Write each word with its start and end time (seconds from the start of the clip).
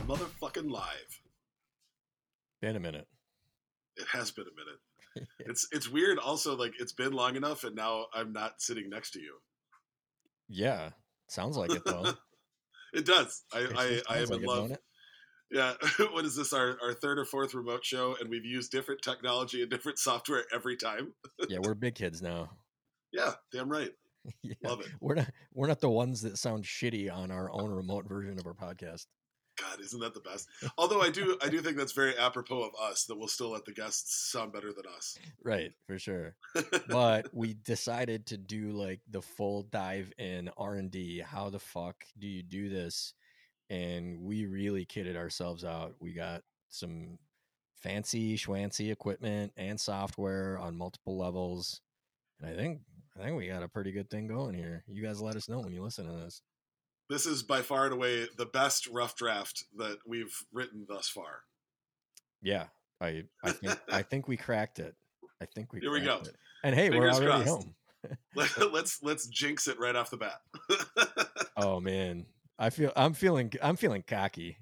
motherfucking 0.00 0.70
live. 0.70 1.20
Been 2.60 2.76
a 2.76 2.80
minute. 2.80 3.06
It 3.96 4.06
has 4.12 4.30
been 4.30 4.44
a 4.44 4.56
minute. 4.56 5.28
it's 5.40 5.66
it's 5.72 5.88
weird. 5.88 6.18
Also, 6.18 6.56
like 6.56 6.72
it's 6.78 6.92
been 6.92 7.12
long 7.12 7.36
enough, 7.36 7.64
and 7.64 7.74
now 7.74 8.06
I'm 8.14 8.32
not 8.32 8.60
sitting 8.60 8.88
next 8.88 9.12
to 9.12 9.20
you. 9.20 9.36
Yeah, 10.48 10.90
sounds 11.28 11.56
like 11.56 11.72
it 11.72 11.82
though. 11.84 12.12
it 12.92 13.06
does. 13.06 13.42
I 13.52 13.58
It 13.60 14.04
I, 14.08 14.14
I 14.14 14.18
am 14.18 14.26
like 14.26 14.40
in 14.40 14.46
love. 14.46 14.76
Yeah. 15.50 15.74
what 16.12 16.24
is 16.24 16.36
this? 16.36 16.52
Our 16.52 16.76
our 16.82 16.94
third 16.94 17.18
or 17.18 17.24
fourth 17.24 17.54
remote 17.54 17.84
show, 17.84 18.16
and 18.20 18.30
we've 18.30 18.44
used 18.44 18.70
different 18.70 19.02
technology 19.02 19.62
and 19.62 19.70
different 19.70 19.98
software 19.98 20.44
every 20.54 20.76
time. 20.76 21.12
Yeah, 21.48 21.58
we're 21.60 21.74
big 21.74 21.94
kids 21.94 22.22
now. 22.22 22.50
Yeah, 23.12 23.32
damn 23.52 23.68
right. 23.68 23.90
Yeah. 24.42 24.54
Love 24.62 24.80
it. 24.80 24.88
We're 25.00 25.14
not 25.14 25.30
we're 25.54 25.66
not 25.66 25.80
the 25.80 25.90
ones 25.90 26.22
that 26.22 26.38
sound 26.38 26.64
shitty 26.64 27.12
on 27.12 27.30
our 27.30 27.50
own 27.52 27.70
remote 27.70 28.06
version 28.06 28.38
of 28.38 28.46
our 28.46 28.54
podcast. 28.54 29.06
God, 29.58 29.80
isn't 29.80 30.00
that 30.00 30.14
the 30.14 30.20
best? 30.20 30.48
Although 30.78 31.00
I 31.00 31.10
do 31.10 31.36
I 31.42 31.48
do 31.48 31.60
think 31.60 31.76
that's 31.76 31.92
very 31.92 32.16
apropos 32.16 32.62
of 32.62 32.72
us 32.80 33.04
that 33.04 33.18
we'll 33.18 33.28
still 33.28 33.50
let 33.50 33.64
the 33.64 33.72
guests 33.72 34.30
sound 34.30 34.52
better 34.52 34.72
than 34.72 34.84
us. 34.96 35.18
Right, 35.44 35.72
for 35.86 35.98
sure. 35.98 36.34
But 36.88 37.32
we 37.32 37.54
decided 37.54 38.26
to 38.26 38.36
do 38.36 38.72
like 38.72 39.00
the 39.08 39.22
full 39.22 39.64
dive 39.64 40.12
in 40.18 40.50
R 40.56 40.74
and 40.74 40.90
D. 40.90 41.20
How 41.20 41.50
the 41.50 41.58
fuck 41.58 41.96
do 42.18 42.26
you 42.26 42.42
do 42.42 42.68
this? 42.68 43.14
And 43.68 44.22
we 44.22 44.46
really 44.46 44.84
kitted 44.84 45.16
ourselves 45.16 45.64
out. 45.64 45.94
We 46.00 46.12
got 46.12 46.42
some 46.68 47.18
fancy 47.80 48.36
schwancy 48.36 48.90
equipment 48.90 49.52
and 49.56 49.80
software 49.80 50.58
on 50.58 50.76
multiple 50.76 51.16
levels. 51.16 51.80
And 52.40 52.50
I 52.50 52.54
think 52.54 52.80
I 53.18 53.24
think 53.24 53.36
we 53.36 53.48
got 53.48 53.62
a 53.62 53.68
pretty 53.68 53.92
good 53.92 54.08
thing 54.10 54.26
going 54.26 54.54
here. 54.54 54.84
You 54.86 55.02
guys 55.02 55.20
let 55.20 55.36
us 55.36 55.48
know 55.48 55.60
when 55.60 55.72
you 55.72 55.82
listen 55.82 56.06
to 56.06 56.24
this. 56.24 56.42
This 57.10 57.26
is 57.26 57.42
by 57.42 57.60
far 57.62 57.84
and 57.84 57.92
away 57.92 58.26
the 58.38 58.46
best 58.46 58.86
rough 58.86 59.16
draft 59.16 59.64
that 59.76 59.98
we've 60.06 60.34
written 60.52 60.86
thus 60.88 61.08
far. 61.08 61.42
Yeah, 62.40 62.66
I 63.00 63.24
I 63.44 63.50
think 63.50 63.78
I 63.92 64.02
think 64.10 64.28
we 64.28 64.36
cracked 64.38 64.78
it. 64.78 64.94
I 65.42 65.46
think 65.46 65.72
we 65.72 65.80
Here 65.80 65.90
we 65.92 66.00
go. 66.00 66.18
it. 66.18 66.28
And 66.62 66.74
hey, 66.74 66.88
we're 66.90 67.10
already 67.10 67.26
crossed. 67.26 67.48
home. 67.48 67.74
Let, 68.34 68.56
let's 68.72 69.02
let's 69.02 69.26
jinx 69.26 69.68
it 69.68 69.78
right 69.78 69.94
off 69.96 70.08
the 70.10 70.16
bat. 70.16 70.40
Oh 71.56 71.80
man, 71.80 72.24
I 72.58 72.70
feel 72.70 72.92
I'm 72.96 73.12
feeling 73.12 73.52
I'm 73.62 73.76
feeling 73.76 74.02
cocky. 74.06 74.56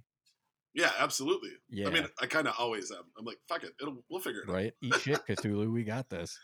yeah, 0.75 0.91
absolutely. 0.99 1.51
Yeah, 1.71 1.87
I 1.89 1.91
mean, 1.93 2.07
I 2.21 2.27
kind 2.27 2.49
of 2.49 2.55
always 2.59 2.91
am. 2.91 3.05
I'm 3.17 3.25
like, 3.25 3.39
fuck 3.49 3.63
it, 3.63 3.75
It'll, 3.81 4.03
we'll 4.11 4.21
figure 4.21 4.41
it 4.41 4.49
out. 4.49 4.55
right. 4.55 4.73
Eat 4.83 4.95
shit, 4.97 5.21
Cthulhu. 5.29 5.71
We 5.73 5.85
got 5.85 6.09
this. 6.11 6.37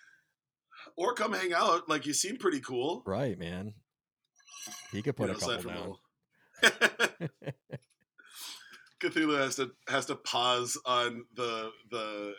Or 0.97 1.15
come 1.15 1.33
hang 1.33 1.53
out. 1.53 1.89
Like 1.89 2.07
you 2.07 2.13
seem 2.13 2.37
pretty 2.37 2.61
cool. 2.61 3.03
Right, 3.07 3.37
man. 3.39 3.75
He 4.93 5.03
could 5.03 5.17
put 5.17 5.29
you 5.29 5.37
a 5.37 5.39
know, 5.39 5.47
aside 5.47 5.65
couple 5.65 5.99
down. 6.63 7.31
Cthulhu 9.03 9.39
has 9.39 9.57
to 9.57 9.71
has 9.89 10.07
to 10.07 10.17
pause 10.17 10.79
on 10.87 11.25
the 11.35 11.71
the 11.91 12.35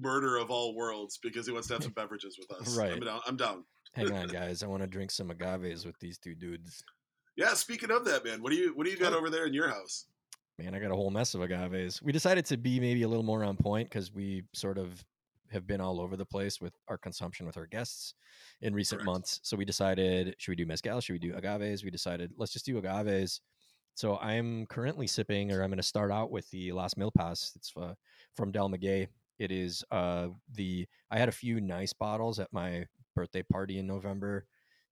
murder 0.00 0.36
of 0.36 0.50
all 0.50 0.74
worlds 0.74 1.18
because 1.22 1.46
he 1.46 1.52
wants 1.52 1.68
to 1.68 1.74
have 1.74 1.82
some 1.82 1.92
beverages 1.96 2.38
with 2.38 2.50
us. 2.60 2.76
Right. 2.76 2.92
I'm 2.92 3.00
down. 3.00 3.20
I'm 3.26 3.36
down. 3.36 3.64
Hang 3.94 4.12
on, 4.12 4.28
guys. 4.28 4.62
I 4.62 4.66
want 4.66 4.82
to 4.82 4.88
drink 4.88 5.10
some 5.10 5.30
agaves 5.30 5.86
with 5.86 5.98
these 6.00 6.18
two 6.18 6.34
dudes. 6.34 6.82
Yeah. 7.36 7.54
Speaking 7.54 7.90
of 7.90 8.04
that, 8.06 8.24
man, 8.24 8.42
what 8.42 8.50
do 8.50 8.56
you 8.56 8.72
what 8.74 8.84
do 8.84 8.92
you 8.92 8.98
got 8.98 9.12
over 9.12 9.30
there 9.30 9.46
in 9.46 9.54
your 9.54 9.68
house? 9.68 10.06
Man, 10.58 10.74
I 10.74 10.78
got 10.78 10.92
a 10.92 10.96
whole 10.96 11.10
mess 11.10 11.34
of 11.34 11.40
agaves. 11.40 12.00
We 12.00 12.12
decided 12.12 12.44
to 12.46 12.56
be 12.56 12.78
maybe 12.78 13.02
a 13.02 13.08
little 13.08 13.24
more 13.24 13.42
on 13.42 13.56
point 13.56 13.88
because 13.88 14.12
we 14.12 14.44
sort 14.52 14.78
of 14.78 15.04
have 15.54 15.66
been 15.66 15.80
all 15.80 16.00
over 16.00 16.16
the 16.16 16.26
place 16.26 16.60
with 16.60 16.74
our 16.88 16.98
consumption 16.98 17.46
with 17.46 17.56
our 17.56 17.66
guests 17.66 18.14
in 18.60 18.74
recent 18.74 19.00
Correct. 19.00 19.12
months. 19.12 19.40
So 19.42 19.56
we 19.56 19.64
decided, 19.64 20.34
should 20.38 20.52
we 20.52 20.56
do 20.56 20.66
mezcal? 20.66 21.00
Should 21.00 21.14
we 21.14 21.18
do 21.18 21.34
agaves? 21.34 21.82
We 21.82 21.90
decided, 21.90 22.32
let's 22.36 22.52
just 22.52 22.66
do 22.66 22.78
agaves. 22.78 23.40
So 23.94 24.18
I'm 24.18 24.66
currently 24.66 25.06
sipping, 25.06 25.52
or 25.52 25.62
I'm 25.62 25.70
going 25.70 25.76
to 25.78 25.82
start 25.82 26.10
out 26.10 26.30
with 26.30 26.50
the 26.50 26.72
Las 26.72 26.94
Milpas. 26.94 27.54
It's 27.56 27.72
uh, 27.80 27.94
from 28.34 28.52
Del 28.52 28.68
Maguey. 28.68 29.08
It 29.38 29.50
is 29.50 29.84
uh, 29.90 30.28
the, 30.52 30.86
I 31.10 31.18
had 31.18 31.28
a 31.28 31.32
few 31.32 31.60
nice 31.60 31.92
bottles 31.92 32.38
at 32.38 32.52
my 32.52 32.86
birthday 33.14 33.42
party 33.42 33.78
in 33.78 33.86
November. 33.86 34.46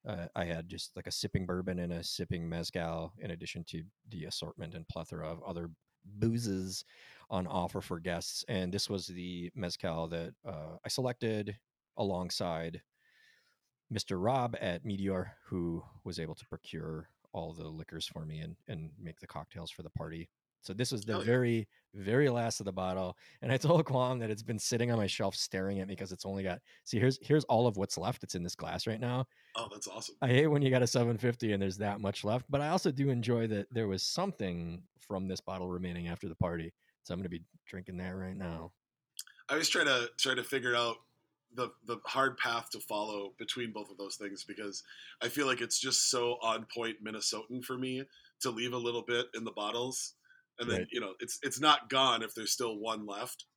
Uh, 0.08 0.26
I 0.34 0.44
had 0.44 0.68
just 0.68 0.96
like 0.96 1.06
a 1.06 1.12
sipping 1.12 1.46
bourbon 1.46 1.78
and 1.78 1.92
a 1.92 2.02
sipping 2.02 2.48
mezcal, 2.48 3.12
in 3.18 3.30
addition 3.32 3.64
to 3.68 3.82
the 4.08 4.24
assortment 4.24 4.74
and 4.74 4.86
plethora 4.88 5.28
of 5.28 5.42
other 5.42 5.70
boozes 6.04 6.84
on 7.32 7.46
offer 7.46 7.80
for 7.80 7.98
guests. 7.98 8.44
And 8.46 8.72
this 8.72 8.88
was 8.88 9.06
the 9.06 9.50
mezcal 9.56 10.06
that 10.08 10.34
uh, 10.46 10.76
I 10.84 10.88
selected 10.88 11.56
alongside 11.96 12.82
Mr. 13.92 14.22
Rob 14.22 14.54
at 14.60 14.84
Meteor, 14.84 15.32
who 15.46 15.82
was 16.04 16.20
able 16.20 16.34
to 16.34 16.46
procure 16.46 17.08
all 17.32 17.54
the 17.54 17.66
liquors 17.66 18.06
for 18.06 18.26
me 18.26 18.40
and, 18.40 18.54
and 18.68 18.90
make 19.00 19.18
the 19.18 19.26
cocktails 19.26 19.70
for 19.70 19.82
the 19.82 19.90
party. 19.90 20.28
So 20.60 20.72
this 20.72 20.92
was 20.92 21.04
the 21.04 21.18
yeah. 21.18 21.24
very, 21.24 21.68
very 21.94 22.28
last 22.28 22.60
of 22.60 22.66
the 22.66 22.72
bottle. 22.72 23.16
And 23.40 23.50
I 23.50 23.56
told 23.58 23.84
Quam 23.84 24.18
that 24.20 24.30
it's 24.30 24.42
been 24.42 24.58
sitting 24.58 24.92
on 24.92 24.98
my 24.98 25.06
shelf 25.06 25.34
staring 25.34 25.80
at 25.80 25.88
me 25.88 25.94
because 25.94 26.12
it's 26.12 26.26
only 26.26 26.42
got 26.42 26.60
see 26.84 26.98
here's 26.98 27.18
here's 27.20 27.44
all 27.44 27.66
of 27.66 27.76
what's 27.76 27.98
left. 27.98 28.22
It's 28.22 28.34
in 28.34 28.42
this 28.42 28.54
glass 28.54 28.86
right 28.86 29.00
now. 29.00 29.24
Oh, 29.56 29.68
that's 29.72 29.88
awesome. 29.88 30.14
I 30.22 30.28
hate 30.28 30.46
when 30.46 30.62
you 30.62 30.70
got 30.70 30.82
a 30.82 30.86
750 30.86 31.52
and 31.52 31.62
there's 31.62 31.78
that 31.78 32.00
much 32.00 32.24
left, 32.24 32.46
but 32.48 32.60
I 32.60 32.68
also 32.68 32.92
do 32.92 33.08
enjoy 33.08 33.46
that 33.48 33.66
there 33.72 33.88
was 33.88 34.02
something 34.02 34.82
from 35.00 35.26
this 35.26 35.40
bottle 35.40 35.68
remaining 35.68 36.08
after 36.08 36.28
the 36.28 36.36
party. 36.36 36.72
So 37.04 37.14
I'm 37.14 37.18
going 37.18 37.24
to 37.24 37.28
be 37.38 37.44
drinking 37.66 37.96
that 37.98 38.10
right 38.16 38.36
now. 38.36 38.72
I 39.48 39.54
always 39.54 39.68
try 39.68 39.84
to 39.84 40.08
try 40.18 40.34
to 40.34 40.44
figure 40.44 40.74
out 40.76 40.96
the 41.54 41.68
the 41.84 41.98
hard 42.06 42.38
path 42.38 42.70
to 42.70 42.80
follow 42.80 43.34
between 43.38 43.72
both 43.72 43.90
of 43.90 43.98
those 43.98 44.16
things 44.16 44.44
because 44.44 44.82
I 45.20 45.28
feel 45.28 45.46
like 45.46 45.60
it's 45.60 45.78
just 45.78 46.10
so 46.10 46.38
on 46.42 46.66
point 46.74 47.04
Minnesotan 47.04 47.64
for 47.64 47.76
me 47.76 48.04
to 48.40 48.50
leave 48.50 48.72
a 48.72 48.78
little 48.78 49.02
bit 49.02 49.26
in 49.34 49.44
the 49.44 49.52
bottles, 49.52 50.14
and 50.58 50.70
then 50.70 50.78
Right. 50.80 50.88
you 50.90 51.00
know 51.00 51.14
it's 51.20 51.38
it's 51.42 51.60
not 51.60 51.90
gone 51.90 52.22
if 52.22 52.34
there's 52.34 52.52
still 52.52 52.78
one 52.78 53.06
left. 53.06 53.46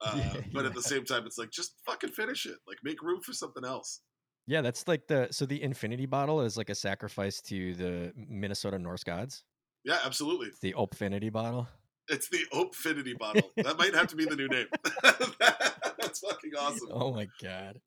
Uh, 0.00 0.14
Yeah, 0.16 0.40
but 0.52 0.64
at 0.64 0.74
the 0.74 0.82
same 0.82 1.04
time, 1.04 1.26
it's 1.26 1.38
like 1.38 1.50
just 1.50 1.80
fucking 1.84 2.12
finish 2.12 2.46
it. 2.46 2.58
Like 2.68 2.78
make 2.84 3.02
room 3.02 3.20
for 3.20 3.32
something 3.32 3.64
else. 3.64 4.02
Yeah, 4.46 4.62
that's 4.62 4.88
like 4.88 5.06
the 5.08 5.28
so 5.30 5.44
the 5.44 5.62
infinity 5.62 6.06
bottle 6.06 6.40
is 6.40 6.56
like 6.56 6.70
a 6.70 6.74
sacrifice 6.74 7.40
to 7.42 7.74
the 7.74 8.12
Minnesota 8.16 8.78
Norse 8.78 9.04
gods. 9.04 9.44
Yeah, 9.84 9.98
absolutely. 10.04 10.48
It's 10.48 10.58
the 10.60 10.74
Opfinity 10.74 11.30
bottle. 11.32 11.68
It's 12.08 12.28
the 12.28 12.44
Opfinity 12.52 13.14
bottle. 13.18 13.50
That 13.56 13.78
might 13.78 13.94
have 13.94 14.08
to 14.08 14.16
be 14.16 14.24
the 14.24 14.36
new 14.36 14.48
name. 14.48 14.66
That's 15.02 16.20
fucking 16.20 16.52
awesome. 16.58 16.88
Oh 16.90 17.12
my 17.12 17.28
god. 17.42 17.80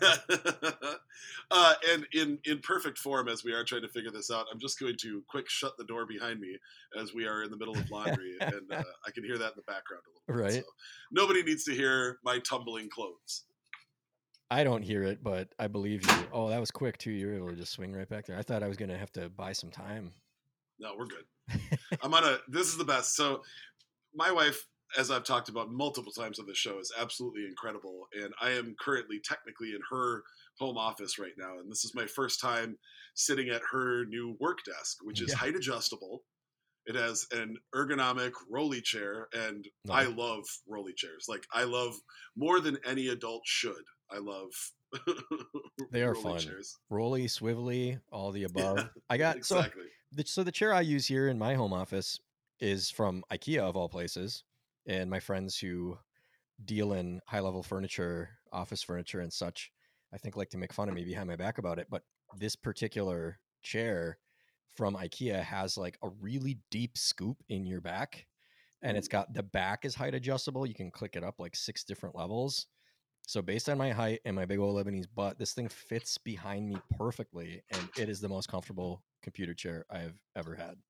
uh, 1.50 1.74
and 1.90 2.06
in 2.12 2.38
in 2.44 2.58
perfect 2.60 2.98
form, 2.98 3.28
as 3.28 3.42
we 3.42 3.52
are 3.52 3.64
trying 3.64 3.82
to 3.82 3.88
figure 3.88 4.10
this 4.10 4.30
out, 4.30 4.46
I'm 4.52 4.60
just 4.60 4.78
going 4.78 4.96
to 4.98 5.24
quick 5.28 5.48
shut 5.48 5.76
the 5.76 5.84
door 5.84 6.06
behind 6.06 6.40
me 6.40 6.56
as 7.00 7.14
we 7.14 7.26
are 7.26 7.42
in 7.42 7.50
the 7.50 7.56
middle 7.56 7.76
of 7.76 7.90
laundry, 7.90 8.36
and 8.40 8.72
uh, 8.72 8.82
I 9.06 9.10
can 9.10 9.24
hear 9.24 9.38
that 9.38 9.52
in 9.52 9.56
the 9.56 9.62
background 9.62 10.02
a 10.06 10.32
little 10.32 10.42
bit. 10.42 10.54
Right. 10.54 10.64
So 10.64 10.70
nobody 11.10 11.42
needs 11.42 11.64
to 11.64 11.74
hear 11.74 12.18
my 12.22 12.38
tumbling 12.38 12.88
clothes. 12.90 13.44
I 14.50 14.64
don't 14.64 14.82
hear 14.82 15.02
it, 15.02 15.22
but 15.22 15.48
I 15.58 15.66
believe 15.66 16.06
you. 16.06 16.16
Oh, 16.32 16.48
that 16.48 16.60
was 16.60 16.70
quick 16.70 16.96
too. 16.98 17.10
You 17.10 17.26
were 17.26 17.34
able 17.34 17.48
to 17.50 17.56
just 17.56 17.72
swing 17.72 17.92
right 17.92 18.08
back 18.08 18.26
there. 18.26 18.38
I 18.38 18.42
thought 18.42 18.62
I 18.62 18.68
was 18.68 18.76
going 18.76 18.88
to 18.90 18.96
have 18.96 19.12
to 19.12 19.28
buy 19.28 19.52
some 19.52 19.70
time. 19.70 20.12
No, 20.80 20.92
we're 20.96 21.06
good. 21.06 21.24
I'm 22.02 22.14
on 22.14 22.24
a. 22.24 22.38
This 22.48 22.68
is 22.68 22.76
the 22.78 22.84
best. 22.84 23.16
So, 23.16 23.42
my 24.14 24.30
wife, 24.30 24.66
as 24.96 25.10
I've 25.10 25.24
talked 25.24 25.48
about 25.48 25.70
multiple 25.70 26.12
times 26.12 26.38
on 26.38 26.46
the 26.46 26.54
show, 26.54 26.78
is 26.78 26.92
absolutely 26.98 27.46
incredible, 27.46 28.06
and 28.14 28.32
I 28.40 28.50
am 28.50 28.74
currently 28.80 29.20
technically 29.24 29.70
in 29.70 29.80
her 29.90 30.22
home 30.58 30.76
office 30.78 31.18
right 31.18 31.32
now, 31.36 31.58
and 31.58 31.70
this 31.70 31.84
is 31.84 31.94
my 31.94 32.06
first 32.06 32.40
time 32.40 32.76
sitting 33.14 33.48
at 33.48 33.62
her 33.70 34.04
new 34.06 34.36
work 34.40 34.58
desk, 34.64 34.98
which 35.02 35.20
is 35.20 35.30
Yeah. 35.30 35.36
height 35.36 35.56
adjustable. 35.56 36.22
It 36.86 36.94
has 36.94 37.26
an 37.32 37.56
ergonomic 37.74 38.32
rolly 38.48 38.80
chair, 38.80 39.28
and 39.34 39.68
I 39.90 40.04
love 40.04 40.44
rolly 40.66 40.94
chairs. 40.94 41.26
Like 41.28 41.44
I 41.52 41.64
love 41.64 41.94
more 42.36 42.60
than 42.60 42.78
any 42.86 43.08
adult 43.08 43.42
should. 43.44 43.84
I 44.10 44.18
love. 44.18 44.50
They 45.90 46.02
are 46.02 46.12
rolly 46.14 46.22
fun. 46.22 46.38
Chairs. 46.38 46.76
Rolly, 46.90 47.26
swivelly, 47.26 48.00
all 48.10 48.32
the 48.32 48.44
above. 48.44 48.78
Yeah, 48.78 48.86
I 49.10 49.16
got 49.16 49.44
so 49.44 49.58
exactly. 49.58 49.84
The, 50.12 50.24
so 50.26 50.42
the 50.42 50.52
chair 50.52 50.72
I 50.72 50.80
use 50.80 51.06
here 51.06 51.28
in 51.28 51.38
my 51.38 51.54
home 51.54 51.72
office 51.72 52.20
is 52.60 52.90
from 52.90 53.24
IKEA 53.32 53.60
of 53.60 53.76
all 53.76 53.88
places, 53.88 54.44
and 54.86 55.10
my 55.10 55.20
friends 55.20 55.58
who 55.58 55.98
deal 56.64 56.92
in 56.92 57.20
high 57.26 57.40
level 57.40 57.62
furniture, 57.62 58.30
office 58.52 58.82
furniture, 58.82 59.20
and 59.20 59.32
such, 59.32 59.70
I 60.12 60.18
think 60.18 60.36
like 60.36 60.50
to 60.50 60.58
make 60.58 60.72
fun 60.72 60.88
of 60.88 60.94
me 60.94 61.04
behind 61.04 61.28
my 61.28 61.36
back 61.36 61.58
about 61.58 61.78
it. 61.78 61.88
But 61.90 62.02
this 62.36 62.56
particular 62.56 63.38
chair 63.62 64.18
from 64.74 64.94
IKEA 64.94 65.42
has 65.42 65.76
like 65.76 65.98
a 66.02 66.08
really 66.20 66.58
deep 66.70 66.96
scoop 66.96 67.42
in 67.48 67.66
your 67.66 67.80
back, 67.80 68.26
and 68.82 68.90
mm-hmm. 68.90 68.98
it's 68.98 69.08
got 69.08 69.32
the 69.34 69.42
back 69.42 69.84
is 69.84 69.94
height 69.94 70.14
adjustable. 70.14 70.66
You 70.66 70.74
can 70.74 70.90
click 70.90 71.16
it 71.16 71.24
up 71.24 71.36
like 71.38 71.54
six 71.54 71.84
different 71.84 72.16
levels. 72.16 72.66
So 73.26 73.42
based 73.42 73.68
on 73.68 73.76
my 73.76 73.90
height 73.90 74.20
and 74.24 74.34
my 74.34 74.46
big 74.46 74.58
old 74.58 74.74
Lebanese 74.74 75.06
butt, 75.14 75.38
this 75.38 75.52
thing 75.52 75.68
fits 75.68 76.16
behind 76.16 76.66
me 76.66 76.78
perfectly, 76.96 77.62
and 77.70 77.88
it 77.98 78.08
is 78.08 78.20
the 78.20 78.28
most 78.28 78.48
comfortable 78.48 79.02
computer 79.22 79.54
chair 79.54 79.86
I've 79.90 80.18
ever 80.36 80.56
had. 80.56 80.82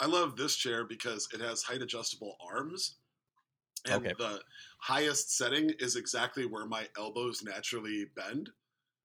I 0.00 0.06
love 0.06 0.36
this 0.36 0.56
chair 0.56 0.84
because 0.84 1.28
it 1.32 1.40
has 1.40 1.62
height 1.62 1.82
adjustable 1.82 2.36
arms. 2.40 2.98
And 3.86 4.04
Okay. 4.04 4.14
the 4.18 4.44
highest 4.80 5.36
setting 5.36 5.70
is 5.80 5.96
exactly 5.96 6.46
where 6.46 6.66
my 6.66 6.90
elbows 6.96 7.42
naturally 7.42 8.06
bend. 8.06 8.50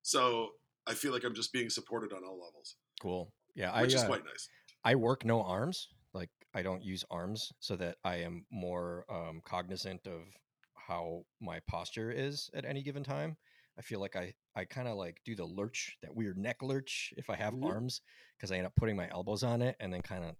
So 0.03 0.53
I 0.87 0.95
feel 0.95 1.13
like 1.13 1.23
I'm 1.25 1.35
just 1.35 1.53
being 1.53 1.69
supported 1.69 2.13
on 2.13 2.23
all 2.25 2.39
levels, 2.39 2.77
Cool. 3.01 3.33
Yeah, 3.55 3.71
I 3.71 3.83
which 3.83 3.95
is 3.95 4.03
uh, 4.03 4.13
quite 4.13 4.25
nice. 4.25 4.49
I 4.83 4.95
work 4.95 5.25
no 5.25 5.43
arms, 5.43 5.89
like 6.13 6.31
I 6.53 6.63
don't 6.63 6.83
use 6.83 7.05
arms 7.11 7.51
so 7.59 7.75
that 7.77 7.97
I 8.03 8.17
am 8.17 8.45
more 8.51 9.05
um, 9.11 9.41
cognizant 9.41 10.07
of 10.07 10.37
how 10.75 11.25
my 11.41 11.61
posture 11.61 12.11
is 12.11 12.49
at 12.53 12.65
any 12.65 12.83
given 12.83 13.03
time. 13.03 13.37
I 13.77 13.83
feel 13.83 13.99
like 14.01 14.15
I 14.15 14.35
I 14.55 14.65
kind 14.65 14.87
of 14.87 14.95
like 14.95 15.21
do 15.25 15.35
the 15.35 15.45
lurch, 15.45 15.97
that 16.01 16.15
weird 16.15 16.37
neck 16.37 16.61
lurch 16.61 17.13
if 17.17 17.29
I 17.29 17.35
have 17.35 17.53
Mhm. 17.53 17.65
arms 17.65 18.01
because 18.37 18.51
I 18.51 18.57
end 18.57 18.67
up 18.67 18.75
putting 18.75 18.95
my 18.95 19.09
elbows 19.09 19.43
on 19.43 19.61
it 19.61 19.75
and 19.79 19.91
then 19.91 20.01
kind 20.01 20.23
of 20.23 20.35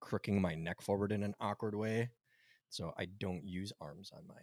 crooking 0.00 0.40
my 0.40 0.54
neck 0.54 0.80
forward 0.82 1.12
in 1.12 1.22
an 1.22 1.34
awkward 1.40 1.74
way. 1.74 2.10
So 2.68 2.92
I 2.96 3.06
don't 3.06 3.44
use 3.44 3.72
arms 3.80 4.10
on 4.12 4.26
my 4.26 4.42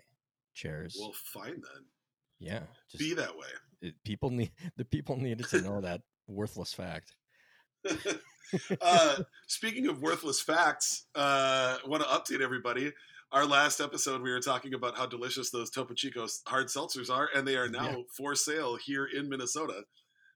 chairs. 0.53 0.97
Well, 0.99 1.13
fine 1.13 1.61
then. 1.61 1.85
yeah, 2.39 2.63
just 2.89 2.99
Be 2.99 3.13
that 3.15 3.35
way. 3.35 3.47
it, 3.81 3.95
people 4.03 4.29
need 4.29 4.51
the 4.77 4.85
people 4.85 5.17
needed 5.17 5.47
to 5.49 5.61
know 5.61 5.81
that 5.81 6.01
worthless 6.27 6.73
fact. 6.73 7.15
uh, 8.81 9.23
speaking 9.47 9.87
of 9.87 10.01
worthless 10.01 10.41
facts, 10.41 11.05
uh, 11.15 11.77
want 11.85 12.03
to 12.03 12.09
update 12.09 12.41
everybody. 12.41 12.91
Our 13.31 13.45
last 13.45 13.81
episode, 13.81 14.21
we 14.21 14.31
were 14.31 14.39
talking 14.39 14.73
about 14.73 14.97
how 14.97 15.05
delicious 15.05 15.49
those 15.49 15.69
Topo 15.69 15.93
Chico 15.93 16.27
hard 16.47 16.67
seltzers 16.67 17.09
are, 17.09 17.29
and 17.35 17.45
they 17.45 17.57
are 17.57 17.67
now 17.67 17.89
Yeah. 17.97 18.03
for 18.15 18.35
sale 18.35 18.77
here 18.77 19.05
in 19.05 19.27
Minnesota. 19.27 19.83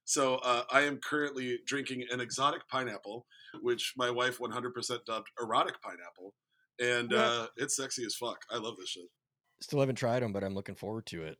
So 0.04 0.36
uh, 0.38 0.66
I 0.70 0.82
am 0.82 0.98
currently 0.98 1.60
drinking 1.66 2.06
an 2.12 2.20
exotic 2.20 2.68
pineapple, 2.68 3.26
which 3.62 3.94
my 3.96 4.10
wife 4.10 4.40
100% 4.40 5.06
dubbed 5.06 5.30
erotic 5.42 5.82
pineapple, 5.82 6.34
and 6.80 7.12
Yeah. 7.12 7.24
uh, 7.24 7.48
it's 7.56 7.78
sexy 7.78 8.04
as 8.04 8.16
fuck. 8.16 8.44
I 8.50 8.58
love 8.58 8.76
this 8.78 8.90
shit. 8.90 9.06
Still 9.62 9.80
haven't 9.80 9.96
tried 9.96 10.22
them, 10.22 10.34
but 10.34 10.44
I'm 10.44 10.54
looking 10.54 10.76
forward 10.76 11.06
to 11.08 11.24
it. 11.24 11.38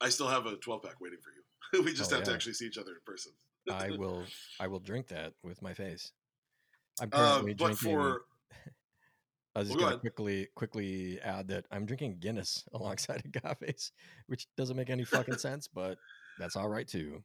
I 0.00 0.08
still 0.08 0.28
have 0.28 0.46
a 0.46 0.56
12 0.56 0.82
pack 0.82 0.98
waiting 1.00 1.18
for 1.20 1.30
you. 1.32 1.82
we 1.84 1.92
just 1.92 2.10
Oh, 2.12 2.16
have 2.16 2.24
to 2.24 2.32
actually 2.32 2.54
see 2.54 2.66
each 2.66 2.78
other 2.78 2.92
in 2.92 3.00
person. 3.04 3.32
I 3.70 3.90
will 3.98 4.24
I 4.60 4.68
will 4.68 4.80
drink 4.80 5.08
that 5.08 5.34
with 5.42 5.60
my 5.60 5.74
face. 5.74 6.12
I'm 7.02 7.10
Uh, 7.12 7.16
currently 7.32 7.54
but 7.54 7.64
drinking. 7.78 7.90
for 7.98 8.24
I 9.56 9.60
was 9.60 9.68
just 9.68 9.78
well, 9.78 9.86
gonna 9.86 9.94
ahead. 9.94 10.00
quickly 10.02 10.48
quickly 10.54 11.18
add 11.22 11.48
that 11.48 11.64
I'm 11.70 11.86
drinking 11.86 12.18
Guinness 12.20 12.62
alongside 12.74 13.22
agaves, 13.24 13.92
which 14.26 14.46
doesn't 14.56 14.76
make 14.76 14.90
any 14.90 15.04
fucking 15.04 15.38
sense, 15.38 15.66
but 15.66 15.96
that's 16.38 16.56
all 16.56 16.68
right 16.68 16.86
too. 16.86 17.22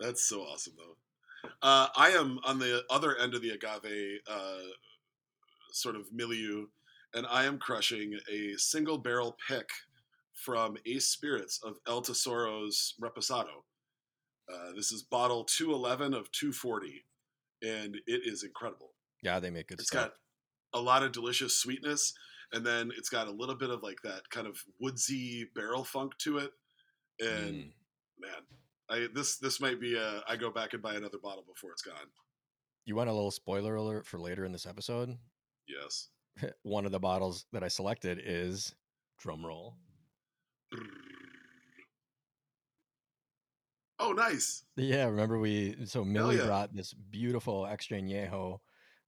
That's 0.00 0.24
so 0.24 0.40
awesome, 0.42 0.74
though. 0.76 1.48
Uh, 1.62 1.86
I 1.96 2.08
am 2.10 2.40
on 2.44 2.58
the 2.58 2.82
other 2.90 3.16
end 3.18 3.34
of 3.34 3.42
the 3.42 3.50
agave 3.50 4.18
uh, 4.28 4.66
sort 5.70 5.94
of 5.94 6.12
milieu, 6.12 6.66
and 7.14 7.24
I 7.30 7.44
am 7.44 7.58
crushing 7.58 8.18
a 8.32 8.54
single 8.56 8.98
barrel 8.98 9.36
pick 9.48 9.68
from 10.32 10.76
Ace 10.86 11.06
Spirits 11.06 11.60
of 11.62 11.76
El 11.86 12.02
Tesoro's 12.02 12.94
Reposado. 13.00 13.62
Uh, 14.52 14.72
this 14.74 14.90
is 14.90 15.04
bottle 15.04 15.44
211 15.44 16.14
of 16.14 16.32
240, 16.32 17.04
and 17.62 17.94
it 18.08 18.22
is 18.24 18.42
incredible. 18.42 18.90
Yeah, 19.22 19.38
they 19.38 19.50
make 19.50 19.68
good 19.68 19.78
It's 19.78 19.88
stuff. 19.88 20.08
got 20.08 20.14
a 20.74 20.80
lot 20.80 21.02
of 21.02 21.12
delicious 21.12 21.56
sweetness, 21.58 22.12
and 22.52 22.66
then 22.66 22.90
it's 22.98 23.08
got 23.08 23.26
a 23.28 23.30
little 23.32 23.54
bit 23.54 23.70
of 23.70 23.82
like 23.82 23.98
that 24.04 24.28
kind 24.30 24.46
of 24.46 24.58
woodsy 24.80 25.48
barrel 25.54 25.84
funk 25.84 26.12
to 26.18 26.38
it. 26.38 26.50
And 27.20 27.54
Mm. 27.54 27.72
man, 28.18 28.42
I 28.90 29.08
this 29.14 29.38
this 29.38 29.60
might 29.60 29.80
be 29.80 29.96
a 29.96 30.22
I 30.28 30.36
go 30.36 30.50
back 30.50 30.72
and 30.74 30.82
buy 30.82 30.94
another 30.94 31.18
bottle 31.22 31.44
before 31.46 31.72
it's 31.72 31.82
gone. 31.82 32.10
You 32.84 32.96
want 32.96 33.08
a 33.08 33.12
little 33.14 33.30
spoiler 33.30 33.76
alert 33.76 34.06
for 34.06 34.18
later 34.18 34.44
in 34.44 34.52
this 34.52 34.66
episode? 34.66 35.16
Yes. 35.66 36.10
One 36.62 36.84
of 36.84 36.92
the 36.92 37.00
bottles 37.00 37.46
that 37.52 37.62
I 37.64 37.68
selected 37.68 38.20
is 38.22 38.74
drumroll. 39.22 39.74
Oh, 44.00 44.12
nice. 44.12 44.64
Yeah, 44.76 45.04
remember 45.06 45.38
we 45.38 45.76
so 45.86 46.04
Millie 46.04 46.36
yeah. 46.36 46.46
brought 46.46 46.74
this 46.74 46.92
beautiful 46.92 47.64
extra 47.66 47.98
añejo 47.98 48.58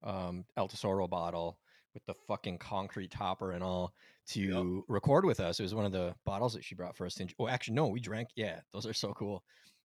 um 0.06 0.44
El 0.56 0.68
Tesoro 0.68 1.06
bottle 1.08 1.58
with 1.94 2.04
the 2.06 2.14
fucking 2.26 2.58
concrete 2.58 3.10
topper 3.10 3.52
and 3.52 3.62
all 3.64 3.92
to 4.28 4.84
record 4.88 5.24
with 5.24 5.40
us. 5.40 5.58
It 5.60 5.62
was 5.62 5.74
one 5.74 5.84
of 5.86 5.92
the 5.92 6.14
bottles 6.24 6.52
that 6.54 6.64
she 6.64 6.74
brought 6.74 6.96
for 6.96 7.06
us 7.06 7.14
to. 7.14 7.26
Oh, 7.38 7.48
actually, 7.48 7.74
no, 7.74 7.88
we 7.88 8.00
drank. 8.00 8.28
Yeah, 8.36 8.60
those 8.72 8.86
are 8.86 8.92
so 8.92 9.12
cool. 9.14 9.42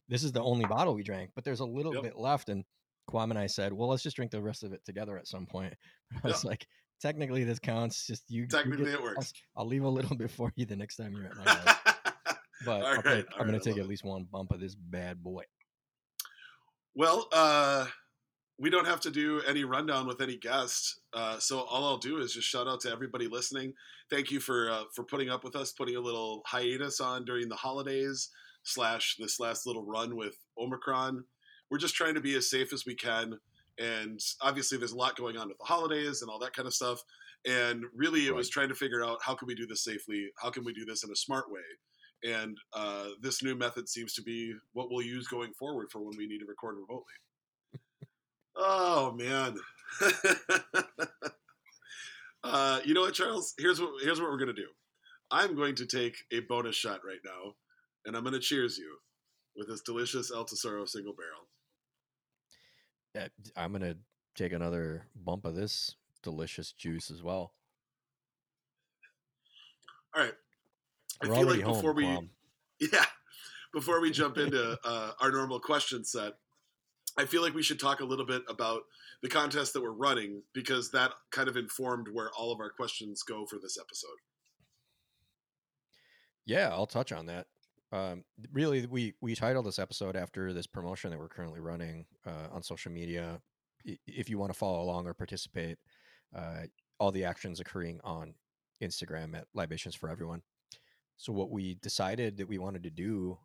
This 0.10 0.24
is 0.24 0.32
the 0.32 0.42
only 0.44 0.66
bottle 0.66 0.94
we 0.94 1.04
drank, 1.04 1.32
but 1.36 1.44
there's 1.46 1.62
a 1.62 1.66
little 1.66 1.94
Yep. 1.94 2.04
bit 2.04 2.18
left. 2.18 2.50
And 2.50 2.66
Kwame 3.10 3.30
and 3.30 3.40
I 3.40 3.48
said, 3.48 3.72
well, 3.72 3.88
let's 3.90 4.04
just 4.04 4.16
drink 4.18 4.32
the 4.32 4.42
rest 4.42 4.64
of 4.64 4.74
it 4.74 4.84
together 4.86 5.18
at 5.18 5.28
some 5.28 5.46
point. 5.46 5.74
I 6.24 6.28
was 6.28 6.44
like, 6.44 6.68
technically, 7.02 7.44
this 7.46 7.60
counts. 7.60 8.06
Just 8.08 8.30
you. 8.30 8.42
you 8.42 8.48
Technically, 8.48 8.86
get- 8.86 8.96
it 8.96 9.02
works. 9.04 9.32
I'll 9.56 9.66
leave 9.68 9.84
a 9.84 9.90
little 9.90 10.16
bit 10.18 10.32
for 10.32 10.52
you 10.56 10.66
the 10.66 10.76
next 10.76 10.98
time 10.98 11.14
you're 11.14 11.28
at 11.28 11.38
my 11.38 11.50
house. 11.54 12.36
But 12.66 12.82
All 12.82 12.88
I'm 12.88 13.02
going 13.02 13.26
right, 13.54 13.54
to 13.54 13.60
take 13.60 13.78
at 13.78 13.88
least 13.88 14.04
one 14.04 14.26
bump 14.32 14.52
of 14.52 14.60
this 14.60 14.76
bad 14.76 15.24
boy. 15.24 15.44
Well, 16.94 17.28
uh, 17.32 17.86
we 18.62 18.70
don't 18.70 18.86
have 18.86 19.02
to 19.02 19.10
do 19.10 19.42
any 19.48 19.64
rundown 19.64 20.06
with 20.06 20.22
any 20.22 20.38
guests. 20.38 21.00
Uh, 21.14 21.40
so 21.40 21.62
all 21.62 21.84
I'll 21.84 21.98
do 21.98 22.20
is 22.20 22.32
just 22.32 22.48
shout 22.48 22.68
out 22.68 22.80
to 22.82 22.92
everybody 22.92 23.28
listening. 23.28 23.74
Thank 24.12 24.30
you 24.30 24.40
for 24.40 24.70
uh, 24.70 24.84
for 24.94 25.04
putting 25.04 25.32
up 25.32 25.44
with 25.44 25.56
us, 25.56 25.72
putting 25.72 25.96
a 25.96 26.00
little 26.00 26.44
hiatus 26.46 27.02
on 27.02 27.26
during 27.26 27.50
the 27.50 27.56
holidays 27.56 28.30
slash 28.62 29.16
this 29.18 29.40
last 29.40 29.66
little 29.66 29.84
run 29.84 30.16
with 30.16 30.38
Omicron. 30.60 31.24
We're 31.72 31.80
just 31.80 31.96
trying 31.96 32.14
to 32.14 32.22
be 32.22 32.36
as 32.36 32.52
safe 32.52 32.72
as 32.72 32.86
we 32.86 32.94
can, 32.94 33.40
and 33.80 34.20
obviously 34.42 34.78
there's 34.78 34.92
a 34.92 34.98
lot 34.98 35.18
going 35.18 35.38
on 35.38 35.48
with 35.48 35.58
the 35.58 35.66
holidays 35.66 36.22
and 36.22 36.30
all 36.30 36.40
that 36.40 36.54
kind 36.54 36.68
of 36.68 36.74
stuff. 36.76 37.02
And 37.48 37.84
really, 37.96 38.28
it 38.28 38.36
was 38.36 38.48
trying 38.48 38.70
to 38.70 38.76
figure 38.76 39.04
out 39.04 39.18
how 39.24 39.34
can 39.34 39.48
we 39.48 39.56
do 39.56 39.66
this 39.66 39.84
safely? 39.84 40.28
How 40.40 40.52
can 40.52 40.64
we 40.64 40.74
do 40.74 40.86
this 40.86 41.04
in 41.04 41.10
a 41.10 41.16
smart 41.16 41.46
way? 41.50 42.32
And 42.32 42.56
uh, 42.74 43.08
this 43.22 43.42
new 43.42 43.56
method 43.56 43.90
seems 43.90 44.14
to 44.14 44.22
be 44.22 44.54
what 44.74 44.92
we'll 44.92 45.02
use 45.04 45.28
going 45.28 45.52
forward 45.54 45.88
for 45.92 46.04
when 46.04 46.16
we 46.16 46.28
need 46.28 46.40
to 46.40 46.46
record 46.46 46.76
remotely. 46.76 47.16
Oh 48.56 49.12
man. 49.14 49.56
uh, 52.44 52.80
you 52.86 52.94
know 52.94 53.02
what, 53.02 53.14
Charles? 53.14 53.54
Here's 53.58 53.82
what 53.82 53.92
here's 54.02 54.20
what 54.20 54.30
we're 54.30 54.38
gonna 54.38 54.54
do. 54.54 54.68
I'm 55.30 55.56
going 55.56 55.76
to 55.76 55.86
take 55.86 56.16
a 56.32 56.40
bonus 56.42 56.76
shot 56.76 57.02
right 57.06 57.20
now, 57.24 57.54
and 58.06 58.16
I'm 58.16 58.24
gonna 58.24 58.40
cheers 58.40 58.78
you 58.78 58.98
with 59.56 59.68
this 59.68 59.82
delicious 59.82 60.32
El 60.34 60.46
Tesoro 60.46 60.86
single 60.86 61.14
barrel. 61.14 61.48
D- 63.44 63.52
I'm 63.56 63.72
gonna 63.72 63.96
take 64.36 64.54
another 64.54 65.06
bump 65.16 65.46
of 65.46 65.56
this 65.56 65.96
delicious 66.24 66.72
juice 66.72 67.12
as 67.12 67.22
well. 67.22 67.54
All 70.16 70.24
right. 70.24 70.34
I 71.24 71.28
We're 71.28 71.36
feel 71.36 71.48
like 71.48 71.62
home. 71.62 71.76
before 71.76 71.94
we 71.94 72.06
Kwame. 72.06 72.30
Yeah. 72.80 73.06
Before 73.74 74.02
we 74.02 74.12
jump 74.12 74.38
into 74.38 74.78
uh, 74.84 75.12
our 75.22 75.32
normal 75.32 75.60
question 75.60 76.04
set, 76.04 76.34
I 77.18 77.26
feel 77.26 77.42
like 77.42 77.54
we 77.54 77.64
should 77.64 77.80
talk 77.80 78.00
a 78.00 78.06
little 78.06 78.26
bit 78.26 78.44
about 78.48 78.82
the 79.22 79.30
contest 79.30 79.74
that 79.74 79.82
we're 79.82 79.92
running 79.92 80.44
because 80.54 80.92
that 80.92 81.12
kind 81.32 81.48
of 81.48 81.58
informed 81.58 82.08
where 82.12 82.32
all 82.38 82.52
of 82.52 82.60
our 82.60 82.70
questions 82.70 83.24
go 83.24 83.46
for 83.46 83.58
this 83.62 83.78
episode. 83.80 84.18
Yeah, 86.46 86.70
I'll 86.70 86.88
touch 86.88 87.12
on 87.12 87.28
that. 87.28 87.48
Um, 87.92 88.24
really, 88.54 88.86
we 88.86 89.14
we 89.22 89.36
titled 89.36 89.66
this 89.66 89.80
episode 89.80 90.16
after 90.16 90.54
this 90.54 90.68
promotion 90.68 91.12
that 91.12 91.20
we're 91.20 91.28
currently 91.28 91.60
running 91.60 92.06
uh, 92.26 92.48
on 92.52 92.64
social 92.64 92.92
media. 92.92 93.42
If 93.84 94.30
you 94.30 94.38
want 94.38 94.54
to 94.54 94.58
follow 94.58 94.82
along 94.82 95.08
or 95.08 95.14
participate, 95.14 95.78
uh, 96.36 96.64
all 97.00 97.12
the 97.12 97.26
actions 97.26 97.60
occurring 97.60 98.00
on 98.04 98.36
Instagram 98.82 99.36
at 99.36 99.48
Libations 99.54 99.96
for 99.96 100.10
Everyone. 100.10 100.42
So 101.18 101.34
what 101.34 101.52
we 101.52 101.76
decided 101.76 102.38
that 102.38 102.48
we 102.48 102.58
wanted 102.58 102.84
to 102.84 102.90
do 102.90 103.38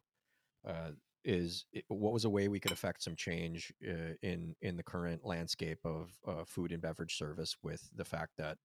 uh, 0.67 0.93
is 1.27 1.67
it, 1.73 1.85
what 1.89 2.13
was 2.13 2.25
a 2.25 2.31
way 2.31 2.49
we 2.49 2.61
could 2.61 2.73
affect 2.73 3.03
some 3.03 3.17
change 3.17 3.73
uh, 3.87 4.15
in 4.23 4.55
in 4.63 4.77
the 4.77 4.83
current 4.83 5.25
landscape 5.25 5.81
of 5.85 6.13
uh, 6.27 6.45
food 6.47 6.73
and 6.73 6.81
beverage 6.81 7.19
service 7.19 7.57
with 7.63 7.89
the 7.97 8.05
fact 8.05 8.33
that 8.39 8.57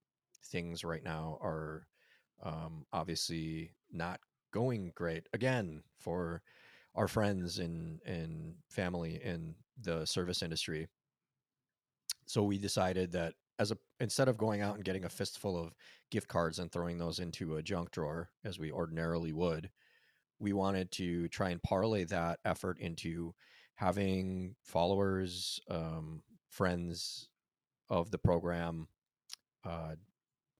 things 0.45 0.83
right 0.83 1.03
now 1.03 1.37
are 1.41 1.87
um, 2.43 2.85
obviously 2.93 3.71
not 3.91 4.19
going 4.53 4.91
great 4.95 5.27
again 5.33 5.81
for 5.99 6.41
our 6.95 7.07
friends 7.07 7.57
and 7.57 7.99
and 8.05 8.53
family 8.69 9.19
in 9.23 9.55
the 9.81 10.05
service 10.05 10.43
industry. 10.43 10.87
So 12.27 12.43
we 12.43 12.59
decided 12.59 13.11
that 13.13 13.33
as 13.57 13.71
a 13.71 13.77
instead 13.99 14.27
of 14.27 14.37
going 14.37 14.61
out 14.61 14.75
and 14.75 14.85
getting 14.85 15.05
a 15.05 15.09
fistful 15.09 15.57
of 15.57 15.73
gift 16.11 16.27
cards 16.27 16.59
and 16.59 16.71
throwing 16.71 16.99
those 16.99 17.19
into 17.19 17.55
a 17.55 17.63
junk 17.63 17.91
drawer 17.91 18.29
as 18.45 18.59
we 18.59 18.71
ordinarily 18.71 19.33
would, 19.33 19.71
we 20.41 20.53
wanted 20.53 20.91
to 20.91 21.27
try 21.27 21.51
and 21.51 21.61
parlay 21.61 22.03
that 22.05 22.39
effort 22.43 22.79
into 22.79 23.33
having 23.75 24.55
followers, 24.63 25.59
um, 25.69 26.21
friends 26.49 27.29
of 27.89 28.11
the 28.11 28.17
program 28.17 28.87
uh, 29.63 29.95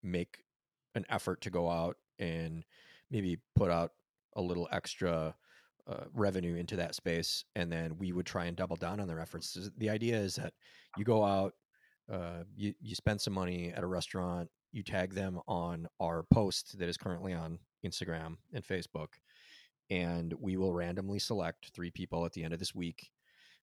make 0.02 0.44
an 0.94 1.04
effort 1.08 1.40
to 1.40 1.50
go 1.50 1.68
out 1.68 1.96
and 2.18 2.64
maybe 3.10 3.38
put 3.56 3.70
out 3.70 3.92
a 4.36 4.40
little 4.40 4.68
extra 4.70 5.34
uh, 5.88 6.04
revenue 6.14 6.54
into 6.54 6.76
that 6.76 6.94
space, 6.94 7.44
and 7.56 7.70
then 7.70 7.98
we 7.98 8.12
would 8.12 8.26
try 8.26 8.44
and 8.44 8.56
double 8.56 8.76
down 8.76 9.00
on 9.00 9.08
their 9.08 9.20
efforts. 9.20 9.58
The 9.78 9.90
idea 9.90 10.16
is 10.16 10.36
that 10.36 10.52
you 10.96 11.04
go 11.04 11.24
out, 11.24 11.54
uh, 12.12 12.44
you 12.54 12.72
you 12.80 12.94
spend 12.94 13.20
some 13.20 13.34
money 13.34 13.72
at 13.74 13.82
a 13.82 13.86
restaurant, 13.86 14.48
you 14.70 14.82
tag 14.82 15.12
them 15.12 15.40
on 15.48 15.88
our 16.00 16.24
post 16.32 16.78
that 16.78 16.88
is 16.88 16.96
currently 16.96 17.32
on 17.34 17.58
Instagram 17.84 18.36
and 18.54 18.64
Facebook, 18.64 19.08
and 19.92 20.32
we 20.40 20.56
will 20.56 20.72
randomly 20.72 21.18
select 21.18 21.70
three 21.74 21.90
people 21.90 22.24
at 22.24 22.32
the 22.32 22.42
end 22.42 22.54
of 22.54 22.58
this 22.58 22.74
week 22.74 23.10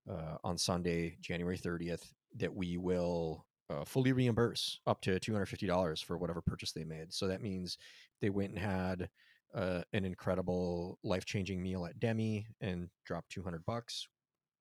uh, 0.08 0.38
on 0.44 0.60
Sunday, 0.60 1.18
January 1.22 1.58
30th, 1.58 2.14
that 2.36 2.54
we 2.54 2.78
will 2.78 3.48
uh, 3.72 3.84
fully 3.84 4.14
reimburse 4.14 4.80
up 4.86 5.02
to 5.02 5.20
$250 5.20 6.06
for 6.06 6.20
whatever 6.20 6.40
purchase 6.40 6.72
they 6.72 6.84
made. 6.84 7.12
So 7.12 7.28
that 7.28 7.42
means 7.42 7.80
they 8.22 8.30
went 8.30 8.52
and 8.52 8.60
had 8.60 9.10
uh, 9.56 9.82
an 9.94 10.06
incredible 10.06 11.00
life 11.04 11.26
changing 11.26 11.64
meal 11.64 11.88
at 11.88 12.00
Demi 12.00 12.46
and 12.62 12.90
dropped 13.06 13.32
200 13.32 13.66
bucks. 13.66 14.08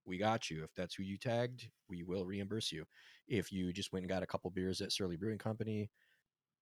We 0.06 0.16
got 0.16 0.48
you. 0.48 0.64
If 0.64 0.74
that's 0.74 0.94
who 0.94 1.02
you 1.02 1.18
tagged, 1.18 1.68
we 1.90 2.02
will 2.02 2.24
reimburse 2.24 2.72
you. 2.72 2.86
If 3.26 3.52
you 3.52 3.74
just 3.74 3.92
went 3.92 4.04
and 4.04 4.10
got 4.10 4.22
a 4.22 4.26
couple 4.26 4.50
beers 4.50 4.80
at 4.80 4.92
Surly 4.92 5.18
Brewing 5.18 5.36
Company, 5.36 5.90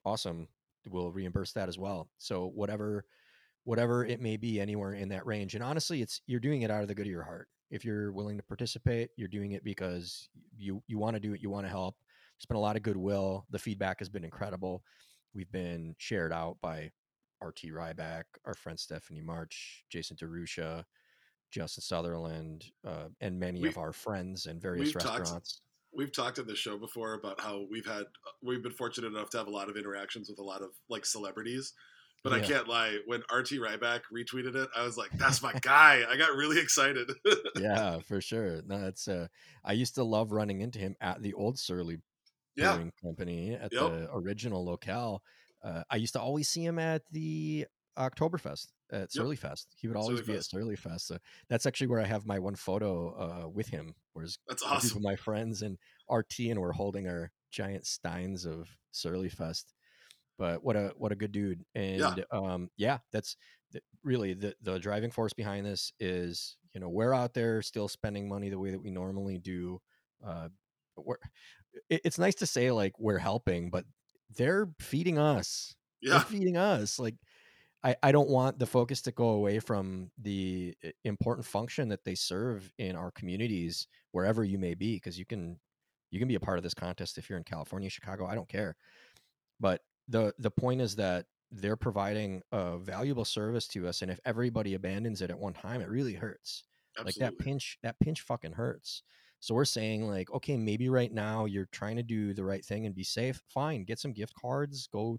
awesome. 0.04 0.48
We'll 0.88 1.12
reimburse 1.12 1.52
that 1.52 1.68
as 1.68 1.78
well. 1.78 2.08
So 2.18 2.50
whatever 2.56 3.04
whatever 3.66 4.04
it 4.04 4.20
may 4.20 4.36
be 4.36 4.60
anywhere 4.60 4.92
in 4.94 5.08
that 5.08 5.26
range. 5.26 5.56
And 5.56 5.62
honestly, 5.62 6.00
it's 6.00 6.20
you're 6.28 6.38
doing 6.40 6.62
it 6.62 6.70
out 6.70 6.82
of 6.82 6.88
the 6.88 6.94
good 6.94 7.06
of 7.06 7.10
your 7.10 7.24
heart. 7.24 7.48
If 7.68 7.84
you're 7.84 8.12
willing 8.12 8.36
to 8.36 8.42
participate, 8.44 9.10
you're 9.16 9.26
doing 9.26 9.52
it 9.52 9.64
because 9.64 10.28
you 10.56 10.82
you 10.86 10.98
want 10.98 11.14
to 11.16 11.20
do 11.20 11.34
it, 11.34 11.42
you 11.42 11.50
want 11.50 11.66
to 11.66 11.70
help. 11.70 11.96
There's 12.38 12.46
been 12.46 12.56
a 12.56 12.60
lot 12.60 12.76
of 12.76 12.82
goodwill. 12.82 13.44
The 13.50 13.58
feedback 13.58 13.98
has 13.98 14.08
been 14.08 14.24
incredible. 14.24 14.84
We've 15.34 15.50
been 15.50 15.96
shared 15.98 16.32
out 16.32 16.58
by 16.62 16.92
RT 17.42 17.64
Rybak, 17.72 18.22
our 18.44 18.54
friend 18.54 18.78
Stephanie 18.78 19.20
March, 19.20 19.84
Jason 19.90 20.16
DeRusha, 20.16 20.84
Justin 21.50 21.82
Sutherland, 21.82 22.66
uh, 22.86 23.08
and 23.20 23.38
many 23.40 23.62
We- 23.62 23.68
of 23.68 23.78
our 23.78 23.92
friends 23.92 24.46
and 24.46 24.62
various 24.62 24.94
we've 24.94 25.02
talked- 25.02 25.18
restaurants. 25.18 25.60
We've 25.92 26.12
talked 26.12 26.38
on 26.38 26.46
the 26.46 26.54
show 26.54 26.78
before 26.78 27.14
about 27.14 27.40
how 27.40 27.66
we've 27.68 27.86
had 27.86 28.04
we've 28.42 28.62
been 28.62 28.72
fortunate 28.72 29.08
enough 29.08 29.30
to 29.30 29.38
have 29.38 29.48
a 29.48 29.50
lot 29.50 29.68
of 29.68 29.76
interactions 29.76 30.28
with 30.30 30.38
a 30.38 30.44
lot 30.44 30.62
of 30.62 30.70
like 30.88 31.04
celebrities. 31.04 31.72
But 32.24 32.32
I 32.32 32.40
can't 32.40 32.66
lie, 32.66 32.98
when 33.06 33.20
RT 33.32 33.50
Rybak 33.50 34.00
retweeted 34.12 34.56
it, 34.56 34.68
I 34.74 34.82
was 34.82 34.96
like, 34.96 35.10
"That's 35.12 35.42
my 35.42 35.52
guy!" 35.52 36.04
I 36.08 36.16
got 36.16 36.34
really 36.34 36.58
excited. 36.58 37.08
yeah, 37.56 38.00
for 38.00 38.20
sure. 38.20 38.62
No, 38.66 38.86
it's 38.86 39.06
uh 39.06 39.28
I 39.64 39.72
used 39.72 39.94
to 39.94 40.04
love 40.04 40.32
running 40.32 40.60
into 40.60 40.78
him 40.80 40.96
at 41.00 41.22
the 41.22 41.34
old 41.34 41.58
Surly 41.58 41.98
yeah, 42.56 42.74
Brewing 42.74 42.92
Company 43.02 43.54
at 43.54 43.72
Yep. 43.72 43.80
the 43.80 44.08
original 44.12 44.64
locale. 44.64 45.22
Uh, 45.62 45.82
I 45.90 45.96
used 45.96 46.14
to 46.14 46.20
always 46.20 46.48
see 46.48 46.64
him 46.64 46.78
at 46.78 47.02
the 47.10 47.66
Oktoberfest 47.98 48.68
at 48.92 49.12
Surly 49.12 49.36
Fest. 49.36 49.74
He 49.76 49.88
would 49.88 49.96
always 49.96 50.20
be 50.20 50.34
at 50.34 50.44
Surly 50.44 50.76
Fest. 50.76 51.06
So 51.08 51.18
that's 51.48 51.66
actually 51.66 51.88
where 51.88 52.00
I 52.00 52.06
have 52.06 52.26
my 52.26 52.38
one 52.38 52.54
photo 52.54 53.44
uh, 53.44 53.48
with 53.48 53.68
him. 53.68 53.94
Whereas 54.12 54.38
that's 54.48 54.62
awesome. 54.62 55.02
my 55.02 55.16
friends 55.16 55.62
and 55.62 55.78
RT 56.10 56.38
and 56.50 56.60
we're 56.60 56.72
holding 56.72 57.08
our 57.08 57.30
giant 57.50 57.86
steins 57.86 58.44
of 58.44 58.68
Surly 58.90 59.28
Fest. 59.28 59.72
But 60.38 60.62
what 60.62 60.76
a 60.76 60.92
what 60.96 61.12
a 61.12 61.16
good 61.16 61.32
dude. 61.32 61.64
And 61.74 62.24
um 62.30 62.70
yeah, 62.76 62.98
that's 63.12 63.36
th- 63.72 63.84
really 64.02 64.34
the 64.34 64.54
the 64.62 64.78
driving 64.78 65.10
force 65.10 65.32
behind 65.32 65.66
this 65.66 65.92
is, 66.00 66.58
you 66.74 66.80
know, 66.80 66.88
we're 66.90 67.14
out 67.14 67.34
there 67.34 67.62
still 67.62 67.88
spending 67.88 68.28
money 68.28 68.50
the 68.50 68.58
way 68.58 68.70
that 68.70 68.82
we 68.82 68.90
normally 68.90 69.38
do. 69.38 69.80
Uh 70.24 70.48
we're 70.96 71.18
it, 71.90 72.00
it's 72.04 72.18
nice 72.18 72.34
to 72.36 72.46
say 72.46 72.70
like 72.70 72.98
we're 72.98 73.18
helping, 73.18 73.70
but 73.70 73.84
they're 74.30 74.68
feeding 74.80 75.18
us 75.18 75.76
they're 76.08 76.20
Yeah, 76.20 76.22
feeding 76.22 76.56
us 76.56 76.98
like 77.00 77.16
I, 77.84 77.96
I 78.02 78.12
don't 78.12 78.28
want 78.30 78.58
the 78.58 78.66
focus 78.66 79.02
to 79.02 79.12
go 79.12 79.30
away 79.30 79.60
from 79.60 80.10
the 80.18 80.76
important 81.04 81.46
function 81.46 81.88
that 81.90 82.04
they 82.04 82.14
serve 82.14 82.72
in 82.78 82.96
our 82.96 83.10
communities 83.12 83.86
wherever 84.12 84.44
you 84.44 84.58
may 84.58 84.74
be 84.74 84.96
because 84.96 85.18
you 85.18 85.26
can 85.26 85.60
you 86.10 86.18
can 86.18 86.28
be 86.28 86.34
a 86.34 86.40
part 86.40 86.58
of 86.58 86.64
this 86.64 86.74
contest 86.74 87.18
if 87.18 87.28
you're 87.28 87.38
in 87.38 87.44
california 87.44 87.90
chicago 87.90 88.26
i 88.26 88.34
don't 88.34 88.48
care 88.48 88.76
but 89.60 89.82
the 90.08 90.34
the 90.38 90.50
point 90.50 90.80
is 90.80 90.96
that 90.96 91.26
they're 91.50 91.76
providing 91.76 92.42
a 92.52 92.78
valuable 92.78 93.24
service 93.24 93.68
to 93.68 93.86
us 93.86 94.02
and 94.02 94.10
if 94.10 94.20
everybody 94.24 94.74
abandons 94.74 95.22
it 95.22 95.30
at 95.30 95.38
one 95.38 95.52
time 95.54 95.80
it 95.80 95.88
really 95.88 96.14
hurts. 96.14 96.64
Like 97.04 97.18
that 97.18 97.38
pinch 97.38 97.78
that 97.82 97.98
pinch 98.00 98.22
fucking 98.22 98.52
hurts. 98.52 99.02
So 99.40 99.54
we're 99.54 99.64
saying 99.64 100.08
like 100.08 100.30
okay 100.32 100.56
maybe 100.56 100.88
right 100.88 101.12
now 101.12 101.44
you're 101.44 101.66
trying 101.66 101.96
to 101.96 102.02
do 102.02 102.34
the 102.34 102.44
right 102.44 102.64
thing 102.64 102.86
and 102.86 102.94
be 102.94 103.04
safe. 103.04 103.42
Fine 103.48 103.84
get 103.84 103.98
some 104.00 104.12
gift 104.12 104.34
cards 104.34 104.86
go 104.88 105.18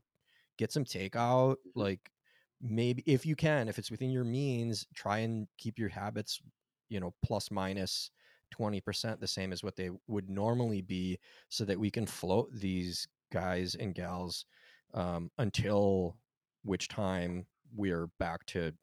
get 0.57 0.71
some 0.71 0.85
takeout 0.85 1.57
Mhm. 1.65 1.71
like 1.75 2.11
maybe 2.61 3.03
if 3.05 3.25
you 3.25 3.35
can 3.35 3.67
if 3.67 3.77
it's 3.77 3.91
within 3.91 4.09
your 4.11 4.23
means 4.23 4.85
try 4.95 5.19
and 5.19 5.47
keep 5.57 5.77
your 5.77 5.89
habits 5.89 6.41
you 6.89 6.99
know 6.99 7.13
plus 7.23 7.51
minus 7.51 8.11
20% 8.51 9.19
the 9.19 9.27
same 9.27 9.51
as 9.53 9.63
what 9.63 9.75
they 9.75 9.91
would 10.07 10.29
normally 10.29 10.81
be 10.81 11.19
so 11.49 11.65
that 11.65 11.79
we 11.79 11.91
can 11.91 12.05
float 12.05 12.49
these 12.53 13.07
guys 13.31 13.75
and 13.75 13.93
gals 13.93 14.45
um, 14.97 15.31
until 15.37 16.17
which 16.63 16.87
time 16.87 17.45
we're 17.75 18.07
back 18.19 18.45
to 18.47 18.73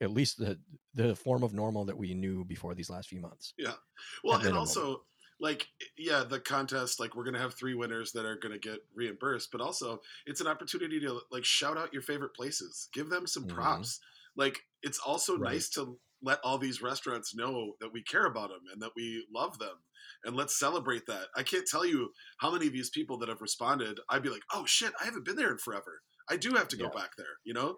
at 0.00 0.10
least 0.10 0.38
the 0.38 0.60
the 0.92 1.16
form 1.16 1.42
of 1.42 1.54
normal 1.54 1.86
that 1.86 1.96
we 1.96 2.12
knew 2.12 2.44
before 2.44 2.74
these 2.74 2.90
last 2.90 3.08
few 3.08 3.20
months 3.20 3.54
Yeah. 3.56 3.74
Well, 4.22 4.40
and 4.40 4.54
also 4.54 5.06
like 5.40 5.66
yeah, 5.96 6.22
the 6.22 6.38
contest 6.40 7.00
like 7.00 7.16
we're 7.16 7.24
gonna 7.24 7.38
have 7.38 7.54
three 7.54 7.74
winners 7.74 8.12
that 8.12 8.26
are 8.26 8.36
gonna 8.36 8.58
get 8.58 8.80
reimbursed, 8.94 9.50
but 9.50 9.60
also 9.62 10.00
it's 10.26 10.40
an 10.40 10.46
opportunity 10.46 11.00
to 11.00 11.20
like 11.30 11.44
shout 11.44 11.78
out 11.78 11.92
your 11.92 12.02
favorite 12.02 12.34
places, 12.34 12.88
give 12.92 13.08
them 13.08 13.26
some 13.26 13.44
Mhm. 13.44 13.54
props. 13.54 14.00
Like 14.36 14.60
it's 14.82 14.98
also 14.98 15.38
Right. 15.38 15.54
nice 15.54 15.70
to 15.70 15.98
let 16.24 16.40
all 16.42 16.58
these 16.58 16.82
restaurants 16.82 17.34
know 17.34 17.72
that 17.80 17.92
we 17.92 18.02
care 18.02 18.26
about 18.26 18.48
them 18.48 18.60
and 18.72 18.82
that 18.82 18.92
we 18.96 19.26
love 19.32 19.58
them 19.58 19.76
and 20.24 20.34
let's 20.34 20.58
celebrate 20.58 21.06
that. 21.06 21.26
I 21.36 21.42
can't 21.42 21.66
tell 21.66 21.84
you 21.84 22.10
how 22.38 22.50
many 22.50 22.66
of 22.66 22.72
these 22.72 22.90
people 22.90 23.18
that 23.18 23.28
have 23.28 23.40
responded. 23.40 23.98
I'd 24.08 24.22
be 24.22 24.30
like, 24.30 24.42
oh 24.52 24.64
shit, 24.66 24.92
I 25.00 25.04
haven't 25.04 25.24
been 25.24 25.36
there 25.36 25.50
in 25.50 25.58
forever. 25.58 26.00
I 26.28 26.36
do 26.36 26.54
have 26.54 26.68
to 26.68 26.76
go 26.76 26.84
Yeah. 26.84 27.00
back 27.00 27.10
there. 27.16 27.26
You 27.44 27.54
know, 27.54 27.76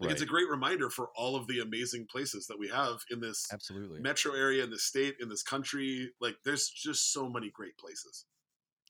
like 0.00 0.10
it's 0.10 0.22
a 0.22 0.26
great 0.26 0.48
reminder 0.48 0.90
for 0.90 1.10
all 1.16 1.36
of 1.36 1.46
the 1.46 1.60
amazing 1.60 2.06
places 2.10 2.46
that 2.46 2.58
we 2.58 2.68
have 2.68 2.96
in 3.10 3.20
this 3.20 3.46
absolutely 3.52 4.00
metro 4.00 4.34
area 4.34 4.64
in 4.64 4.70
this 4.70 4.84
state 4.84 5.14
in 5.20 5.28
this 5.28 5.42
country 5.42 6.10
like 6.20 6.34
there's 6.44 6.68
just 6.68 7.12
so 7.12 7.28
many 7.28 7.50
great 7.54 7.76
places 7.78 8.26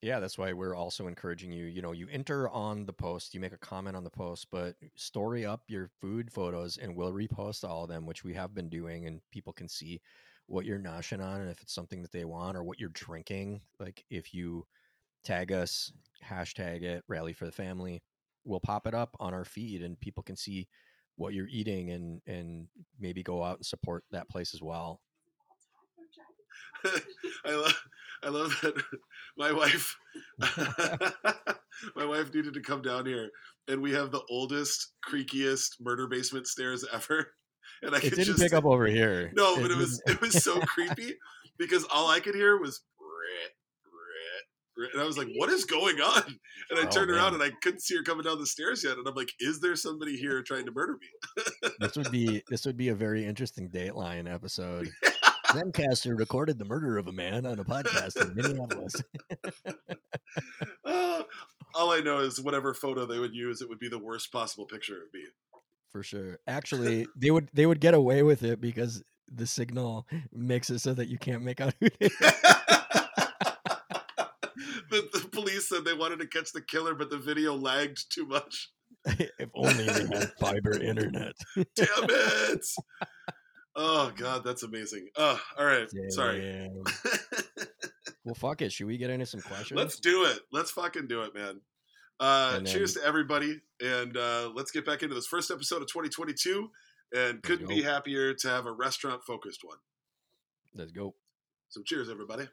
Yeah, 0.05 0.21
that's 0.21 0.37
why 0.37 0.53
we're 0.53 0.75
also 0.75 1.07
encouraging 1.07 1.51
you. 1.51 1.65
You 1.65 1.81
know, 1.81 1.93
you 1.93 2.07
enter 2.13 2.47
on 2.51 2.85
the 2.85 2.93
post, 2.93 3.33
you 3.33 3.41
make 3.41 3.55
a 3.55 3.59
comment 3.59 3.97
on 3.97 4.05
the 4.05 4.11
post, 4.11 4.49
but 4.51 4.77
story 4.97 5.47
up 5.47 5.63
your 5.67 5.89
food 5.99 6.31
photos 6.31 6.77
and 6.77 6.95
we'll 6.95 7.15
repost 7.15 7.67
all 7.67 7.85
of 7.85 7.89
them, 7.89 8.05
which 8.05 8.23
we 8.23 8.35
have 8.35 8.55
been 8.55 8.69
doing, 8.69 9.07
and 9.07 9.23
people 9.31 9.55
can 9.55 9.67
see 9.67 10.03
what 10.45 10.67
you're 10.67 10.79
noshing 10.79 11.25
on 11.25 11.41
and 11.41 11.51
if 11.51 11.63
it's 11.63 11.73
something 11.73 12.03
that 12.03 12.13
they 12.13 12.27
want 12.27 12.55
or 12.55 12.63
what 12.63 12.79
you're 12.79 12.91
drinking. 12.91 13.63
Like 13.81 14.05
if 14.11 14.35
you 14.35 14.67
tag 15.25 15.51
us, 15.53 15.91
hashtag 16.23 16.83
it, 16.83 17.03
rally 17.09 17.33
for 17.33 17.47
the 17.47 17.51
family, 17.51 18.03
we'll 18.45 18.61
pop 18.61 18.87
it 18.87 18.93
up 18.93 19.17
on 19.21 19.33
our 19.33 19.47
feed 19.47 19.83
and 19.83 19.99
people 19.99 20.23
can 20.23 20.37
see 20.37 20.69
what 21.17 21.33
you're 21.33 21.49
eating 21.49 21.93
and 21.93 22.21
and 22.27 22.69
maybe 23.01 23.23
go 23.23 23.43
out 23.43 23.57
and 23.57 23.65
support 23.65 24.05
that 24.11 24.29
place 24.29 24.53
as 24.53 24.61
well. 24.61 25.01
i 27.47 27.55
love 27.55 27.75
i 28.25 28.29
love 28.29 28.57
that 28.63 28.75
my 29.39 29.53
wife 29.53 29.97
my 31.97 32.05
wife 32.05 32.33
needed 32.35 32.55
to 32.55 32.61
come 32.61 32.83
down 32.83 33.07
here 33.07 33.31
and 33.69 33.81
we 33.81 33.93
have 33.93 34.11
the 34.11 34.23
oldest 34.31 34.93
creakiest 35.09 35.71
murder 35.81 36.07
basement 36.07 36.47
stairs 36.47 36.85
ever. 36.93 37.27
And 37.83 37.95
i 37.95 37.99
It 37.99 38.03
could 38.03 38.11
didn't 38.11 38.25
just 38.27 38.41
pick 38.43 38.53
up 38.53 38.65
over 38.67 38.87
here. 38.87 39.33
no 39.35 39.57
but 39.61 39.71
it 39.71 39.77
was 39.77 40.01
it 40.07 40.21
was 40.21 40.43
so 40.43 40.61
creepy 40.61 41.15
because 41.59 41.85
all 41.93 42.09
i 42.11 42.21
could 42.21 42.35
hear 42.35 42.59
was 42.61 42.83
and 44.93 45.01
i 45.01 45.05
was 45.05 45.17
like 45.19 45.29
what 45.37 45.49
is 45.51 45.65
going 45.65 45.97
on? 46.01 46.23
And 46.71 46.79
i 46.79 46.83
Oh, 46.85 46.91
turned 46.91 47.11
around 47.11 47.35
and 47.35 47.43
i 47.43 47.51
couldn't 47.63 47.81
see 47.81 47.97
her 47.97 48.03
coming 48.03 48.25
down 48.25 48.39
the 48.39 48.47
stairs 48.47 48.85
yet 48.85 48.97
and 48.99 49.07
i'm 49.09 49.15
like 49.15 49.31
is 49.41 49.61
there 49.61 49.77
somebody 49.77 50.17
here 50.17 50.43
trying 50.43 50.67
to 50.67 50.73
murder 50.73 50.97
me? 51.01 51.71
This 51.81 51.97
would 51.97 52.11
be 52.11 52.43
this 52.49 52.65
would 52.67 52.77
be 52.77 52.89
a 52.89 52.95
very 52.95 53.25
interesting 53.25 53.69
Dateline 53.71 54.33
episode. 54.33 54.91
Zencastr 55.55 56.19
recorded 56.19 56.59
the 56.59 56.65
murder 56.65 56.99
of 56.99 57.07
a 57.07 57.13
man 57.13 57.47
on 57.47 57.59
a 57.59 57.65
podcast 57.65 58.21
in 58.21 58.35
Minneapolis. 58.35 58.95
Uh, 60.85 61.23
all 61.75 61.93
I 61.93 62.01
know 62.01 62.19
is 62.19 62.41
whatever 62.41 62.75
photo 62.75 63.07
they 63.07 63.19
would 63.19 63.35
use, 63.35 63.61
it 63.61 63.69
would 63.69 63.79
be 63.79 63.89
the 63.89 63.99
worst 63.99 64.33
possible 64.33 64.67
picture 64.67 64.97
it 64.97 65.01
would 65.01 65.13
be. 65.13 65.27
For 65.91 66.03
sure. 66.03 66.39
Actually, 66.47 67.07
they 67.17 67.31
would 67.31 67.49
they 67.53 67.67
would 67.67 67.81
get 67.81 67.95
away 67.95 68.23
with 68.25 68.43
it 68.43 68.61
because 68.61 69.03
the 69.33 69.47
signal 69.47 70.07
makes 70.33 70.69
it 70.71 70.81
so 70.81 70.93
that 70.95 71.09
you 71.09 71.19
can't 71.19 71.43
make 71.43 71.61
out 71.61 71.75
who 71.81 71.89
the, 71.99 72.09
the 74.91 75.29
police 75.31 75.69
said 75.69 75.85
they 75.85 75.95
wanted 75.95 76.19
to 76.19 76.27
catch 76.27 76.53
the 76.53 76.61
killer, 76.61 76.95
but 76.95 77.11
the 77.11 77.19
video 77.19 77.55
lagged 77.55 78.13
too 78.13 78.27
much. 78.27 78.71
if 79.07 79.51
only 79.55 79.85
they 79.85 80.07
had 80.07 80.33
fiber 80.41 80.73
internet. 80.81 81.35
Damn 81.55 81.87
it! 82.09 82.67
Oh 83.77 84.13
god, 84.17 84.45
that's 84.45 84.63
amazing. 84.63 85.09
Oh, 85.17 85.41
all 85.59 85.65
right. 85.67 85.89
Sorry. 86.09 86.71
Well, 88.27 88.35
fuck 88.35 88.63
it. 88.63 88.73
Should 88.73 88.87
we 88.87 88.97
get 88.97 89.11
into 89.11 89.27
some 89.27 89.43
questions? 89.43 89.77
let's 89.77 89.99
do 90.01 90.25
it. 90.25 90.39
Let's 90.51 90.71
fucking 90.71 91.09
do 91.09 91.25
it, 91.25 91.35
man. 91.35 91.61
Uh, 92.19 92.55
And 92.57 92.67
cheers 92.67 92.95
to 92.95 93.05
everybody, 93.05 93.61
and 93.83 94.17
uh, 94.17 94.51
let's 94.55 94.71
get 94.71 94.87
back 94.87 95.03
into 95.03 95.15
this 95.15 95.27
first 95.27 95.51
episode 95.51 95.83
of 95.83 95.89
2022. 95.89 96.71
And 97.15 97.43
couldn't 97.43 97.69
be 97.69 97.83
happier 97.83 98.33
to 98.33 98.49
have 98.49 98.65
a 98.65 98.73
restaurant 98.73 99.23
focused 99.25 99.61
one. 99.63 99.77
Let's 100.75 100.91
go. 100.91 101.15
So 101.69 101.83
cheers, 101.83 102.09
everybody. 102.09 102.49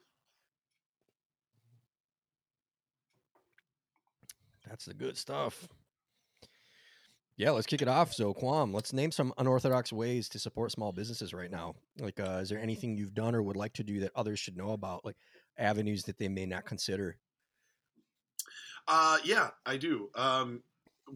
That's 4.67 4.83
the 4.85 4.93
good 4.93 5.17
stuff. 5.17 5.67
Yeah, 7.41 7.49
let's 7.49 7.65
kick 7.65 7.81
it 7.81 7.87
off. 7.87 8.13
So, 8.13 8.35
Quam, 8.35 8.71
let's 8.71 8.93
name 8.93 9.11
some 9.11 9.33
unorthodox 9.39 9.91
ways 9.91 10.29
to 10.29 10.37
support 10.37 10.71
small 10.71 10.91
businesses 10.91 11.33
right 11.33 11.49
now. 11.49 11.73
Like, 11.97 12.19
uh, 12.19 12.37
is 12.43 12.49
there 12.49 12.59
anything 12.59 12.95
you've 12.95 13.15
done 13.15 13.33
or 13.33 13.41
would 13.41 13.57
like 13.57 13.73
to 13.73 13.83
do 13.83 13.99
that 14.01 14.11
others 14.15 14.39
should 14.39 14.55
know 14.55 14.73
about? 14.73 15.03
Like, 15.03 15.15
avenues 15.57 16.03
that 16.03 16.19
they 16.19 16.27
may 16.27 16.45
not 16.45 16.65
consider. 16.65 17.17
Uh, 18.87 19.17
yeah, 19.23 19.49
I 19.65 19.77
do. 19.77 20.11
Um, 20.13 20.61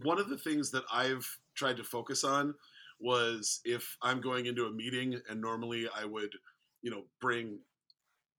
one 0.02 0.18
of 0.18 0.28
the 0.30 0.38
things 0.40 0.72
that 0.72 0.84
I've 0.92 1.30
tried 1.54 1.78
to 1.78 1.84
focus 1.84 2.24
on 2.24 2.56
was 3.00 3.62
if 3.64 3.96
I'm 4.02 4.20
going 4.20 4.48
into 4.48 4.66
a 4.66 4.74
meeting 4.74 5.22
and 5.30 5.40
normally 5.40 5.88
I 5.96 6.06
would, 6.06 6.32
you 6.82 6.90
know, 6.90 7.04
bring 7.22 7.60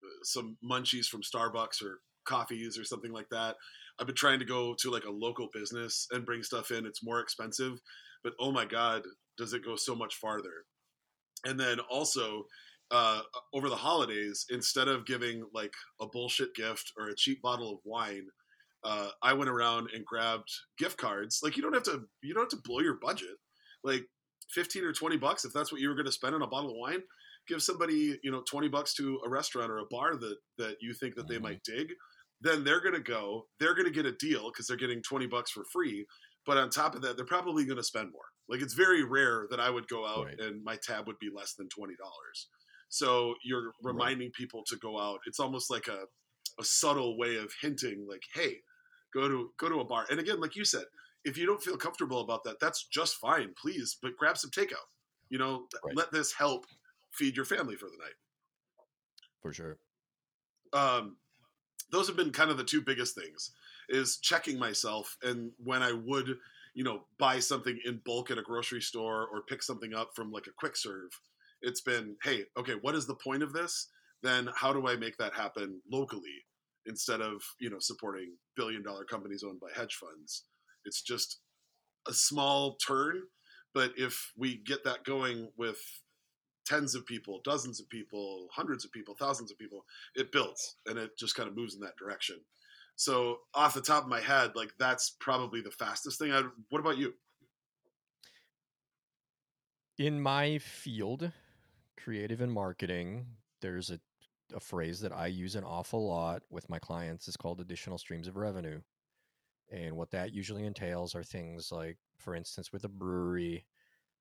uh, 0.03 0.09
some 0.25 0.57
munchies 0.69 1.07
from 1.07 1.23
Starbucks 1.23 1.85
or 1.85 2.01
coffees 2.25 2.77
or 2.77 2.83
something 2.83 3.13
like 3.13 3.29
that. 3.31 3.55
I've 3.99 4.07
been 4.07 4.17
trying 4.17 4.39
to 4.41 4.45
go 4.45 4.75
to 4.81 4.91
like 4.91 5.05
a 5.05 5.11
local 5.11 5.49
business 5.53 6.07
and 6.11 6.27
bring 6.27 6.43
stuff 6.43 6.71
in. 6.71 6.87
It's 6.87 7.05
more 7.05 7.21
expensive, 7.21 7.79
but 8.23 8.35
oh 8.41 8.53
my 8.53 8.65
god, 8.65 9.03
does 9.39 9.53
it 9.53 9.65
go 9.65 9.77
so 9.77 9.95
much 9.95 10.17
farther? 10.17 10.65
And 11.45 11.59
then 11.59 11.79
also 11.91 12.45
uh, 12.91 13.21
over 13.53 13.69
the 13.69 13.77
holidays, 13.77 14.47
instead 14.51 14.89
of 14.89 15.07
giving 15.07 15.45
like 15.53 15.73
a 16.01 16.07
bullshit 16.07 16.55
gift 16.55 16.93
or 16.99 17.09
a 17.09 17.17
cheap 17.17 17.43
bottle 17.43 17.73
of 17.73 17.79
wine, 17.85 18.27
uh, 18.85 19.09
I 19.23 19.33
went 19.33 19.51
around 19.51 19.89
and 19.95 20.05
grabbed 20.05 20.51
gift 20.79 20.97
cards. 20.99 21.41
Like 21.43 21.57
you 21.57 21.63
don't 21.63 21.75
have 21.75 21.83
to 21.85 22.03
you 22.23 22.35
don't 22.35 22.45
have 22.45 22.61
to 22.61 22.69
blow 22.69 22.81
your 22.81 22.99
budget. 23.01 23.37
Like 23.83 24.05
fifteen 24.51 24.85
or 24.85 24.93
twenty 24.93 25.17
bucks 25.17 25.45
if 25.45 25.53
that's 25.53 25.73
what 25.73 25.81
you 25.81 25.89
were 25.89 25.95
going 25.95 26.07
to 26.07 26.13
spend 26.13 26.35
on 26.35 26.43
a 26.43 26.47
bottle 26.47 26.71
of 26.71 26.77
wine. 26.77 27.03
Give 27.49 27.63
somebody 27.63 28.19
you 28.23 28.31
know 28.31 28.43
twenty 28.49 28.69
bucks 28.69 28.95
to 28.95 29.21
a 29.27 29.29
restaurant 29.29 29.71
or 29.71 29.79
a 29.79 29.87
bar 29.91 30.17
that 30.17 30.37
that 30.59 30.77
you 30.81 30.95
think 30.95 31.17
that 31.17 31.27
they 31.29 31.35
mm-hmm. 31.37 31.45
might 31.45 31.63
dig. 31.65 31.89
Then 32.41 32.65
they're 32.65 32.83
going 32.83 32.95
to 32.95 33.01
go. 33.01 33.47
They're 33.59 33.75
going 33.75 33.87
to 33.87 33.93
get 33.93 34.07
a 34.07 34.13
deal 34.13 34.51
because 34.51 34.67
they're 34.67 34.77
getting 34.77 35.03
twenty 35.03 35.27
bucks 35.27 35.51
for 35.51 35.65
free. 35.73 36.07
But 36.45 36.59
on 36.59 36.71
top 36.71 36.95
of 36.95 37.03
that, 37.03 37.17
they're 37.17 37.27
probably 37.27 37.65
going 37.65 37.79
to 37.79 37.83
spend 37.83 38.13
more. 38.13 38.23
Like 38.49 38.63
it's 38.63 38.75
very 38.75 39.03
rare 39.03 39.47
that 39.51 39.59
I 39.59 39.71
would 39.71 39.89
go 39.89 40.07
out 40.07 40.27
right. 40.27 40.39
and 40.39 40.63
my 40.63 40.77
tab 40.77 41.07
would 41.07 41.19
be 41.19 41.31
less 41.35 41.55
than 41.55 41.69
twenty 41.69 41.95
dollars. 41.97 42.49
So 42.89 43.35
you're 43.45 43.73
reminding 43.83 44.29
right. 44.29 44.33
people 44.35 44.63
to 44.69 44.77
go 44.77 45.01
out. 45.01 45.19
It's 45.27 45.41
almost 45.41 45.71
like 45.71 45.89
a 45.89 46.05
a 46.59 46.65
subtle 46.65 47.19
way 47.19 47.37
of 47.37 47.53
hinting, 47.61 48.07
like, 48.09 48.23
hey, 48.35 48.57
go 49.13 49.29
to 49.29 49.53
go 49.59 49.69
to 49.69 49.81
a 49.81 49.85
bar. 49.85 50.07
And 50.11 50.21
again, 50.21 50.41
like 50.41 50.57
you 50.57 50.65
said, 50.65 50.85
if 51.25 51.37
you 51.37 51.47
don't 51.47 51.63
feel 51.63 51.77
comfortable 51.77 52.21
about 52.21 52.45
that, 52.45 52.61
that's 52.61 52.87
just 52.87 53.17
fine. 53.17 53.53
Please, 53.61 53.99
but 54.01 54.17
grab 54.17 54.39
some 54.39 54.51
takeout. 54.51 54.87
You 55.29 55.39
know, 55.39 55.67
right. 55.85 55.97
let 55.97 56.13
this 56.13 56.33
help 56.33 56.67
feed 57.13 57.37
your 57.37 57.45
family 57.45 57.77
for 57.77 57.87
the 57.87 57.99
night. 57.99 58.15
For 59.43 59.53
sure. 59.53 59.79
Um, 60.73 61.17
those 61.91 62.07
have 62.07 62.17
been 62.17 62.33
kind 62.33 62.51
of 62.51 62.57
the 62.57 62.65
two 62.65 62.81
biggest 62.81 63.15
things 63.15 63.53
is 63.89 64.19
checking 64.19 64.59
myself 64.59 65.17
and 65.23 65.53
when 65.63 65.83
I 65.83 65.93
would, 65.93 66.37
you 66.75 66.85
know, 66.85 67.05
buy 67.19 67.39
something 67.39 67.79
in 67.85 68.01
bulk 68.05 68.31
at 68.31 68.39
a 68.39 68.43
grocery 68.43 68.81
store 68.81 69.29
or 69.33 69.43
pick 69.49 69.63
something 69.63 69.95
up 69.95 70.11
from 70.15 70.33
like 70.33 70.47
a 70.47 70.57
quick 70.59 70.77
serve, 70.77 71.11
it's 71.63 71.81
been, 71.81 72.17
hey, 72.23 72.45
okay, 72.59 72.75
what 72.81 72.95
is 72.95 73.07
the 73.07 73.15
point 73.15 73.43
of 73.43 73.53
this? 73.53 73.89
Then 74.23 74.49
how 74.55 74.73
do 74.73 74.89
I 74.89 74.97
make 74.97 75.17
that 75.19 75.35
happen 75.35 75.81
locally 75.91 76.45
instead 76.87 77.21
of, 77.21 77.43
you 77.61 77.71
know, 77.71 77.79
supporting 77.79 78.35
billion 78.57 78.83
dollar 78.83 79.05
companies 79.05 79.45
owned 79.47 79.61
by 79.61 79.69
hedge 79.75 79.95
funds? 79.95 80.45
It's 80.85 81.03
just 81.03 81.39
a 82.09 82.13
small 82.13 82.77
turn, 82.77 83.23
but 83.75 83.93
if 83.97 84.33
we 84.37 84.63
get 84.65 84.85
that 84.85 85.05
going 85.05 85.51
with 85.57 85.79
tens 86.67 86.95
of 86.95 87.07
people, 87.07 87.41
dozens 87.45 87.81
of 87.81 87.89
people, 87.89 88.49
hundreds 88.53 88.85
of 88.85 88.93
people, 88.93 89.15
thousands 89.15 89.51
of 89.51 89.59
people, 89.59 89.85
it 90.15 90.33
builds 90.33 90.77
and 90.87 90.99
it 90.99 91.17
just 91.17 91.35
kind 91.35 91.49
of 91.49 91.57
moves 91.57 91.75
in 91.75 91.81
that 91.81 91.97
direction. 91.97 92.37
So 92.97 93.41
off 93.55 93.75
the 93.75 93.81
top 93.81 94.03
of 94.03 94.09
my 94.09 94.21
head, 94.21 94.53
like 94.55 94.73
that's 94.79 95.11
probably 95.21 95.61
the 95.61 95.71
fastest 95.71 96.19
thing. 96.19 96.33
I, 96.33 96.43
what 96.71 96.81
about 96.81 96.99
you? 96.99 97.15
In 99.99 100.21
my 100.21 100.59
field, 100.59 101.31
creative 102.03 102.41
and 102.41 102.53
marketing, 102.53 103.27
there's 103.63 103.91
a, 103.91 103.99
a 104.55 104.61
phrase 104.61 105.01
that 105.01 105.13
I 105.13 105.27
use 105.29 105.57
an 105.57 105.65
awful 105.65 106.07
lot 106.07 106.43
with 106.51 106.69
my 106.69 106.79
clients. 106.79 107.29
It's 107.29 107.37
called 107.37 107.61
additional 107.61 107.99
streams 107.99 108.29
of 108.29 108.37
revenue. 108.37 108.81
And 109.71 109.97
what 109.97 110.11
that 110.13 110.33
usually 110.33 110.65
entails 110.65 111.15
are 111.15 111.25
things 111.25 111.73
like, 111.73 111.99
for 112.19 112.35
instance, 112.35 112.73
with 112.73 112.85
a 112.85 112.89
brewery, 112.89 113.65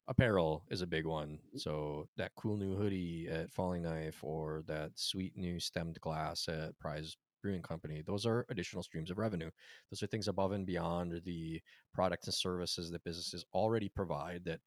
apparel 0.07 0.63
is 0.69 0.81
a 0.81 0.87
big 0.87 1.05
one. 1.05 1.39
Mm-hmm. 1.47 1.57
So 1.57 2.07
that 2.17 2.31
cool 2.35 2.57
new 2.57 2.75
hoodie 2.75 3.27
at 3.29 3.51
Falling 3.51 3.83
Knife 3.83 4.19
or 4.23 4.63
that 4.67 4.91
sweet 4.95 5.35
new 5.37 5.59
stemmed 5.59 5.99
glass 6.01 6.47
at 6.47 6.77
Pryes 6.79 7.17
Brewing 7.41 7.61
Company, 7.61 8.01
those 8.05 8.25
are 8.25 8.45
additional 8.49 8.83
streams 8.83 9.11
of 9.11 9.17
revenue. 9.17 9.49
Those 9.91 10.03
are 10.03 10.07
things 10.07 10.27
above 10.27 10.51
and 10.51 10.65
beyond 10.65 11.21
the 11.25 11.61
products 11.93 12.27
and 12.27 12.33
services 12.33 12.91
that 12.91 13.03
businesses 13.03 13.45
already 13.53 13.89
provide 13.89 14.43
that 14.45 14.59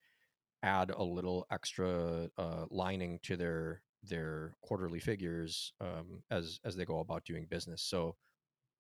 add 0.63 0.91
a 0.91 1.03
little 1.03 1.47
extra 1.51 2.29
uh, 2.37 2.65
lining 2.71 3.19
to 3.23 3.37
their 3.37 3.83
their 4.05 4.55
quarterly 4.63 5.01
figures 5.01 5.73
um, 5.81 6.23
as 6.31 6.61
as 6.65 6.77
they 6.77 6.85
go 6.85 7.01
about 7.01 7.25
doing 7.25 7.47
business. 7.51 7.83
So 7.83 8.17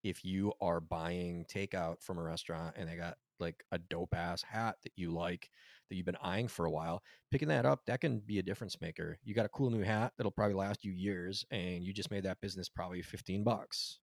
if 0.04 0.24
you 0.24 0.52
are 0.60 0.80
buying 0.80 1.44
takeout 1.52 2.02
from 2.02 2.18
a 2.18 2.22
restaurant 2.22 2.76
and 2.76 2.88
they 2.88 2.96
got 2.96 3.16
like 3.40 3.64
a 3.72 3.78
dope 3.78 4.14
ass 4.14 4.42
hat 4.42 4.76
that 4.82 4.92
you 4.96 5.10
like 5.10 5.50
that 5.88 5.96
you've 5.96 6.06
been 6.06 6.16
eyeing 6.22 6.48
for 6.48 6.66
a 6.66 6.70
while, 6.70 7.02
picking 7.30 7.48
that 7.48 7.66
up, 7.66 7.80
that 7.86 8.00
can 8.00 8.20
be 8.20 8.38
a 8.38 8.42
difference 8.42 8.80
maker. 8.80 9.18
You 9.24 9.34
got 9.34 9.46
a 9.46 9.50
cool 9.50 9.70
new 9.70 9.82
hat 9.82 10.12
that'll 10.16 10.32
probably 10.32 10.54
last 10.54 10.84
you 10.84 10.92
years 10.92 11.44
and 11.50 11.84
you 11.84 11.92
just 11.92 12.10
made 12.10 12.24
that 12.24 12.40
business 12.40 12.68
probably 12.68 13.02
15 13.02 13.44
bucks. 13.44 14.00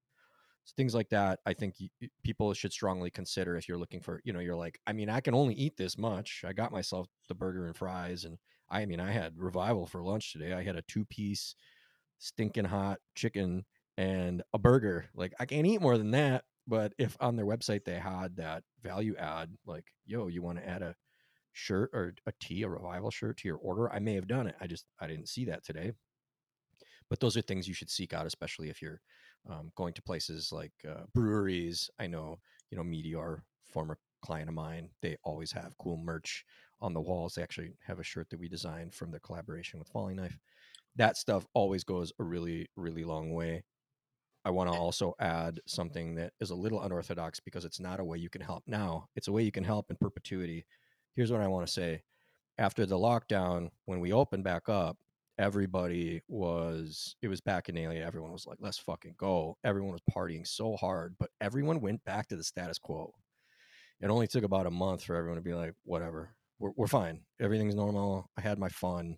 So 0.65 0.73
things 0.75 0.95
like 0.95 1.09
that, 1.09 1.39
I 1.45 1.53
think 1.53 1.75
people 2.23 2.53
should 2.53 2.73
strongly 2.73 3.11
consider 3.11 3.55
if 3.55 3.69
you're 3.69 3.77
looking 3.77 4.01
for, 4.01 4.19
you 4.23 4.33
know, 4.33 4.39
you're 4.39 4.55
like, 4.55 4.79
I 4.87 4.93
mean, 4.93 5.09
I 5.09 5.21
can 5.21 5.35
only 5.35 5.53
eat 5.53 5.77
this 5.77 5.95
much. 5.97 6.43
I 6.45 6.53
got 6.53 6.71
myself 6.71 7.07
the 7.27 7.35
burger 7.35 7.67
and 7.67 7.75
fries 7.77 8.25
and 8.25 8.37
I 8.67 8.85
mean, 8.87 8.99
I 8.99 9.11
had 9.11 9.37
revival 9.37 9.85
for 9.85 10.01
lunch 10.01 10.33
today. 10.33 10.53
I 10.53 10.63
had 10.63 10.75
a 10.75 10.81
two 10.81 11.05
piece 11.05 11.53
stinking 12.17 12.65
hot 12.65 12.97
chicken 13.13 13.65
and 13.97 14.41
a 14.53 14.59
burger. 14.59 15.09
Like 15.13 15.33
I 15.39 15.45
can't 15.45 15.67
eat 15.67 15.81
more 15.81 15.97
than 15.97 16.11
that. 16.11 16.45
But 16.67 16.93
if 16.97 17.15
on 17.19 17.35
their 17.35 17.45
website 17.45 17.85
they 17.85 17.99
had 17.99 18.35
that 18.37 18.63
value 18.81 19.15
add, 19.17 19.49
like, 19.65 19.85
yo, 20.05 20.27
you 20.27 20.41
want 20.41 20.57
to 20.57 20.67
add 20.67 20.81
a 20.81 20.95
shirt 21.53 21.91
or 21.93 22.15
a 22.25 22.33
tee, 22.39 22.63
a 22.63 22.69
revival 22.69 23.11
shirt 23.11 23.37
to 23.37 23.47
your 23.47 23.57
order, 23.57 23.91
I 23.91 23.99
may 23.99 24.15
have 24.15 24.27
done 24.27 24.47
it. 24.47 24.55
I 24.59 24.67
just 24.67 24.85
I 24.99 25.07
didn't 25.07 25.29
see 25.29 25.45
that 25.45 25.63
today. 25.63 25.93
But 27.09 27.19
those 27.19 27.37
are 27.37 27.41
things 27.41 27.67
you 27.67 27.73
should 27.73 27.89
seek 27.89 28.13
out, 28.13 28.25
especially 28.25 28.69
if 28.69 28.81
you're 28.81 29.01
um, 29.49 29.71
going 29.75 29.93
to 29.93 30.01
places 30.01 30.51
like 30.51 30.73
uh, 30.89 31.03
breweries. 31.13 31.89
I 31.99 32.07
know, 32.07 32.37
you 32.71 32.77
know, 32.77 32.83
Meteor, 32.83 33.43
former 33.63 33.99
client 34.23 34.49
of 34.49 34.55
mine, 34.55 34.89
they 35.01 35.17
always 35.23 35.51
have 35.51 35.77
cool 35.77 35.97
merch 35.97 36.43
on 36.81 36.93
the 36.93 37.01
walls. 37.01 37.35
They 37.35 37.43
actually 37.43 37.73
have 37.85 37.99
a 37.99 38.03
shirt 38.03 38.29
that 38.31 38.39
we 38.39 38.49
designed 38.49 38.93
from 38.93 39.11
their 39.11 39.19
collaboration 39.19 39.77
with 39.77 39.87
Falling 39.87 40.15
Knife. 40.15 40.39
That 40.95 41.17
stuff 41.17 41.45
always 41.53 41.83
goes 41.83 42.11
a 42.19 42.23
really, 42.23 42.67
really 42.75 43.03
long 43.03 43.33
way. 43.33 43.63
I 44.45 44.51
want 44.51 44.71
to 44.71 44.75
eh 44.75 44.79
also 44.79 45.15
add 45.19 45.59
something 45.65 46.15
that 46.15 46.33
is 46.39 46.51
a 46.51 46.55
little 46.55 46.83
unorthodox 46.83 47.39
because 47.39 47.65
it's 47.65 47.79
not 47.79 47.99
a 47.99 48.03
way 48.03 48.19
you 48.19 48.29
can 48.29 48.41
help 48.41 48.63
now. 48.67 49.07
It's 49.15 49.27
a 49.27 49.31
way 49.31 49.41
you 49.41 49.51
can 49.51 49.63
help 49.63 49.89
in 49.89 49.97
perpetuity. 49.99 50.65
Here's 51.15 51.31
what 51.31 51.41
I 51.41 51.47
want 51.47 51.65
to 51.65 51.73
say. 51.73 52.03
After 52.59 52.85
the 52.85 52.97
lockdown, 52.97 53.69
when 53.85 53.99
we 53.99 54.13
opened 54.13 54.43
back 54.43 54.69
up, 54.69 54.97
everybody 55.39 56.21
was 56.27 57.15
it 57.23 57.27
was 57.27 57.41
bacchanalia. 57.41 58.05
Everyone 58.05 58.31
was 58.31 58.45
like, 58.45 58.59
let's 58.61 58.77
fucking 58.77 59.15
go. 59.17 59.57
Everyone 59.63 59.91
was 59.91 60.01
partying 60.15 60.45
so 60.47 60.75
hard, 60.75 61.15
but 61.19 61.31
everyone 61.41 61.81
went 61.81 62.03
back 62.05 62.27
to 62.27 62.35
the 62.35 62.43
status 62.43 62.77
quo. 62.77 63.11
It 63.99 64.09
only 64.11 64.27
took 64.27 64.43
about 64.43 64.67
a 64.67 64.71
month 64.71 65.03
for 65.03 65.15
everyone 65.15 65.37
to 65.37 65.41
be 65.41 65.53
like, 65.53 65.73
whatever, 65.83 66.35
we're, 66.59 66.71
we're 66.75 66.87
fine. 66.87 67.21
Everything's 67.41 67.75
normal. 67.75 68.29
I 68.37 68.41
had 68.41 68.59
my 68.59 68.69
fun. 68.69 69.17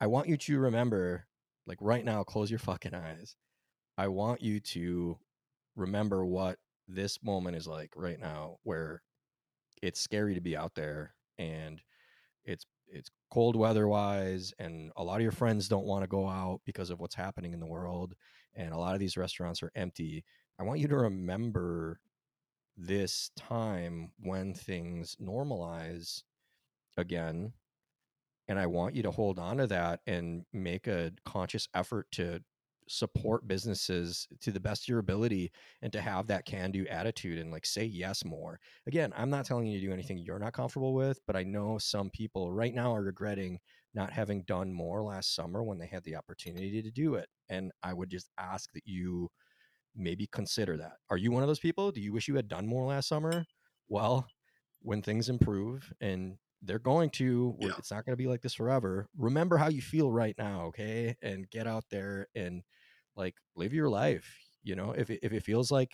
I 0.00 0.06
want 0.06 0.28
you 0.28 0.36
to 0.36 0.58
remember, 0.58 1.26
like 1.66 1.78
right 1.80 2.04
now, 2.04 2.22
close 2.22 2.50
your 2.50 2.58
fucking 2.60 2.94
eyes 2.94 3.36
I 3.96 4.08
want 4.08 4.42
you 4.42 4.60
to 4.60 5.18
remember 5.76 6.24
what 6.24 6.58
this 6.88 7.22
moment 7.22 7.56
is 7.56 7.66
like 7.66 7.92
right 7.96 8.18
now 8.18 8.56
where 8.62 9.02
it's 9.82 10.00
scary 10.00 10.34
to 10.34 10.40
be 10.40 10.56
out 10.56 10.74
there 10.74 11.14
and 11.38 11.80
it's 12.44 12.66
it's 12.86 13.10
cold 13.30 13.56
weather 13.56 13.88
wise 13.88 14.52
and 14.58 14.92
a 14.96 15.04
lot 15.04 15.16
of 15.16 15.22
your 15.22 15.32
friends 15.32 15.68
don't 15.68 15.86
want 15.86 16.02
to 16.02 16.08
go 16.08 16.28
out 16.28 16.60
because 16.66 16.90
of 16.90 17.00
what's 17.00 17.14
happening 17.14 17.54
in 17.54 17.60
the 17.60 17.66
world 17.66 18.14
and 18.54 18.72
a 18.72 18.78
lot 18.78 18.94
of 18.94 19.00
these 19.00 19.16
restaurants 19.16 19.62
are 19.62 19.72
empty. 19.74 20.24
I 20.58 20.64
want 20.64 20.80
you 20.80 20.88
to 20.88 20.96
remember 20.96 22.00
this 22.76 23.30
time 23.36 24.12
when 24.18 24.54
things 24.54 25.16
normalize 25.20 26.22
again 26.96 27.52
and 28.48 28.58
i 28.58 28.66
want 28.66 28.94
you 28.94 29.02
to 29.02 29.10
hold 29.10 29.38
on 29.38 29.58
to 29.58 29.66
that 29.66 30.00
and 30.06 30.44
make 30.52 30.86
a 30.86 31.12
conscious 31.24 31.68
effort 31.74 32.06
to 32.10 32.40
support 32.88 33.46
businesses 33.46 34.26
to 34.40 34.50
the 34.50 34.60
best 34.60 34.84
of 34.84 34.88
your 34.88 34.98
ability 34.98 35.50
and 35.82 35.92
to 35.92 36.00
have 36.00 36.26
that 36.26 36.44
can 36.44 36.70
do 36.70 36.86
attitude 36.88 37.38
and 37.38 37.50
like 37.50 37.66
say 37.66 37.84
yes 37.84 38.24
more. 38.24 38.58
Again, 38.86 39.12
I'm 39.16 39.30
not 39.30 39.44
telling 39.44 39.66
you 39.66 39.80
to 39.80 39.86
do 39.86 39.92
anything 39.92 40.18
you're 40.18 40.38
not 40.38 40.52
comfortable 40.52 40.94
with, 40.94 41.20
but 41.26 41.36
I 41.36 41.42
know 41.42 41.78
some 41.78 42.10
people 42.10 42.52
right 42.52 42.74
now 42.74 42.94
are 42.94 43.02
regretting 43.02 43.58
not 43.94 44.12
having 44.12 44.42
done 44.42 44.72
more 44.72 45.02
last 45.02 45.34
summer 45.34 45.62
when 45.62 45.78
they 45.78 45.86
had 45.86 46.02
the 46.04 46.16
opportunity 46.16 46.82
to 46.82 46.90
do 46.90 47.14
it. 47.14 47.28
And 47.48 47.72
I 47.82 47.92
would 47.92 48.10
just 48.10 48.30
ask 48.38 48.72
that 48.72 48.86
you 48.86 49.28
maybe 49.94 50.26
consider 50.32 50.76
that. 50.78 50.94
Are 51.10 51.18
you 51.18 51.30
one 51.30 51.42
of 51.42 51.48
those 51.48 51.58
people? 51.58 51.92
Do 51.92 52.00
you 52.00 52.12
wish 52.12 52.28
you 52.28 52.36
had 52.36 52.48
done 52.48 52.66
more 52.66 52.86
last 52.86 53.08
summer? 53.08 53.44
Well, 53.88 54.26
when 54.80 55.02
things 55.02 55.28
improve 55.28 55.92
and 56.00 56.36
they're 56.62 56.78
going 56.78 57.10
to 57.10 57.56
yeah. 57.60 57.72
it's 57.78 57.90
not 57.90 58.04
going 58.04 58.12
to 58.12 58.22
be 58.22 58.28
like 58.28 58.40
this 58.40 58.54
forever. 58.54 59.08
Remember 59.16 59.56
how 59.56 59.68
you 59.68 59.82
feel 59.82 60.10
right 60.10 60.34
now 60.38 60.66
okay 60.66 61.16
and 61.22 61.48
get 61.50 61.66
out 61.66 61.84
there 61.90 62.28
and 62.34 62.62
like 63.16 63.34
live 63.56 63.74
your 63.74 63.88
life 63.88 64.38
you 64.62 64.74
know 64.74 64.92
if 64.92 65.10
it, 65.10 65.20
if 65.22 65.32
it 65.32 65.42
feels 65.42 65.70
like 65.70 65.92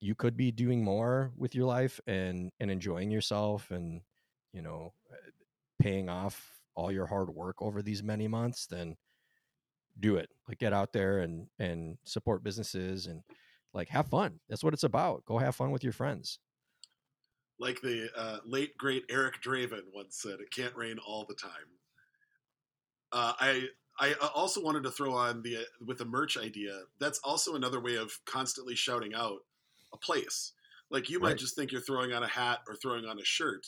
you 0.00 0.14
could 0.14 0.36
be 0.36 0.50
doing 0.50 0.84
more 0.84 1.32
with 1.36 1.54
your 1.54 1.66
life 1.66 2.00
and 2.06 2.50
and 2.60 2.70
enjoying 2.70 3.10
yourself 3.10 3.70
and 3.70 4.00
you 4.52 4.62
know 4.62 4.92
uh, 5.10 5.30
paying 5.80 6.08
off 6.08 6.60
all 6.74 6.92
your 6.92 7.06
hard 7.06 7.30
work 7.30 7.56
over 7.60 7.82
these 7.82 8.02
many 8.02 8.28
months 8.28 8.66
then 8.66 8.96
do 9.98 10.16
it. 10.16 10.30
Like 10.48 10.58
get 10.58 10.72
out 10.72 10.92
there 10.92 11.18
and 11.18 11.46
and 11.58 11.98
support 12.04 12.42
businesses 12.42 13.06
and 13.06 13.22
like 13.74 13.88
have 13.88 14.08
fun. 14.08 14.40
That's 14.48 14.64
what 14.64 14.74
it's 14.74 14.84
about. 14.84 15.24
Go 15.26 15.38
have 15.38 15.54
fun 15.54 15.70
with 15.70 15.84
your 15.84 15.92
friends 15.92 16.38
like 17.60 17.80
the 17.82 18.08
uh, 18.16 18.38
late 18.44 18.76
great 18.76 19.04
eric 19.10 19.40
draven 19.42 19.82
once 19.94 20.20
said 20.20 20.40
it 20.40 20.50
can't 20.50 20.74
rain 20.74 20.98
all 21.06 21.24
the 21.28 21.34
time. 21.34 21.50
Uh, 23.12 23.32
i 23.40 23.68
i 24.00 24.14
uh, 24.20 24.28
also 24.34 24.62
wanted 24.62 24.82
to 24.82 24.90
throw 24.90 25.12
on 25.12 25.42
the 25.42 25.58
uh, 25.58 25.62
with 25.86 25.98
the 25.98 26.04
merch 26.04 26.36
idea 26.36 26.80
that's 26.98 27.20
also 27.22 27.54
another 27.54 27.80
way 27.80 27.96
of 27.96 28.12
constantly 28.26 28.74
shouting 28.74 29.14
out 29.14 29.40
a 29.92 29.96
place. 29.96 30.52
Like 30.90 31.08
you 31.08 31.20
might 31.20 31.38
just 31.38 31.54
think 31.54 31.70
you're 31.70 31.80
throwing 31.80 32.12
on 32.12 32.24
a 32.24 32.28
hat 32.28 32.60
or 32.66 32.74
throwing 32.74 33.04
on 33.04 33.20
a 33.20 33.24
shirt 33.24 33.64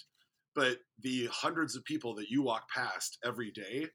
but 0.55 0.79
the 1.01 1.29
hundreds 1.33 1.77
of 1.77 1.85
people 1.85 2.15
that 2.15 2.29
you 2.29 2.43
walk 2.43 2.69
past 2.69 3.19
every 3.25 3.51
day 3.51 3.87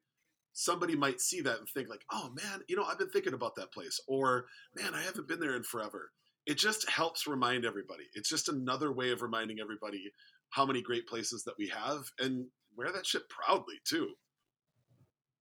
somebody 0.53 0.95
might 0.95 1.21
see 1.21 1.41
that 1.41 1.59
and 1.59 1.67
think 1.69 1.89
like 1.89 2.03
oh 2.11 2.31
man 2.33 2.61
you 2.67 2.75
know 2.75 2.83
i've 2.83 2.97
been 2.97 3.09
thinking 3.09 3.33
about 3.33 3.55
that 3.55 3.71
place 3.71 3.99
or 4.07 4.45
man 4.75 4.93
i 4.93 5.01
haven't 5.01 5.27
been 5.27 5.39
there 5.39 5.55
in 5.55 5.63
forever 5.63 6.11
it 6.47 6.57
just 6.57 6.89
helps 6.89 7.27
remind 7.27 7.65
everybody 7.65 8.05
it's 8.13 8.29
just 8.29 8.49
another 8.49 8.91
way 8.91 9.11
of 9.11 9.21
reminding 9.21 9.59
everybody 9.59 10.11
how 10.49 10.65
many 10.65 10.81
great 10.81 11.05
places 11.07 11.43
that 11.43 11.53
we 11.59 11.67
have 11.67 11.99
and 12.19 12.45
wear 12.75 12.91
that 12.91 13.05
shit 13.05 13.23
proudly 13.29 13.75
too 13.87 14.07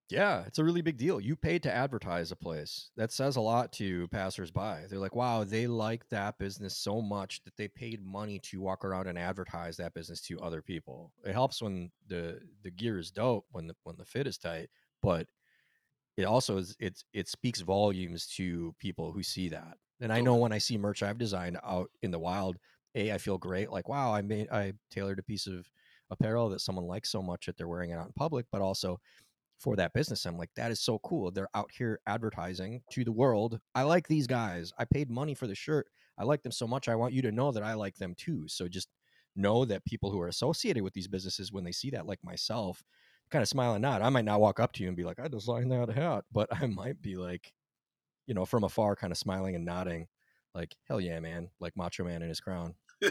Yeah, 0.09 0.45
it's 0.47 0.61
a 0.61 0.65
really 0.65 0.83
big 0.83 0.99
deal. 0.99 1.21
You 1.21 1.35
paid 1.35 1.65
to 1.65 1.75
advertise 1.75 2.31
a 2.31 2.37
place. 2.37 2.91
That 2.97 3.11
says 3.11 3.35
a 3.35 3.41
lot 3.41 3.73
to 3.73 4.07
passersby. 4.09 4.87
They're 4.89 5.01
like, 5.01 5.17
wow, 5.17 5.43
they 5.43 5.67
like 5.67 6.09
that 6.11 6.39
business 6.39 6.77
so 6.77 7.03
much 7.03 7.43
that 7.43 7.57
they 7.57 7.67
paid 7.67 8.05
money 8.05 8.39
to 8.51 8.61
walk 8.61 8.85
around 8.85 9.09
and 9.09 9.19
advertise 9.19 9.77
that 9.79 9.95
business 9.95 10.21
to 10.29 10.39
other 10.39 10.63
people. 10.63 11.13
It 11.25 11.33
helps 11.33 11.61
when 11.61 11.91
the 12.07 12.39
the 12.63 12.71
gear 12.71 13.01
is 13.01 13.11
dope, 13.11 13.47
when 13.51 13.67
the 13.67 13.75
when 13.83 13.97
the 13.97 14.05
fit 14.05 14.29
is 14.29 14.39
tight, 14.39 14.69
but 15.03 15.27
it 16.17 16.25
also 16.25 16.57
is 16.59 16.77
it's 16.79 17.05
it 17.13 17.29
speaks 17.29 17.61
volumes 17.61 18.27
to 18.37 18.75
people 18.79 19.13
who 19.13 19.23
see 19.23 19.49
that. 19.51 19.77
And 20.01 20.13
I 20.13 20.21
know 20.21 20.37
when 20.37 20.53
I 20.53 20.59
see 20.59 20.77
merch 20.77 21.03
I've 21.03 21.19
designed 21.19 21.59
out 21.65 21.91
in 22.03 22.11
the 22.11 22.19
wild, 22.19 22.57
A, 22.95 23.13
I 23.13 23.19
feel 23.19 23.39
great. 23.39 23.71
Like, 23.71 23.89
wow, 23.89 24.15
I 24.15 24.23
made 24.23 24.51
I 24.51 24.73
tailored 24.91 25.19
a 25.19 25.23
piece 25.23 25.47
of 25.47 25.67
apparel 26.11 26.49
that 26.51 26.61
someone 26.61 26.87
likes 26.87 27.11
so 27.11 27.23
much 27.23 27.47
that 27.47 27.57
they're 27.57 27.69
wearing 27.69 27.91
it 27.91 27.95
out 27.95 28.07
in 28.07 28.13
public, 28.13 28.47
but 28.53 28.63
also 28.63 28.99
for 29.59 29.75
that 29.77 29.93
business. 29.95 30.27
I'm 30.27 30.37
like, 30.37 30.51
that 30.57 30.71
is 30.71 30.81
so 30.81 30.99
cool. 31.01 31.31
They're 31.31 31.49
out 31.55 31.71
here 31.77 32.01
advertising 32.07 32.83
to 32.93 33.05
the 33.05 33.13
world. 33.13 33.59
I 33.75 33.83
like 33.83 34.07
these 34.07 34.27
guys. 34.27 34.73
I 34.79 34.85
paid 34.85 35.11
money 35.11 35.35
for 35.35 35.47
the 35.47 35.55
shirt. 35.55 35.87
I 36.19 36.25
like 36.25 36.43
them 36.43 36.53
so 36.53 36.67
much. 36.67 36.89
I 36.89 36.95
want 36.95 37.15
you 37.15 37.23
to 37.23 37.33
know 37.33 37.53
that 37.53 37.63
I 37.63 37.75
like 37.75 37.97
them 37.97 38.15
too. 38.17 38.45
So 38.49 38.69
just 38.69 38.89
know 39.35 39.65
that 39.65 39.85
people 39.85 40.11
who 40.11 40.21
are 40.21 40.29
associated 40.29 40.83
with 40.83 40.93
these 40.93 41.09
businesses, 41.09 41.53
when 41.53 41.65
they 41.65 41.73
see 41.73 41.91
that, 41.91 42.07
like 42.07 42.23
myself, 42.23 42.83
kind 43.31 43.43
of 43.43 43.49
smile 43.49 43.75
and 43.75 43.83
nod. 43.83 44.03
I 44.03 44.09
might 44.11 44.25
not 44.25 44.41
walk 44.41 44.61
up 44.61 44.73
to 44.75 44.83
you 44.83 44.89
and 44.89 44.97
be 44.97 45.05
like, 45.05 45.19
I 45.19 45.29
designed 45.29 45.73
that 45.73 45.89
hat, 45.91 46.25
but 46.33 46.49
I 46.63 46.67
might 46.67 47.01
be 47.03 47.17
like, 47.17 47.53
you 48.27 48.35
know, 48.35 48.45
from 48.45 48.65
afar, 48.65 48.97
kind 48.97 49.13
of 49.13 49.19
smiling 49.19 49.55
and 49.55 49.65
nodding, 49.65 50.09
like, 50.55 50.75
hell 50.89 51.01
yeah, 51.01 51.21
man, 51.21 51.51
like 51.61 51.77
Macho 51.77 52.05
Man 52.05 52.23
in 52.23 52.29
his 52.29 52.41
crown. 52.41 52.75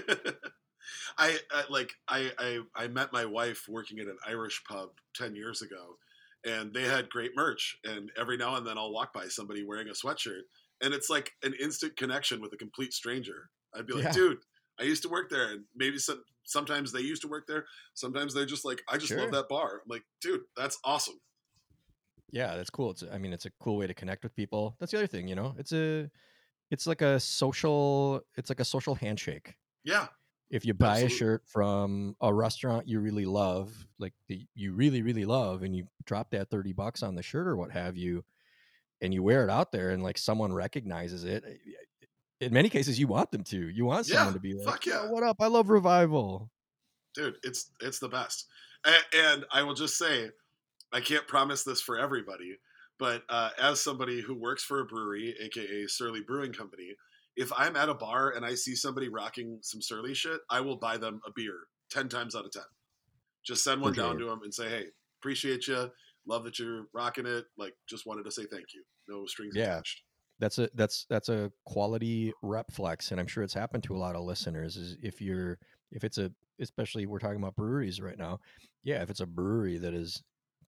I, 1.17 1.39
I 1.51 1.63
like 1.69 1.93
I, 2.07 2.31
I 2.37 2.59
I 2.75 2.87
met 2.87 3.11
my 3.11 3.25
wife 3.25 3.65
working 3.67 3.99
at 3.99 4.07
an 4.07 4.17
Irish 4.27 4.63
pub 4.67 4.89
ten 5.15 5.35
years 5.35 5.61
ago, 5.61 5.97
and 6.45 6.73
they 6.73 6.83
had 6.83 7.09
great 7.09 7.31
merch. 7.35 7.77
And 7.83 8.11
every 8.17 8.37
now 8.37 8.55
and 8.55 8.65
then 8.67 8.77
I'll 8.77 8.91
walk 8.91 9.13
by 9.13 9.27
somebody 9.27 9.63
wearing 9.63 9.87
a 9.87 9.91
sweatshirt, 9.91 10.41
and 10.81 10.93
it's 10.93 11.09
like 11.09 11.33
an 11.43 11.53
instant 11.59 11.97
connection 11.97 12.41
with 12.41 12.53
a 12.53 12.57
complete 12.57 12.93
stranger. 12.93 13.49
I'd 13.73 13.87
be 13.87 13.93
like, 13.93 14.03
Yeah. 14.03 14.11
dude, 14.11 14.37
I 14.79 14.83
used 14.83 15.03
to 15.03 15.09
work 15.09 15.29
there, 15.29 15.51
and 15.51 15.65
maybe 15.75 15.97
some 15.97 16.23
sometimes 16.45 16.91
they 16.91 17.01
used 17.01 17.21
to 17.23 17.27
work 17.27 17.47
there. 17.47 17.65
Sometimes 17.93 18.33
they're 18.33 18.45
just 18.45 18.65
like, 18.65 18.83
I 18.89 18.97
just 18.97 19.15
Sure. 19.15 19.17
love 19.17 19.31
that 19.31 19.49
bar. 19.49 19.81
I'm 19.83 19.89
like, 19.89 20.03
dude, 20.21 20.43
that's 20.55 20.79
awesome. 20.83 21.19
Yeah, 22.31 22.55
that's 22.55 22.69
cool. 22.69 22.91
It's 22.91 23.03
I 23.03 23.17
mean, 23.17 23.33
it's 23.33 23.45
a 23.45 23.51
cool 23.59 23.77
way 23.77 23.87
to 23.87 23.93
connect 23.93 24.23
with 24.23 24.35
people. 24.35 24.75
That's 24.79 24.91
the 24.91 24.97
other 24.97 25.07
thing, 25.07 25.27
you 25.27 25.35
know. 25.35 25.55
It's 25.57 25.71
a 25.71 26.09
it's 26.71 26.87
like 26.87 27.01
a 27.01 27.19
social 27.19 28.21
it's 28.37 28.49
like 28.49 28.59
a 28.59 28.65
social 28.65 28.95
handshake. 28.95 29.55
Yeah, 29.83 30.09
If 30.49 30.65
you 30.65 30.73
buy 30.75 30.99
a 30.99 31.09
shirt 31.09 31.47
from 31.47 32.15
a 32.21 32.33
restaurant 32.33 32.87
you 32.87 32.99
really 33.01 33.25
love, 33.25 33.87
like 33.99 34.13
the 34.29 34.47
you 34.55 34.73
really 34.73 35.01
really 35.03 35.25
love 35.25 35.63
and 35.63 35.75
you 35.75 35.87
drop 36.05 36.31
that 36.31 36.49
30 36.51 36.73
bucks 36.73 37.03
on 37.03 37.15
the 37.15 37.23
shirt 37.23 37.47
or 37.47 37.57
what 37.57 37.71
have 37.71 37.97
you 37.97 38.25
and 39.01 39.13
you 39.13 39.23
wear 39.23 39.43
it 39.43 39.49
out 39.51 39.71
there 39.71 39.91
and 39.91 40.03
like 40.03 40.17
someone 40.17 40.53
recognizes 40.53 41.23
it, 41.23 41.43
eh, 41.45 41.57
in 42.41 42.53
many 42.53 42.69
cases 42.69 42.99
you 42.99 43.07
want 43.07 43.31
them 43.31 43.43
to. 43.45 43.69
You 43.69 43.85
want 43.85 44.05
Yeah, 44.05 44.15
someone 44.17 44.33
to 44.33 44.39
be 44.39 44.53
like, 44.55 44.65
fuck 44.71 44.85
yeah. 44.85 45.03
"Yo, 45.03 45.09
what 45.09 45.23
up? 45.23 45.37
I 45.41 45.47
love 45.47 45.69
revival." 45.69 46.51
dude 47.13 47.37
it's 47.43 47.71
it's 47.81 47.99
the 47.99 48.09
best 48.09 48.47
A- 48.85 49.15
and 49.15 49.45
i 49.51 49.63
will 49.63 49.73
just 49.73 49.97
say 49.97 50.29
i 50.93 51.01
can't 51.01 51.27
promise 51.27 51.63
this 51.65 51.81
for 51.81 51.99
everybody 51.99 52.57
but 52.99 53.23
uh, 53.29 53.51
as 53.59 53.81
somebody 53.81 54.21
who 54.21 54.35
works 54.35 54.63
for 54.63 54.81
a 54.81 54.85
brewery 54.85 55.35
aka 55.41 55.87
surly 55.87 56.21
brewing 56.23 56.53
company 56.53 56.95
if 57.37 57.51
i'm 57.57 57.77
at 57.77 57.89
a 57.89 57.95
bar 57.95 58.31
and 58.33 58.45
i 58.45 58.55
see 58.55 58.75
somebody 58.75 59.09
rocking 59.09 59.59
some 59.63 59.81
surly 59.83 60.15
shit 60.15 60.41
i 60.51 60.61
will 60.61 60.77
buy 60.77 60.97
them 60.97 61.21
a 61.27 61.31
beer 61.35 61.59
10 61.91 62.09
times 62.09 62.35
out 62.35 62.45
of 62.45 62.51
10 62.53 62.63
just 63.45 63.63
send 63.65 63.81
one 63.81 63.95
down 63.95 64.17
to 64.19 64.25
them 64.25 64.43
and 64.43 64.53
say 64.55 64.69
hey 64.69 64.87
appreciate 65.21 65.67
you 65.67 65.91
love 66.27 66.45
that 66.45 66.59
you're 66.59 66.87
rocking 66.93 67.27
it 67.27 67.45
like 67.57 67.75
just 67.89 68.07
wanted 68.07 68.25
to 68.25 68.31
say 68.31 68.45
thank 68.51 68.67
you 68.75 68.83
no 69.09 69.25
strings 69.27 69.55
Yeah. 69.55 69.65
attached 69.69 70.04
that's 70.39 70.57
a 70.59 70.69
that's 70.75 71.05
that's 71.09 71.29
a 71.29 71.51
quality 71.65 72.33
rep 72.41 72.71
flex 72.71 73.11
and 73.11 73.19
i'm 73.19 73.27
sure 73.27 73.43
it's 73.43 73.53
happened 73.53 73.83
to 73.83 73.95
a 73.95 73.97
lot 73.97 74.15
of 74.15 74.23
listeners 74.23 74.75
is 74.75 74.97
if 75.01 75.21
you're 75.21 75.57
if 75.91 76.03
it's 76.03 76.17
a 76.17 76.31
especially 76.59 77.05
we're 77.05 77.19
talking 77.19 77.37
about 77.37 77.55
breweries 77.55 78.01
right 78.01 78.17
now 78.17 78.39
yeah 78.83 79.01
if 79.01 79.09
it's 79.09 79.21
a 79.21 79.25
brewery 79.25 79.77
that 79.77 79.93
has 79.93 80.21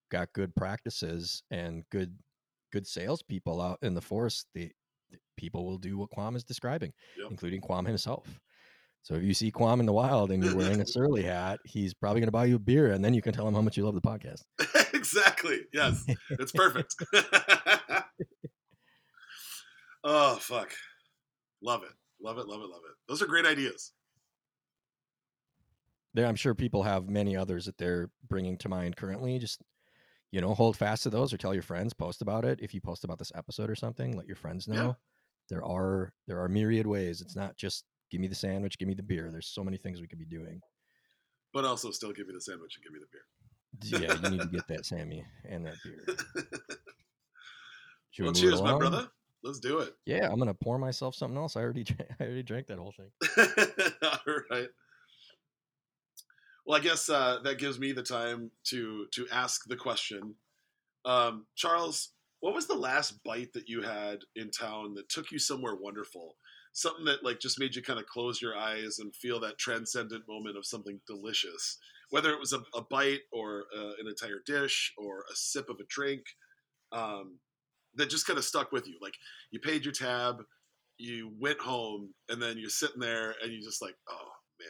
got 0.09 0.31
good 0.33 0.55
practices 0.55 1.43
and 1.51 1.83
good 1.91 2.17
good 2.71 2.87
salespeople 2.87 3.61
out 3.61 3.77
in 3.81 3.93
the 3.93 4.01
forest 4.01 4.47
the 4.53 4.71
the 5.11 5.17
people 5.37 5.65
will 5.65 5.77
do 5.77 5.97
what 5.97 6.09
quam 6.09 6.35
is 6.35 6.43
describing 6.43 6.91
Yep. 7.17 7.31
including 7.31 7.61
quam 7.61 7.85
himself 7.85 8.39
so 9.03 9.15
if 9.15 9.23
you 9.23 9.33
see 9.33 9.51
quam 9.51 9.79
in 9.79 9.85
the 9.85 9.93
wild 9.93 10.31
and 10.31 10.43
you're 10.43 10.55
wearing 10.57 10.81
a 10.81 10.85
surly 10.87 11.23
hat 11.23 11.59
he's 11.65 11.93
probably 11.93 12.19
going 12.19 12.27
to 12.27 12.31
buy 12.31 12.45
you 12.45 12.55
a 12.55 12.59
beer 12.59 12.91
and 12.91 13.03
then 13.03 13.13
you 13.13 13.21
can 13.21 13.33
tell 13.33 13.47
him 13.47 13.53
how 13.53 13.61
much 13.61 13.77
you 13.77 13.85
love 13.85 13.95
the 13.95 14.01
podcast 14.01 14.43
exactly. 14.93 15.61
Yes, 15.73 16.05
it's 16.31 16.51
perfect. 16.51 16.95
oh 20.09 20.37
fuck, 20.37 20.71
love 21.61 21.83
it, 21.83 21.91
love 22.21 22.37
it, 22.37 22.47
love 22.47 22.61
it, 22.61 22.69
love 22.69 22.81
it. 22.89 22.95
Those 23.09 23.21
are 23.21 23.27
great 23.27 23.45
ideas. 23.45 23.91
there 26.13 26.25
i'm 26.25 26.35
sure 26.35 26.55
people 26.55 26.81
have 26.83 27.09
many 27.09 27.35
others 27.37 27.65
that 27.65 27.77
they're 27.77 28.09
bringing 28.27 28.57
to 28.57 28.69
mind 28.69 28.95
currently 28.95 29.37
just 29.37 29.61
you 30.31 30.41
know 30.41 30.53
hold 30.53 30.75
fast 30.75 31.03
to 31.03 31.09
those 31.09 31.31
or 31.33 31.37
tell 31.37 31.53
your 31.53 31.61
friends 31.63 31.93
post 31.93 32.21
about 32.21 32.43
it 32.45 32.59
if 32.61 32.73
you 32.73 32.81
post 32.81 33.03
about 33.03 33.19
this 33.19 33.31
episode 33.35 33.69
or 33.69 33.75
something 33.75 34.15
let 34.17 34.25
your 34.25 34.35
friends 34.35 34.67
know 34.67 34.73
Yeah. 34.87 34.93
there 35.49 35.63
are 35.65 36.13
there 36.27 36.39
are 36.41 36.49
myriad 36.49 36.87
ways 36.87 37.21
it's 37.21 37.35
not 37.35 37.55
just 37.57 37.83
give 38.09 38.19
me 38.21 38.27
the 38.27 38.35
sandwich 38.35 38.77
give 38.79 38.87
me 38.87 38.93
the 38.95 39.03
beer 39.03 39.29
there's 39.31 39.47
so 39.47 39.63
many 39.63 39.77
things 39.77 40.01
we 40.01 40.07
could 40.07 40.17
be 40.19 40.25
doing 40.25 40.59
But 41.53 41.65
also, 41.65 41.91
still 41.91 42.13
give 42.13 42.27
me 42.27 42.33
the 42.33 42.41
sandwich 42.41 42.77
and 42.77 42.83
give 42.83 42.93
me 42.93 42.99
the 43.05 43.11
beer. 43.13 43.25
yeah 44.01 44.15
you 44.23 44.37
need 44.37 44.41
to 44.41 44.47
get 44.57 44.67
that 44.69 44.85
sammy 44.91 45.23
and 45.47 45.65
that 45.67 45.75
beer 45.83 46.03
Should 48.11 48.23
we 48.23 48.25
well, 48.25 48.33
move 48.33 48.41
cheers, 48.41 48.61
my 48.61 48.77
brother. 48.77 49.07
Let's 49.43 49.59
do 49.59 49.79
it. 49.79 49.93
yeah 50.05 50.29
i'm 50.29 50.39
gonna 50.39 50.53
pour 50.53 50.77
myself 50.77 51.15
something 51.15 51.37
else 51.37 51.55
i 51.55 51.61
already 51.61 51.83
drank, 51.85 52.09
i 52.19 52.23
already 52.23 52.43
drank 52.43 52.67
that 52.67 52.79
whole 52.79 52.93
thing 52.93 53.11
All 54.03 54.39
right. 54.51 54.67
Well, 56.65 56.77
I 56.77 56.83
guess 56.83 57.09
uh, 57.09 57.39
that 57.43 57.59
gives 57.59 57.79
me 57.79 57.93
the 57.93 58.03
time 58.03 58.51
to 58.65 59.05
to 59.13 59.25
ask 59.31 59.61
the 59.67 59.75
question, 59.77 60.35
um, 61.05 61.45
Charles. 61.55 62.09
What 62.41 62.53
was 62.53 62.67
the 62.67 62.75
last 62.75 63.23
bite 63.23 63.53
that 63.53 63.67
you 63.67 63.81
had 63.81 64.19
in 64.35 64.51
town 64.51 64.93
that 64.95 65.09
took 65.09 65.31
you 65.31 65.39
somewhere 65.39 65.75
wonderful? 65.75 66.35
Something 66.73 67.05
that 67.05 67.23
like 67.23 67.39
just 67.39 67.59
made 67.59 67.75
you 67.75 67.81
kind 67.81 67.99
of 67.99 68.05
close 68.05 68.41
your 68.41 68.55
eyes 68.55 68.99
and 68.99 69.15
feel 69.15 69.39
that 69.39 69.57
transcendent 69.57 70.25
moment 70.27 70.57
of 70.57 70.65
something 70.65 70.99
delicious. 71.07 71.79
Whether 72.11 72.31
it 72.31 72.39
was 72.39 72.53
a, 72.53 72.59
a 72.75 72.81
bite 72.81 73.21
or 73.31 73.65
uh, 73.75 73.93
an 73.99 74.07
entire 74.07 74.41
dish 74.45 74.93
or 74.97 75.23
a 75.31 75.35
sip 75.35 75.69
of 75.69 75.77
a 75.79 75.85
drink, 75.89 76.21
um, 76.91 77.39
that 77.97 78.09
just 78.09 78.25
kind 78.25 78.39
of 78.39 78.45
stuck 78.45 78.71
with 78.71 78.87
you. 78.87 78.97
Like 79.01 79.15
you 79.51 79.59
paid 79.59 79.83
your 79.83 79.93
tab, 79.93 80.43
you 80.97 81.31
went 81.39 81.59
home, 81.59 82.13
and 82.29 82.41
then 82.41 82.57
you're 82.57 82.69
sitting 82.69 82.99
there 82.99 83.35
and 83.41 83.51
you're 83.51 83.61
just 83.61 83.81
like, 83.81 83.95
oh 84.09 84.29
man, 84.59 84.69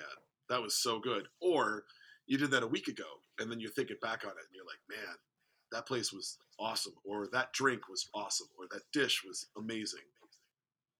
that 0.49 0.61
was 0.61 0.75
so 0.75 0.99
good. 0.99 1.27
Or 1.41 1.83
you 2.25 2.37
did 2.37 2.51
that 2.51 2.63
a 2.63 2.67
week 2.67 2.87
ago, 2.87 3.05
and 3.39 3.51
then 3.51 3.59
you're 3.59 3.71
thinking 3.71 3.97
back 4.01 4.23
on 4.23 4.31
it, 4.31 4.45
and 4.47 4.53
you're 4.53 4.65
like, 4.65 4.81
man, 4.89 5.15
that 5.71 5.87
place 5.87 6.11
was 6.11 6.37
awesome, 6.59 6.93
or 7.05 7.27
that 7.31 7.53
drink 7.53 7.87
was 7.89 8.09
awesome, 8.13 8.47
or 8.57 8.65
that 8.71 8.83
dish 8.93 9.23
was 9.25 9.47
amazing. 9.57 10.01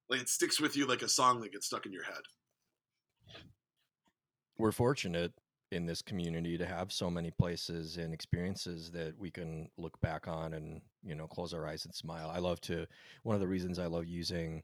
Like 0.10 0.22
it 0.22 0.30
sticks 0.30 0.62
with 0.62 0.78
you 0.78 0.88
like 0.88 1.02
a 1.02 1.10
song 1.10 1.42
that 1.42 1.52
gets 1.52 1.66
stuck 1.66 1.86
in 1.86 1.92
your 1.92 2.06
head. 2.06 2.22
we're 4.58 4.72
fortunate 4.72 5.34
in 5.72 5.86
this 5.86 6.02
community 6.02 6.58
to 6.58 6.66
have 6.66 6.92
so 6.92 7.10
many 7.10 7.32
places 7.32 7.98
and 7.98 8.14
experiences 8.14 8.92
that 8.92 9.18
we 9.18 9.30
can 9.30 9.70
look 9.78 10.00
back 10.02 10.28
on 10.28 10.54
and 10.54 10.82
you 11.04 11.16
know 11.16 11.28
close 11.28 11.54
our 11.54 11.68
eyes 11.68 11.86
and 11.86 11.94
smile. 11.94 12.32
I 12.34 12.40
love 12.40 12.62
to 12.62 12.86
one 13.24 13.36
of 13.36 13.42
the 13.42 13.48
reasons 13.48 13.80
i 13.80 13.86
love 13.86 14.06
using 14.06 14.64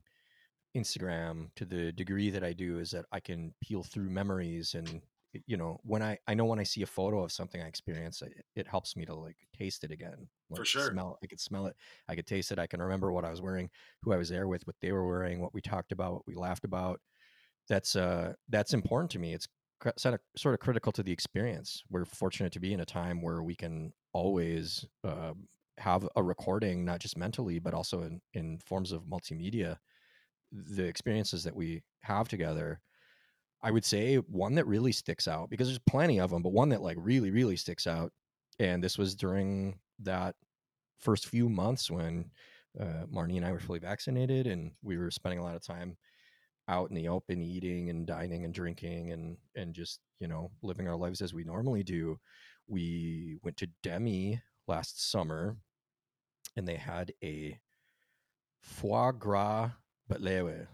Instagram 0.75 1.49
to 1.55 1.65
the 1.65 1.91
degree 1.91 2.29
that 2.31 2.43
I 2.43 2.53
do 2.53 2.79
is 2.79 2.91
that 2.91 3.05
I 3.11 3.19
can 3.19 3.53
peel 3.61 3.83
through 3.83 4.09
memories 4.09 4.73
and 4.73 5.01
you 5.47 5.57
know 5.57 5.79
when 5.83 6.01
I 6.03 6.17
I 6.27 6.33
know 6.33 6.45
when 6.45 6.59
I 6.59 6.63
see 6.63 6.81
a 6.83 6.87
photo 6.87 7.23
of 7.23 7.31
something 7.31 7.61
I 7.61 7.67
experience 7.67 8.21
it, 8.21 8.33
it 8.55 8.67
helps 8.67 8.95
me 8.95 9.05
to 9.05 9.15
like 9.15 9.37
taste 9.55 9.83
it 9.83 9.91
again. 9.91 10.27
Like 10.49 10.59
For 10.59 10.65
sure. 10.65 10.89
smell 10.89 11.19
I 11.23 11.27
could 11.27 11.39
smell 11.39 11.67
it 11.67 11.75
I 12.07 12.15
could 12.15 12.27
taste 12.27 12.51
it 12.51 12.59
I 12.59 12.67
can 12.67 12.81
remember 12.81 13.11
what 13.11 13.25
I 13.25 13.29
was 13.29 13.41
wearing 13.41 13.69
who 14.01 14.13
I 14.13 14.17
was 14.17 14.29
there 14.29 14.47
with 14.47 14.65
what 14.65 14.75
they 14.81 14.91
were 14.91 15.05
wearing 15.05 15.39
what 15.41 15.53
we 15.53 15.61
talked 15.61 15.91
about 15.91 16.13
what 16.13 16.27
we 16.27 16.35
laughed 16.35 16.65
about. 16.65 16.99
That's 17.69 17.95
uh 17.95 18.33
that's 18.49 18.73
important 18.73 19.11
to 19.11 19.19
me. 19.19 19.33
It's 19.33 19.47
sort 19.97 20.15
of, 20.15 20.19
sort 20.35 20.53
of 20.53 20.59
critical 20.59 20.91
to 20.93 21.03
the 21.03 21.11
experience. 21.11 21.83
We're 21.89 22.05
fortunate 22.05 22.53
to 22.53 22.59
be 22.59 22.73
in 22.73 22.79
a 22.79 22.85
time 22.85 23.21
where 23.21 23.43
we 23.43 23.55
can 23.55 23.93
always 24.13 24.85
uh, 25.03 25.33
have 25.77 26.07
a 26.15 26.23
recording 26.23 26.85
not 26.85 26.99
just 26.99 27.17
mentally 27.17 27.57
but 27.59 27.73
also 27.73 28.03
in 28.03 28.21
in 28.33 28.59
forms 28.59 28.91
of 28.91 29.03
multimedia. 29.03 29.77
The 30.51 30.85
experiences 30.85 31.43
that 31.43 31.55
we 31.55 31.81
have 32.01 32.27
together 32.27 32.79
i 33.63 33.71
would 33.71 33.85
say 33.85 34.17
one 34.17 34.55
that 34.55 34.67
really 34.67 34.91
sticks 34.91 35.27
out 35.27 35.49
because 35.49 35.67
there's 35.67 35.79
plenty 35.79 36.19
of 36.19 36.29
them 36.29 36.43
but 36.43 36.51
one 36.51 36.69
that 36.69 36.81
like 36.81 36.97
really 36.99 37.31
really 37.31 37.55
sticks 37.55 37.87
out 37.87 38.11
and 38.59 38.83
this 38.83 38.97
was 38.97 39.15
during 39.15 39.79
that 39.99 40.35
first 40.99 41.27
few 41.27 41.49
months 41.49 41.89
when 41.89 42.29
uh, 42.79 43.05
marnie 43.11 43.37
and 43.37 43.45
i 43.45 43.51
were 43.51 43.59
fully 43.59 43.79
vaccinated 43.79 44.47
and 44.47 44.71
we 44.81 44.97
were 44.97 45.11
spending 45.11 45.39
a 45.39 45.43
lot 45.43 45.55
of 45.55 45.65
time 45.65 45.97
out 46.67 46.89
in 46.89 46.95
the 46.95 47.07
open 47.07 47.41
eating 47.41 47.89
and 47.89 48.05
dining 48.05 48.45
and 48.45 48.53
drinking 48.53 49.11
and 49.11 49.37
and 49.55 49.73
just 49.73 49.99
you 50.19 50.27
know 50.27 50.51
living 50.61 50.87
our 50.87 50.95
lives 50.95 51.21
as 51.21 51.33
we 51.33 51.43
normally 51.43 51.83
do 51.83 52.17
we 52.67 53.37
went 53.43 53.57
to 53.57 53.67
demi 53.81 54.41
last 54.67 55.11
summer 55.11 55.57
and 56.55 56.67
they 56.67 56.75
had 56.75 57.11
a 57.23 57.59
foie 58.61 59.11
gras 59.11 59.65
eh, 59.65 60.13
batlewe 60.13 60.67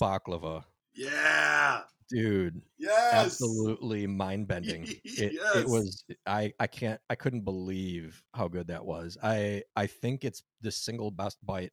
baklava. 0.00 0.64
Yeah. 0.94 1.82
dude 2.08 2.62
Yes. 2.78 3.12
absolutely 3.12 4.06
mind 4.06 4.48
bending 4.48 4.84
it, 5.04 5.34
it 5.54 5.68
was 5.68 6.04
i 6.26 6.52
i 6.58 6.66
can't 6.66 7.00
i 7.10 7.14
couldn't 7.14 7.42
believe 7.42 8.22
how 8.32 8.48
good 8.48 8.68
that 8.68 8.84
was. 8.84 9.18
I 9.22 9.62
i 9.74 9.86
think 9.86 10.24
it's 10.24 10.42
the 10.62 10.70
single 10.70 11.10
best 11.10 11.36
bite 11.44 11.72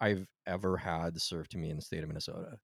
i've 0.00 0.28
ever 0.46 0.76
had 0.76 1.20
served 1.20 1.50
to 1.52 1.58
me 1.58 1.70
in 1.70 1.76
the 1.76 1.82
state 1.82 2.02
of 2.02 2.08
minnesota 2.08 2.58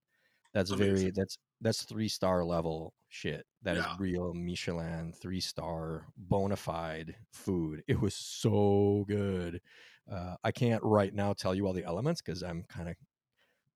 that's 0.55 0.71
very 0.71 1.11
that's 1.15 1.39
that's 1.61 1.83
three 1.83 2.09
star 2.09 2.45
level 2.45 2.95
shit. 3.09 3.45
That 3.63 3.77
is 3.77 3.85
Yeah. 3.85 3.97
real 3.99 4.35
michelin 4.35 5.13
three 5.13 5.41
star 5.41 6.07
bona 6.17 6.57
fide 6.57 7.15
food. 7.33 7.83
It 7.89 8.01
was 8.01 8.15
so 8.15 9.05
good. 9.09 9.61
Uh, 10.11 10.37
i 10.43 10.51
can't 10.51 10.83
right 10.83 11.13
now 11.13 11.35
tell 11.35 11.55
you 11.55 11.67
all 11.67 11.75
the 11.75 11.85
elements 11.85 12.23
because 12.23 12.43
i'm 12.43 12.63
kind 12.71 12.89
of 12.89 12.97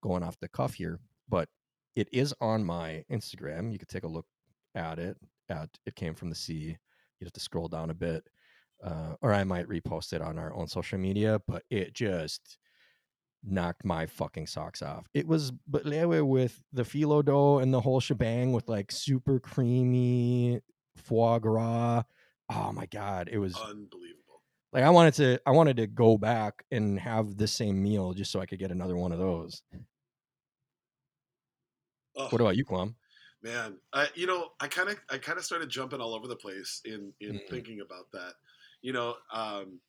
going 0.01 0.23
off 0.23 0.39
the 0.41 0.49
cuff 0.49 0.73
here 0.73 0.99
but 1.29 1.47
it 1.95 2.09
is 2.11 2.33
on 2.41 2.65
my 2.65 3.05
instagram. 3.11 3.71
You 3.71 3.79
could 3.79 3.89
take 3.91 4.05
a 4.05 4.09
look 4.09 4.25
at 4.75 4.99
it 4.99 5.19
at 5.51 5.69
it 5.85 5.95
came 5.95 6.15
from 6.15 6.31
the 6.31 6.35
sea. 6.35 6.79
You 7.21 7.25
have 7.27 7.35
to 7.35 7.41
scroll 7.41 7.69
down 7.69 7.91
a 7.91 7.95
bit 7.95 8.25
uh, 8.83 9.15
or 9.21 9.35
i 9.35 9.45
might 9.45 9.69
repost 9.69 10.15
it 10.15 10.23
on 10.23 10.39
our 10.39 10.55
own 10.55 10.67
social 10.67 10.99
media 10.99 11.39
but 11.47 11.65
it 11.69 11.93
just 11.93 12.57
knocked 13.45 13.85
my 13.85 14.07
fucking 14.07 14.47
socks 14.47 14.83
off. 14.83 15.09
It 15.15 15.27
was 15.27 15.53
batlewe 15.71 16.27
with 16.27 16.63
the 16.73 16.83
phyllo 16.83 17.25
dough 17.25 17.59
and 17.59 17.73
the 17.73 17.81
whole 17.81 18.01
shebang 18.01 18.53
with 18.53 18.69
like 18.69 18.93
super 18.93 19.41
creamy 19.41 20.61
foie 20.97 21.39
gras. 21.39 22.05
Oh 22.51 22.73
my 22.73 22.87
god, 22.87 23.29
it 23.33 23.39
was 23.39 23.55
Unbelievable. 23.57 24.43
like 24.73 24.85
I 24.85 24.91
wanted 24.91 25.15
to 25.15 25.41
I 25.47 25.51
wanted 25.53 25.77
to 25.79 25.87
go 25.87 26.19
back 26.19 26.65
and 26.71 26.99
have 27.01 27.37
the 27.37 27.49
same 27.49 27.83
meal 27.83 28.13
just 28.13 28.31
so 28.31 28.41
I 28.41 28.47
could 28.47 28.59
get 28.59 28.71
another 28.71 28.97
one 28.97 29.13
of 29.13 29.19
those. 29.19 29.63
Oh, 32.17 32.29
What 32.29 32.41
about 32.41 32.57
you, 32.57 32.65
Quam? 32.65 32.97
man, 33.43 33.79
I, 33.93 34.09
you 34.15 34.27
know, 34.27 34.51
I 34.61 34.69
kind 34.69 34.89
of, 34.89 34.99
I 35.11 35.19
kind 35.19 35.39
of 35.39 35.45
started 35.45 35.69
jumping 35.69 36.01
all 36.01 36.15
over 36.15 36.27
the 36.29 36.37
place 36.37 36.81
in 36.85 37.13
in 37.21 37.35
Mhm. 37.35 37.49
thinking 37.49 37.81
about 37.81 38.11
that. 38.13 38.35
You 38.83 38.93
know, 38.93 39.17
um, 39.33 39.81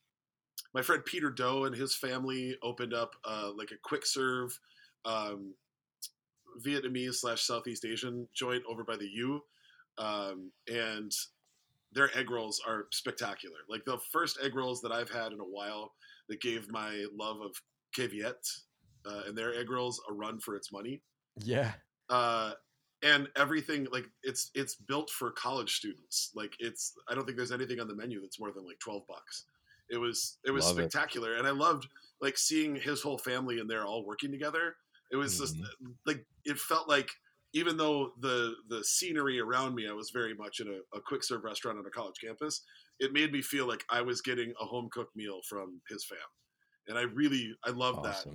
my 0.74 0.82
friend 0.82 1.04
Peter 1.06 1.30
Doe 1.30 1.66
and 1.66 1.76
his 1.76 1.96
family 1.96 2.58
opened 2.64 2.94
up 2.94 3.16
uh, 3.26 3.52
like 3.56 3.72
a 3.72 3.78
quick 3.84 4.06
serve 4.06 4.58
um, 5.06 5.54
Vietnamese 6.66 7.16
slash 7.16 7.44
Southeast 7.44 7.86
Asian 7.86 8.28
joint 8.34 8.64
over 8.70 8.84
by 8.84 8.96
the 8.96 9.08
U, 9.08 9.42
um, 9.98 10.52
and 10.68 11.12
their 11.92 12.10
egg 12.18 12.30
rolls 12.30 12.62
are 12.68 12.88
spectacular. 12.92 13.58
Like 13.70 13.86
the 13.86 14.00
first 14.12 14.40
egg 14.44 14.56
rolls 14.56 14.82
that 14.82 14.92
I've 14.92 15.10
had 15.10 15.32
in 15.32 15.40
a 15.40 15.44
while 15.44 15.94
that 16.30 16.42
gave 16.42 16.72
my 16.72 17.06
love 17.18 17.42
of 17.42 17.52
Caviette 17.96 18.46
uh, 19.06 19.22
and 19.28 19.38
their 19.38 19.54
egg 19.54 19.70
rolls 19.70 20.02
a 20.10 20.14
run 20.14 20.40
for 20.40 20.56
its 20.56 20.72
money. 20.72 21.02
Yeah. 21.38 21.74
Uh, 22.10 22.54
and 23.04 23.28
everything 23.36 23.88
like 23.92 24.06
it's 24.24 24.50
it's 24.56 24.76
built 24.76 25.10
for 25.10 25.32
college 25.32 25.76
students. 25.76 26.32
Like 26.36 26.54
it's 26.60 26.94
I 27.10 27.16
don't 27.16 27.26
think 27.26 27.38
there's 27.38 27.52
anything 27.52 27.80
on 27.80 27.88
the 27.88 27.96
menu 27.96 28.22
that's 28.22 28.40
more 28.40 28.52
than 28.52 28.66
like 28.66 28.80
twelve 28.80 29.04
bucks. 29.08 29.46
It 29.89 29.98
was 29.98 30.38
it 30.46 30.52
was 30.52 30.65
Love 30.65 30.80
it. 30.80 30.91
spectacular, 30.91 31.36
and 31.36 31.48
I 31.48 31.52
loved 31.52 31.88
like 32.22 32.38
seeing 32.38 32.76
his 32.76 33.02
whole 33.02 33.17
family 33.17 33.60
and 33.60 33.69
they're 33.69 33.86
all 33.86 34.06
working 34.06 34.32
together. 34.32 34.76
It 35.12 35.17
was 35.17 35.38
just 35.39 35.56
Mm-hmm. 35.58 35.91
like 36.06 36.26
it 36.46 36.58
felt 36.58 36.88
like 36.89 37.10
even 37.54 37.78
though 37.78 38.13
the 38.19 38.56
the 38.69 38.84
scenery 38.84 39.39
around 39.39 39.76
me, 39.76 39.88
I 39.88 39.93
was 39.93 40.10
very 40.10 40.34
much 40.34 40.60
in 40.60 40.67
a, 40.67 40.98
a 40.98 41.02
quick 41.02 41.24
serve 41.24 41.43
restaurant 41.43 41.78
on 41.78 41.86
a 41.86 41.89
college 41.91 42.15
campus. 42.24 42.62
It 43.00 43.13
made 43.13 43.32
me 43.32 43.41
feel 43.41 43.67
like 43.67 43.84
I 43.89 44.02
was 44.02 44.22
getting 44.22 44.54
a 44.60 44.65
home 44.65 44.89
cooked 44.91 45.15
meal 45.15 45.41
from 45.48 45.82
his 45.89 46.06
fam, 46.06 46.17
and 46.88 46.98
I 46.98 47.04
really 47.04 47.56
I 47.63 47.69
love 47.72 48.02
that. 48.04 48.26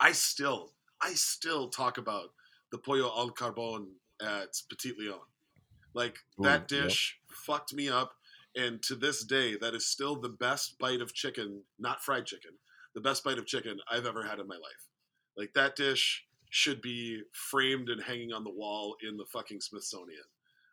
I 0.00 0.12
still, 0.12 0.72
I 1.00 1.12
still 1.14 1.68
talk 1.68 1.96
about 1.98 2.30
the 2.70 2.78
pollo 2.78 3.06
al 3.16 3.30
carbon 3.30 3.92
at 4.20 4.48
Petite 4.68 4.98
León. 5.00 5.20
Like 5.94 6.18
that 6.38 6.70
Ooh, 6.70 6.76
yep. 6.76 6.88
dish 6.88 7.18
fucked 7.30 7.72
me 7.72 7.88
up, 7.88 8.12
and 8.56 8.82
to 8.84 8.94
this 8.96 9.24
day, 9.24 9.56
that 9.60 9.74
is 9.74 9.86
still 9.86 10.16
the 10.20 10.30
best 10.30 10.78
bite 10.78 11.00
of 11.00 11.12
chicken, 11.14 11.62
not 11.78 12.02
fried 12.02 12.26
chicken, 12.26 12.52
the 12.94 13.00
best 13.00 13.22
bite 13.24 13.38
of 13.38 13.46
chicken 13.46 13.78
I've 13.90 14.06
ever 14.06 14.22
had 14.22 14.38
in 14.40 14.48
my 14.48 14.54
life. 14.56 14.88
Like 15.36 15.52
that 15.54 15.76
dish 15.76 16.24
should 16.50 16.80
be 16.80 17.20
framed 17.32 17.88
and 17.90 18.02
hanging 18.02 18.32
on 18.32 18.44
the 18.44 18.50
wall 18.50 18.96
in 19.06 19.16
the 19.16 19.26
fucking 19.32 19.60
Smithsonian. 19.60 20.22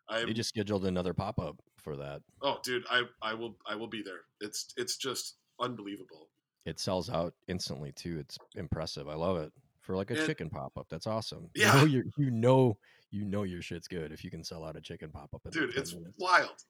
I 0.08 0.24
They 0.24 0.32
just 0.32 0.48
scheduled 0.50 0.84
another 0.86 1.12
pop 1.14 1.38
up 1.38 1.56
for 1.76 1.96
that. 1.96 2.22
oh, 2.42 2.58
dude, 2.62 2.84
I 2.90 3.02
I 3.22 3.34
will 3.34 3.56
I 3.66 3.74
will 3.74 3.88
be 3.88 4.02
there. 4.02 4.20
It's 4.40 4.72
it's 4.76 4.96
just 4.96 5.36
unbelievable. 5.60 6.28
It 6.66 6.80
sells 6.80 7.10
out 7.10 7.34
instantly 7.48 7.92
too. 7.92 8.18
It's 8.18 8.38
impressive. 8.54 9.06
I 9.08 9.14
love 9.14 9.36
it. 9.38 9.52
For 9.82 9.94
like 9.96 10.10
a 10.10 10.16
And- 10.16 10.26
chicken 10.26 10.48
pop 10.48 10.72
up. 10.78 10.86
That's 10.88 11.06
awesome. 11.06 11.50
Yeah. 11.54 11.74
You 11.84 12.02
know, 12.02 12.02
you're, 12.16 12.30
know 12.30 12.78
you 13.10 13.24
know 13.24 13.42
your 13.44 13.60
shit's 13.62 13.86
good 13.86 14.10
if 14.12 14.24
you 14.24 14.30
can 14.30 14.42
sell 14.42 14.64
out 14.64 14.76
a 14.76 14.80
chicken 14.80 15.10
pop 15.10 15.28
up 15.34 15.42
dude 15.52 15.70
it's 15.76 15.94
minutes. 15.94 16.16
wild 16.18 16.64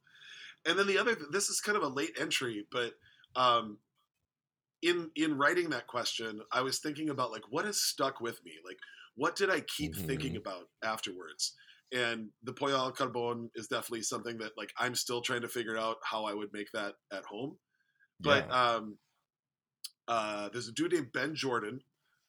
and 0.67 0.79
then 0.79 0.87
the 0.87 0.99
other 0.99 1.17
this 1.31 1.49
is 1.49 1.61
kind 1.61 1.77
of 1.77 1.83
a 1.85 1.89
late 1.89 2.17
entry 2.21 2.67
but 2.71 2.93
um 3.37 3.79
in 4.83 5.11
in 5.17 5.37
writing 5.37 5.71
that 5.71 5.87
question 5.87 6.41
i 6.53 6.61
was 6.61 6.79
thinking 6.79 7.09
about 7.11 7.31
like 7.33 7.43
what 7.51 7.65
has 7.65 7.81
stuck 7.81 8.21
with 8.21 8.39
me? 8.45 8.53
Like 8.65 8.79
what 9.17 9.37
did 9.37 9.51
i 9.51 9.61
keep 9.61 9.95
thinking 9.97 10.37
about 10.37 10.69
afterwards? 10.83 11.55
And 11.93 12.31
the 12.43 12.53
pollo 12.53 12.75
al 12.77 12.93
carbon 12.93 13.51
is 13.55 13.69
definitely 13.69 14.03
something 14.03 14.39
that 14.39 14.53
like 14.57 14.73
i'm 14.79 14.95
still 14.95 15.21
trying 15.23 15.43
to 15.43 15.49
figure 15.49 15.79
out 15.79 15.97
how 16.03 16.25
i 16.25 16.35
would 16.35 16.53
make 16.53 16.71
that 16.73 16.95
at 17.13 17.25
home. 17.25 17.57
But 18.21 18.47
Yeah. 18.49 18.75
um 18.77 18.99
uh 20.09 20.49
there's 20.53 20.69
a 20.69 20.73
dude 20.73 20.93
named 20.93 21.13
ben 21.13 21.35
jordan 21.35 21.81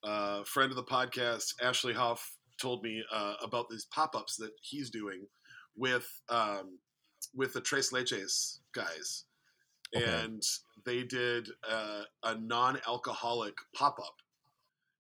uh 0.04 0.44
friend 0.46 0.72
of 0.72 0.78
the 0.78 0.84
podcast 0.84 1.48
ashley 1.62 1.94
Hoff 1.94 2.38
told 2.62 2.84
me 2.84 3.04
uh, 3.12 3.34
about 3.44 3.70
these 3.70 3.86
pop-ups 3.94 4.38
that 4.38 4.52
he's 4.62 4.90
doing 4.90 5.28
with 5.76 6.08
um 6.30 6.80
with 7.34 7.54
the 7.54 7.62
Tres 7.62 7.92
Leches 7.92 8.60
guys, 8.74 9.26
Okay. 9.96 10.06
and 10.06 10.44
they 10.86 11.04
did 11.04 11.50
uh, 11.68 12.04
a 12.24 12.36
non-alcoholic 12.36 13.56
pop-up, 13.74 14.22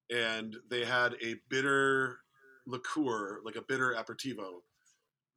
and 0.09 0.55
they 0.69 0.85
had 0.85 1.15
a 1.21 1.35
bitter 1.49 2.19
liqueur, 2.65 3.41
like 3.43 3.55
a 3.55 3.61
bitter 3.61 3.93
aperitivo, 3.95 4.61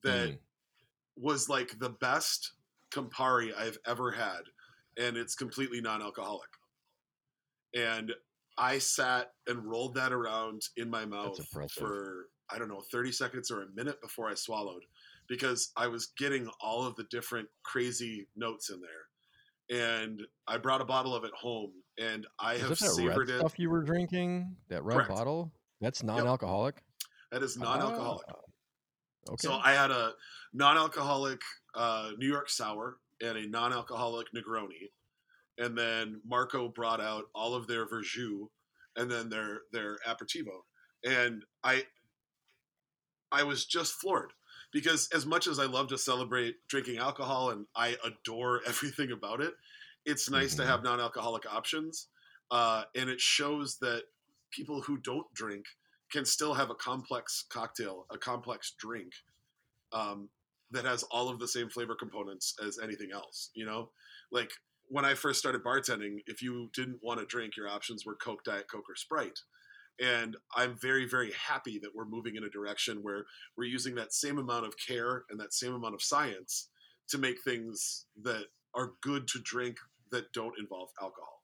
that 0.05 0.29
Mm. 0.31 0.38
was 1.16 1.48
like 1.48 1.79
the 1.79 1.90
best 1.90 2.53
Campari 2.90 3.53
I've 3.57 3.79
ever 3.87 4.11
had, 4.12 4.42
and 4.96 5.16
it's 5.16 5.35
completely 5.35 5.81
non-alcoholic. 5.81 6.48
And 7.74 8.14
I 8.57 8.79
sat 8.79 9.35
and 9.46 9.64
rolled 9.64 9.94
that 9.94 10.12
around 10.12 10.62
in 10.77 10.88
my 10.88 11.05
mouth 11.05 11.38
for 11.70 12.31
I 12.51 12.59
don't 12.59 12.68
know 12.68 12.81
30 12.81 13.12
seconds 13.12 13.51
or 13.51 13.62
a 13.62 13.68
minute 13.74 14.01
before 14.01 14.29
I 14.29 14.35
swallowed 14.35 14.85
because 15.29 15.71
I 15.77 15.87
was 15.87 16.09
getting 16.19 16.49
all 16.61 16.87
of 16.87 16.97
the 16.97 17.05
different 17.11 17.49
crazy 17.62 18.27
notes 18.37 18.71
in 18.71 18.81
there. 18.81 20.01
And 20.01 20.23
I 20.47 20.57
brought 20.57 20.81
a 20.81 20.85
bottle 20.85 21.14
of 21.14 21.25
it 21.25 21.33
home 21.35 21.73
and 21.99 22.27
I 22.38 22.55
Is 22.55 22.61
have 22.62 22.69
that 22.71 22.79
savored 22.79 23.29
red 23.29 23.37
it. 23.37 23.38
stuff 23.41 23.59
you 23.59 23.69
were 23.71 23.83
drinking? 23.83 24.57
That 24.69 24.83
red 24.85 24.95
Correct. 24.97 25.11
bottle? 25.11 25.53
That's 25.81 26.03
non-alcoholic. 26.03 26.77
That 27.31 27.43
is 27.43 27.57
non-alcoholic. 27.59 28.25
Ah, 28.31 28.35
Okay. 29.31 29.47
So 29.47 29.59
I 29.62 29.73
had 29.73 29.91
a 29.91 30.12
non-alcoholic 30.55 31.41
uh, 31.75 32.12
New 32.17 32.27
York 32.27 32.49
sour 32.49 32.97
and 33.21 33.37
a 33.37 33.47
non-alcoholic 33.47 34.29
Negroni, 34.35 34.88
and 35.59 35.77
then 35.77 36.23
Marco 36.27 36.69
brought 36.69 37.01
out 37.03 37.25
all 37.35 37.55
of 37.55 37.67
their 37.67 37.85
Verjus 37.87 38.47
and 38.97 39.11
then 39.11 39.29
their 39.29 39.61
their 39.71 39.99
aperitivo. 40.09 40.62
and 41.05 41.45
I 41.62 41.85
I 43.31 43.43
was 43.43 43.67
just 43.67 43.93
floored 43.95 44.33
because 44.72 45.09
as 45.14 45.24
much 45.26 45.46
as 45.46 45.59
I 45.59 45.64
love 45.66 45.88
to 45.88 45.98
celebrate 45.98 46.57
drinking 46.68 46.98
alcohol 46.98 47.50
and 47.50 47.66
I 47.74 47.96
adore 48.04 48.61
everything 48.66 49.12
about 49.12 49.40
it, 49.40 49.54
it's 50.04 50.31
nice 50.31 50.54
Mhm. 50.54 50.59
to 50.59 50.66
have 50.66 50.83
non-alcoholic 50.83 51.46
options, 51.46 52.09
uh, 52.50 52.85
and 52.94 53.11
it 53.11 53.20
shows 53.20 53.78
that 53.78 54.04
people 54.50 54.83
who 54.83 54.96
don't 54.98 55.33
drink 55.35 55.66
can 56.11 56.24
still 56.24 56.54
have 56.54 56.70
a 56.70 56.74
complex 56.74 57.44
cocktail, 57.50 58.07
a 58.11 58.16
complex 58.18 58.72
drink 58.78 59.12
um, 59.92 60.28
that 60.70 60.85
has 60.85 61.02
all 61.04 61.28
of 61.28 61.38
the 61.38 61.48
same 61.48 61.68
flavor 61.70 61.94
components 61.94 62.54
as 62.66 62.78
anything 62.78 63.11
else. 63.12 63.50
You 63.54 63.64
know, 63.66 63.90
like 64.31 64.50
when 64.88 65.04
I 65.04 65.14
first 65.14 65.38
started 65.38 65.62
bartending, 65.62 66.22
if 66.26 66.42
you 66.42 66.70
didn't 66.74 67.00
want 67.02 67.20
to 67.20 67.26
drink, 67.26 67.57
your 67.57 67.68
options 67.68 68.04
were 68.07 68.14
Coke, 68.16 68.44
Diet 68.44 68.66
Coke, 68.70 68.88
or 68.88 68.96
Sprite. 68.96 69.38
And 70.01 70.37
I'm 70.55 70.77
very, 70.79 71.07
very 71.09 71.33
happy 71.33 71.79
that 71.81 71.91
we're 71.95 72.05
moving 72.05 72.37
in 72.37 72.45
a 72.45 72.49
direction 72.51 72.99
where 73.03 73.25
we're 73.57 73.65
using 73.65 73.95
that 73.97 74.13
same 74.13 74.39
amount 74.39 74.65
of 74.67 74.75
care 74.79 75.25
and 75.31 75.41
that 75.41 75.53
same 75.53 75.75
amount 75.75 75.95
of 75.95 76.03
science 76.03 76.69
to 77.09 77.19
make 77.19 77.43
things 77.43 78.07
that 78.23 78.45
are 78.75 78.93
good 79.03 79.27
to 79.29 79.41
drink 79.41 79.77
that 80.13 80.33
don't 80.33 80.59
involve 80.59 80.91
alcohol. 81.01 81.43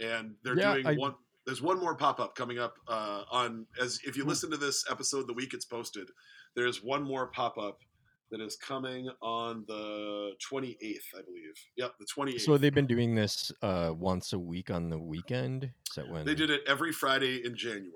And 0.00 0.34
they're 0.42 0.58
Yeah, 0.58 0.74
doing 0.74 0.86
I- 0.86 0.94
one. 0.96 1.14
There's 1.46 1.62
one 1.62 1.78
more 1.80 1.96
pop 1.96 2.20
up 2.20 2.34
coming 2.36 2.58
up 2.58 2.76
uh, 2.86 3.24
on 3.30 3.66
as 3.80 3.98
if 4.04 4.16
you 4.16 4.22
Hmm. 4.24 4.28
listen 4.28 4.50
to 4.50 4.56
this 4.58 4.84
episode 4.90 5.26
the 5.26 5.32
week 5.32 5.54
it's 5.54 5.64
posted. 5.64 6.10
There's 6.54 6.82
one 6.82 7.02
more 7.02 7.28
pop 7.28 7.56
up 7.58 7.80
that 8.30 8.40
is 8.40 8.56
coming 8.56 9.08
on 9.20 9.64
the 9.66 10.32
28th, 10.50 10.98
I 11.16 11.22
believe. 11.22 11.54
Yep, 11.76 11.94
the 11.98 12.06
28th. 12.06 12.40
So 12.42 12.56
they've 12.58 12.74
been 12.74 12.86
doing 12.86 13.14
this 13.14 13.50
uh, 13.62 13.92
once 13.96 14.32
a 14.32 14.38
week 14.38 14.70
on 14.70 14.88
the 14.88 14.98
weekend. 14.98 15.64
Is 15.64 15.94
that 15.96 16.08
when 16.08 16.24
They 16.24 16.34
did 16.34 16.50
it 16.50 16.62
every 16.66 16.92
Friday 16.92 17.44
in 17.44 17.56
January, 17.56 17.90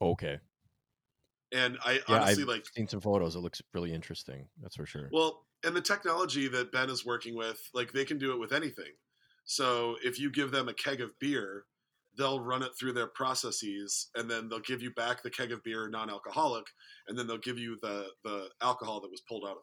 Okay, 0.00 0.38
and 1.52 1.78
I 1.84 1.94
yeah, 1.94 2.00
honestly 2.08 2.42
I've 2.42 2.48
like. 2.48 2.66
seen 2.74 2.88
some 2.88 3.00
photos. 3.00 3.36
It 3.36 3.40
looks 3.40 3.62
really 3.72 3.92
interesting. 3.92 4.48
That's 4.60 4.76
for 4.76 4.86
sure. 4.86 5.08
Well, 5.12 5.46
and 5.64 5.74
the 5.74 5.80
technology 5.80 6.48
that 6.48 6.72
Ben 6.72 6.90
is 6.90 7.06
working 7.06 7.36
with, 7.36 7.60
like 7.74 7.92
they 7.92 8.04
can 8.04 8.18
do 8.18 8.32
it 8.32 8.38
with 8.40 8.52
anything. 8.52 8.92
So 9.44 9.96
if 10.02 10.18
you 10.18 10.30
give 10.30 10.50
them 10.50 10.68
a 10.68 10.74
keg 10.74 11.00
of 11.00 11.10
beer, 11.18 11.64
they'll 12.16 12.40
run 12.40 12.62
it 12.62 12.72
through 12.78 12.92
their 12.92 13.06
processes, 13.06 14.08
and 14.14 14.30
then 14.30 14.48
they'll 14.48 14.60
give 14.60 14.82
you 14.82 14.90
back 14.92 15.22
the 15.22 15.30
keg 15.30 15.52
of 15.52 15.62
beer, 15.62 15.88
non-alcoholic, 15.88 16.64
and 17.08 17.18
then 17.18 17.26
they'll 17.26 17.38
give 17.38 17.58
you 17.58 17.76
the 17.82 18.06
the 18.24 18.48
alcohol 18.62 19.00
that 19.00 19.10
was 19.10 19.20
pulled 19.20 19.44
out 19.44 19.56
of 19.56 19.62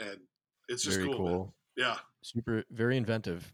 it. 0.00 0.06
And 0.10 0.20
it's 0.68 0.82
just 0.82 0.98
Very 0.98 1.10
cool. 1.10 1.18
cool. 1.18 1.54
Yeah. 1.76 1.96
Super, 2.22 2.64
very 2.70 2.96
inventive. 2.96 3.52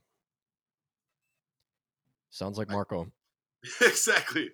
Sounds 2.30 2.58
like 2.58 2.70
I- 2.70 2.74
Marco. 2.74 3.10
exactly 3.80 4.50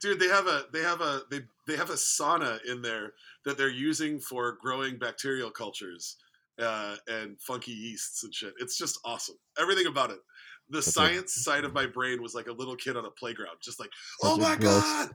dude 0.00 0.18
they 0.18 0.28
have 0.28 0.46
a 0.46 0.64
they 0.72 0.80
have 0.80 1.02
a 1.02 1.20
they 1.30 1.40
they 1.66 1.76
have 1.76 1.90
a 1.90 1.94
sauna 1.94 2.58
in 2.64 2.80
there 2.80 3.12
that 3.44 3.58
they're 3.58 3.68
using 3.68 4.18
for 4.18 4.56
growing 4.62 4.98
bacterial 4.98 5.50
cultures 5.50 6.16
uh, 6.58 6.96
and 7.06 7.38
funky 7.38 7.72
yeasts 7.72 8.24
and 8.24 8.34
shit 8.34 8.54
it's 8.58 8.78
just 8.78 8.98
awesome 9.04 9.36
everything 9.60 9.86
about 9.86 10.10
it 10.10 10.20
the 10.68 10.78
That's 10.78 10.92
science 10.92 11.34
side 11.34 11.64
of 11.64 11.72
my 11.72 11.86
brain 11.86 12.22
was 12.22 12.34
like 12.34 12.48
a 12.48 12.52
little 12.52 12.76
kid 12.76 12.96
on 12.96 13.04
a 13.04 13.10
playground 13.10 13.56
just 13.62 13.78
like 13.78 13.90
oh 14.22 14.36
my 14.36 14.56
gross- 14.56 14.82
god 14.82 15.10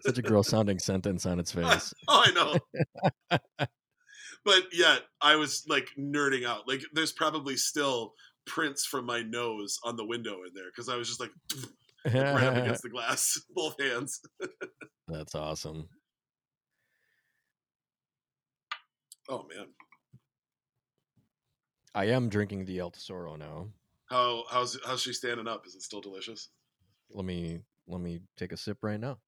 Such 0.02 0.18
a 0.18 0.22
gross 0.22 0.48
sounding 0.48 0.78
sentence 0.78 1.26
on 1.26 1.38
its 1.38 1.52
face. 1.52 1.92
oh 2.08 2.24
i 2.26 2.30
know 3.30 3.38
but 4.44 4.62
yet 4.72 5.02
i 5.20 5.36
was 5.36 5.64
like 5.68 5.88
nerding 5.98 6.46
out 6.46 6.66
like 6.66 6.80
there's 6.94 7.12
probably 7.12 7.56
still 7.56 8.14
prints 8.46 8.86
from 8.86 9.04
my 9.04 9.20
nose 9.22 9.78
on 9.84 9.96
the 9.96 10.06
window 10.06 10.36
in 10.46 10.54
there 10.54 10.70
because 10.74 10.88
i 10.88 10.96
was 10.96 11.06
just 11.08 11.20
like 11.20 11.30
right 12.06 12.44
up 12.44 12.56
against 12.56 12.82
the 12.82 12.88
glass 12.88 13.38
both 13.54 13.74
hands 13.80 14.20
That's 15.06 15.34
awesome. 15.34 15.88
oh 19.28 19.44
man 19.54 19.66
I 21.94 22.04
am 22.04 22.28
drinking 22.28 22.64
the 22.66 22.78
El 22.78 22.90
Tesoro 22.92 23.34
now. 23.36 23.68
How 24.08 24.44
how's 24.50 24.78
how's 24.86 25.02
she 25.02 25.12
standing 25.12 25.46
up? 25.46 25.66
Is 25.66 25.74
it 25.74 25.82
still 25.82 26.00
delicious? 26.00 26.48
Let 27.10 27.24
me 27.24 27.62
let 27.86 28.00
me 28.00 28.20
take 28.36 28.52
a 28.52 28.56
sip 28.56 28.78
right 28.82 28.98
now. 28.98 29.18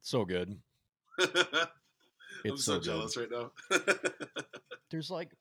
So 0.00 0.24
good. 0.24 0.56
I'm 1.18 2.56
so, 2.56 2.56
so, 2.56 2.72
good. 2.74 2.82
jealous 2.82 3.16
right 3.16 3.30
now. 3.30 3.50
There's 4.90 5.10
like 5.10 5.32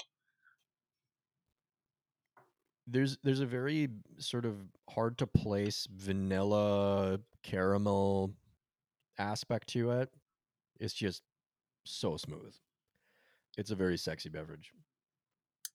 there's 2.88 3.18
there's 3.24 3.40
a 3.40 3.46
very 3.46 3.90
sort 4.18 4.46
of 4.46 4.58
hard 4.90 5.18
to 5.20 5.28
place 5.28 5.88
vanilla 5.92 7.20
caramel 7.44 8.34
aspect 9.18 9.70
to 9.70 9.92
it. 9.92 10.10
It's 10.80 10.94
just 10.94 11.22
so 11.84 12.18
smooth. 12.18 12.56
It's 13.58 13.72
a 13.72 13.76
very 13.76 13.98
sexy 13.98 14.30
beverage. 14.30 14.72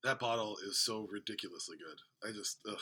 that 0.02 0.18
bottle 0.18 0.56
is 0.66 0.78
so 0.84 1.06
ridiculously 1.10 1.76
good. 1.76 1.98
I 2.28 2.32
just 2.32 2.60
ugh. 2.68 2.78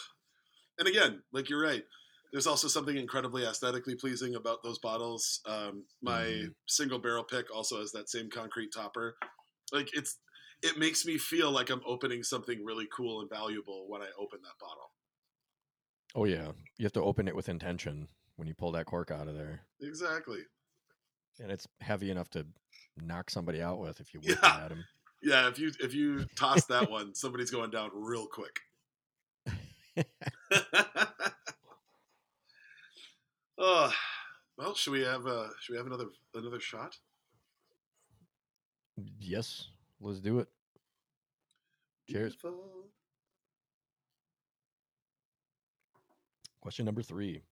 And 0.79 0.89
again, 0.89 1.23
like 1.33 1.51
you're 1.51 1.63
right. 1.63 1.85
There's 2.33 2.47
also 2.47 2.69
something 2.69 2.97
incredibly 2.97 3.45
aesthetically 3.45 3.97
pleasing 3.97 4.35
about 4.37 4.63
those 4.63 4.79
bottles. 4.79 5.41
Um, 5.47 5.87
my 6.03 6.23
Mhm. 6.25 6.55
single 6.67 6.99
barrel 6.99 7.25
pick 7.25 7.55
also 7.55 7.81
has 7.81 7.93
that 7.93 8.11
same 8.11 8.31
concrete 8.31 8.71
topper. 8.75 9.17
Like 9.73 9.91
it's 9.95 10.19
it 10.63 10.79
makes 10.79 11.07
me 11.07 11.19
feel 11.19 11.51
like 11.51 11.71
I'm 11.71 11.83
opening 11.87 12.23
something 12.23 12.65
really 12.65 12.89
cool 12.95 13.21
and 13.21 13.31
valuable 13.31 13.89
when 13.89 14.03
I 14.03 14.11
open 14.19 14.41
that 14.43 14.59
bottle. 14.61 14.93
Oh 16.15 16.25
yeah, 16.25 16.53
you 16.77 16.85
have 16.85 16.93
to 16.93 17.03
open 17.03 17.29
it 17.29 17.35
with 17.37 17.49
intention 17.49 18.09
when 18.37 18.47
you 18.47 18.55
pull 18.55 18.73
that 18.73 18.85
cork 18.87 19.11
out 19.11 19.27
of 19.29 19.35
there, 19.35 19.67
Exactly. 19.81 20.47
and 21.41 21.51
it's 21.51 21.67
heavy 21.81 22.11
enough 22.11 22.29
to 22.31 22.47
knock 23.03 23.31
somebody 23.31 23.61
out 23.63 23.79
with 23.79 24.01
if 24.01 24.13
you 24.15 24.21
whip 24.21 24.39
Yeah. 24.43 24.57
at 24.65 24.69
them. 24.71 24.85
Yeah, 25.23 25.49
if 25.49 25.59
you 25.59 25.73
if 25.81 25.95
you 25.95 26.27
toss 26.37 26.67
that 26.67 26.91
one, 26.91 27.15
somebody's 27.15 27.51
going 27.51 27.71
down 27.71 27.91
real 27.93 28.27
quick. 28.27 28.61
oh, 33.59 33.93
well, 34.57 34.75
should 34.75 34.93
we 34.93 35.03
have 35.03 35.27
uh 35.27 35.49
should 35.61 35.73
we 35.73 35.79
have 35.79 35.87
another 35.87 36.07
another 36.35 36.61
shot? 36.61 36.97
yes, 39.21 39.69
let's 40.01 40.21
do 40.21 40.39
it. 40.41 40.49
Cheers. 42.09 42.35
Beautiful. 42.37 42.85
Question 46.61 46.85
number 46.87 47.03
three. 47.03 47.43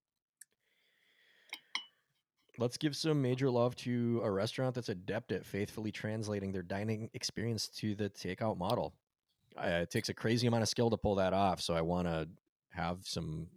Let's 2.58 2.76
give 2.76 2.96
some 2.96 3.20
major 3.20 3.50
love 3.50 3.76
to 3.76 4.20
a 4.24 4.30
restaurant 4.30 4.74
that's 4.74 4.88
adept 4.88 5.32
at 5.32 5.44
faithfully 5.44 5.92
translating 5.92 6.52
their 6.52 6.62
dining 6.62 7.10
experience 7.12 7.68
to 7.68 7.94
the 7.94 8.08
takeout 8.08 8.56
model. 8.56 8.94
Uh, 9.56 9.80
it 9.82 9.90
takes 9.90 10.08
a 10.08 10.14
crazy 10.14 10.46
amount 10.46 10.62
of 10.62 10.68
skill 10.68 10.90
to 10.90 10.96
pull 10.96 11.16
that 11.16 11.32
off, 11.32 11.60
so 11.60 11.74
I 11.74 11.80
want 11.82 12.08
to 12.08 12.28
have 12.70 12.98
some, 13.02 13.48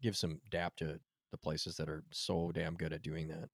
give 0.00 0.16
some 0.16 0.40
dap 0.50 0.76
to 0.76 0.98
the 1.30 1.38
places 1.38 1.76
that 1.76 1.88
are 1.88 2.04
so 2.10 2.50
damn 2.52 2.74
good 2.74 2.92
at 2.92 3.02
doing 3.02 3.28
that. 3.28 3.48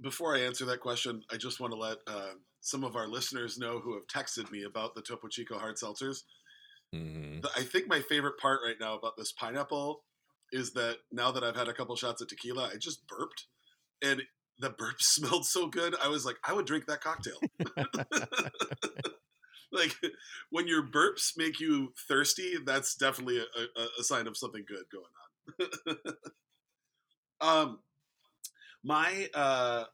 Before 0.00 0.34
I 0.34 0.40
answer 0.40 0.64
that 0.66 0.80
question, 0.80 1.22
I 1.30 1.36
just 1.36 1.60
want 1.60 1.72
to 1.72 1.78
let 1.78 1.98
uh, 2.06 2.34
some 2.60 2.84
of 2.84 2.96
our 2.96 3.06
listeners 3.06 3.58
know 3.58 3.80
who 3.80 3.94
have 3.94 4.06
texted 4.06 4.50
me 4.50 4.64
about 4.64 4.94
the 4.94 5.02
Topo 5.02 5.28
Chico 5.28 5.58
hard 5.58 5.76
seltzers. 5.76 6.22
Mhm. 6.94 7.46
I 7.56 7.62
think 7.62 7.86
my 7.86 8.00
favorite 8.00 8.38
part 8.38 8.60
right 8.64 8.78
now 8.80 8.94
about 8.94 9.16
this 9.16 9.32
pineapple 9.32 10.04
is 10.52 10.72
that 10.72 10.98
now 11.12 11.30
that 11.30 11.44
I've 11.44 11.56
had 11.56 11.68
a 11.68 11.72
couple 11.72 11.94
shots 11.96 12.20
of 12.20 12.28
tequila, 12.28 12.70
I 12.72 12.76
just 12.76 13.06
burped, 13.06 13.46
and 14.02 14.22
the 14.58 14.70
burp 14.70 14.96
smelled 15.00 15.46
so 15.46 15.66
good. 15.66 15.94
I 16.02 16.08
was 16.08 16.24
like, 16.24 16.36
I 16.44 16.52
would 16.52 16.66
drink 16.66 16.86
that 16.86 17.00
cocktail. 17.00 17.38
like 19.72 19.94
when 20.50 20.66
your 20.68 20.82
burps 20.82 21.32
make 21.36 21.60
you 21.60 21.92
thirsty, 22.08 22.54
that's 22.64 22.94
definitely 22.94 23.38
a, 23.38 23.80
a, 23.80 23.86
a 24.00 24.04
sign 24.04 24.26
of 24.26 24.36
something 24.36 24.64
good 24.66 24.84
going 24.92 25.96
on. 25.98 26.18
um, 27.68 27.78
my 28.84 29.28
uh, 29.34 29.84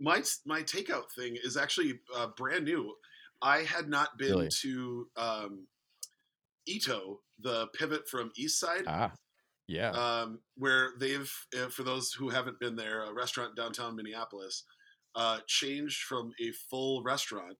my 0.00 0.22
my 0.46 0.62
takeout 0.62 1.10
thing 1.16 1.36
is 1.42 1.56
actually 1.56 2.00
uh, 2.14 2.28
brand 2.36 2.64
new. 2.64 2.94
I 3.40 3.58
had 3.58 3.88
not 3.88 4.18
been 4.18 4.30
Really? 4.30 4.48
to 4.62 5.08
um, 5.16 5.66
Ito, 6.66 7.20
the 7.38 7.68
pivot 7.68 8.08
from 8.08 8.32
East 8.36 8.58
Side, 8.58 8.84
Ah, 8.86 9.12
yeah. 9.68 9.90
um, 9.90 10.40
where 10.56 10.90
they've, 10.98 11.32
uh, 11.56 11.68
for 11.68 11.82
those 11.84 12.12
who 12.12 12.30
haven't 12.30 12.58
been 12.58 12.74
there, 12.74 13.04
a 13.04 13.12
restaurant 13.12 13.54
downtown 13.54 13.94
Minneapolis, 13.94 14.64
uh, 15.14 15.38
changed 15.46 16.02
from 16.02 16.32
a 16.40 16.50
full 16.70 17.02
restaurant 17.02 17.56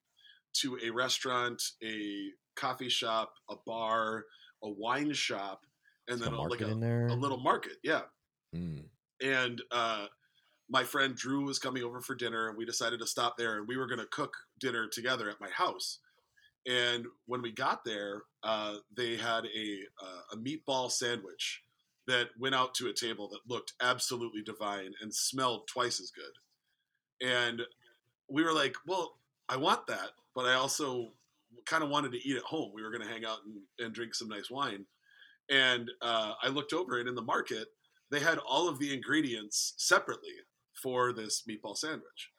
to 0.55 0.79
a 0.85 0.91
restaurant, 0.91 1.63
a 1.85 2.31
coffee 2.57 2.89
shop, 2.89 3.35
a 3.51 3.55
bar, 3.67 4.25
a 4.65 4.71
wine 4.71 5.13
shop, 5.13 5.61
and 6.09 6.21
then 6.21 6.33
a, 6.33 6.41
like 6.43 6.63
a, 6.63 6.67
a 6.67 7.15
little 7.15 7.39
market. 7.39 7.77
Yeah. 7.83 8.03
Mm. 8.57 8.87
And 9.23 9.63
uh, 9.71 10.07
my 10.71 10.85
friend 10.85 11.15
Drew 11.15 11.45
was 11.45 11.59
coming 11.59 11.83
over 11.83 12.01
for 12.01 12.15
dinner, 12.15 12.49
and 12.49 12.57
we 12.57 12.65
decided 12.65 13.01
to 13.01 13.07
stop 13.07 13.37
there, 13.37 13.59
and 13.59 13.69
we 13.69 13.77
were 13.77 13.87
going 13.87 14.01
to 14.01 14.07
cook 14.07 14.35
dinner 14.59 14.89
together 14.89 15.29
at 15.29 15.41
my 15.41 15.51
house. 15.51 15.99
And 16.67 17.07
when 17.27 17.43
we 17.43 17.53
got 17.53 17.85
there, 17.85 18.23
uh, 18.43 18.77
they 18.95 19.17
had 19.17 19.45
a 19.45 19.79
uh, 20.03 20.21
a 20.33 20.37
meatball 20.37 20.91
sandwich 20.91 21.63
that 22.09 22.31
went 22.39 22.55
out 22.55 22.75
to 22.75 22.89
a 22.89 22.93
table 22.93 23.29
that 23.29 23.41
looked 23.47 23.75
absolutely 23.81 24.43
divine 24.43 24.93
and 25.01 25.15
smelled 25.15 25.69
twice 25.69 26.01
as 26.01 26.11
good. 26.11 27.27
And 27.27 27.63
we 28.29 28.43
were 28.43 28.53
like, 28.53 28.75
"Well, 28.87 29.19
I 29.49 29.57
want 29.57 29.87
that, 29.87 30.11
but 30.35 30.47
I 30.47 30.55
also 30.55 31.13
kind 31.67 31.85
of 31.85 31.91
wanted 31.91 32.13
to 32.13 32.29
eat 32.29 32.37
at 32.37 32.43
home. 32.43 32.73
We 32.75 32.83
were 32.83 32.91
going 32.91 33.07
to 33.07 33.13
hang 33.13 33.25
out 33.25 33.39
and, 33.45 33.61
and, 33.79 33.95
drink 33.95 34.15
some 34.15 34.29
nice 34.29 34.51
wine." 34.51 34.87
And 35.51 35.91
uh, 36.03 36.35
I 36.43 36.49
looked 36.49 36.73
over, 36.73 36.99
and 36.99 37.09
in 37.09 37.15
the 37.15 37.23
market, 37.23 37.69
they 38.11 38.21
had 38.21 38.39
all 38.39 38.69
of 38.69 38.79
the 38.79 38.93
ingredients 38.93 39.75
separately 39.77 40.35
for 40.83 41.13
this 41.13 41.45
meatball 41.49 41.77
sandwich. 41.77 42.31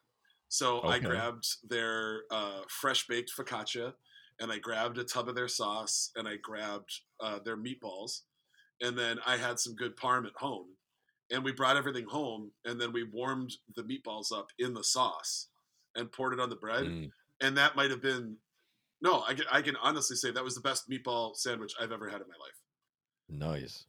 So 0.47 0.79
okay. 0.79 0.87
I 0.89 0.99
grabbed 0.99 1.47
their 1.69 2.23
uh, 2.31 2.61
fresh 2.69 3.05
baked 3.07 3.31
focaccia, 3.37 3.93
and 4.39 4.51
I 4.51 4.57
grabbed 4.57 4.97
a 4.97 5.03
tub 5.03 5.29
of 5.29 5.35
their 5.35 5.47
sauce, 5.47 6.11
and 6.15 6.27
I 6.27 6.37
grabbed 6.37 7.01
uh, 7.19 7.39
their 7.45 7.57
meatballs, 7.57 8.21
and 8.81 8.97
then 8.97 9.19
I 9.25 9.37
had 9.37 9.59
some 9.59 9.75
good 9.75 9.95
parm 9.95 10.25
at 10.25 10.35
home, 10.35 10.67
and 11.31 11.43
we 11.43 11.51
brought 11.51 11.77
everything 11.77 12.05
home, 12.05 12.51
and 12.65 12.79
then 12.79 12.91
we 12.91 13.03
warmed 13.03 13.53
the 13.75 13.83
meatballs 13.83 14.31
up 14.31 14.49
in 14.59 14.73
the 14.73 14.83
sauce, 14.83 15.47
and 15.95 16.11
poured 16.11 16.33
it 16.33 16.39
on 16.39 16.49
the 16.49 16.55
bread, 16.55 16.83
mm. 16.83 17.11
and 17.41 17.57
that 17.57 17.75
might 17.75 17.91
have 17.91 18.01
been, 18.01 18.37
no, 19.01 19.23
I 19.27 19.33
can, 19.33 19.45
I 19.51 19.61
can 19.61 19.75
honestly 19.77 20.15
say 20.15 20.31
that 20.31 20.43
was 20.43 20.55
the 20.55 20.61
best 20.61 20.89
meatball 20.89 21.35
sandwich 21.35 21.73
I've 21.79 21.91
ever 21.91 22.09
had 22.09 22.21
in 22.21 22.27
my 22.27 22.35
life. 22.39 22.59
Nice. 23.29 23.85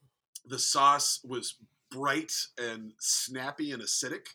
The 0.47 0.59
sauce 0.59 1.21
was 1.25 1.57
bright 1.91 2.33
and 2.59 2.93
snappy 3.01 3.73
and 3.73 3.83
acidic. 3.83 4.27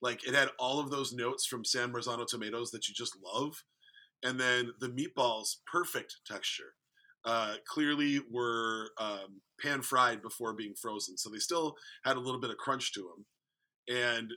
Like 0.00 0.26
it 0.26 0.34
had 0.34 0.48
all 0.58 0.80
of 0.80 0.90
those 0.90 1.12
notes 1.12 1.46
from 1.46 1.64
San 1.64 1.92
Marzano 1.92 2.26
tomatoes 2.26 2.70
that 2.70 2.88
you 2.88 2.94
just 2.94 3.16
love. 3.22 3.64
And 4.22 4.38
then 4.38 4.72
the 4.80 4.88
meatballs, 4.88 5.56
perfect 5.70 6.16
texture. 6.26 6.74
Uh, 7.24 7.56
clearly 7.66 8.20
were 8.30 8.90
um, 8.98 9.42
pan 9.60 9.82
fried 9.82 10.22
before 10.22 10.54
being 10.54 10.74
frozen. 10.74 11.18
So 11.18 11.28
they 11.28 11.38
still 11.38 11.76
had 12.04 12.16
a 12.16 12.20
little 12.20 12.40
bit 12.40 12.50
of 12.50 12.56
crunch 12.56 12.92
to 12.94 13.00
them. 13.00 13.26
And 13.94 14.30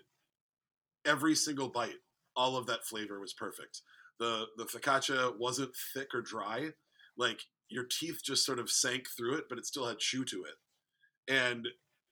every 1.06 1.36
single 1.36 1.70
bite, 1.70 2.02
all 2.36 2.58
of 2.58 2.66
that 2.68 2.86
flavor 2.86 3.20
was 3.20 3.34
perfect. 3.34 3.82
The, 4.20 4.48
the 4.58 4.66
focaccia 4.66 5.38
wasn't 5.38 5.72
thick 5.94 6.10
or 6.14 6.22
dry. 6.22 6.72
Like 7.18 7.42
your 7.70 7.86
teeth 7.86 8.22
just 8.24 8.46
sort 8.46 8.60
of 8.60 8.70
sank 8.70 9.08
through 9.16 9.36
it, 9.36 9.46
but 9.50 9.58
it 9.58 9.66
still 9.66 9.88
had 9.88 10.00
chew 10.00 10.26
to 10.26 10.44
it. 10.44 11.34
And 11.34 11.68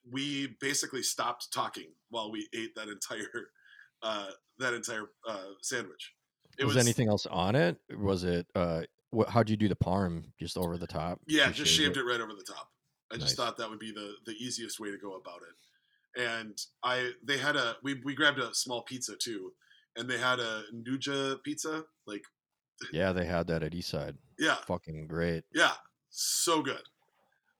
we 0.09 0.55
basically 0.59 1.03
stopped 1.03 1.51
talking 1.53 1.93
while 2.09 2.31
we 2.31 2.47
ate 2.55 2.75
that 2.75 2.87
entire 2.87 3.49
uh, 4.03 4.27
that 4.57 4.73
entire 4.73 5.09
uh, 5.27 5.51
sandwich. 5.61 6.13
It 6.57 6.65
was, 6.65 6.75
was 6.75 6.85
anything 6.85 7.07
else 7.07 7.25
on 7.27 7.55
it? 7.55 7.77
Was 7.97 8.23
it 8.23 8.47
uh, 8.55 8.81
what, 9.11 9.29
how'd 9.29 9.49
you 9.49 9.57
do 9.57 9.67
the 9.67 9.75
parm? 9.75 10.23
Just 10.39 10.57
over 10.57 10.77
the 10.77 10.87
top? 10.87 11.19
Yeah, 11.27 11.47
just, 11.47 11.57
just 11.57 11.73
shaved 11.73 11.97
it? 11.97 12.01
it? 12.01 12.03
right 12.03 12.19
over 12.19 12.33
the 12.33 12.43
top. 12.43 12.69
I 13.11 13.15
nice. 13.15 13.25
just 13.25 13.37
thought 13.37 13.57
that 13.57 13.69
would 13.69 13.79
be 13.79 13.91
the 13.91 14.15
the 14.25 14.33
easiest 14.33 14.79
way 14.79 14.89
to 14.89 14.97
go 14.97 15.15
about 15.15 15.41
it. 15.41 16.21
And 16.21 16.57
I 16.83 17.11
they 17.23 17.37
had 17.37 17.55
a 17.55 17.75
we 17.83 18.01
we 18.03 18.15
grabbed 18.15 18.39
a 18.39 18.53
small 18.53 18.81
pizza 18.83 19.15
too, 19.15 19.51
and 19.95 20.09
they 20.09 20.17
had 20.17 20.39
a 20.39 20.63
Nduja 20.73 21.43
pizza 21.43 21.85
like. 22.07 22.23
Yeah, 22.91 23.11
they 23.11 23.25
had 23.25 23.45
that 23.45 23.61
at 23.61 23.73
Eastside. 23.73 24.15
Yeah, 24.39 24.55
fucking 24.65 25.05
great. 25.05 25.43
Yeah, 25.53 25.73
so 26.09 26.63
good. 26.63 26.81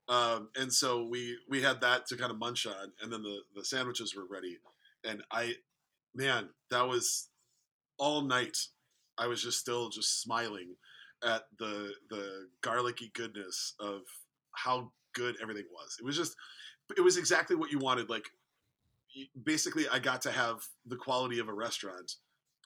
Um, 0.10 0.50
and 0.56 0.74
so 0.74 1.06
we 1.06 1.38
we 1.48 1.62
had 1.62 1.80
that 1.82 2.08
to 2.08 2.18
kind 2.18 2.32
of 2.32 2.40
munch 2.40 2.66
on, 2.66 2.92
and 3.04 3.14
then 3.14 3.22
the 3.22 3.42
the 3.56 3.64
sandwiches 3.64 4.16
were 4.16 4.26
ready, 4.28 4.58
and 5.04 5.22
I, 5.32 5.54
man, 6.16 6.50
that 6.72 6.88
was 6.88 7.30
all 8.00 8.24
night. 8.24 8.58
I 9.16 9.28
was 9.28 9.44
just 9.44 9.60
still 9.60 9.90
just 9.90 10.24
smiling 10.24 10.76
at 11.24 11.44
the 11.60 11.94
the 12.10 12.48
garlicky 12.62 13.12
goodness 13.14 13.74
of 13.80 14.02
how 14.56 14.92
good 15.14 15.36
everything 15.42 15.66
was. 15.72 15.98
It 16.00 16.06
was 16.06 16.18
just, 16.18 16.36
it 16.98 17.02
was 17.02 17.18
exactly 17.18 17.56
what 17.56 17.72
you 17.72 17.80
wanted. 17.80 18.10
Like, 18.10 18.26
basically, 19.44 19.88
I 19.90 20.00
got 20.00 20.22
to 20.24 20.32
have 20.32 20.66
the 20.86 20.96
quality 20.96 21.40
of 21.40 21.48
a 21.50 21.54
restaurant 21.54 22.14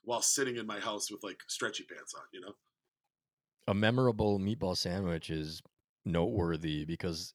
while 0.04 0.22
sitting 0.22 0.58
in 0.58 0.68
my 0.68 0.80
house 0.80 1.12
with 1.12 1.24
like 1.24 1.40
stretchy 1.48 1.84
pants 1.84 2.14
on. 2.14 2.24
You 2.34 2.42
know, 2.42 2.54
a 3.68 3.74
memorable 3.74 4.40
meatball 4.40 4.78
sandwich 4.78 5.30
is 5.30 5.62
noteworthy 6.06 6.86
because 6.86 7.34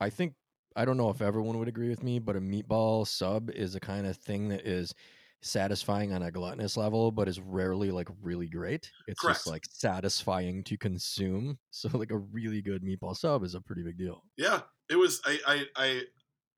I 0.00 0.10
think 0.10 0.34
I 0.76 0.84
don't 0.84 0.98
know 0.98 1.10
if 1.10 1.22
everyone 1.22 1.58
would 1.58 1.68
agree 1.68 1.88
with 1.88 2.02
me, 2.02 2.18
but 2.18 2.36
a 2.36 2.40
meatball 2.40 3.06
sub 3.06 3.50
is 3.50 3.74
a 3.74 3.80
kind 3.80 4.06
of 4.06 4.16
thing 4.16 4.48
that 4.48 4.66
is 4.66 4.94
satisfying 5.42 6.12
on 6.12 6.22
a 6.22 6.30
gluttonous 6.30 6.76
level, 6.76 7.10
but 7.10 7.28
is 7.28 7.40
rarely 7.40 7.90
like 7.90 8.08
really 8.22 8.48
great. 8.48 8.90
It's 9.06 9.20
Correct. 9.20 9.38
just 9.38 9.46
like 9.46 9.64
satisfying 9.70 10.64
to 10.64 10.76
consume. 10.76 11.58
So 11.70 11.90
like 11.92 12.10
a 12.10 12.16
really 12.16 12.62
good 12.62 12.82
meatball 12.82 13.14
sub 13.14 13.44
is 13.44 13.54
a 13.54 13.60
pretty 13.60 13.82
big 13.82 13.98
deal. 13.98 14.22
Yeah, 14.38 14.62
it 14.88 14.96
was. 14.96 15.20
I 15.26 15.38
I, 15.46 15.64
I 15.76 16.02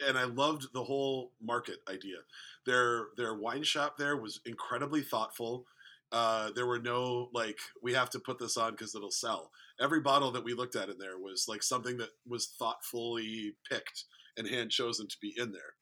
and 0.07 0.17
I 0.17 0.25
loved 0.25 0.73
the 0.73 0.85
whole 0.85 1.33
market 1.43 1.79
idea. 1.89 2.19
Their 2.67 3.09
their 3.17 3.35
wine 3.35 3.65
shop 3.65 3.97
there 3.97 4.17
was 4.17 4.41
incredibly 4.47 5.03
thoughtful. 5.03 5.65
Uh, 6.11 6.51
there 6.55 6.67
were 6.67 6.79
no 6.79 7.29
like 7.35 7.59
we 7.83 7.93
have 7.95 8.11
to 8.11 8.21
put 8.21 8.39
this 8.39 8.57
on 8.57 8.73
because 8.73 8.95
it'll 8.95 9.11
sell. 9.11 9.51
Every 9.81 10.01
bottle 10.01 10.31
that 10.33 10.45
we 10.45 10.55
looked 10.55 10.77
at 10.77 10.89
in 10.89 10.99
there 10.99 11.19
was 11.19 11.47
like 11.49 11.63
something 11.63 11.97
that 11.99 12.11
was 12.27 12.55
thoughtfully 12.59 13.55
picked 13.69 14.05
and 14.37 14.47
hand 14.47 14.71
chosen 14.71 15.09
to 15.09 15.17
be 15.21 15.35
in 15.37 15.53
there. 15.53 15.75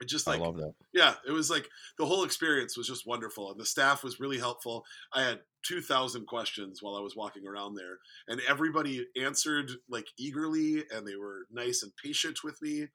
It 0.00 0.08
just 0.08 0.26
like 0.26 0.40
I 0.40 0.44
love 0.44 0.56
that. 0.58 0.74
Yeah, 0.92 1.14
it 1.26 1.32
was 1.32 1.50
like 1.50 1.68
the 1.98 2.06
whole 2.06 2.24
experience 2.24 2.76
was 2.76 2.86
just 2.86 3.06
wonderful, 3.06 3.50
and 3.50 3.60
the 3.60 3.66
staff 3.66 4.04
was 4.04 4.20
really 4.20 4.38
helpful. 4.38 4.84
I 5.12 5.22
had 5.22 5.40
two 5.64 5.80
thousand 5.80 6.26
questions 6.26 6.80
while 6.82 6.96
I 6.96 7.00
was 7.00 7.16
walking 7.16 7.46
around 7.46 7.74
there, 7.74 7.98
and 8.28 8.40
everybody 8.48 9.06
answered 9.20 9.70
like 9.88 10.06
eagerly, 10.18 10.84
and 10.94 11.06
they 11.06 11.16
were 11.16 11.46
nice 11.50 11.82
and 11.82 11.92
patient 12.02 12.38
with 12.44 12.60
me. 12.60 12.88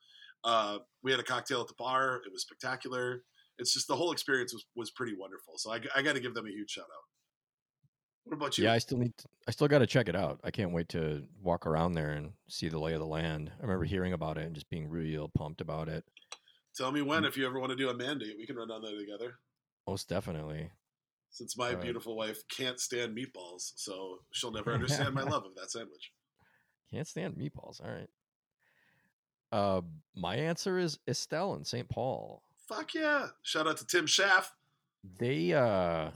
Uh, 0.44 0.80
we 1.04 1.12
had 1.12 1.20
a 1.20 1.24
cocktail 1.24 1.62
at 1.62 1.68
the 1.68 1.74
bar; 1.78 2.22
it 2.26 2.32
was 2.32 2.44
spectacular 2.44 3.24
it's 3.62 3.74
just 3.74 3.88
the 3.88 3.96
whole 3.96 4.12
experience 4.12 4.54
was, 4.54 4.66
was 4.76 4.92
pretty 4.92 5.14
wonderful. 5.18 5.54
So 5.58 5.72
I, 5.72 5.80
I 5.96 6.02
got 6.02 6.16
to 6.16 6.20
give 6.20 6.34
them 6.34 6.48
a 6.48 6.50
huge 6.50 6.72
shout 6.72 6.86
out. 6.86 7.04
What 8.24 8.36
about 8.36 8.58
you? 8.58 8.66
Yeah, 8.66 8.74
I 8.74 8.80
still 8.80 8.98
need. 8.98 9.18
To, 9.18 9.26
I 9.48 9.52
still 9.52 9.68
got 9.68 9.80
to 9.80 9.88
check 9.88 10.10
it 10.10 10.16
out. 10.16 10.40
I 10.44 10.52
can't 10.52 10.74
wait 10.74 10.90
to 10.90 11.24
walk 11.42 11.66
around 11.66 11.94
there 11.94 12.12
and 12.12 12.32
see 12.50 12.70
the 12.70 12.80
lay 12.80 12.94
of 12.94 13.00
the 13.00 13.06
land. 13.06 13.52
I 13.60 13.62
remember 13.62 13.86
hearing 13.86 14.14
about 14.14 14.38
it 14.38 14.46
and 14.46 14.56
just 14.56 14.70
being 14.70 14.90
real 14.90 15.30
pumped 15.30 15.62
about 15.62 15.90
it. 15.90 16.04
Tell 16.76 16.92
me 16.92 17.02
when, 17.02 17.24
mm. 17.24 17.28
if 17.28 17.38
you 17.38 17.46
ever 17.46 17.60
want 17.60 17.72
to 17.72 17.76
do 17.76 17.90
a 17.90 17.94
mandate, 17.94 18.36
we 18.38 18.46
can 18.46 18.56
run 18.56 18.70
down 18.70 18.82
there 18.82 18.98
together. 18.98 19.36
Most 19.88 20.08
definitely. 20.08 20.70
Since 21.30 21.58
my 21.58 21.76
beautiful 21.76 22.16
wife 22.18 22.42
can't 22.50 22.80
stand 22.80 23.18
meatballs, 23.18 23.72
so 23.76 24.20
she'll 24.32 24.52
never 24.52 24.74
understand 24.74 25.14
my 25.14 25.24
love 25.24 25.46
of 25.46 25.56
that 25.56 25.72
sandwich. 25.72 26.12
Can't 26.92 27.08
stand 27.08 27.36
meatballs. 27.36 27.82
All 27.84 27.92
right. 27.92 28.10
Uh, 29.52 29.82
my 30.16 30.36
answer 30.36 30.78
is 30.78 31.00
Estelle 31.08 31.56
in 31.56 31.64
St. 31.64 31.88
Paul. 31.90 32.42
Fuck 32.68 32.94
yeah. 32.94 33.28
Shout 33.44 33.68
out 33.68 33.78
to 33.78 33.86
Tim 33.86 34.08
Schaff. 34.08 34.54
They 35.18 35.52
uh 35.54 36.12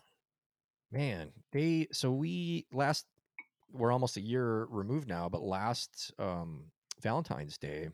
man, 0.91 1.31
they 1.51 1.87
so 1.91 2.11
we 2.11 2.67
last 2.71 3.05
we're 3.73 3.91
almost 3.91 4.15
a 4.15 4.21
year 4.21 4.65
removed 4.69 5.07
now, 5.07 5.27
but 5.27 5.41
last 5.41 6.13
um 6.19 6.65
Valentine's 7.01 7.57
Day 7.57 7.89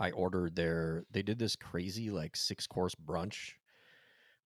I 0.00 0.10
ordered 0.12 0.56
their 0.56 1.04
they 1.10 1.22
did 1.22 1.38
this 1.38 1.54
crazy 1.54 2.10
like 2.10 2.34
six 2.34 2.66
course 2.66 2.94
brunch 2.94 3.52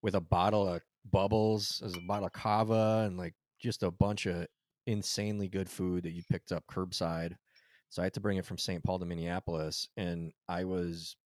with 0.03 0.17
a 0.17 0.21
bottle 0.21 0.69
of 0.69 0.83
bubbles, 1.11 1.81
as 1.85 1.95
a 1.95 2.01
bottle 2.01 2.27
of 2.27 2.33
cava 2.33 3.05
and 3.07 3.17
like 3.17 3.35
just 3.61 3.83
a 3.83 3.91
bunch 3.91 4.27
of 4.27 4.47
insanely 4.87 5.49
good 5.49 5.71
food 5.71 6.05
that 6.05 6.13
you 6.13 6.23
picked 6.31 6.53
up 6.53 6.65
curbside. 6.71 7.37
So 7.89 8.03
I 8.03 8.07
had 8.07 8.15
to 8.15 8.21
bring 8.21 8.37
it 8.37 8.45
from 8.45 8.59
St. 8.59 8.83
Paul 8.83 8.99
to 8.99 9.07
Minneapolis 9.07 9.89
and 9.97 10.33
I 10.49 10.65
was 10.65 11.17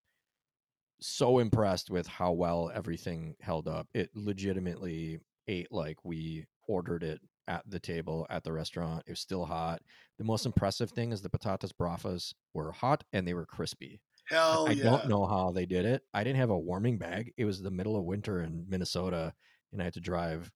so 1.00 1.38
impressed 1.38 1.90
with 1.90 2.06
how 2.06 2.32
well 2.32 2.70
everything 2.74 3.34
held 3.40 3.66
up. 3.66 3.88
It 3.94 4.10
legitimately 4.14 5.20
ate 5.46 5.72
like 5.72 5.96
we 6.04 6.44
ordered 6.66 7.02
it 7.02 7.20
at 7.46 7.62
the 7.66 7.80
table 7.80 8.26
at 8.28 8.44
the 8.44 8.52
restaurant. 8.52 9.04
It 9.06 9.12
was 9.12 9.20
still 9.20 9.46
hot. 9.46 9.80
The 10.18 10.24
most 10.24 10.44
impressive 10.44 10.90
thing 10.90 11.12
is 11.12 11.22
the 11.22 11.30
patatas 11.30 11.72
bravas 11.76 12.34
were 12.52 12.72
hot 12.72 13.04
and 13.12 13.26
they 13.26 13.32
were 13.32 13.46
crispy. 13.46 14.00
Hell 14.28 14.66
I 14.68 14.72
yeah. 14.72 14.84
don't 14.84 15.08
know 15.08 15.26
how 15.26 15.52
they 15.52 15.66
did 15.66 15.86
it. 15.86 16.02
I 16.12 16.22
didn't 16.22 16.38
have 16.38 16.50
a 16.50 16.58
warming 16.58 16.98
bag. 16.98 17.32
It 17.36 17.44
was 17.44 17.62
the 17.62 17.70
middle 17.70 17.96
of 17.96 18.04
winter 18.04 18.42
in 18.42 18.66
Minnesota 18.68 19.32
and 19.72 19.80
I 19.80 19.84
had 19.84 19.94
to 19.94 20.00
drive 20.00 20.50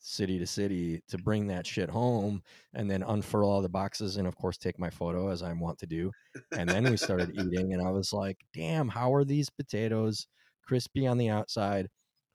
city 0.00 0.38
to 0.38 0.46
city 0.46 1.02
to 1.08 1.16
bring 1.16 1.46
that 1.46 1.66
shit 1.66 1.88
home 1.88 2.42
and 2.74 2.90
then 2.90 3.02
unfurl 3.02 3.48
all 3.48 3.62
the 3.62 3.68
boxes 3.68 4.18
and 4.18 4.28
of 4.28 4.36
course 4.36 4.58
take 4.58 4.78
my 4.78 4.90
photo 4.90 5.30
as 5.30 5.42
I 5.42 5.52
want 5.54 5.78
to 5.78 5.86
do. 5.86 6.12
And 6.52 6.68
then 6.68 6.84
we 6.84 6.96
started 6.98 7.30
eating 7.34 7.72
and 7.72 7.82
I 7.82 7.90
was 7.90 8.12
like, 8.12 8.36
"Damn, 8.52 8.88
how 8.88 9.14
are 9.14 9.24
these 9.24 9.48
potatoes 9.48 10.26
crispy 10.62 11.06
on 11.06 11.16
the 11.16 11.30
outside, 11.30 11.88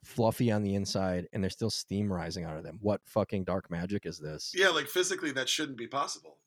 fluffy 0.04 0.52
on 0.52 0.64
the 0.64 0.74
inside 0.74 1.28
and 1.32 1.44
there's 1.44 1.54
still 1.54 1.70
steam 1.70 2.12
rising 2.12 2.44
out 2.44 2.58
of 2.58 2.64
them? 2.64 2.80
What 2.82 3.02
fucking 3.06 3.44
dark 3.44 3.70
magic 3.70 4.08
is 4.08 4.18
this?" 4.18 4.52
Yeah, 4.56 4.70
like 4.70 4.88
physically 4.88 5.32
that 5.34 5.48
shouldn't 5.48 5.78
be 5.78 5.88
possible. 5.88 6.38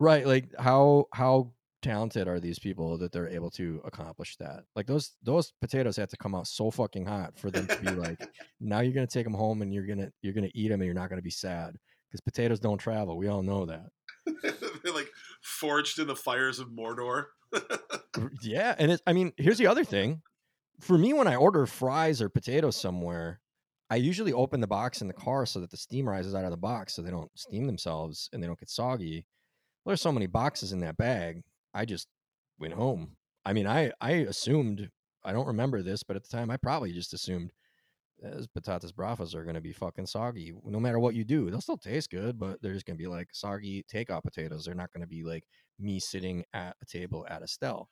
Right, 0.00 0.26
like 0.26 0.52
how 0.58 1.06
how 1.12 1.52
talented 1.84 2.26
are 2.26 2.40
these 2.40 2.58
people 2.58 2.98
that 2.98 3.12
they're 3.12 3.28
able 3.28 3.50
to 3.52 3.80
accomplish 3.84 4.36
that? 4.38 4.64
Like 4.74 4.86
those 4.86 5.12
those 5.22 5.52
potatoes 5.60 5.96
have 5.96 6.08
to 6.08 6.16
come 6.16 6.34
out 6.34 6.46
so 6.46 6.70
fucking 6.70 7.06
hot 7.06 7.38
for 7.38 7.50
them 7.50 7.66
to 7.66 7.76
be 7.80 7.90
like, 7.90 8.20
now 8.60 8.80
you're 8.80 8.94
gonna 8.94 9.06
take 9.06 9.24
them 9.24 9.34
home 9.34 9.62
and 9.62 9.72
you're 9.72 9.86
gonna 9.86 10.10
you're 10.22 10.32
gonna 10.32 10.50
eat 10.54 10.68
them 10.68 10.80
and 10.80 10.86
you're 10.86 10.94
not 10.94 11.10
gonna 11.10 11.22
be 11.22 11.30
sad 11.30 11.76
because 12.10 12.20
potatoes 12.20 12.60
don't 12.60 12.78
travel. 12.78 13.16
We 13.16 13.28
all 13.28 13.42
know 13.42 13.66
that. 13.66 13.86
They're 14.82 14.92
like 14.92 15.10
forged 15.42 15.98
in 15.98 16.06
the 16.06 16.16
fires 16.16 16.58
of 16.58 16.68
Mordor. 16.68 17.26
yeah, 18.42 18.74
and 18.78 18.92
it, 18.92 19.02
I 19.06 19.12
mean, 19.12 19.32
here's 19.36 19.58
the 19.58 19.66
other 19.66 19.84
thing. 19.84 20.22
For 20.80 20.98
me, 20.98 21.12
when 21.12 21.28
I 21.28 21.36
order 21.36 21.66
fries 21.66 22.20
or 22.20 22.28
potatoes 22.28 22.76
somewhere, 22.76 23.40
I 23.90 23.96
usually 23.96 24.32
open 24.32 24.60
the 24.60 24.66
box 24.66 25.02
in 25.02 25.08
the 25.08 25.14
car 25.14 25.46
so 25.46 25.60
that 25.60 25.70
the 25.70 25.76
steam 25.76 26.08
rises 26.08 26.34
out 26.34 26.44
of 26.44 26.50
the 26.50 26.56
box 26.56 26.94
so 26.94 27.02
they 27.02 27.10
don't 27.10 27.30
steam 27.36 27.66
themselves 27.66 28.28
and 28.32 28.42
they 28.42 28.46
don't 28.46 28.58
get 28.58 28.70
soggy. 28.70 29.26
There's 29.86 30.00
so 30.00 30.12
many 30.12 30.26
boxes 30.26 30.72
in 30.72 30.80
that 30.80 30.96
bag. 30.96 31.42
I 31.74 31.84
just 31.84 32.08
went 32.58 32.74
home. 32.74 33.16
I 33.44 33.52
mean, 33.52 33.66
I 33.66 33.92
I 34.00 34.12
assumed 34.12 34.90
I 35.24 35.32
don't 35.32 35.46
remember 35.46 35.82
this, 35.82 36.02
but 36.02 36.16
at 36.16 36.22
the 36.22 36.34
time 36.34 36.50
I 36.50 36.56
probably 36.56 36.92
just 36.92 37.12
assumed 37.14 37.52
those 38.22 38.46
patatas 38.46 38.94
bravas 38.94 39.34
are 39.34 39.42
going 39.42 39.56
to 39.56 39.60
be 39.60 39.72
fucking 39.72 40.06
soggy 40.06 40.54
no 40.64 40.80
matter 40.80 40.98
what 40.98 41.14
you 41.14 41.24
do. 41.24 41.50
They'll 41.50 41.60
still 41.60 41.76
taste 41.76 42.10
good, 42.10 42.38
but 42.38 42.62
they're 42.62 42.72
just 42.72 42.86
going 42.86 42.96
to 42.96 43.02
be 43.02 43.08
like 43.08 43.28
soggy 43.32 43.84
takeout 43.92 44.22
potatoes. 44.22 44.64
They're 44.64 44.74
not 44.74 44.92
going 44.92 45.02
to 45.02 45.06
be 45.08 45.24
like 45.24 45.44
me 45.78 45.98
sitting 45.98 46.44
at 46.54 46.76
a 46.82 46.86
table 46.86 47.26
at 47.28 47.42
Estelle. 47.42 47.88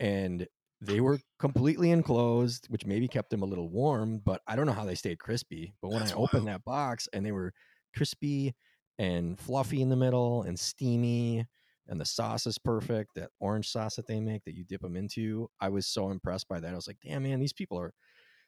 And 0.00 0.46
they 0.80 1.00
were 1.00 1.20
completely 1.38 1.90
enclosed, 1.90 2.66
which 2.68 2.86
maybe 2.86 3.08
kept 3.08 3.30
them 3.30 3.42
a 3.42 3.46
little 3.46 3.70
warm, 3.70 4.18
but 4.24 4.42
I 4.46 4.56
don't 4.56 4.66
know 4.66 4.72
how 4.72 4.84
they 4.84 4.94
stayed 4.96 5.18
crispy. 5.18 5.74
But 5.80 5.90
when 5.90 6.00
That's 6.00 6.12
I 6.12 6.16
opened 6.16 6.46
wild. 6.46 6.46
that 6.46 6.64
box 6.64 7.08
and 7.12 7.24
they 7.24 7.32
were 7.32 7.52
crispy 7.94 8.54
and 8.98 9.38
fluffy 9.38 9.82
in 9.82 9.88
the 9.88 9.96
middle 9.96 10.42
and 10.42 10.58
steamy 10.58 11.46
and 11.88 12.00
the 12.00 12.04
sauce 12.04 12.46
is 12.46 12.58
perfect 12.58 13.14
that 13.14 13.30
orange 13.40 13.68
sauce 13.68 13.96
that 13.96 14.06
they 14.06 14.20
make 14.20 14.42
that 14.44 14.54
you 14.54 14.64
dip 14.64 14.80
them 14.80 14.96
into 14.96 15.48
i 15.60 15.68
was 15.68 15.86
so 15.86 16.10
impressed 16.10 16.48
by 16.48 16.58
that 16.58 16.72
i 16.72 16.76
was 16.76 16.86
like 16.86 16.96
damn 17.04 17.22
man 17.22 17.40
these 17.40 17.52
people 17.52 17.78
are 17.78 17.92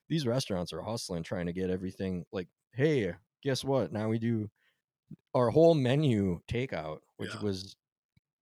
these 0.09 0.27
restaurants 0.27 0.73
are 0.73 0.83
hustling 0.83 1.23
trying 1.23 1.47
to 1.47 1.53
get 1.53 1.71
everything 1.71 2.25
like 2.33 2.49
hey 2.73 3.13
guess 3.43 3.65
what? 3.65 3.93
Now 3.93 4.09
we 4.09 4.19
do 4.19 4.51
our 5.35 5.51
whole 5.51 5.75
menu 5.75 6.41
takeout 6.51 6.99
which 7.17 7.35
yeah. 7.35 7.41
was 7.41 7.77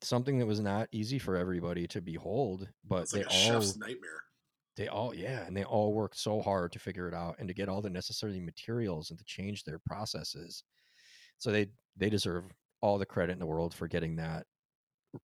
something 0.01 0.39
that 0.39 0.47
was 0.47 0.61
not 0.61 0.89
easy 0.93 1.19
for 1.19 1.37
everybody 1.37 1.87
to 1.87 2.01
behold 2.01 2.69
but 2.87 3.13
like 3.13 3.29
they 3.29 3.49
all 3.51 3.61
nightmare. 3.79 4.23
they 4.77 4.89
all 4.89 5.15
yeah 5.15 5.47
and 5.47 5.57
they 5.57 5.65
all 5.65 5.93
worked 5.93 6.19
so 6.19 6.41
hard 6.41 6.73
to 6.73 6.79
figure 6.79 7.07
it 7.09 7.15
out 7.15 7.37
and 7.39 7.49
to 7.49 7.55
get 7.55 7.69
all 7.69 7.83
the 7.83 7.91
necessary 7.91 8.41
materials 8.41 9.11
and 9.11 9.19
to 9.19 9.25
change 9.25 9.65
their 9.65 9.79
processes. 9.79 10.65
So 11.39 11.51
they 11.51 11.67
they 11.97 12.09
deserve 12.09 12.45
all 12.81 12.99
the 12.99 13.07
credit 13.07 13.33
in 13.33 13.39
the 13.39 13.47
world 13.47 13.75
for 13.75 13.89
getting 13.89 14.17
that 14.17 14.47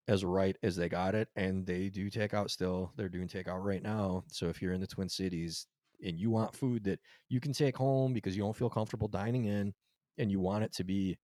as 0.09 0.24
right 0.24 0.57
as 0.62 0.76
they 0.76 0.88
got 0.88 1.14
it 1.14 1.28
and 1.36 1.66
they 1.66 1.88
do 1.88 2.09
take 2.11 2.34
out 2.34 2.51
still 2.51 2.93
they're 2.97 3.09
doing 3.09 3.28
takeout 3.28 3.62
right 3.64 3.82
now 3.82 4.22
so 4.28 4.47
if 4.47 4.61
you're 4.61 4.72
in 4.72 4.80
the 4.80 4.86
twin 4.86 5.09
cities 5.09 5.66
and 6.05 6.18
you 6.18 6.30
want 6.30 6.55
food 6.55 6.84
that 6.84 7.01
you 7.28 7.41
can 7.41 7.53
take 7.53 7.76
home 7.76 8.12
because 8.12 8.36
you 8.36 8.43
don't 8.43 8.57
feel 8.57 8.70
comfortable 8.70 9.09
dining 9.09 9.47
in 9.47 9.74
and 10.18 10.30
you 10.30 10.41
want 10.41 10.64
it 10.64 10.72
to 10.72 10.84
be 10.84 11.18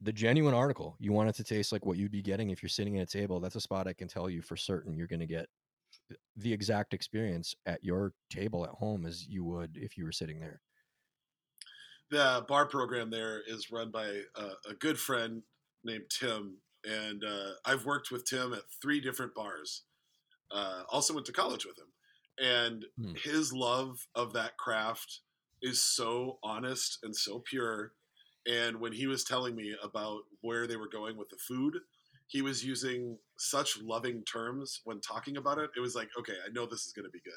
the 0.00 0.12
genuine 0.12 0.54
article 0.54 0.96
you 0.98 1.12
want 1.12 1.28
it 1.28 1.34
to 1.34 1.44
taste 1.44 1.72
like 1.72 1.86
what 1.86 1.96
you'd 1.96 2.10
be 2.10 2.22
getting 2.22 2.50
if 2.50 2.62
you're 2.62 2.68
sitting 2.68 2.98
at 2.98 3.02
a 3.02 3.18
table 3.18 3.40
that's 3.40 3.56
a 3.56 3.60
spot 3.60 3.86
i 3.86 3.92
can 3.92 4.08
tell 4.08 4.28
you 4.28 4.42
for 4.42 4.56
certain 4.56 4.96
you're 4.96 5.06
going 5.06 5.20
to 5.20 5.26
get 5.26 5.48
the 6.36 6.52
exact 6.52 6.94
experience 6.94 7.54
at 7.66 7.82
your 7.82 8.12
table 8.30 8.64
at 8.64 8.70
home 8.70 9.06
as 9.06 9.26
you 9.26 9.44
would 9.44 9.76
if 9.76 9.96
you 9.96 10.04
were 10.04 10.12
sitting 10.12 10.40
there. 10.40 10.60
The 12.10 12.44
bar 12.48 12.66
program 12.66 13.10
there 13.10 13.42
is 13.46 13.72
run 13.72 13.90
by 13.90 14.06
a, 14.36 14.70
a 14.70 14.74
good 14.78 14.98
friend 14.98 15.42
named 15.84 16.04
tim 16.10 16.58
and 16.86 17.24
uh, 17.24 17.52
i've 17.64 17.84
worked 17.84 18.10
with 18.10 18.24
tim 18.24 18.52
at 18.52 18.62
three 18.80 19.00
different 19.00 19.34
bars 19.34 19.82
uh, 20.52 20.82
also 20.90 21.12
went 21.12 21.26
to 21.26 21.32
college 21.32 21.66
with 21.66 21.76
him 21.78 21.88
and 22.38 22.84
hmm. 23.00 23.12
his 23.22 23.52
love 23.52 24.06
of 24.14 24.32
that 24.32 24.56
craft 24.56 25.20
is 25.62 25.80
so 25.80 26.38
honest 26.42 26.98
and 27.02 27.14
so 27.14 27.42
pure 27.48 27.92
and 28.46 28.78
when 28.78 28.92
he 28.92 29.06
was 29.06 29.24
telling 29.24 29.56
me 29.56 29.74
about 29.82 30.20
where 30.42 30.66
they 30.66 30.76
were 30.76 30.88
going 30.88 31.16
with 31.16 31.28
the 31.30 31.36
food 31.36 31.74
he 32.28 32.42
was 32.42 32.64
using 32.64 33.18
such 33.38 33.78
loving 33.82 34.22
terms 34.24 34.80
when 34.84 35.00
talking 35.00 35.36
about 35.36 35.58
it 35.58 35.70
it 35.76 35.80
was 35.80 35.94
like 35.94 36.08
okay 36.18 36.34
i 36.46 36.52
know 36.52 36.66
this 36.66 36.86
is 36.86 36.92
going 36.92 37.04
to 37.04 37.10
be 37.10 37.20
good 37.24 37.32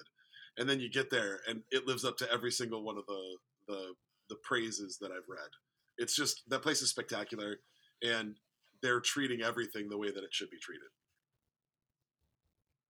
and 0.57 0.69
then 0.69 0.79
you 0.79 0.89
get 0.89 1.09
there 1.09 1.39
and 1.47 1.61
it 1.71 1.87
lives 1.87 2.03
up 2.05 2.17
to 2.17 2.31
every 2.31 2.51
single 2.51 2.83
one 2.83 2.97
of 2.97 3.05
the 3.05 3.37
the 3.67 3.93
the 4.29 4.37
praises 4.43 4.97
that 4.99 5.11
i've 5.11 5.29
read 5.29 5.49
it's 5.97 6.15
just 6.15 6.43
that 6.49 6.61
place 6.61 6.81
is 6.81 6.89
spectacular 6.89 7.57
and 8.03 8.35
they're 8.81 8.99
treating 8.99 9.41
everything 9.41 9.89
the 9.89 9.97
way 9.97 10.11
that 10.11 10.23
it 10.23 10.33
should 10.33 10.49
be 10.49 10.57
treated 10.57 10.89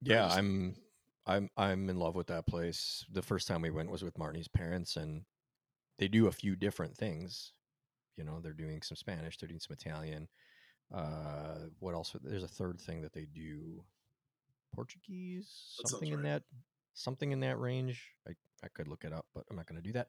yeah 0.01 0.25
just, 0.25 0.37
i'm 0.37 0.75
I'm 1.29 1.49
I'm 1.55 1.89
in 1.89 1.99
love 1.99 2.15
with 2.15 2.27
that 2.27 2.47
place. 2.47 3.05
The 3.11 3.21
first 3.21 3.47
time 3.47 3.61
we 3.61 3.69
went 3.69 3.91
was 3.91 4.03
with 4.03 4.17
Marnie's 4.17 4.47
parents, 4.47 4.95
and 4.95 5.21
they 5.99 6.07
do 6.07 6.25
a 6.25 6.31
few 6.31 6.55
different 6.55 6.97
things. 6.97 7.53
You 8.17 8.23
know, 8.23 8.39
they're 8.41 8.51
doing 8.51 8.81
some 8.81 8.97
Spanish, 8.97 9.37
they're 9.37 9.47
doing 9.47 9.59
some 9.59 9.75
Italian. 9.79 10.27
Uh, 10.93 11.67
what 11.77 11.93
else? 11.93 12.15
There's 12.23 12.43
a 12.43 12.47
third 12.47 12.81
thing 12.81 13.01
that 13.03 13.13
they 13.13 13.27
do. 13.31 13.83
Portuguese, 14.73 15.75
that 15.77 15.89
something 15.89 16.11
in 16.11 16.15
right. 16.15 16.23
that, 16.23 16.43
something 16.95 17.31
in 17.31 17.41
that 17.41 17.59
range. 17.59 18.07
I 18.27 18.31
I 18.63 18.67
could 18.73 18.87
look 18.87 19.03
it 19.03 19.13
up, 19.13 19.27
but 19.35 19.43
I'm 19.49 19.55
not 19.55 19.67
going 19.67 19.81
to 19.81 19.87
do 19.87 19.93
that. 19.93 20.07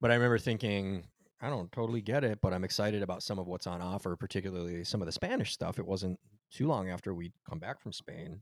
But 0.00 0.12
I 0.12 0.14
remember 0.14 0.38
thinking, 0.38 1.08
I 1.44 1.50
don't 1.50 1.70
totally 1.72 2.00
get 2.00 2.24
it, 2.24 2.38
but 2.40 2.54
I'm 2.54 2.64
excited 2.64 3.02
about 3.02 3.22
some 3.22 3.38
of 3.38 3.46
what's 3.46 3.66
on 3.66 3.82
offer, 3.82 4.16
particularly 4.16 4.82
some 4.82 5.02
of 5.02 5.06
the 5.06 5.12
Spanish 5.12 5.52
stuff. 5.52 5.78
It 5.78 5.86
wasn't 5.86 6.18
too 6.50 6.66
long 6.66 6.88
after 6.88 7.12
we'd 7.12 7.34
come 7.48 7.58
back 7.58 7.80
from 7.80 7.92
Spain 7.92 8.40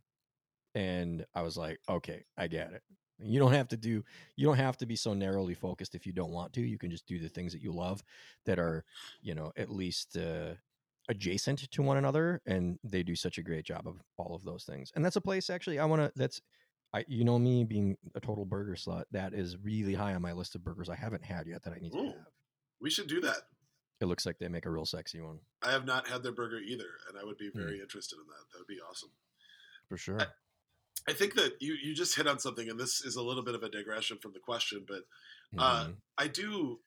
and 0.76 1.26
I 1.34 1.42
was 1.42 1.56
like, 1.56 1.80
okay, 1.88 2.24
I 2.38 2.46
get 2.46 2.72
it. 2.72 2.82
You 3.18 3.40
don't 3.40 3.52
have 3.52 3.68
to 3.68 3.76
do 3.76 4.04
you 4.36 4.46
don't 4.46 4.56
have 4.56 4.76
to 4.78 4.86
be 4.86 4.94
so 4.94 5.14
narrowly 5.14 5.54
focused 5.54 5.96
if 5.96 6.06
you 6.06 6.12
don't 6.12 6.30
want 6.30 6.52
to. 6.54 6.60
You 6.60 6.78
can 6.78 6.90
just 6.92 7.06
do 7.06 7.18
the 7.18 7.28
things 7.28 7.52
that 7.52 7.62
you 7.62 7.72
love 7.72 8.04
that 8.46 8.60
are, 8.60 8.84
you 9.20 9.34
know, 9.34 9.52
at 9.56 9.70
least 9.70 10.16
uh, 10.16 10.54
adjacent 11.08 11.70
to 11.72 11.82
one 11.82 11.96
another 11.96 12.40
and 12.46 12.78
they 12.84 13.02
do 13.02 13.16
such 13.16 13.36
a 13.36 13.42
great 13.42 13.64
job 13.64 13.86
of 13.86 14.00
all 14.16 14.36
of 14.36 14.44
those 14.44 14.62
things. 14.62 14.92
And 14.94 15.04
that's 15.04 15.16
a 15.16 15.20
place 15.20 15.50
actually 15.50 15.80
I 15.80 15.86
want 15.86 16.02
to 16.02 16.12
that's 16.14 16.40
I 16.94 17.04
you 17.08 17.24
know 17.24 17.38
me 17.38 17.64
being 17.64 17.96
a 18.14 18.20
total 18.20 18.44
burger 18.44 18.76
slut, 18.76 19.04
that 19.10 19.34
is 19.34 19.56
really 19.58 19.94
high 19.94 20.14
on 20.14 20.22
my 20.22 20.32
list 20.32 20.54
of 20.54 20.62
burgers 20.62 20.88
I 20.88 20.96
haven't 20.96 21.24
had 21.24 21.48
yet 21.48 21.62
that 21.64 21.72
I 21.72 21.78
need 21.80 21.94
Ooh, 21.94 21.98
to 21.98 22.06
have. 22.06 22.31
We 22.82 22.90
should 22.90 23.06
do 23.06 23.20
that. 23.20 23.38
It 24.00 24.06
looks 24.06 24.26
like 24.26 24.38
they 24.38 24.48
make 24.48 24.66
a 24.66 24.70
real 24.70 24.84
sexy 24.84 25.20
one. 25.20 25.38
I 25.62 25.70
have 25.70 25.86
not 25.86 26.08
had 26.08 26.24
their 26.24 26.32
burger 26.32 26.58
either, 26.58 26.88
and 27.08 27.16
I 27.18 27.24
would 27.24 27.38
be 27.38 27.50
very 27.54 27.78
mm. 27.78 27.82
interested 27.82 28.16
in 28.16 28.26
that. 28.26 28.52
That 28.52 28.58
would 28.58 28.66
be 28.66 28.80
awesome. 28.90 29.10
For 29.88 29.96
sure. 29.96 30.20
I, 30.20 30.26
I 31.08 31.12
think 31.12 31.34
that 31.34 31.52
you 31.60 31.74
you 31.80 31.94
just 31.94 32.16
hit 32.16 32.26
on 32.26 32.40
something, 32.40 32.68
and 32.68 32.78
this 32.78 33.00
is 33.04 33.14
a 33.14 33.22
little 33.22 33.44
bit 33.44 33.54
of 33.54 33.62
a 33.62 33.68
digression 33.68 34.18
from 34.18 34.32
the 34.32 34.40
question, 34.40 34.84
but 34.86 35.02
uh, 35.56 35.84
mm-hmm. 35.84 35.92
I 36.18 36.26
do. 36.26 36.80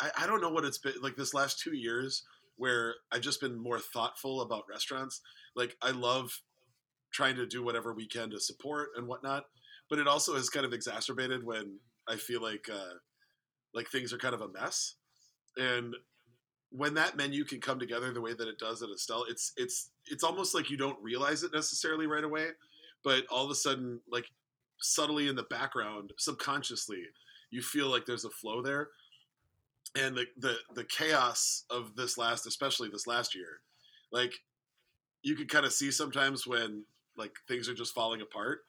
I, 0.00 0.10
I 0.18 0.26
don't 0.26 0.40
know 0.40 0.50
what 0.50 0.64
it's 0.64 0.78
been 0.78 0.94
like 1.00 1.16
this 1.16 1.34
last 1.34 1.60
two 1.60 1.76
years 1.76 2.24
where 2.56 2.96
I've 3.12 3.20
just 3.20 3.40
been 3.40 3.56
more 3.56 3.78
thoughtful 3.78 4.40
about 4.40 4.64
restaurants. 4.68 5.20
Like 5.54 5.76
I 5.80 5.92
love 5.92 6.42
trying 7.12 7.36
to 7.36 7.46
do 7.46 7.62
whatever 7.62 7.94
we 7.94 8.06
can 8.06 8.30
to 8.30 8.40
support 8.40 8.90
and 8.96 9.06
whatnot, 9.06 9.44
but 9.88 9.98
it 10.00 10.08
also 10.08 10.34
has 10.34 10.50
kind 10.50 10.66
of 10.66 10.72
exacerbated 10.72 11.44
when 11.44 11.78
I 12.08 12.16
feel 12.16 12.42
like 12.42 12.68
uh, 12.72 12.94
like 13.74 13.88
things 13.88 14.12
are 14.12 14.18
kind 14.18 14.34
of 14.34 14.40
a 14.40 14.48
mess, 14.48 14.94
and 15.56 15.94
when 16.70 16.92
that 16.94 17.16
menu 17.16 17.44
can 17.44 17.60
come 17.60 17.78
together 17.78 18.12
the 18.12 18.20
way 18.20 18.34
that 18.34 18.48
it 18.48 18.58
does 18.58 18.82
at 18.82 18.90
Estelle, 18.90 19.24
it's 19.28 19.52
it's 19.56 19.90
it's 20.06 20.24
almost 20.24 20.54
like 20.54 20.70
you 20.70 20.76
don't 20.76 21.02
realize 21.02 21.42
it 21.42 21.52
necessarily 21.52 22.06
right 22.06 22.24
away 22.24 22.48
but 23.04 23.24
all 23.30 23.44
of 23.44 23.50
a 23.50 23.54
sudden, 23.54 24.00
like 24.10 24.26
subtly 24.80 25.28
in 25.28 25.36
the 25.36 25.44
background, 25.44 26.12
subconsciously, 26.18 27.02
you 27.50 27.62
feel 27.62 27.88
like 27.88 28.06
there's 28.06 28.24
a 28.24 28.30
flow 28.30 28.62
there. 28.62 28.88
And 29.96 30.16
the, 30.16 30.26
the 30.36 30.56
the 30.74 30.84
chaos 30.84 31.64
of 31.70 31.96
this 31.96 32.18
last, 32.18 32.46
especially 32.46 32.90
this 32.90 33.06
last 33.06 33.34
year, 33.34 33.60
like 34.12 34.34
you 35.22 35.34
could 35.34 35.48
kind 35.48 35.64
of 35.64 35.72
see 35.72 35.90
sometimes 35.90 36.46
when 36.46 36.84
like 37.16 37.32
things 37.48 37.68
are 37.68 37.74
just 37.74 37.94
falling 37.94 38.20
apart. 38.20 38.60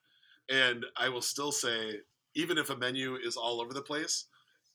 And 0.49 0.85
I 0.97 1.09
will 1.09 1.21
still 1.21 1.51
say, 1.51 1.99
even 2.35 2.57
if 2.57 2.69
a 2.69 2.77
menu 2.77 3.15
is 3.15 3.35
all 3.35 3.61
over 3.61 3.73
the 3.73 3.81
place, 3.81 4.25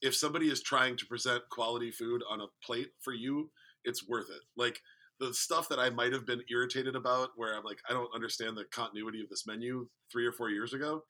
if 0.05 0.15
somebody 0.15 0.51
is 0.51 0.63
trying 0.63 0.97
to 0.99 1.07
present 1.07 1.43
quality 1.51 1.91
food 1.91 2.23
on 2.31 2.43
a 2.43 2.47
plate 2.63 2.91
for 3.01 3.15
you, 3.15 3.51
it's 3.85 4.07
worth 4.07 4.29
it. 4.29 4.43
Like 4.55 4.81
the 5.19 5.33
stuff 5.33 5.69
that 5.71 5.79
I 5.79 5.89
might 5.89 6.13
have 6.13 6.27
been 6.27 6.43
irritated 6.51 6.95
about, 6.95 7.31
where 7.37 7.57
I'm 7.57 7.65
like, 7.65 7.79
I 7.89 7.95
don't 7.95 8.15
understand 8.15 8.57
the 8.57 8.65
continuity 8.65 9.23
of 9.23 9.31
this 9.31 9.47
menu 9.47 9.89
three 10.13 10.27
or 10.27 10.33
four 10.33 10.51
years 10.51 10.75
ago. 10.75 11.05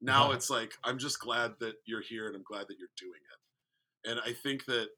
Now 0.00 0.24
uh-huh. 0.24 0.32
it's 0.32 0.48
like, 0.48 0.72
I'm 0.82 0.98
just 0.98 1.20
glad 1.20 1.52
that 1.60 1.74
you're 1.84 2.00
here 2.00 2.26
and 2.26 2.36
I'm 2.36 2.42
glad 2.42 2.66
that 2.68 2.76
you're 2.78 2.88
doing 2.96 3.20
it. 3.20 4.10
And 4.10 4.20
I 4.24 4.32
think 4.32 4.64
that 4.64 4.88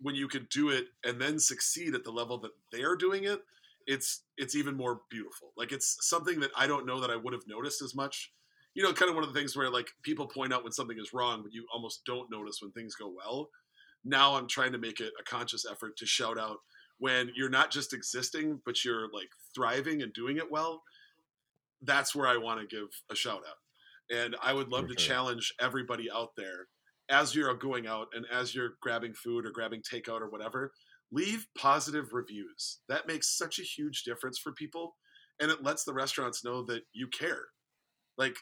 when 0.00 0.14
you 0.14 0.26
can 0.26 0.48
do 0.50 0.70
it 0.70 0.86
and 1.04 1.20
then 1.20 1.38
succeed 1.38 1.94
at 1.94 2.04
the 2.04 2.10
level 2.10 2.38
that 2.38 2.52
they're 2.72 2.96
doing 2.96 3.24
it, 3.24 3.40
it's 3.86 4.22
it's 4.38 4.54
even 4.54 4.78
more 4.78 5.00
beautiful. 5.10 5.52
Like 5.58 5.72
it's 5.72 5.98
something 6.00 6.40
that 6.40 6.52
I 6.56 6.66
don't 6.66 6.86
know 6.86 7.00
that 7.00 7.10
I 7.10 7.16
would 7.16 7.34
have 7.34 7.46
noticed 7.46 7.82
as 7.82 7.94
much. 7.94 8.32
You 8.74 8.82
know, 8.82 8.92
kind 8.92 9.08
of 9.08 9.14
one 9.14 9.24
of 9.24 9.32
the 9.32 9.38
things 9.38 9.56
where 9.56 9.70
like 9.70 9.88
people 10.02 10.26
point 10.26 10.52
out 10.52 10.64
when 10.64 10.72
something 10.72 10.98
is 10.98 11.12
wrong, 11.12 11.42
but 11.42 11.52
you 11.52 11.64
almost 11.72 12.04
don't 12.04 12.30
notice 12.30 12.58
when 12.60 12.72
things 12.72 12.94
go 12.94 13.12
well. 13.14 13.48
Now 14.04 14.36
I'm 14.36 14.48
trying 14.48 14.72
to 14.72 14.78
make 14.78 15.00
it 15.00 15.12
a 15.18 15.22
conscious 15.22 15.64
effort 15.70 15.96
to 15.98 16.06
shout 16.06 16.38
out 16.38 16.58
when 16.98 17.30
you're 17.34 17.50
not 17.50 17.72
just 17.72 17.92
existing 17.92 18.60
but 18.64 18.84
you're 18.84 19.08
like 19.12 19.28
thriving 19.52 20.00
and 20.00 20.12
doing 20.12 20.36
it 20.36 20.48
well 20.48 20.80
that's 21.82 22.14
where 22.14 22.28
i 22.28 22.36
want 22.36 22.60
to 22.60 22.76
give 22.76 22.86
a 23.10 23.16
shout 23.16 23.42
out 23.48 24.16
and 24.16 24.36
i 24.40 24.52
would 24.52 24.68
love 24.68 24.86
to 24.86 24.94
challenge 24.94 25.52
everybody 25.60 26.08
out 26.08 26.30
there 26.36 26.68
as 27.10 27.34
you're 27.34 27.52
going 27.52 27.88
out 27.88 28.06
and 28.14 28.24
as 28.32 28.54
you're 28.54 28.74
grabbing 28.80 29.12
food 29.12 29.44
or 29.44 29.50
grabbing 29.50 29.82
takeout 29.82 30.20
or 30.20 30.30
whatever 30.30 30.70
leave 31.14 31.46
positive 31.56 32.12
reviews. 32.12 32.80
That 32.88 33.06
makes 33.06 33.38
such 33.38 33.58
a 33.58 33.62
huge 33.62 34.02
difference 34.02 34.38
for 34.38 34.52
people, 34.52 34.96
and 35.40 35.50
it 35.50 35.62
lets 35.62 35.84
the 35.84 35.94
restaurants 35.94 36.44
know 36.44 36.64
that 36.64 36.82
you 36.92 37.08
care. 37.08 37.44
Like 38.18 38.36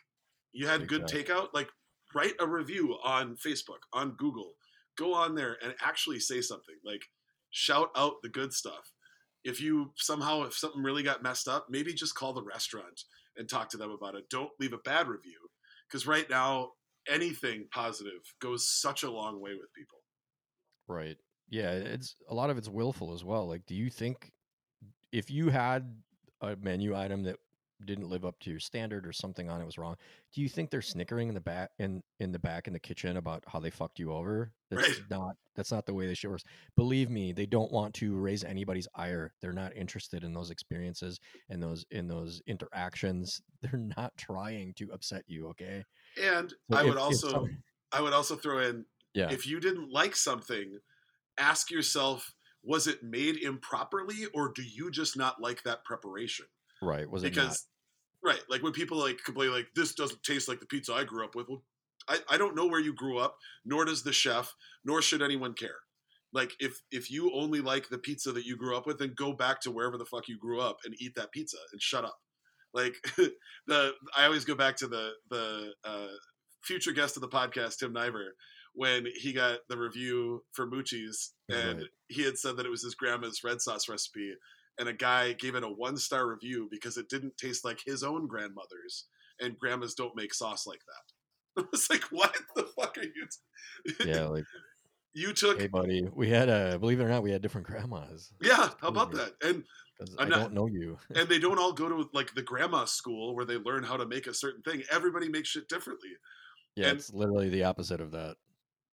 you 0.53 0.66
had 0.66 0.88
good 0.88 1.05
takeout, 1.05 1.48
like 1.53 1.68
write 2.14 2.34
a 2.40 2.46
review 2.46 2.96
on 3.05 3.36
Facebook, 3.36 3.80
on 3.92 4.12
Google. 4.12 4.53
Go 4.96 5.14
on 5.14 5.34
there 5.34 5.57
and 5.62 5.74
actually 5.82 6.20
say 6.20 6.40
something. 6.40 6.76
Like 6.84 7.03
shout 7.50 7.90
out 7.96 8.14
the 8.22 8.28
good 8.28 8.53
stuff. 8.53 8.92
If 9.44 9.61
you 9.61 9.92
somehow 9.96 10.44
if 10.44 10.55
something 10.55 10.82
really 10.82 11.03
got 11.03 11.22
messed 11.22 11.48
up, 11.48 11.66
maybe 11.68 11.94
just 11.94 12.14
call 12.14 12.32
the 12.32 12.42
restaurant 12.42 13.03
and 13.36 13.48
talk 13.48 13.70
to 13.70 13.76
them 13.76 13.90
about 13.90 14.14
it. 14.14 14.28
Don't 14.30 14.50
leave 14.61 14.72
a 14.72 14.78
bad 14.78 15.09
review 15.09 15.38
because 15.88 16.07
right 16.07 16.28
now 16.28 16.70
anything 17.09 17.66
positive 17.72 18.20
goes 18.40 18.68
such 18.68 19.03
a 19.03 19.11
long 19.11 19.40
way 19.40 19.53
with 19.53 19.72
people. 19.74 19.98
Right. 20.86 21.16
Yeah, 21.48 21.72
it's 21.72 22.16
a 22.28 22.34
lot 22.34 22.50
of 22.50 22.59
it's 22.59 22.68
willful 22.68 23.12
as 23.12 23.24
well. 23.24 23.48
Like, 23.48 23.66
do 23.66 23.74
you 23.74 23.90
think 23.90 24.32
if 25.12 25.30
you 25.30 25.50
had 25.50 25.96
a 26.40 26.57
menu 26.57 26.96
item 26.96 27.24
that 27.24 27.36
didn't 27.86 28.08
live 28.08 28.24
up 28.24 28.38
to 28.40 28.50
your 28.50 28.60
standard 28.60 29.06
or 29.06 29.12
something 29.12 29.48
on 29.50 29.60
it 29.60 29.64
was 29.64 29.78
wrong, 29.78 29.96
do 30.34 30.40
you 30.40 30.48
think 30.48 30.70
they're 30.70 30.82
snickering 30.82 31.28
in 31.28 31.34
the 31.34 31.40
back 31.40 31.70
in 31.78 32.02
in 32.20 32.32
the 32.32 32.38
back 32.38 32.66
in 32.66 32.72
the 32.72 32.78
kitchen 32.80 33.16
about 33.16 33.44
how 33.46 33.58
they 33.60 33.70
fucked 33.70 33.98
you 33.98 34.12
over? 34.12 34.52
That's 34.70 34.88
Right. 34.88 35.10
not 35.10 35.36
that's 35.54 35.70
not 35.70 35.84
the 35.86 35.92
way 35.94 36.06
they 36.06 36.14
should 36.14 36.30
work. 36.30 36.40
Believe 36.76 37.10
me, 37.10 37.32
they 37.32 37.44
don't 37.46 37.70
want 37.70 37.94
to 37.96 38.16
raise 38.16 38.42
anybody's 38.44 38.88
ire. 38.94 39.34
They're 39.42 39.52
not 39.52 39.76
interested 39.76 40.24
in 40.24 40.32
those 40.32 40.50
experiences 40.50 41.20
and 41.50 41.62
those 41.62 41.84
in 41.90 42.08
those 42.08 42.40
interactions. 42.46 43.42
They're 43.62 43.78
not 43.96 44.16
trying 44.16 44.74
to 44.74 44.90
upset 44.92 45.24
you, 45.26 45.48
okay? 45.48 45.84
And 46.20 46.50
So 46.70 46.76
I 46.76 46.80
if- 46.82 46.88
would 46.88 46.98
also 46.98 47.48
I 47.92 48.00
would 48.00 48.12
also 48.14 48.36
throw 48.36 48.60
in 48.60 48.86
yeah. 49.14 49.30
if 49.30 49.46
you 49.46 49.60
didn't 49.60 49.90
like 49.92 50.16
something, 50.16 50.78
ask 51.38 51.70
yourself 51.70 52.34
was 52.64 52.86
it 52.86 53.02
made 53.02 53.38
improperly 53.42 54.26
or 54.34 54.52
do 54.54 54.62
you 54.62 54.88
just 54.90 55.16
not 55.16 55.40
like 55.42 55.62
that 55.64 55.84
preparation? 55.84 56.46
right. 56.80 57.08
Was 57.10 57.22
it 57.24 57.34
not? 57.36 57.42
because 57.44 57.66
right 58.22 58.40
like 58.48 58.62
when 58.62 58.72
people 58.72 58.98
like 58.98 59.22
complain 59.24 59.50
like 59.50 59.66
this 59.74 59.94
doesn't 59.94 60.22
taste 60.22 60.48
like 60.48 60.60
the 60.60 60.66
pizza 60.66 60.92
i 60.92 61.04
grew 61.04 61.24
up 61.24 61.34
with 61.34 61.48
well 61.48 61.62
I, 62.08 62.18
I 62.30 62.36
don't 62.38 62.56
know 62.56 62.66
where 62.66 62.80
you 62.80 62.94
grew 62.94 63.18
up 63.18 63.36
nor 63.64 63.84
does 63.84 64.02
the 64.02 64.12
chef 64.12 64.54
nor 64.84 65.02
should 65.02 65.22
anyone 65.22 65.54
care 65.54 65.76
like 66.32 66.52
if 66.58 66.80
if 66.90 67.10
you 67.10 67.32
only 67.34 67.60
like 67.60 67.88
the 67.88 67.98
pizza 67.98 68.32
that 68.32 68.44
you 68.46 68.56
grew 68.56 68.76
up 68.76 68.86
with 68.86 68.98
then 68.98 69.14
go 69.16 69.32
back 69.32 69.60
to 69.62 69.70
wherever 69.70 69.98
the 69.98 70.04
fuck 70.04 70.28
you 70.28 70.38
grew 70.38 70.60
up 70.60 70.78
and 70.84 70.94
eat 70.98 71.14
that 71.14 71.32
pizza 71.32 71.58
and 71.72 71.80
shut 71.80 72.04
up 72.04 72.18
like 72.74 72.94
the 73.66 73.92
i 74.16 74.24
always 74.24 74.44
go 74.44 74.54
back 74.54 74.76
to 74.76 74.88
the 74.88 75.10
the 75.30 75.72
uh, 75.84 76.08
future 76.64 76.92
guest 76.92 77.16
of 77.16 77.20
the 77.20 77.28
podcast 77.28 77.78
Tim 77.78 77.92
Niver 77.92 78.34
when 78.74 79.06
he 79.20 79.32
got 79.32 79.58
the 79.68 79.76
review 79.76 80.42
for 80.52 80.66
Mucci's 80.66 81.32
and 81.50 81.78
Right. 81.78 81.86
he 82.08 82.22
had 82.22 82.38
said 82.38 82.56
that 82.56 82.66
it 82.66 82.70
was 82.70 82.82
his 82.82 82.94
grandma's 82.94 83.44
red 83.44 83.60
sauce 83.60 83.88
recipe 83.88 84.32
and 84.78 84.88
a 84.88 84.92
guy 84.92 85.32
gave 85.34 85.54
it 85.54 85.64
a 85.64 85.68
one 85.68 85.96
star 85.96 86.26
review 86.28 86.68
because 86.70 86.96
it 86.96 87.08
didn't 87.08 87.36
taste 87.36 87.64
like 87.64 87.80
his 87.84 88.02
own 88.02 88.26
grandmother's, 88.26 89.06
and 89.40 89.58
grandmas 89.58 89.94
don't 89.94 90.16
make 90.16 90.32
sauce 90.34 90.66
like 90.66 90.80
that. 90.86 91.62
I 91.64 91.66
was 91.70 91.88
like, 91.90 92.04
what 92.04 92.34
the 92.56 92.64
fuck 92.78 92.96
are 92.98 93.02
you? 93.02 93.26
T-? 93.98 94.10
yeah, 94.10 94.24
like 94.26 94.44
you 95.14 95.32
took, 95.34 95.60
hey 95.60 95.66
buddy, 95.66 96.08
we 96.14 96.28
had 96.30 96.48
a 96.48 96.78
believe 96.78 97.00
it 97.00 97.04
or 97.04 97.08
not, 97.08 97.22
we 97.22 97.30
had 97.32 97.42
different 97.42 97.66
grandmas. 97.66 98.32
yeah. 98.40 98.70
How 98.80 98.88
about 98.88 99.12
that? 99.12 99.32
And 99.44 99.62
I'm 100.18 100.26
I 100.26 100.28
not- 100.28 100.38
don't 100.40 100.54
know 100.54 100.66
you. 100.66 100.98
and 101.14 101.28
they 101.28 101.38
don't 101.38 101.58
all 101.58 101.72
go 101.72 101.88
to 101.88 102.08
like 102.14 102.34
the 102.34 102.42
grandma 102.42 102.86
school 102.86 103.34
where 103.36 103.44
they 103.44 103.56
learn 103.58 103.84
how 103.84 103.96
to 103.98 104.06
make 104.06 104.26
a 104.26 104.34
certain 104.34 104.62
thing. 104.62 104.82
Everybody 104.90 105.28
makes 105.28 105.50
shit 105.50 105.68
differently. 105.68 106.08
Yeah, 106.76 106.88
And- 106.88 106.98
it's 106.98 107.12
literally 107.12 107.50
the 107.50 107.64
opposite 107.64 108.00
of 108.00 108.10
that. 108.12 108.36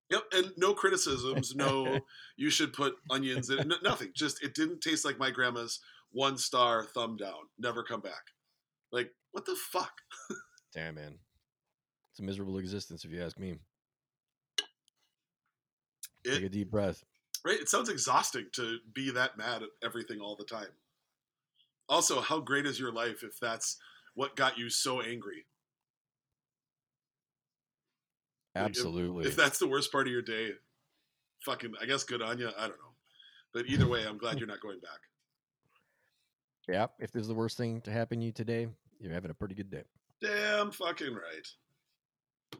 Yep, 0.10 0.24
and 0.34 0.52
no 0.58 0.74
criticisms. 0.74 1.56
No, 1.56 2.00
you 2.38 2.50
should 2.50 2.74
put 2.74 2.96
onions 3.12 3.50
in. 3.50 3.72
nothing. 3.84 4.10
Just 4.16 4.44
it 4.44 4.56
didn't 4.56 4.82
taste 4.82 5.06
like 5.06 5.20
my 5.20 5.32
grandma's. 5.32 5.80
One 6.12 6.40
star, 6.40 6.86
thumb 6.86 7.18
down. 7.18 7.50
Never 7.60 7.84
come 7.84 8.02
back. 8.02 8.32
Like 8.92 9.12
what 9.32 9.46
the 9.46 9.56
fuck? 9.56 9.92
Damn 10.74 10.96
man. 10.96 11.20
It's 12.12 12.20
a 12.20 12.24
miserable 12.24 12.58
existence 12.58 13.06
if 13.06 13.12
you 13.12 13.24
ask 13.24 13.38
me. 13.38 13.60
Take 16.26 16.44
a 16.44 16.50
deep 16.50 16.72
breath. 16.72 17.04
Right? 17.46 17.60
It 17.60 17.70
sounds 17.70 17.90
exhausting 17.90 18.48
to 18.54 18.80
be 18.94 19.12
that 19.12 19.38
mad 19.38 19.64
at 19.64 19.70
everything 19.84 20.20
all 20.20 20.36
the 20.36 20.44
time. 20.44 20.68
Also, 21.88 22.22
how 22.22 22.40
great 22.40 22.66
is 22.66 22.80
your 22.80 22.92
life 22.92 23.24
if 23.24 23.40
that's 23.40 23.78
what 24.16 24.36
got 24.36 24.58
you 24.58 24.70
so 24.70 25.02
angry? 25.02 25.46
Like, 28.56 28.64
if- 28.64 28.70
Absolutely. 28.70 29.26
If 29.28 29.36
that's 29.36 29.60
the 29.60 29.68
worst 29.68 29.92
part 29.92 30.08
of 30.08 30.14
your 30.14 30.22
day, 30.22 30.52
fucking, 31.46 31.74
I 31.82 31.86
guess 31.86 32.04
good 32.04 32.22
on 32.22 32.38
you. 32.40 32.50
I 32.58 32.62
don't 32.62 32.72
know. 32.72 32.94
But 33.54 33.66
either 33.68 33.88
way, 33.88 34.06
I'm 34.06 34.18
glad 34.18 34.38
you're 34.40 34.48
not 34.48 34.60
going 34.62 34.80
back. 34.80 35.00
yeah, 36.68 36.88
if 37.00 37.12
this 37.12 37.22
is 37.22 37.28
the 37.28 37.34
worst 37.34 37.58
thing 37.58 37.82
to 37.82 37.92
happen 37.92 38.20
to 38.20 38.26
you 38.26 38.32
today, 38.32 38.68
you're 39.00 39.14
having 39.14 39.32
a 39.32 39.34
pretty 39.34 39.56
good 39.56 39.72
day. 39.72 39.84
Damn 40.22 40.72
fucking 40.72 41.14
right. 41.14 41.48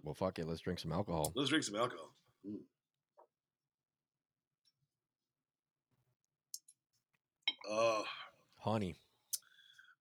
Well, 0.04 0.14
fuck 0.16 0.40
it. 0.40 0.48
Let's 0.48 0.62
drink 0.62 0.80
some 0.80 0.92
alcohol. 0.92 1.32
Let's 1.36 1.50
drink 1.50 1.64
some 1.64 1.76
alcohol. 1.76 2.12
Mm. 2.48 2.58
Oh, 7.70 8.04
Honey. 8.60 8.96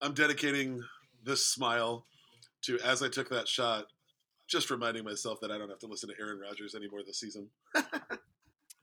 I'm 0.01 0.14
dedicating 0.14 0.82
this 1.24 1.47
smile 1.47 2.05
to 2.62 2.78
as 2.80 3.03
I 3.03 3.09
took 3.09 3.28
that 3.30 3.49
shot, 3.49 3.86
just 4.49 4.70
reminding 4.70 5.05
myself 5.05 5.40
that 5.42 5.51
I 5.51 5.59
don't 5.59 5.68
have 5.68 5.78
to 5.80 5.86
listen 5.86 6.09
to 6.09 6.14
Aaron 6.20 6.40
Rodgers 6.40 6.74
anymore 6.74 7.01
this 7.07 7.20
season. 7.20 7.49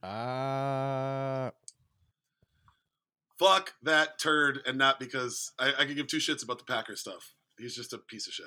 Uh 0.02 1.50
Fuck 3.38 3.74
that 3.82 4.18
turd, 4.18 4.60
and 4.66 4.78
not 4.78 4.98
because 5.00 5.52
I, 5.58 5.72
I 5.78 5.84
could 5.84 5.96
give 5.96 6.06
two 6.06 6.18
shits 6.18 6.42
about 6.42 6.58
the 6.58 6.64
Packer 6.64 6.96
stuff. 6.96 7.34
He's 7.58 7.74
just 7.74 7.92
a 7.92 7.98
piece 7.98 8.26
of 8.26 8.32
shit. 8.32 8.46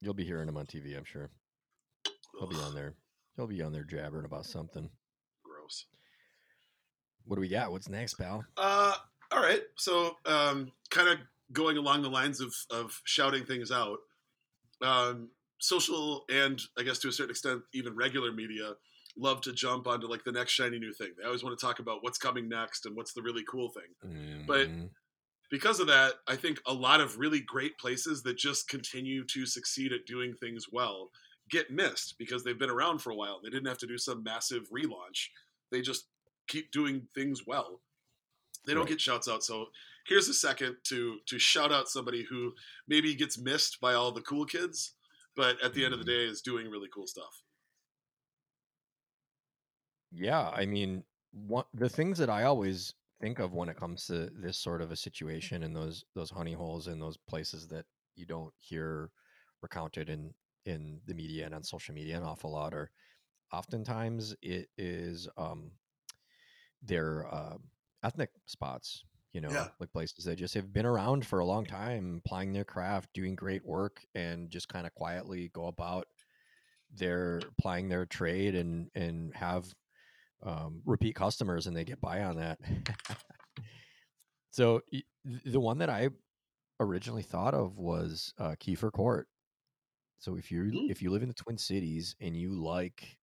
you'll 0.00 0.14
be 0.14 0.24
hearing 0.24 0.48
him 0.48 0.56
on 0.56 0.66
TV, 0.66 0.96
I'm 0.96 1.04
sure. 1.04 1.30
He'll 2.38 2.48
be 2.48 2.56
on 2.56 2.74
there. 2.74 2.94
He'll 3.36 3.46
be 3.46 3.60
on 3.62 3.72
there 3.72 3.84
jabbering 3.84 4.24
about 4.24 4.46
something. 4.46 4.88
Gross. 5.44 5.84
What 7.26 7.36
do 7.36 7.40
we 7.40 7.48
got? 7.48 7.72
What's 7.72 7.88
next, 7.90 8.14
pal? 8.14 8.44
Uh, 8.56 8.94
all 9.30 9.42
right. 9.42 9.62
So, 9.76 10.16
um, 10.24 10.72
kind 10.90 11.08
of 11.08 11.18
going 11.52 11.76
along 11.76 12.00
the 12.02 12.10
lines 12.10 12.40
of 12.40 12.54
of 12.70 13.00
shouting 13.04 13.44
things 13.44 13.70
out, 13.70 13.98
um, 14.82 15.28
social 15.60 16.24
and 16.30 16.60
I 16.78 16.82
guess 16.82 16.98
to 17.00 17.08
a 17.08 17.12
certain 17.12 17.30
extent 17.30 17.62
even 17.72 17.94
regular 17.94 18.32
media 18.32 18.72
love 19.16 19.40
to 19.42 19.52
jump 19.52 19.86
onto 19.86 20.06
like 20.06 20.24
the 20.24 20.32
next 20.32 20.52
shiny 20.52 20.78
new 20.78 20.92
thing. 20.92 21.12
They 21.18 21.24
always 21.26 21.42
want 21.44 21.58
to 21.58 21.64
talk 21.64 21.78
about 21.80 22.02
what's 22.02 22.18
coming 22.18 22.48
next 22.48 22.86
and 22.86 22.96
what's 22.96 23.12
the 23.12 23.22
really 23.22 23.44
cool 23.48 23.68
thing. 23.70 24.44
But- 24.46 24.68
Mhm. 24.68 24.90
Because 25.50 25.80
of 25.80 25.88
that, 25.88 26.20
I 26.28 26.36
think 26.36 26.60
a 26.64 26.72
lot 26.72 27.00
of 27.00 27.18
really 27.18 27.40
great 27.40 27.76
places 27.76 28.22
that 28.22 28.34
just 28.38 28.68
continue 28.68 29.24
to 29.24 29.44
succeed 29.46 29.92
at 29.92 30.06
doing 30.06 30.32
things 30.36 30.66
well 30.70 31.10
get 31.50 31.72
missed 31.72 32.16
because 32.18 32.44
they've 32.44 32.56
been 32.60 32.70
around 32.70 33.00
for 33.00 33.10
a 33.10 33.16
while. 33.16 33.40
They 33.40 33.50
didn't 33.50 33.66
have 33.66 33.78
to 33.78 33.86
do 33.88 33.98
some 33.98 34.22
massive 34.22 34.70
relaunch. 34.70 35.30
They 35.72 35.82
just 35.82 36.06
keep 36.46 36.70
doing 36.70 37.08
things 37.16 37.44
well. 37.48 37.82
They 38.64 38.74
don't 38.74 38.82
Right. 38.84 38.90
get 38.90 39.00
shouts 39.00 39.26
out. 39.26 39.42
So 39.42 39.72
here's 40.06 40.28
a 40.28 40.34
second 40.34 40.76
to 40.84 41.18
to 41.26 41.38
shout 41.40 41.72
out 41.72 41.88
somebody 41.88 42.22
who 42.22 42.54
maybe 42.86 43.12
gets 43.16 43.36
missed 43.36 43.80
by 43.80 43.94
all 43.94 44.12
the 44.12 44.22
cool 44.22 44.46
kids, 44.46 44.94
but 45.40 45.58
at 45.62 45.72
the 45.72 45.82
end 45.82 45.94
of 45.94 45.98
the 45.98 46.04
day 46.04 46.26
is 46.26 46.42
doing 46.42 46.70
really 46.70 46.88
cool 46.92 47.06
stuff. 47.06 47.42
Yeah, 50.12 50.50
I 50.50 50.66
mean, 50.66 51.02
one 51.32 51.64
the 51.72 51.88
things 51.88 52.18
that 52.18 52.28
I 52.28 52.42
always 52.44 52.92
think 53.22 53.38
of 53.38 53.54
when 53.54 53.70
it 53.70 53.76
comes 53.78 54.06
to 54.08 54.28
this 54.34 54.58
sort 54.58 54.82
of 54.82 54.90
a 54.90 54.96
situation 54.96 55.62
and 55.62 55.74
those 55.74 56.04
those 56.14 56.30
honey 56.30 56.52
holes 56.52 56.88
and 56.88 57.00
those 57.00 57.16
places 57.16 57.68
that 57.68 57.86
you 58.16 58.26
don't 58.26 58.52
hear 58.58 59.12
recounted 59.62 60.10
in 60.10 60.34
in 60.66 61.00
the 61.06 61.14
media 61.14 61.46
and 61.46 61.54
on 61.54 61.62
social 61.62 61.94
media 61.94 62.18
an 62.18 62.22
awful 62.22 62.52
lot 62.52 62.74
or 62.74 62.90
oftentimes 63.50 64.36
it 64.42 64.68
is 64.76 65.26
um 65.38 65.70
their 66.82 67.26
uh, 67.32 67.56
ethnic 68.02 68.30
spots 68.46 69.04
you 69.32 69.40
know 69.40 69.50
Yeah. 69.50 69.68
like 69.78 69.92
places 69.92 70.24
that 70.24 70.36
just 70.36 70.54
have 70.54 70.72
been 70.72 70.86
around 70.86 71.24
for 71.26 71.38
a 71.38 71.44
long 71.44 71.64
time 71.64 72.20
plying 72.24 72.52
their 72.52 72.64
craft 72.64 73.10
doing 73.14 73.34
great 73.34 73.64
work 73.64 74.04
and 74.14 74.50
just 74.50 74.68
kind 74.68 74.86
of 74.86 74.94
quietly 74.94 75.50
go 75.52 75.66
about 75.66 76.06
their 76.96 77.40
plying 77.60 77.88
their 77.88 78.06
trade 78.06 78.54
and 78.54 78.90
and 78.94 79.34
have 79.34 79.72
um, 80.42 80.80
repeat 80.86 81.14
customers 81.14 81.66
and 81.66 81.76
they 81.76 81.84
get 81.84 82.00
by 82.00 82.22
on 82.22 82.36
that. 82.36 82.58
so 84.50 84.80
the 85.24 85.60
one 85.60 85.78
that 85.78 85.90
I 85.90 86.08
originally 86.80 87.22
thought 87.22 87.54
of 87.54 87.78
was 87.78 88.32
uh, 88.38 88.54
Keefer 88.58 88.90
Court. 88.90 89.28
So 90.18 90.36
if 90.36 90.50
you 90.50 90.64
Mm. 90.64 90.90
if 90.90 91.02
you 91.02 91.10
live 91.10 91.22
in 91.22 91.28
the 91.28 91.34
Twin 91.34 91.58
Cities 91.58 92.16
and 92.20 92.36
you 92.36 92.52
like 92.52 93.16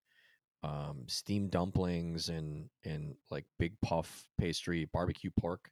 um, 0.64 1.04
steamed 1.08 1.52
dumplings 1.52 2.30
and 2.30 2.70
and 2.86 3.16
like 3.30 3.46
big 3.60 3.74
puff 3.82 4.26
pastry, 4.40 4.86
barbecue 4.86 5.32
pork, 5.40 5.70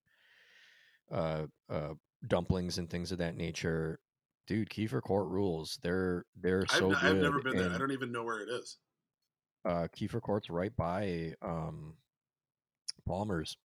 uh, 1.12 1.46
uh, 1.70 1.94
dumplings 2.28 2.78
and 2.78 2.90
things 2.90 3.12
of 3.12 3.18
that 3.20 3.36
nature, 3.36 4.00
dude, 4.48 4.70
Keefer 4.70 5.02
Court 5.02 5.28
rules. 5.28 5.80
They're 5.82 6.26
they're 6.40 6.66
I've, 6.70 6.78
so 6.78 6.92
n- 6.92 6.98
good. 7.02 7.04
I've 7.04 7.18
never 7.18 7.42
been 7.42 7.58
there. 7.58 7.72
I 7.72 7.78
don't 7.78 7.92
even 7.92 8.12
know 8.12 8.24
where 8.24 8.40
it 8.40 8.50
is. 8.50 8.78
uh, 9.66 9.88
Keefer 9.96 10.22
Court's 10.22 10.50
right 10.50 10.76
by 10.76 11.34
um, 11.42 11.96
Palmer's. 13.08 13.58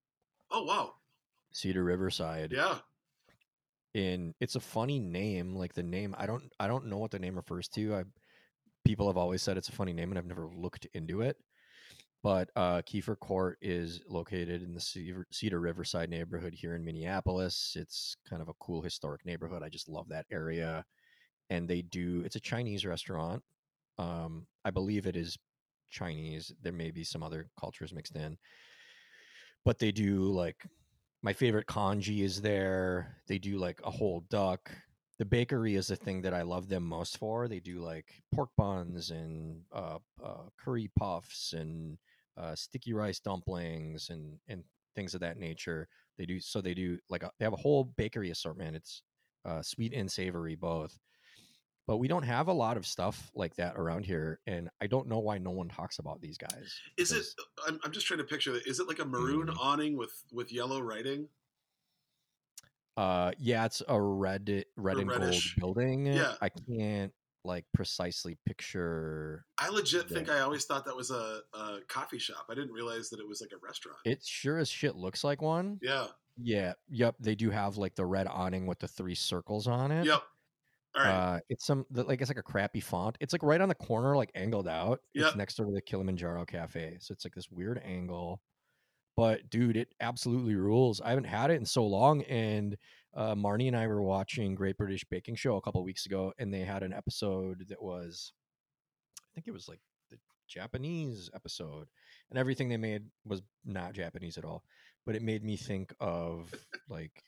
Oh 0.50 0.64
wow. 0.64 0.94
Cedar 1.52 1.84
Riverside. 1.84 2.52
Yeah. 2.52 2.78
And 3.94 4.34
it's 4.40 4.54
a 4.54 4.60
funny 4.60 4.98
name. 5.00 5.56
Like 5.56 5.74
the 5.74 5.82
name, 5.82 6.14
I 6.16 6.26
don't 6.26 6.52
I 6.60 6.68
don't 6.68 6.86
know 6.86 6.98
what 6.98 7.10
the 7.10 7.18
name 7.18 7.36
refers 7.36 7.68
to. 7.68 7.94
I 7.96 8.04
people 8.84 9.08
have 9.08 9.16
always 9.16 9.42
said 9.42 9.56
it's 9.56 9.68
a 9.68 9.72
funny 9.72 9.92
name 9.92 10.10
and 10.10 10.18
I've 10.18 10.26
never 10.26 10.48
looked 10.54 10.86
into 10.94 11.22
it. 11.22 11.36
But 12.22 12.50
uh, 12.54 12.82
Keefer 12.82 13.16
Court 13.16 13.56
is 13.62 14.02
located 14.06 14.62
in 14.62 14.74
the 14.74 15.24
Cedar, 15.30 15.60
Riverside 15.60 16.10
neighborhood 16.10 16.54
here 16.54 16.74
in 16.74 16.84
Minneapolis. 16.84 17.76
It's 17.78 18.14
kind 18.28 18.42
of 18.42 18.48
a 18.48 18.54
cool 18.60 18.82
historic 18.82 19.24
neighborhood. 19.24 19.62
I 19.62 19.70
just 19.70 19.88
love 19.88 20.08
that 20.10 20.26
area. 20.30 20.84
And 21.48 21.66
they 21.66 21.80
do, 21.82 22.22
it's 22.24 22.36
a 22.36 22.40
Chinese 22.40 22.84
restaurant. 22.84 23.42
Um, 23.98 24.46
I 24.64 24.70
believe 24.70 25.06
it 25.06 25.16
is 25.16 25.38
Chinese. 25.88 26.52
There 26.62 26.72
may 26.72 26.90
be 26.90 27.04
some 27.04 27.22
other 27.22 27.48
cultures 27.58 27.92
mixed 27.92 28.16
in. 28.16 28.36
But 29.64 29.78
they 29.78 29.90
do 29.90 30.24
like, 30.24 30.66
my 31.22 31.32
favorite 31.32 31.66
congee 31.66 32.22
is 32.22 32.42
there. 32.42 33.16
They 33.28 33.38
do 33.38 33.56
like 33.56 33.80
a 33.82 33.90
whole 33.90 34.24
duck 34.28 34.70
the 35.20 35.26
bakery 35.26 35.74
is 35.74 35.88
the 35.88 35.96
thing 35.96 36.22
that 36.22 36.32
I 36.32 36.40
love 36.40 36.70
them 36.70 36.82
most 36.82 37.18
for. 37.18 37.46
They 37.46 37.60
do 37.60 37.80
like 37.80 38.22
pork 38.34 38.48
buns 38.56 39.10
and 39.10 39.60
uh, 39.70 39.98
uh, 40.24 40.44
curry 40.58 40.90
puffs 40.98 41.52
and 41.52 41.98
uh, 42.40 42.54
sticky 42.54 42.92
rice 42.92 43.20
dumplings 43.20 44.08
and 44.10 44.38
and 44.48 44.64
things 44.94 45.14
of 45.14 45.20
that 45.20 45.38
nature. 45.38 45.88
They 46.18 46.26
do 46.26 46.40
so 46.40 46.60
they 46.60 46.74
do 46.74 46.98
like 47.08 47.22
a, 47.22 47.30
they 47.38 47.44
have 47.44 47.52
a 47.52 47.56
whole 47.56 47.84
bakery 47.96 48.30
assortment. 48.30 48.76
It's 48.76 49.02
uh, 49.44 49.62
sweet 49.62 49.92
and 49.92 50.10
savory 50.10 50.56
both. 50.56 50.98
But 51.86 51.96
we 51.96 52.08
don't 52.08 52.22
have 52.22 52.46
a 52.46 52.52
lot 52.52 52.76
of 52.76 52.86
stuff 52.86 53.30
like 53.34 53.56
that 53.56 53.74
around 53.76 54.04
here, 54.04 54.38
and 54.46 54.68
I 54.80 54.86
don't 54.86 55.08
know 55.08 55.18
why 55.18 55.38
no 55.38 55.50
one 55.50 55.68
talks 55.68 55.98
about 55.98 56.20
these 56.20 56.38
guys. 56.38 56.72
Is 56.96 57.10
it? 57.10 57.24
I'm, 57.66 57.80
I'm 57.82 57.90
just 57.90 58.06
trying 58.06 58.18
to 58.18 58.24
picture 58.24 58.54
it. 58.54 58.66
Is 58.66 58.78
it 58.78 58.86
like 58.86 59.00
a 59.00 59.04
maroon 59.04 59.48
mm. 59.48 59.56
awning 59.58 59.96
with 59.96 60.12
with 60.32 60.52
yellow 60.52 60.80
writing? 60.80 61.28
Uh, 62.96 63.32
yeah, 63.38 63.64
it's 63.64 63.82
a 63.88 64.00
red, 64.00 64.64
red 64.76 64.98
and 64.98 65.08
reddish. 65.08 65.56
gold 65.58 65.74
building. 65.76 66.06
Yeah, 66.06 66.34
I 66.40 66.50
can't 66.50 67.12
like 67.44 67.64
precisely 67.74 68.36
picture. 68.46 69.44
I 69.58 69.68
legit 69.68 70.08
the, 70.08 70.14
think 70.14 70.30
I 70.30 70.40
always 70.40 70.64
thought 70.64 70.84
that 70.84 70.96
was 70.96 71.10
a, 71.10 71.40
a 71.54 71.78
coffee 71.88 72.18
shop. 72.18 72.46
I 72.50 72.54
didn't 72.54 72.72
realize 72.72 73.10
that 73.10 73.20
it 73.20 73.28
was 73.28 73.40
like 73.40 73.52
a 73.52 73.64
restaurant. 73.64 73.98
It 74.04 74.24
sure 74.24 74.58
as 74.58 74.68
shit 74.68 74.96
looks 74.96 75.24
like 75.24 75.42
one. 75.42 75.78
Yeah. 75.82 76.06
Yeah. 76.36 76.74
Yep. 76.90 77.16
They 77.20 77.34
do 77.34 77.50
have 77.50 77.76
like 77.76 77.94
the 77.94 78.06
red 78.06 78.26
awning 78.26 78.66
with 78.66 78.78
the 78.78 78.88
three 78.88 79.14
circles 79.14 79.66
on 79.66 79.90
it. 79.90 80.06
Yep. 80.06 80.22
All 80.96 81.04
right. 81.04 81.10
Uh, 81.10 81.40
it's 81.48 81.64
some 81.64 81.86
like 81.92 82.20
it's 82.20 82.30
like 82.30 82.38
a 82.38 82.42
crappy 82.42 82.80
font. 82.80 83.16
It's 83.20 83.32
like 83.32 83.42
right 83.42 83.60
on 83.60 83.68
the 83.68 83.74
corner, 83.74 84.16
like 84.16 84.32
angled 84.34 84.68
out. 84.68 85.00
Yep. 85.14 85.26
It's 85.26 85.36
next 85.36 85.54
door 85.56 85.66
to 85.66 85.72
the 85.72 85.80
Kilimanjaro 85.80 86.44
Cafe. 86.46 86.96
So 87.00 87.12
it's 87.12 87.24
like 87.24 87.34
this 87.34 87.50
weird 87.50 87.80
angle. 87.84 88.40
But 89.16 89.50
dude, 89.50 89.76
it 89.76 89.94
absolutely 90.00 90.54
rules. 90.54 91.00
I 91.00 91.10
haven't 91.10 91.24
had 91.24 91.50
it 91.50 91.54
in 91.54 91.66
so 91.66 91.84
long, 91.84 92.22
and 92.22 92.76
uh, 93.14 93.34
Marnie 93.34 93.68
and 93.68 93.76
I 93.76 93.86
were 93.86 94.02
watching 94.02 94.54
Great 94.54 94.76
British 94.76 95.04
Baking 95.04 95.34
Show 95.34 95.56
a 95.56 95.60
couple 95.60 95.82
weeks 95.82 96.06
ago, 96.06 96.32
and 96.38 96.52
they 96.52 96.60
had 96.60 96.82
an 96.82 96.92
episode 96.92 97.66
that 97.68 97.82
was, 97.82 98.32
I 99.18 99.28
think 99.34 99.48
it 99.48 99.52
was 99.52 99.68
like 99.68 99.80
the 100.10 100.18
Japanese 100.48 101.30
episode, 101.34 101.88
and 102.30 102.38
everything 102.38 102.68
they 102.68 102.76
made 102.76 103.02
was 103.24 103.42
not 103.64 103.94
Japanese 103.94 104.38
at 104.38 104.44
all. 104.44 104.62
But 105.06 105.16
it 105.16 105.22
made 105.22 105.42
me 105.42 105.56
think 105.56 105.92
of 105.98 106.54
like 106.88 107.24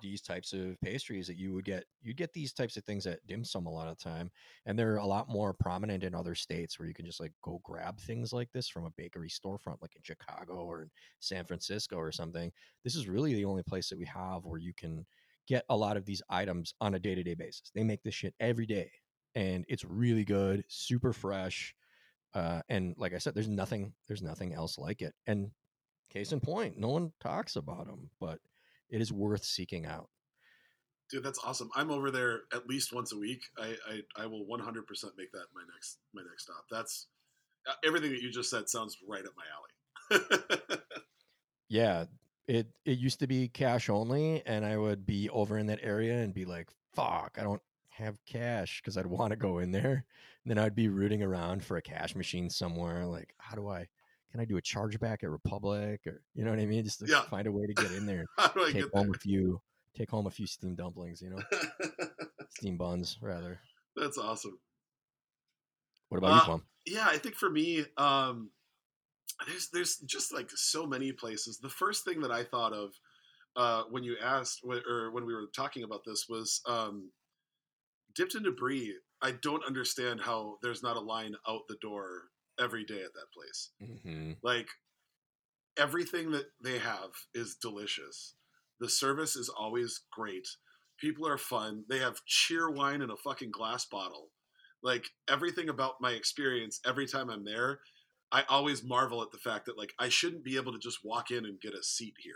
these 0.00 0.20
types 0.20 0.52
of 0.52 0.80
pastries 0.80 1.26
that 1.26 1.36
you 1.36 1.52
would 1.52 1.64
get 1.64 1.84
you'd 2.02 2.16
get 2.16 2.32
these 2.32 2.52
types 2.52 2.76
of 2.76 2.84
things 2.84 3.06
at 3.06 3.24
dim 3.26 3.44
sum 3.44 3.66
a 3.66 3.70
lot 3.70 3.88
of 3.88 3.98
time 3.98 4.30
and 4.66 4.78
they're 4.78 4.96
a 4.96 5.06
lot 5.06 5.28
more 5.28 5.52
prominent 5.52 6.04
in 6.04 6.14
other 6.14 6.34
states 6.34 6.78
where 6.78 6.86
you 6.86 6.94
can 6.94 7.04
just 7.04 7.20
like 7.20 7.32
go 7.42 7.60
grab 7.64 7.98
things 7.98 8.32
like 8.32 8.50
this 8.52 8.68
from 8.68 8.84
a 8.84 8.90
bakery 8.96 9.28
storefront 9.28 9.80
like 9.80 9.94
in 9.96 10.02
chicago 10.02 10.54
or 10.54 10.82
in 10.82 10.90
san 11.20 11.44
francisco 11.44 11.96
or 11.96 12.12
something 12.12 12.52
this 12.84 12.94
is 12.94 13.08
really 13.08 13.34
the 13.34 13.44
only 13.44 13.62
place 13.62 13.88
that 13.88 13.98
we 13.98 14.06
have 14.06 14.44
where 14.44 14.58
you 14.58 14.72
can 14.74 15.04
get 15.48 15.64
a 15.68 15.76
lot 15.76 15.96
of 15.96 16.04
these 16.04 16.22
items 16.30 16.74
on 16.80 16.94
a 16.94 16.98
day-to-day 16.98 17.34
basis 17.34 17.70
they 17.74 17.84
make 17.84 18.02
this 18.02 18.14
shit 18.14 18.34
every 18.40 18.66
day 18.66 18.90
and 19.34 19.64
it's 19.68 19.84
really 19.84 20.24
good 20.24 20.64
super 20.68 21.12
fresh 21.12 21.74
uh, 22.34 22.60
and 22.68 22.94
like 22.96 23.14
i 23.14 23.18
said 23.18 23.34
there's 23.34 23.48
nothing 23.48 23.92
there's 24.08 24.22
nothing 24.22 24.54
else 24.54 24.78
like 24.78 25.02
it 25.02 25.14
and 25.26 25.50
case 26.10 26.32
in 26.32 26.40
point 26.40 26.78
no 26.78 26.88
one 26.88 27.12
talks 27.20 27.56
about 27.56 27.86
them 27.86 28.10
but 28.20 28.38
it 28.92 29.00
is 29.00 29.12
worth 29.12 29.42
seeking 29.42 29.86
out. 29.86 30.08
Dude, 31.10 31.24
that's 31.24 31.40
awesome. 31.44 31.70
I'm 31.74 31.90
over 31.90 32.10
there 32.10 32.42
at 32.54 32.66
least 32.66 32.94
once 32.94 33.12
a 33.12 33.18
week. 33.18 33.42
I 33.58 33.74
I, 33.88 34.22
I 34.22 34.26
will 34.26 34.46
100% 34.46 34.46
make 35.16 35.32
that 35.32 35.46
my 35.54 35.62
next 35.74 35.98
my 36.14 36.22
next 36.22 36.44
stop. 36.44 36.64
That's 36.70 37.08
uh, 37.66 37.72
everything 37.84 38.10
that 38.12 38.20
you 38.20 38.30
just 38.30 38.50
said 38.50 38.68
sounds 38.68 38.96
right 39.08 39.24
up 39.24 39.32
my 39.36 40.18
alley. 40.20 40.78
yeah, 41.68 42.04
it 42.52 42.66
it 42.84 42.98
used 42.98 43.18
to 43.20 43.26
be 43.26 43.48
cash 43.48 43.88
only, 43.88 44.42
and 44.44 44.62
I 44.62 44.76
would 44.76 45.06
be 45.06 45.30
over 45.30 45.56
in 45.56 45.66
that 45.68 45.78
area 45.82 46.18
and 46.18 46.34
be 46.34 46.44
like, 46.44 46.68
"Fuck, 46.92 47.36
I 47.38 47.42
don't 47.44 47.62
have 47.88 48.22
cash," 48.26 48.82
because 48.82 48.98
I'd 48.98 49.06
want 49.06 49.30
to 49.30 49.36
go 49.36 49.58
in 49.58 49.72
there. 49.72 50.04
And 50.44 50.50
then 50.50 50.58
I'd 50.58 50.74
be 50.74 50.88
rooting 50.88 51.22
around 51.22 51.64
for 51.64 51.78
a 51.78 51.82
cash 51.82 52.14
machine 52.14 52.50
somewhere. 52.50 53.06
Like, 53.06 53.34
how 53.38 53.56
do 53.56 53.68
I 53.68 53.88
can 54.30 54.40
I 54.40 54.44
do 54.44 54.58
a 54.58 54.62
chargeback 54.62 55.22
at 55.22 55.30
Republic 55.30 56.06
or 56.06 56.20
you 56.34 56.44
know 56.44 56.50
what 56.50 56.58
I 56.58 56.66
mean? 56.66 56.84
Just 56.84 56.98
to 56.98 57.06
yeah. 57.06 57.22
find 57.22 57.46
a 57.46 57.52
way 57.52 57.66
to 57.66 57.72
get 57.72 57.92
in 57.92 58.04
there. 58.04 58.26
take 58.70 58.92
home 58.92 59.06
there? 59.06 59.10
a 59.12 59.18
few 59.18 59.58
take 59.96 60.10
home 60.10 60.26
a 60.26 60.30
few 60.30 60.46
steam 60.46 60.74
dumplings, 60.74 61.22
you 61.22 61.30
know. 61.30 61.42
steam 62.50 62.76
buns 62.76 63.16
rather. 63.22 63.60
That's 63.96 64.18
awesome. 64.18 64.58
What 66.10 66.18
about 66.18 66.32
uh, 66.32 66.34
you, 66.34 66.40
Plum? 66.42 66.62
Yeah, 66.84 67.06
I 67.06 67.16
think 67.16 67.36
for 67.36 67.48
me, 67.48 67.86
um, 67.96 68.50
there's 69.46 69.68
there's 69.72 69.96
just 69.98 70.32
like 70.32 70.50
so 70.54 70.86
many 70.86 71.12
places. 71.12 71.58
The 71.58 71.68
first 71.68 72.04
thing 72.04 72.20
that 72.20 72.30
I 72.30 72.44
thought 72.44 72.72
of 72.72 72.90
uh, 73.56 73.84
when 73.90 74.02
you 74.02 74.16
asked 74.22 74.60
or 74.64 75.10
when 75.12 75.26
we 75.26 75.34
were 75.34 75.48
talking 75.54 75.84
about 75.84 76.02
this 76.06 76.26
was 76.28 76.60
um, 76.66 77.10
dipped 78.14 78.34
in 78.34 78.42
debris. 78.42 78.94
I 79.20 79.32
don't 79.42 79.64
understand 79.64 80.20
how 80.20 80.56
there's 80.62 80.82
not 80.82 80.96
a 80.96 81.00
line 81.00 81.34
out 81.48 81.62
the 81.68 81.76
door 81.80 82.22
every 82.58 82.84
day 82.84 83.02
at 83.02 83.14
that 83.14 83.32
place. 83.34 83.70
Mm-hmm. 83.82 84.32
Like 84.42 84.68
everything 85.78 86.30
that 86.32 86.46
they 86.62 86.78
have 86.78 87.10
is 87.34 87.56
delicious. 87.60 88.34
The 88.80 88.88
service 88.88 89.36
is 89.36 89.48
always 89.48 90.00
great. 90.10 90.48
People 90.98 91.26
are 91.26 91.38
fun. 91.38 91.84
They 91.88 91.98
have 91.98 92.20
Cheerwine 92.26 93.02
in 93.02 93.10
a 93.10 93.16
fucking 93.16 93.50
glass 93.52 93.86
bottle. 93.86 94.28
Like 94.82 95.04
everything 95.28 95.68
about 95.68 95.94
my 96.00 96.12
experience 96.12 96.80
every 96.84 97.06
time 97.06 97.30
I'm 97.30 97.44
there, 97.44 97.78
I 98.32 98.44
always 98.48 98.82
marvel 98.82 99.22
at 99.22 99.30
the 99.30 99.38
fact 99.38 99.66
that 99.66 99.78
like 99.78 99.92
I 99.98 100.08
shouldn't 100.08 100.42
be 100.42 100.56
able 100.56 100.72
to 100.72 100.78
just 100.78 101.00
walk 101.04 101.30
in 101.30 101.44
and 101.44 101.60
get 101.60 101.74
a 101.74 101.82
seat 101.82 102.14
here. 102.18 102.34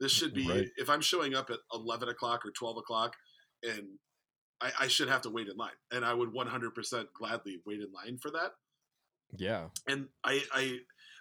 This 0.00 0.12
should 0.12 0.34
be 0.34 0.48
right. 0.48 0.68
if 0.76 0.90
I'm 0.90 1.00
showing 1.00 1.34
up 1.34 1.50
at 1.50 1.58
11 1.72 2.08
o'clock 2.08 2.44
or 2.44 2.50
12 2.50 2.78
o'clock 2.78 3.14
and 3.62 3.86
I, 4.60 4.72
I, 4.80 4.88
should 4.88 5.08
have 5.08 5.22
to 5.22 5.30
wait 5.30 5.48
in 5.48 5.56
line. 5.56 5.70
And 5.90 6.04
I 6.04 6.14
would 6.14 6.32
100% 6.34 7.06
gladly 7.14 7.60
wait 7.66 7.80
in 7.80 7.92
line 7.92 8.18
for 8.18 8.30
that. 8.30 8.52
Yeah. 9.36 9.66
And 9.86 10.08
I, 10.24 10.42
I, 10.52 10.78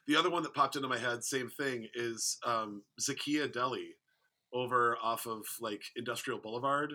the 0.07 0.16
other 0.16 0.30
one 0.30 0.43
that 0.43 0.53
popped 0.53 0.76
into 0.76 0.88
my 0.88 0.97
head, 0.97 1.24
same 1.24 1.49
thing, 1.49 1.88
is 1.93 2.38
um, 2.45 2.84
Zakia 2.99 3.51
Deli 3.51 3.95
over 4.53 4.97
off 5.01 5.26
of 5.26 5.43
like 5.59 5.82
Industrial 5.95 6.39
Boulevard, 6.39 6.93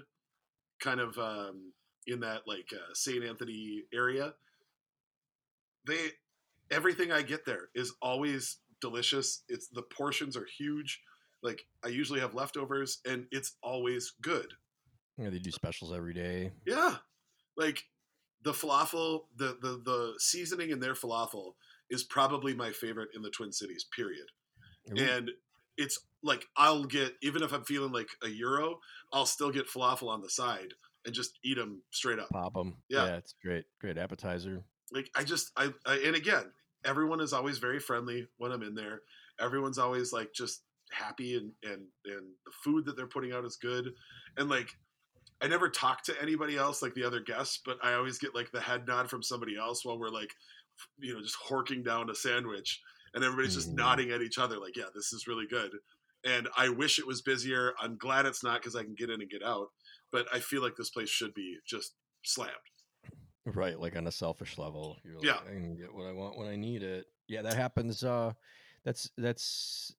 kind 0.83 1.01
of 1.01 1.19
um, 1.19 1.73
in 2.07 2.21
that 2.21 2.43
like 2.47 2.69
uh, 2.73 2.95
St. 2.95 3.25
Anthony 3.25 3.83
area. 3.93 4.35
They, 5.87 6.11
everything 6.71 7.13
I 7.13 7.23
get 7.23 7.45
there 7.45 7.69
is 7.75 7.93
always 8.01 8.59
delicious. 8.81 9.43
It's 9.49 9.69
the 9.69 9.83
portions 9.83 10.37
are 10.37 10.47
huge. 10.59 11.01
Like 11.43 11.63
I 11.85 11.89
usually 11.89 12.21
have 12.21 12.35
leftovers, 12.35 12.99
and 13.07 13.27
it's 13.31 13.57
always 13.63 14.13
good. 14.21 14.47
Yeah, 15.17 15.31
they 15.31 15.39
do 15.39 15.51
specials 15.51 15.93
every 15.93 16.15
day. 16.15 16.53
Yeah, 16.67 16.97
like 17.57 17.85
the 18.43 18.53
falafel, 18.53 19.23
the 19.37 19.57
the 19.61 19.81
the 19.85 20.15
seasoning 20.19 20.71
in 20.71 20.81
their 20.81 20.95
falafel 20.95 21.53
is 21.91 22.05
probably 22.05 22.55
my 22.55 22.71
favorite 22.71 23.11
in 23.15 23.23
the 23.23 23.31
Twin 23.31 23.53
Cities. 23.53 23.85
Period. 23.95 24.27
Ooh. 24.93 25.03
And 25.03 25.31
it's 25.77 25.99
like 26.23 26.47
I'll 26.57 26.85
get 26.85 27.15
even 27.23 27.43
if 27.43 27.53
I'm 27.53 27.65
feeling 27.65 27.93
like 27.93 28.09
a 28.23 28.29
gyro, 28.29 28.79
I'll 29.13 29.27
still 29.27 29.51
get 29.51 29.69
falafel 29.69 30.09
on 30.09 30.21
the 30.21 30.31
side 30.31 30.75
and 31.05 31.15
just 31.15 31.39
eat 31.43 31.57
them 31.57 31.83
straight 31.91 32.19
up. 32.19 32.29
Pop 32.31 32.55
them. 32.55 32.77
Yeah, 32.89 33.07
yeah 33.07 33.17
it's 33.17 33.35
great. 33.43 33.65
Great 33.81 33.99
appetizer. 33.99 34.65
Like 34.93 35.09
I 35.15 35.25
just 35.25 35.53
I, 35.57 35.73
I 35.87 36.03
and 36.07 36.17
again, 36.17 36.45
everyone 36.85 37.21
is 37.21 37.33
always 37.33 37.59
very 37.59 37.79
friendly 37.79 38.27
when 38.39 38.53
I'm 38.53 38.63
in 38.63 38.75
there. 38.75 39.03
Everyone's 39.41 39.79
always 39.79 40.13
like 40.13 40.33
just 40.35 40.63
happy 40.93 41.37
and 41.37 41.53
and 41.63 41.83
and 42.05 42.27
the 42.45 42.53
food 42.65 42.85
that 42.85 42.97
they're 42.97 43.07
putting 43.07 43.33
out 43.33 43.45
is 43.45 43.57
good 43.57 43.91
and 44.37 44.49
like 44.49 44.69
I 45.41 45.49
never 45.49 45.69
talk 45.69 46.03
to 46.05 46.23
anybody 46.23 46.57
else 46.57 46.83
like 46.83 46.95
the 46.95 47.05
other 47.05 47.21
guests, 47.21 47.61
but 47.65 47.79
I 47.83 47.95
always 47.95 48.19
get 48.19 48.35
like 48.35 48.51
the 48.53 48.61
head 48.61 48.87
nod 48.87 49.09
from 49.09 49.23
somebody 49.23 49.57
else 49.57 49.85
while 49.85 49.99
we're 49.99 50.11
like, 50.11 50.31
you 50.99 51.15
know, 51.15 51.23
just 51.23 51.39
horking 51.49 51.85
down 51.85 52.11
a 52.11 52.15
sandwich, 52.15 52.81
and 53.15 53.25
everybody's 53.25 53.55
just 53.55 53.69
mm-hmm. 53.69 53.77
nodding 53.77 54.11
at 54.11 54.21
each 54.21 54.39
other 54.39 54.59
like, 54.59 54.77
yeah, 54.77 54.91
this 54.95 55.13
is 55.13 55.27
really 55.27 55.47
good. 55.49 55.71
And 56.25 56.49
I 56.57 56.69
wish 56.69 56.99
it 56.99 57.07
was 57.07 57.23
busier. 57.23 57.73
I'm 57.81 57.97
glad 57.97 58.27
it's 58.27 58.45
not 58.45 58.61
because 58.61 58.77
I 58.77 58.83
can 58.83 58.95
get 58.95 59.09
in 59.09 59.23
and 59.23 59.31
get 59.31 59.43
out. 59.43 59.69
But 60.13 60.27
I 60.35 60.41
feel 60.41 60.63
like 60.63 60.77
this 60.77 60.91
place 60.91 61.09
should 61.09 61.33
be 61.33 61.57
just 61.67 61.95
slammed. 62.25 62.53
Right, 63.47 63.79
like 63.79 63.97
on 63.97 64.07
a 64.07 64.13
selfish 64.13 64.59
level. 64.59 64.99
You're 65.03 65.17
yeah, 65.23 65.39
I 65.47 65.51
can 65.53 65.75
get 65.77 65.95
what 65.95 66.07
I 66.07 66.13
want 66.13 66.37
when 66.37 66.47
I 66.49 66.57
need 66.57 66.83
it. 66.83 67.07
Yeah, 67.27 67.43
that 67.43 67.55
happens. 67.55 68.05
Uh, 68.05 68.33
that's 68.85 69.11
that's 69.17 69.95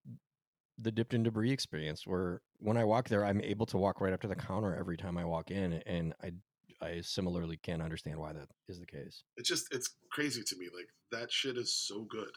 the 0.78 0.92
dipped 0.92 1.14
in 1.14 1.24
debris 1.24 1.52
experience 1.52 2.08
where 2.08 2.42
when 2.60 2.78
I 2.78 2.84
walk 2.84 3.08
there, 3.10 3.26
I'm 3.26 3.42
able 3.42 3.66
to 3.68 3.78
walk 3.78 4.00
right 4.02 4.14
up 4.14 4.22
to 4.22 4.28
the 4.28 4.36
counter 4.36 4.76
every 4.76 4.98
time 4.98 5.18
I 5.18 5.26
walk 5.26 5.50
in, 5.52 5.74
and 5.86 6.14
I 6.24 6.32
I 6.82 7.02
similarly 7.02 7.58
can't 7.58 7.82
understand 7.82 8.18
why 8.20 8.34
that 8.34 8.48
is 8.68 8.80
the 8.80 8.86
case. 8.86 9.24
It's 9.38 9.50
just 9.50 9.74
it's 9.74 9.90
crazy 10.12 10.44
to 10.46 10.56
me. 10.58 10.68
Like 10.74 10.88
that 11.12 11.32
shit 11.32 11.58
is 11.58 11.74
so 11.74 12.04
good. 12.10 12.32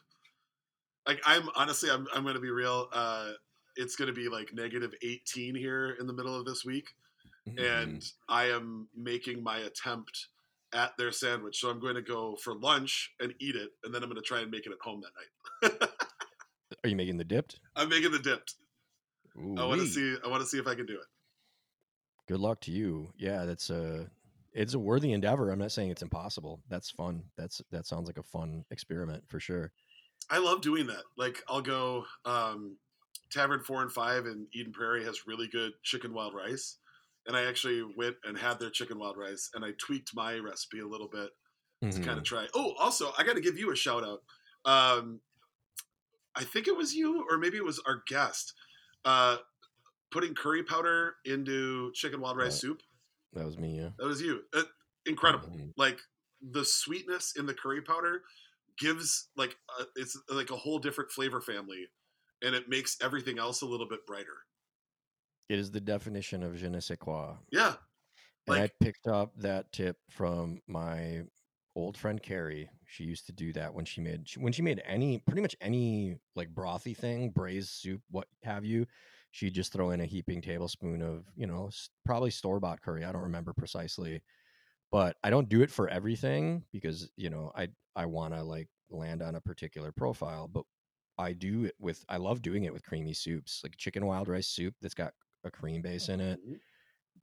Like 1.07 1.21
I'm 1.27 1.49
honestly, 1.55 1.91
I'm 1.91 2.07
I'm 2.15 2.25
gonna 2.25 2.41
be 2.41 2.51
real. 2.51 2.89
Uh, 2.93 3.33
it's 3.77 3.97
gonna 3.97 4.13
be 4.13 4.29
like 4.29 4.55
negative 4.55 4.95
18 5.03 5.55
here 5.55 5.97
in 6.01 6.07
the 6.07 6.13
middle 6.15 6.35
of 6.35 6.47
this 6.47 6.65
week, 6.65 6.89
Mhm. 7.47 7.83
and 7.83 8.05
I 8.29 8.47
am 8.47 8.89
making 8.97 9.43
my 9.43 9.59
attempt 9.59 10.29
at 10.75 10.97
their 10.99 11.13
sandwich. 11.13 11.61
So 11.61 11.71
I'm 11.71 11.81
going 11.81 11.95
to 11.95 12.03
go 12.03 12.37
for 12.37 12.55
lunch 12.55 13.13
and 13.21 13.33
eat 13.41 13.57
it, 13.57 13.71
and 13.85 13.95
then 13.95 14.03
I'm 14.03 14.09
going 14.09 14.21
to 14.21 14.27
try 14.27 14.41
and 14.41 14.51
make 14.51 14.67
it 14.67 14.73
at 14.73 14.79
home 14.83 15.03
that 15.03 15.71
night. 15.81 15.89
are 16.85 16.89
you 16.89 16.97
making 16.97 17.17
the 17.17 17.25
dipped? 17.25 17.61
I'm 17.77 17.89
making 17.89 18.13
the 18.13 18.19
dipped. 18.19 18.55
I 19.37 19.65
want 19.65 19.81
to 19.81 19.87
see. 19.87 20.17
I 20.25 20.29
want 20.29 20.43
to 20.43 20.49
see 20.49 20.59
if 20.59 20.67
I 20.67 20.75
can 20.75 20.87
do 20.87 20.95
it. 20.95 21.07
Good 22.29 22.41
luck 22.41 22.61
to 22.63 22.71
you. 22.71 23.13
Yeah, 23.17 23.45
that's 23.45 23.71
a 23.71 24.09
it's 24.53 24.75
a 24.75 24.79
worthy 24.79 25.13
endeavor. 25.13 25.51
I'm 25.51 25.59
not 25.59 25.73
saying 25.73 25.91
it's 25.91 26.03
impossible. 26.03 26.61
That's 26.69 26.91
fun. 26.91 27.25
That's 27.37 27.61
that 27.71 27.87
sounds 27.87 28.07
like 28.07 28.19
a 28.19 28.23
fun 28.23 28.65
experiment 28.71 29.25
for 29.29 29.41
sure. 29.41 29.73
I 30.31 30.39
love 30.39 30.63
doing 30.63 30.87
that. 30.87 31.03
Like 31.17 31.43
I'll 31.49 31.61
go 31.61 32.05
um, 32.25 32.77
Tavern 33.31 33.61
Four 33.61 33.83
and 33.83 33.93
Five 33.93 34.27
in 34.27 34.47
Eden 34.55 34.73
Prairie 34.73 35.05
has 35.05 35.27
really 35.27 35.49
good 35.49 35.73
chicken 35.83 36.15
wild 36.15 36.35
rice, 36.35 36.79
and 37.27 37.37
I 37.37 37.45
actually 37.47 37.83
went 37.97 38.17
and 38.25 38.37
had 38.39 38.59
their 38.61 38.71
chicken 38.71 38.99
wild 38.99 39.17
rice, 39.17 39.51
and 39.55 39.65
I 39.65 39.73
tweaked 39.79 40.15
my 40.15 40.37
recipe 40.39 40.81
a 40.81 40.87
little 40.89 41.09
bit 41.09 41.31
to 41.93 42.01
Mhm. 42.01 42.05
kind 42.05 42.19
of 42.19 42.25
try. 42.25 42.49
Oh, 42.55 42.75
also 42.79 43.13
I 43.19 43.25
got 43.25 43.35
to 43.35 43.41
give 43.43 43.59
you 43.59 43.73
a 43.73 43.77
shout 43.77 44.05
out. 44.05 44.23
Um, 44.65 45.23
I 46.35 46.45
think 46.45 46.67
it 46.67 46.77
was 46.77 46.95
you, 46.95 47.27
or 47.31 47.39
maybe 47.39 47.57
it 47.57 47.65
was 47.65 47.79
our 47.81 48.03
guest, 48.07 48.55
uh, 49.05 49.39
putting 50.11 50.35
curry 50.35 50.65
powder 50.65 51.17
into 51.25 51.93
chicken 51.95 52.21
wild 52.21 52.37
rice 52.39 52.61
soup. 52.61 52.83
That 53.33 53.45
was 53.47 53.59
me. 53.59 53.79
Yeah. 53.79 53.91
That 53.99 54.07
was 54.07 54.21
you. 54.23 54.45
Uh, 54.53 54.65
incredible. 55.07 55.49
Mhm. 55.49 55.73
Like 55.77 56.01
the 56.41 56.65
sweetness 56.65 57.37
in 57.37 57.47
the 57.47 57.55
curry 57.55 57.83
powder 57.83 58.25
gives 58.79 59.31
like 59.37 59.57
a, 59.79 59.85
it's 59.97 60.19
like 60.29 60.51
a 60.51 60.57
whole 60.57 60.79
different 60.79 61.11
flavor 61.13 61.41
family, 61.41 61.89
and 62.43 62.55
it 62.55 62.69
makes 62.69 62.97
everything 63.01 63.39
else 63.39 63.63
a 63.63 63.67
little 63.67 63.89
bit 63.89 64.07
brighter. 64.07 64.47
It 65.49 65.59
is 65.59 65.71
the 65.71 65.81
definition 65.81 66.43
of 66.43 66.57
je 66.57 66.69
ne 66.69 66.81
sais 66.81 66.99
quoi. 66.99 67.37
Yeah, 67.51 67.77
And 68.47 68.59
I 68.59 68.69
picked 68.81 69.07
up 69.07 69.33
that 69.39 69.73
tip 69.73 69.97
from 70.11 70.61
my 70.67 71.25
old 71.75 71.97
friend 71.97 72.23
Carrie. 72.23 72.71
She 72.87 73.05
used 73.05 73.27
to 73.27 73.33
do 73.33 73.53
that 73.55 73.75
when 73.75 73.85
she 73.85 74.01
made 74.01 74.29
when 74.37 74.53
she 74.53 74.63
made 74.63 74.83
any 74.85 75.19
pretty 75.19 75.43
much 75.43 75.57
any 75.61 76.19
like 76.37 76.55
brothy 76.55 76.97
thing, 76.97 77.31
braised 77.31 77.71
soup, 77.71 78.03
what 78.11 78.29
have 78.43 78.65
you. 78.65 78.87
She'd 79.31 79.55
just 79.55 79.73
throw 79.73 79.91
in 79.91 80.01
a 80.01 80.07
heaping 80.07 80.41
tablespoon 80.43 81.03
of 81.03 81.27
you 81.37 81.47
know 81.47 81.71
probably 82.05 82.31
store 82.31 82.61
bought 82.61 82.83
curry. 82.83 83.05
I 83.05 83.13
don't 83.13 83.23
remember 83.23 83.53
precisely, 83.53 84.23
but 84.91 85.17
I 85.25 85.31
don't 85.31 85.49
do 85.49 85.63
it 85.63 85.71
for 85.71 85.89
everything 85.89 86.65
because 86.73 87.11
you 87.17 87.31
know 87.31 87.53
I 87.57 87.69
I 87.97 88.07
want 88.07 88.35
to 88.35 88.43
like 88.43 88.69
land 88.91 89.23
on 89.23 89.35
a 89.37 89.41
particular 89.41 89.93
profile, 89.93 90.49
but 90.49 90.65
I 91.19 91.33
do 91.33 91.65
it 91.65 91.75
with 91.79 92.05
I 92.09 92.17
love 92.19 92.43
doing 92.43 92.65
it 92.65 92.73
with 92.73 92.85
creamy 92.85 93.15
soups 93.15 93.61
like 93.65 93.77
chicken 93.77 94.07
wild 94.07 94.29
rice 94.29 94.49
soup 94.49 94.75
that's 94.81 94.95
got 94.95 95.15
a 95.45 95.51
cream 95.51 95.83
base 95.83 96.09
in 96.09 96.21
it 96.21 96.41
Mhm. 96.47 96.61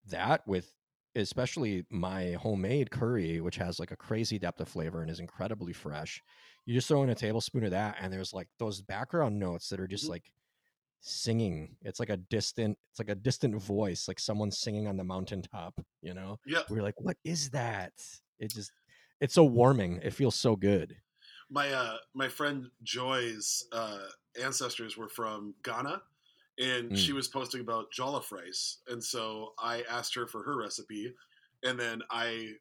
that 0.08 0.46
with 0.48 0.76
especially 1.16 1.86
my 1.90 2.32
homemade 2.34 2.90
curry 2.90 3.42
which 3.42 3.58
has 3.58 3.80
like 3.80 3.92
a 3.92 3.98
crazy 3.98 4.40
depth 4.40 4.62
of 4.62 4.68
flavor 4.70 5.02
and 5.02 5.12
is 5.12 5.20
incredibly 5.20 5.74
fresh 5.74 6.24
you 6.66 6.74
just 6.74 6.88
throw 6.88 7.04
in 7.04 7.10
a 7.10 7.16
tablespoon 7.16 7.66
of 7.66 7.72
that 7.72 7.98
and 8.00 8.14
there's 8.14 8.34
like 8.34 8.48
those 8.60 8.82
background 8.82 9.38
notes 9.38 9.68
that 9.70 9.80
are 9.80 9.88
just 9.88 10.06
Mhm. 10.06 10.10
like 10.10 10.32
singing 11.02 11.76
it's 11.82 12.00
like 12.00 12.10
a 12.12 12.18
distant 12.18 12.78
it's 12.92 13.00
like 13.00 13.10
a 13.10 13.16
distant 13.16 13.56
voice 13.62 14.08
like 14.08 14.20
someone 14.20 14.52
singing 14.52 14.88
on 14.88 14.98
the 14.98 15.04
mountaintop 15.04 15.80
you 16.02 16.14
know 16.14 16.40
yeah. 16.46 16.64
we're 16.70 16.84
like 16.84 17.00
what 17.02 17.18
is 17.24 17.50
that 17.50 17.94
it 18.40 18.52
just 18.52 18.72
it's 19.20 19.34
so 19.34 19.44
warming 19.44 20.00
it 20.04 20.14
feels 20.14 20.36
so 20.36 20.56
good 20.56 20.96
My 21.50 21.72
uh, 21.72 21.98
my 22.14 22.30
friend 22.30 22.70
Joy's 22.84 23.66
uh, 23.72 24.08
ancestors 24.42 24.98
were 24.98 25.10
from 25.10 25.56
Ghana, 25.64 26.02
and 26.62 26.98
she 26.98 27.12
Mm. 27.12 27.16
was 27.16 27.28
posting 27.28 27.62
about 27.62 27.92
jollof 27.92 28.32
rice, 28.32 28.82
and 28.88 29.04
so 29.04 29.54
I 29.60 29.82
asked 29.84 30.16
her 30.16 30.28
for 30.28 30.44
her 30.44 30.56
recipe, 30.58 31.14
and 31.64 31.80
then 31.80 32.02
I 32.12 32.54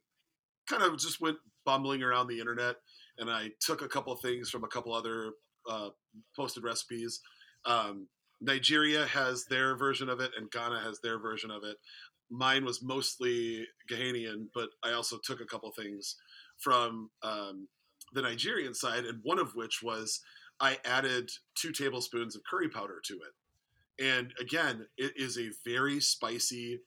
kind 0.67 0.83
of 0.83 0.99
just 0.99 1.21
went 1.21 1.39
bumbling 1.65 2.03
around 2.03 2.29
the 2.29 2.41
internet, 2.41 2.77
and 3.19 3.31
I 3.31 3.51
took 3.61 3.83
a 3.83 3.89
couple 3.89 4.13
of 4.13 4.21
things 4.21 4.51
from 4.51 4.65
a 4.65 4.69
couple 4.69 4.93
other 4.95 5.35
uh, 5.69 5.91
posted 6.37 6.65
recipes. 6.65 7.21
Um, 7.67 8.09
Nigeria 8.41 9.07
has 9.07 9.45
their 9.47 9.77
version 9.77 10.09
of 10.09 10.21
it, 10.21 10.33
and 10.37 10.51
Ghana 10.51 10.81
has 10.81 11.01
their 11.03 11.19
version 11.19 11.51
of 11.51 11.65
it. 11.65 11.77
Mine 12.31 12.65
was 12.65 12.83
mostly 12.83 13.67
Ghanaian, 13.91 14.47
but 14.55 14.71
I 14.83 14.93
also 14.93 15.19
took 15.23 15.41
a 15.41 15.47
couple 15.47 15.71
things 15.73 16.17
from 16.59 17.11
um, 17.23 17.69
the 18.15 18.23
Nigerian 18.23 18.75
side, 18.75 19.05
and 19.05 19.21
one 19.23 19.39
of 19.39 19.55
which 19.55 19.83
was 19.83 20.21
I 20.61 20.79
added 20.85 21.31
two 21.55 21.73
tablespoons 21.73 22.37
of 22.37 22.43
curry 22.51 22.69
powder 22.71 23.01
to 23.05 23.15
it. 23.15 23.33
And 24.01 24.33
again, 24.41 24.87
it 24.97 25.13
is 25.17 25.39
a 25.39 25.51
very 25.65 26.01
spicy, 26.01 26.81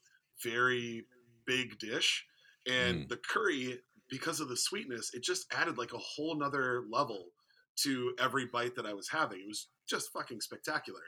very 0.44 1.06
big 1.46 1.78
dish. 1.80 2.26
And 2.68 3.06
Mm. 3.06 3.10
the 3.10 3.18
curry, 3.18 3.80
because 4.10 4.40
of 4.40 4.50
the 4.50 4.58
sweetness, 4.58 5.14
it 5.14 5.24
just 5.24 5.46
added 5.54 5.78
like 5.78 5.94
a 5.94 5.98
whole 6.00 6.36
nother 6.36 6.84
level 6.92 7.30
to 7.84 8.16
every 8.20 8.46
bite 8.48 8.76
that 8.76 8.86
I 8.86 8.94
was 8.94 9.10
having. 9.10 9.40
It 9.42 9.48
was 9.48 9.70
just 9.88 10.12
fucking 10.12 10.42
spectacular. 10.42 11.02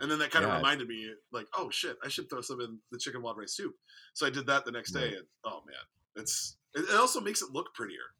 And 0.00 0.10
then 0.10 0.18
that 0.20 0.30
kind 0.30 0.44
of 0.44 0.52
reminded 0.52 0.88
me, 0.88 1.14
like, 1.32 1.46
oh 1.54 1.70
shit, 1.70 1.96
I 2.04 2.08
should 2.08 2.30
throw 2.30 2.40
some 2.40 2.60
in 2.60 2.80
the 2.90 2.98
chicken 2.98 3.22
wild 3.22 3.38
rice 3.38 3.54
soup. 3.56 3.74
So 4.14 4.26
I 4.26 4.30
did 4.30 4.46
that 4.46 4.64
the 4.64 4.72
next 4.72 4.92
day, 4.92 5.00
Right. 5.00 5.16
and 5.16 5.26
oh 5.44 5.62
man, 5.66 5.84
it's 6.16 6.56
it 6.74 6.88
it 6.88 6.94
also 6.96 7.20
makes 7.20 7.42
it 7.42 7.50
look 7.52 7.74
prettier. 7.74 8.14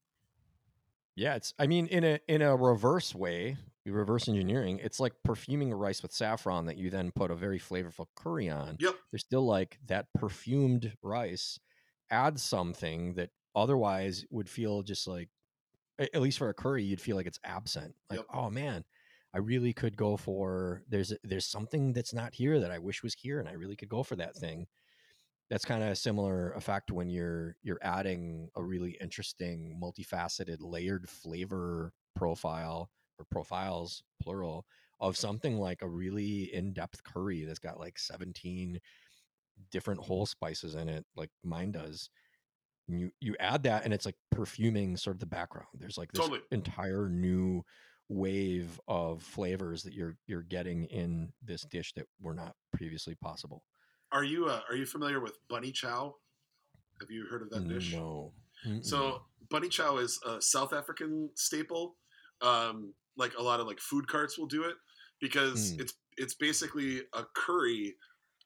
Yeah, 1.17 1.35
it's 1.37 1.55
I 1.59 1.67
mean 1.67 1.87
in 1.89 2.05
a 2.05 2.21
in 2.29 2.43
a 2.43 2.57
reverse 2.57 3.15
way, 3.15 3.57
reverse 3.87 4.29
engineering, 4.29 4.79
it's 4.83 5.01
like 5.01 5.15
perfuming 5.25 5.73
rice 5.73 6.03
with 6.03 6.13
saffron 6.13 6.67
that 6.67 6.77
you 6.77 6.91
then 6.91 7.11
put 7.13 7.31
a 7.31 7.37
very 7.37 7.59
flavorful 7.59 8.07
curry 8.15 8.49
on. 8.49 8.77
Yep. 8.79 8.97
There's 9.11 9.23
still 9.23 9.47
like 9.47 9.79
that 9.87 10.07
perfumed 10.15 10.95
rice 11.03 11.59
adds 12.11 12.43
something 12.43 13.15
that 13.15 13.31
otherwise 13.55 14.25
would 14.31 14.49
feel 14.49 14.83
just 14.83 15.07
like 15.07 15.29
at 15.99 16.21
least 16.21 16.39
for 16.39 16.49
a 16.49 16.55
curry 16.55 16.83
you'd 16.85 17.01
feel 17.01 17.17
like 17.17 17.27
it's 17.27 17.41
absent. 17.45 17.95
Like, 18.11 18.21
Yep. 18.21 18.27
oh 18.33 18.51
man, 18.51 18.85
I 19.35 19.39
really 19.39 19.73
could 19.73 19.97
go 19.97 20.17
for 20.17 20.83
there's 20.89 21.13
there's 21.23 21.47
something 21.47 21.93
that's 21.93 22.15
not 22.15 22.35
here 22.35 22.61
that 22.61 22.71
I 22.71 22.79
wish 22.79 23.03
was 23.03 23.15
here 23.15 23.39
and 23.41 23.49
I 23.49 23.53
really 23.53 23.77
could 23.77 23.89
go 23.89 24.03
for 24.03 24.17
that 24.17 24.37
thing 24.37 24.67
that's 25.49 25.65
kind 25.65 25.83
of 25.83 25.91
a 25.91 25.97
similar 25.97 26.53
effect 26.53 26.91
when 26.91 27.11
you're 27.11 27.57
you're 27.63 27.79
adding 27.83 28.51
a 28.57 28.63
really 28.63 28.97
interesting 29.01 29.79
multifaceted 29.83 30.59
layered 30.61 31.09
flavor 31.09 31.93
profile 32.15 32.91
or 33.21 33.25
profiles 33.31 34.03
plural 34.23 34.65
of 35.01 35.17
something 35.17 35.59
like 35.59 35.83
a 35.83 35.89
really 35.89 36.53
in-depth 36.55 37.03
curry 37.05 37.45
that's 37.45 37.59
got 37.59 37.79
like 37.79 37.99
17 37.99 38.81
different 39.71 40.01
whole 40.01 40.27
spices 40.27 40.75
in 40.75 40.89
it 40.89 41.05
like 41.17 41.31
mine 41.45 41.71
does 41.71 42.11
and 42.89 42.99
you 42.99 43.11
you 43.21 43.37
add 43.39 43.63
that 43.63 43.85
and 43.85 43.93
it's 43.93 44.07
like 44.07 44.17
perfuming 44.31 44.97
sort 44.97 45.17
of 45.17 45.21
the 45.21 45.27
background 45.27 45.69
there's 45.75 45.99
like 45.99 46.11
this 46.13 46.23
Totally. 46.23 46.41
entire 46.51 47.09
new 47.09 47.63
wave 48.09 48.81
of 48.89 49.23
flavors 49.23 49.83
that 49.83 49.93
you're 49.93 50.17
you're 50.27 50.43
getting 50.43 50.85
in 50.87 51.33
this 51.43 51.63
dish 51.71 51.93
that 51.95 52.07
were 52.21 52.35
not 52.35 52.55
previously 52.73 53.15
possible 53.23 53.63
Are 54.13 54.25
you 54.25 54.47
uh, 54.47 54.61
are 54.69 54.75
you 54.75 54.87
familiar 54.87 55.21
with 55.21 55.39
bunny 55.49 55.71
chow? 55.71 56.17
Have 57.01 57.11
you 57.11 57.27
heard 57.31 57.43
of 57.43 57.51
that 57.51 57.69
dish? 57.69 57.93
No. 57.95 58.33
Mm-mm. 58.67 58.85
So 58.85 59.23
bunny 59.49 59.69
chow 59.69 59.99
is 59.99 60.19
a 60.27 60.41
South 60.41 60.73
African 60.73 61.31
staple. 61.35 61.97
Um, 62.43 62.95
like 63.17 63.35
a 63.37 63.43
lot 63.43 63.61
of 63.61 63.67
like 63.67 63.81
food 63.81 64.09
carts 64.09 64.39
will 64.39 64.47
do 64.47 64.65
it 64.65 64.77
because 65.21 65.73
Mm. 65.73 65.81
it's 65.81 65.95
it's 66.17 66.35
basically 66.35 67.03
a 67.15 67.25
curry 67.35 67.97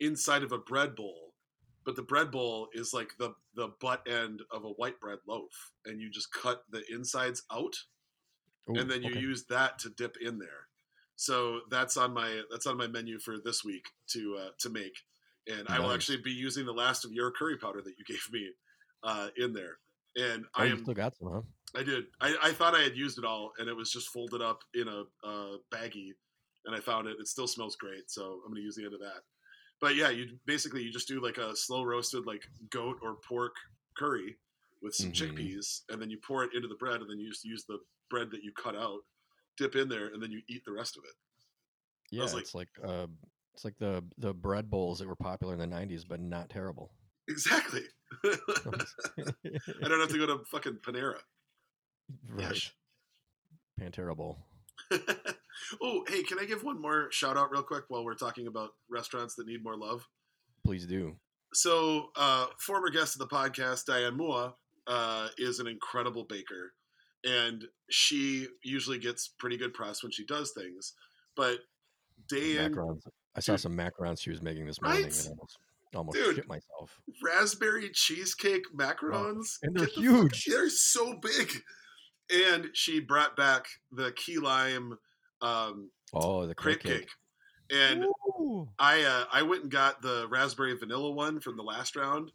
inside 0.00 0.42
of 0.42 0.52
a 0.52 0.58
bread 0.58 0.94
bowl, 0.96 1.34
but 1.84 1.96
the 1.96 2.02
bread 2.02 2.30
bowl 2.30 2.68
is 2.72 2.92
like 2.92 3.10
the 3.18 3.34
the 3.54 3.68
butt 3.80 4.06
end 4.08 4.42
of 4.50 4.64
a 4.64 4.70
white 4.70 4.98
bread 5.00 5.18
loaf, 5.28 5.72
and 5.84 6.00
you 6.00 6.10
just 6.10 6.32
cut 6.32 6.64
the 6.70 6.82
insides 6.92 7.42
out, 7.52 7.74
Ooh, 8.68 8.76
and 8.76 8.90
then 8.90 9.02
you 9.02 9.10
okay. 9.10 9.20
use 9.20 9.44
that 9.46 9.78
to 9.80 9.90
dip 9.90 10.16
in 10.20 10.38
there. 10.38 10.68
So 11.16 11.60
that's 11.70 11.96
on 11.96 12.12
my 12.12 12.42
that's 12.50 12.66
on 12.66 12.76
my 12.76 12.86
menu 12.88 13.18
for 13.20 13.36
this 13.44 13.64
week 13.64 13.86
to 14.08 14.36
uh, 14.40 14.48
to 14.60 14.70
make, 14.70 14.96
and 15.46 15.68
I 15.68 15.78
will 15.78 15.92
actually 15.92 16.18
be 16.22 16.32
using 16.32 16.66
the 16.66 16.72
last 16.72 17.04
of 17.04 17.12
your 17.12 17.30
curry 17.30 17.56
powder 17.56 17.82
that 17.82 17.94
you 17.98 18.04
gave 18.04 18.26
me 18.32 18.50
uh, 19.02 19.28
in 19.36 19.52
there. 19.52 19.78
And 20.16 20.46
Oh, 20.58 20.62
I 20.62 20.66
am 20.66 20.78
still 20.78 20.94
got 20.94 21.16
some, 21.16 21.28
huh? 21.32 21.42
I 21.76 21.82
did. 21.82 22.04
I, 22.20 22.36
I 22.42 22.52
thought 22.52 22.74
I 22.74 22.82
had 22.82 22.96
used 22.96 23.18
it 23.18 23.24
all, 23.24 23.52
and 23.58 23.68
it 23.68 23.76
was 23.76 23.90
just 23.90 24.08
folded 24.10 24.40
up 24.42 24.60
in 24.74 24.86
a 24.88 25.02
uh, 25.26 25.56
baggie, 25.72 26.12
and 26.66 26.74
I 26.74 26.80
found 26.80 27.08
it. 27.08 27.16
It 27.20 27.26
still 27.28 27.46
smells 27.48 27.76
great, 27.76 28.10
so 28.10 28.40
I'm 28.44 28.50
going 28.52 28.56
to 28.56 28.62
use 28.62 28.76
the 28.76 28.84
end 28.84 28.94
of 28.94 29.00
that. 29.00 29.22
But 29.80 29.96
yeah, 29.96 30.10
you 30.10 30.38
basically 30.46 30.82
you 30.82 30.92
just 30.92 31.08
do 31.08 31.20
like 31.20 31.38
a 31.38 31.54
slow 31.56 31.82
roasted 31.82 32.26
like 32.26 32.42
goat 32.70 32.98
or 33.02 33.16
pork 33.28 33.54
curry 33.96 34.36
with 34.82 34.94
some 34.94 35.10
Mhm. 35.10 35.14
chickpeas, 35.34 35.80
and 35.88 36.00
then 36.00 36.10
you 36.10 36.18
pour 36.26 36.44
it 36.44 36.54
into 36.54 36.68
the 36.68 36.76
bread, 36.76 37.00
and 37.00 37.10
then 37.10 37.18
you 37.18 37.28
just 37.30 37.44
use 37.44 37.64
the 37.66 37.78
bread 38.10 38.30
that 38.30 38.42
you 38.44 38.52
cut 38.52 38.76
out, 38.76 39.00
dip 39.58 39.74
in 39.76 39.88
there, 39.88 40.06
and 40.08 40.22
then 40.22 40.30
you 40.30 40.42
eat 40.48 40.64
the 40.64 40.72
rest 40.72 40.96
of 40.96 41.04
it. 41.04 41.14
Yeah, 42.10 42.24
like- 42.24 42.42
it's 42.42 42.54
like 42.54 42.68
uh, 42.84 43.06
It's 43.54 43.64
like 43.64 43.76
the 43.78 44.04
the 44.18 44.32
bread 44.34 44.68
bowls 44.70 44.98
that 45.00 45.08
were 45.08 45.16
popular 45.16 45.54
in 45.54 45.58
the 45.60 45.66
'90s, 45.66 46.04
but 46.06 46.20
not 46.20 46.50
terrible. 46.50 46.92
Exactly. 47.28 47.82
I 48.24 49.88
don't 49.88 50.00
have 50.00 50.08
to 50.10 50.18
go 50.18 50.26
to 50.26 50.44
fucking 50.50 50.78
Panera. 50.82 51.18
Right. 52.28 52.40
Yes. 52.52 52.70
Pantera 53.80 54.16
Bowl. 54.16 54.38
oh, 55.82 56.04
hey, 56.08 56.22
can 56.22 56.38
I 56.38 56.44
give 56.44 56.62
one 56.64 56.80
more 56.80 57.08
shout 57.10 57.36
out 57.36 57.50
real 57.50 57.62
quick 57.62 57.84
while 57.88 58.04
we're 58.04 58.14
talking 58.14 58.46
about 58.46 58.70
restaurants 58.90 59.34
that 59.36 59.46
need 59.46 59.62
more 59.64 59.76
love? 59.76 60.06
Please 60.64 60.86
do. 60.86 61.16
So, 61.52 62.08
uh, 62.16 62.46
former 62.58 62.90
guest 62.90 63.14
of 63.14 63.20
the 63.20 63.34
podcast, 63.34 63.84
Diane 63.86 64.18
Moua, 64.18 64.54
uh, 64.86 65.28
is 65.38 65.60
an 65.60 65.66
incredible 65.66 66.24
baker, 66.24 66.72
and 67.24 67.64
she 67.90 68.48
usually 68.62 68.98
gets 68.98 69.28
pretty 69.38 69.56
good 69.56 69.72
press 69.72 70.02
when 70.02 70.10
she 70.12 70.24
does 70.26 70.52
things. 70.52 70.92
But 71.36 71.58
Diane. 72.28 72.74
I 73.36 73.40
saw 73.40 73.52
Dude. 73.54 73.60
some 73.60 73.76
macarons 73.76 74.20
she 74.20 74.30
was 74.30 74.42
making 74.42 74.66
this 74.66 74.80
morning 74.80 75.04
Right? 75.04 75.12
and 75.26 75.28
almost, 75.30 75.58
almost 75.94 76.16
Dude. 76.18 76.36
shit 76.36 76.48
myself. 76.48 77.00
raspberry 77.22 77.90
cheesecake 77.92 78.62
macarons, 78.76 79.58
and 79.62 79.74
they're 79.76 79.86
the 79.86 79.92
fuck- 79.92 80.02
huge. 80.02 80.44
they're 80.46 80.68
so 80.70 81.18
big. 81.20 81.52
And 82.34 82.70
she 82.72 83.00
brought 83.00 83.36
back 83.36 83.66
the 83.92 84.12
key 84.12 84.38
lime 84.38 84.98
um, 85.40 85.90
Oh, 86.12 86.46
the 86.46 86.54
crepe 86.54 86.80
crepe 86.80 87.00
cake. 87.00 87.10
And 87.70 88.04
Ooh. 88.04 88.68
I 88.78 89.02
uh, 89.02 89.24
I 89.32 89.42
went 89.42 89.62
and 89.62 89.70
got 89.70 90.02
the 90.02 90.26
raspberry 90.28 90.76
vanilla 90.76 91.10
one 91.10 91.40
from 91.40 91.56
the 91.56 91.62
last 91.62 91.96
round, 91.96 92.30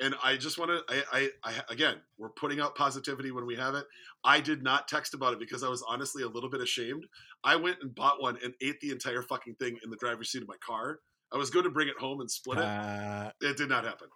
and 0.00 0.14
I 0.22 0.36
just 0.36 0.58
want 0.58 0.70
to 0.70 1.04
I, 1.12 1.28
I 1.44 1.50
I 1.50 1.62
again 1.70 1.96
we're 2.18 2.30
putting 2.30 2.60
out 2.60 2.74
positivity 2.74 3.30
when 3.30 3.46
we 3.46 3.54
have 3.56 3.74
it. 3.74 3.84
I 4.24 4.40
did 4.40 4.62
not 4.62 4.88
text 4.88 5.14
about 5.14 5.32
it 5.32 5.38
because 5.38 5.62
I 5.62 5.68
was 5.68 5.84
honestly 5.88 6.24
a 6.24 6.28
little 6.28 6.50
bit 6.50 6.60
ashamed. 6.60 7.06
I 7.44 7.56
went 7.56 7.78
and 7.80 7.94
bought 7.94 8.20
one 8.20 8.38
and 8.42 8.54
ate 8.60 8.80
the 8.80 8.90
entire 8.90 9.22
fucking 9.22 9.54
thing 9.54 9.78
in 9.84 9.90
the 9.90 9.96
driver's 9.96 10.30
seat 10.30 10.42
of 10.42 10.48
my 10.48 10.56
car. 10.66 10.98
I 11.32 11.36
was 11.38 11.48
going 11.48 11.64
to 11.64 11.70
bring 11.70 11.88
it 11.88 11.96
home 11.98 12.20
and 12.20 12.30
split 12.30 12.58
it. 12.58 12.64
Ah, 12.64 13.32
It 13.40 13.56
did 13.56 13.68
not 13.68 13.84
happen 13.84 14.08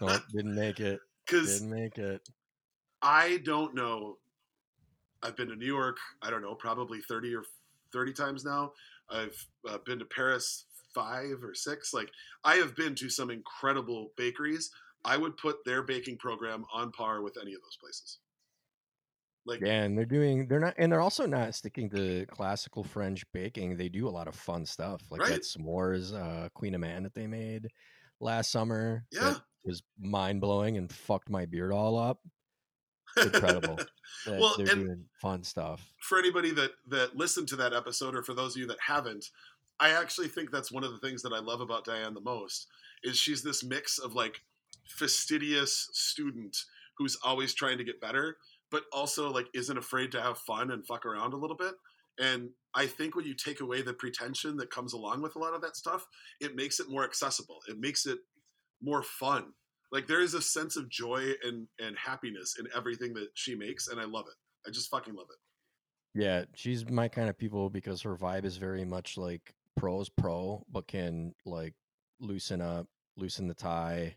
nope, 0.00 0.22
didn't 0.32 0.54
make 0.54 0.80
it. 0.80 1.00
because 1.26 1.60
Didn't 1.60 1.74
make 1.74 1.98
it. 1.98 2.28
I 3.00 3.38
don't 3.44 3.74
know. 3.74 4.18
I've 5.22 5.36
been 5.36 5.48
to 5.48 5.56
New 5.56 5.66
York. 5.66 5.98
I 6.20 6.30
don't 6.30 6.42
know, 6.42 6.54
probably 6.54 7.00
thirty 7.00 7.34
or 7.34 7.44
thirty 7.92 8.12
times 8.12 8.44
now. 8.44 8.72
I've 9.10 9.46
uh, 9.68 9.78
been 9.84 9.98
to 9.98 10.04
Paris 10.04 10.64
five 10.94 11.42
or 11.42 11.54
six. 11.54 11.92
Like 11.94 12.10
I 12.44 12.56
have 12.56 12.74
been 12.76 12.94
to 12.96 13.08
some 13.08 13.30
incredible 13.30 14.12
bakeries. 14.16 14.70
I 15.04 15.16
would 15.16 15.36
put 15.36 15.64
their 15.64 15.82
baking 15.82 16.18
program 16.18 16.64
on 16.72 16.92
par 16.92 17.22
with 17.22 17.36
any 17.40 17.54
of 17.54 17.60
those 17.60 17.76
places. 17.80 18.18
Like 19.44 19.60
Yeah, 19.60 19.82
and 19.82 19.98
they're 19.98 20.04
doing 20.04 20.46
they're 20.46 20.60
not 20.60 20.74
and 20.78 20.92
they're 20.92 21.00
also 21.00 21.26
not 21.26 21.54
sticking 21.54 21.90
to 21.90 22.26
classical 22.26 22.84
French 22.84 23.24
baking. 23.32 23.76
They 23.76 23.88
do 23.88 24.08
a 24.08 24.10
lot 24.10 24.28
of 24.28 24.34
fun 24.36 24.64
stuff. 24.64 25.02
Like 25.10 25.22
Right. 25.22 25.30
that 25.32 25.42
s'mores 25.42 26.14
uh 26.14 26.48
kouign-amann 26.56 27.02
that 27.02 27.14
they 27.14 27.26
made 27.26 27.68
last 28.20 28.52
summer. 28.52 29.04
Yeah. 29.10 29.30
That 29.30 29.42
was 29.64 29.82
mind 29.98 30.40
blowing 30.40 30.76
and 30.76 30.90
fucked 30.92 31.28
my 31.28 31.46
beard 31.46 31.72
all 31.72 31.98
up. 31.98 32.20
Incredible. 33.16 33.78
Well, 34.24 34.54
they're 34.56 34.70
and- 34.70 34.84
doing 34.86 35.04
fun 35.20 35.42
stuff. 35.42 35.84
for 35.98 36.16
anybody 36.16 36.52
that 36.52 36.70
that 36.88 37.16
listened 37.16 37.48
to 37.48 37.56
that 37.56 37.72
episode, 37.72 38.14
or 38.14 38.22
for 38.22 38.34
those 38.34 38.54
of 38.54 38.60
you 38.60 38.68
that 38.68 38.78
haven't, 38.86 39.30
I 39.80 39.90
actually 39.90 40.28
think 40.28 40.52
that's 40.52 40.70
one 40.70 40.84
of 40.84 40.92
the 40.92 40.98
things 40.98 41.22
that 41.22 41.32
I 41.32 41.40
love 41.40 41.60
about 41.60 41.84
Diane 41.84 42.14
the 42.14 42.20
most 42.20 42.68
is 43.02 43.16
she's 43.18 43.42
this 43.42 43.64
mix 43.64 43.98
of 43.98 44.14
like 44.14 44.40
fastidious 44.86 45.88
student 45.92 46.56
who's 46.98 47.16
always 47.24 47.52
trying 47.54 47.78
to 47.78 47.84
get 47.84 48.00
better, 48.00 48.36
but 48.70 48.84
also 48.92 49.28
like 49.30 49.46
isn't 49.54 49.76
afraid 49.76 50.12
to 50.12 50.22
have 50.22 50.38
fun 50.38 50.70
and 50.70 50.86
fuck 50.86 51.04
around 51.04 51.32
a 51.32 51.36
little 51.36 51.56
bit. 51.56 51.74
And 52.20 52.50
I 52.74 52.86
think 52.86 53.16
when 53.16 53.24
you 53.26 53.34
take 53.34 53.60
away 53.60 53.82
the 53.82 53.94
pretension 53.94 54.56
that 54.58 54.70
comes 54.70 54.92
along 54.92 55.22
with 55.22 55.34
a 55.34 55.38
lot 55.38 55.54
of 55.54 55.62
that 55.62 55.76
stuff, 55.76 56.06
it 56.40 56.54
makes 56.54 56.78
it 56.78 56.88
more 56.88 57.02
accessible. 57.04 57.58
It 57.68 57.80
makes 57.80 58.06
it 58.06 58.18
more 58.80 59.02
fun. 59.02 59.52
Like 59.92 60.06
there 60.06 60.20
is 60.22 60.34
a 60.34 60.42
sense 60.42 60.76
of 60.76 60.88
joy 60.88 61.32
and 61.44 61.68
and 61.78 61.96
happiness 61.96 62.56
in 62.58 62.66
everything 62.74 63.12
that 63.14 63.28
she 63.34 63.54
makes, 63.54 63.88
and 63.88 64.00
I 64.00 64.04
love 64.04 64.26
it. 64.26 64.34
I 64.66 64.72
just 64.72 64.90
fucking 64.90 65.14
love 65.14 65.28
it. 65.30 65.38
Yeah, 66.14 66.44
she's 66.54 66.88
my 66.88 67.08
kind 67.08 67.28
of 67.28 67.38
people 67.38 67.70
because 67.70 68.02
her 68.02 68.16
vibe 68.16 68.44
is 68.44 68.56
very 68.56 68.84
much 68.84 69.16
like 69.16 69.54
pros 69.76 70.08
pro, 70.08 70.64
but 70.70 70.86
can 70.86 71.34
like 71.46 71.74
loosen 72.20 72.60
up, 72.60 72.86
loosen 73.16 73.48
the 73.48 73.54
tie, 73.54 74.16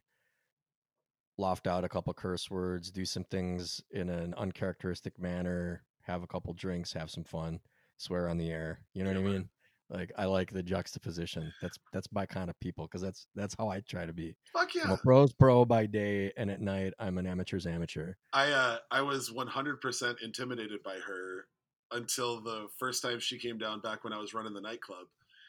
loft 1.38 1.68
out 1.68 1.84
a 1.84 1.90
couple 1.90 2.14
curse 2.14 2.50
words, 2.50 2.92
do 2.92 3.06
some 3.06 3.24
things 3.26 3.82
in 3.92 4.10
an 4.10 4.34
uncharacteristic 4.36 5.20
manner, 5.20 5.84
have 6.02 6.24
a 6.24 6.28
couple 6.28 6.54
drinks, 6.54 6.94
have 6.94 7.10
some 7.10 7.24
fun, 7.24 7.60
swear 7.98 8.30
on 8.30 8.38
the 8.38 8.52
air. 8.52 8.80
You 8.94 9.04
know 9.04 9.12
Yeah, 9.12 9.20
what 9.20 9.30
I 9.30 9.34
mean? 9.34 9.50
Like 9.90 10.12
I 10.18 10.26
like 10.26 10.52
the 10.52 10.64
juxtaposition. 10.64 11.54
That's 11.62 11.78
that's 11.94 12.08
my 12.12 12.26
kind 12.26 12.50
of 12.50 12.60
people 12.60 12.86
because 12.86 13.02
that's 13.02 13.28
that's 13.36 13.56
how 13.58 13.70
I 13.70 13.82
try 13.82 14.06
to 14.06 14.14
be. 14.14 14.36
Fuck 14.52 14.72
I'm 14.82 14.90
yeah. 14.90 14.94
a 14.94 14.98
pros 14.98 15.32
pro 15.34 15.64
by 15.64 15.86
day, 15.86 16.32
and 16.38 16.50
at 16.50 16.60
night 16.60 16.94
I'm 17.00 17.18
an 17.18 17.28
amateur's 17.28 17.68
amateur. 17.68 18.14
I 18.34 18.52
uh, 18.52 18.78
I 18.90 19.02
was 19.02 19.32
100% 19.32 20.24
intimidated 20.24 20.82
by 20.84 20.98
her 21.06 21.46
until 21.92 22.42
the 22.42 22.68
first 22.80 23.04
time 23.04 23.20
she 23.20 23.38
came 23.38 23.58
down 23.58 23.80
back 23.80 24.04
when 24.04 24.14
I 24.14 24.18
was 24.18 24.34
running 24.34 24.54
the 24.54 24.62
nightclub. 24.62 25.06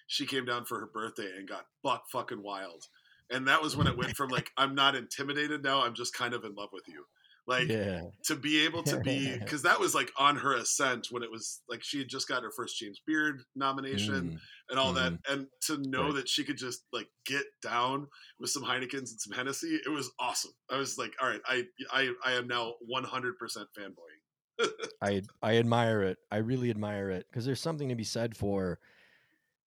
She 0.06 0.26
came 0.26 0.44
down 0.44 0.66
for 0.66 0.78
her 0.80 0.86
birthday 0.86 1.30
and 1.36 1.48
got 1.48 1.66
buck 1.82 2.04
fucking 2.10 2.42
wild. 2.42 2.86
And 3.30 3.48
that 3.48 3.60
was 3.60 3.76
when 3.76 3.88
it 3.88 3.96
went 3.96 4.16
from 4.16 4.30
like 4.30 4.50
I'm 4.56 4.74
not 4.74 4.94
intimidated 4.94 5.64
now, 5.64 5.82
I'm 5.82 5.94
just 5.94 6.14
kind 6.14 6.34
of 6.34 6.44
in 6.44 6.54
love 6.54 6.70
with 6.72 6.86
you. 6.86 7.04
Like 7.48 7.68
yeah, 7.68 8.02
to 8.24 8.34
be 8.34 8.64
able 8.64 8.82
to 8.82 8.98
be 9.00 9.38
cuz 9.46 9.62
that 9.62 9.78
was 9.78 9.94
like 9.94 10.10
on 10.18 10.36
her 10.36 10.54
ascent 10.56 11.06
when 11.12 11.22
it 11.22 11.30
was 11.30 11.62
like 11.68 11.82
she 11.84 11.98
had 11.98 12.08
just 12.08 12.26
got 12.26 12.42
her 12.42 12.50
first 12.50 12.76
James 12.76 13.00
Beard 13.06 13.44
nomination 13.54 14.30
Mm. 14.30 14.38
and 14.68 14.78
all 14.80 14.92
that 14.94 15.12
and 15.28 15.46
to 15.66 15.78
know 15.78 16.06
Right. 16.06 16.14
that 16.16 16.28
she 16.28 16.42
could 16.42 16.56
just 16.58 16.84
like 16.92 17.08
get 17.24 17.44
down 17.62 18.08
with 18.40 18.50
some 18.50 18.64
Heinekens 18.64 19.10
and 19.12 19.20
some 19.20 19.32
Hennessy 19.32 19.76
it 19.86 19.88
was 19.90 20.10
awesome. 20.18 20.50
I 20.68 20.76
was 20.76 20.98
like 20.98 21.14
all 21.20 21.28
right, 21.28 21.40
I 21.46 21.64
I 21.92 22.12
I 22.24 22.32
am 22.32 22.48
now 22.48 22.74
100% 22.92 23.36
fanboying. 23.78 24.20
I 25.00 25.22
I 25.40 25.56
admire 25.58 26.02
it. 26.02 26.18
I 26.32 26.38
really 26.38 26.70
admire 26.70 27.10
it 27.10 27.26
because 27.30 27.44
there's 27.44 27.60
something 27.60 27.90
to 27.90 27.94
be 27.94 28.04
said 28.04 28.36
for 28.36 28.80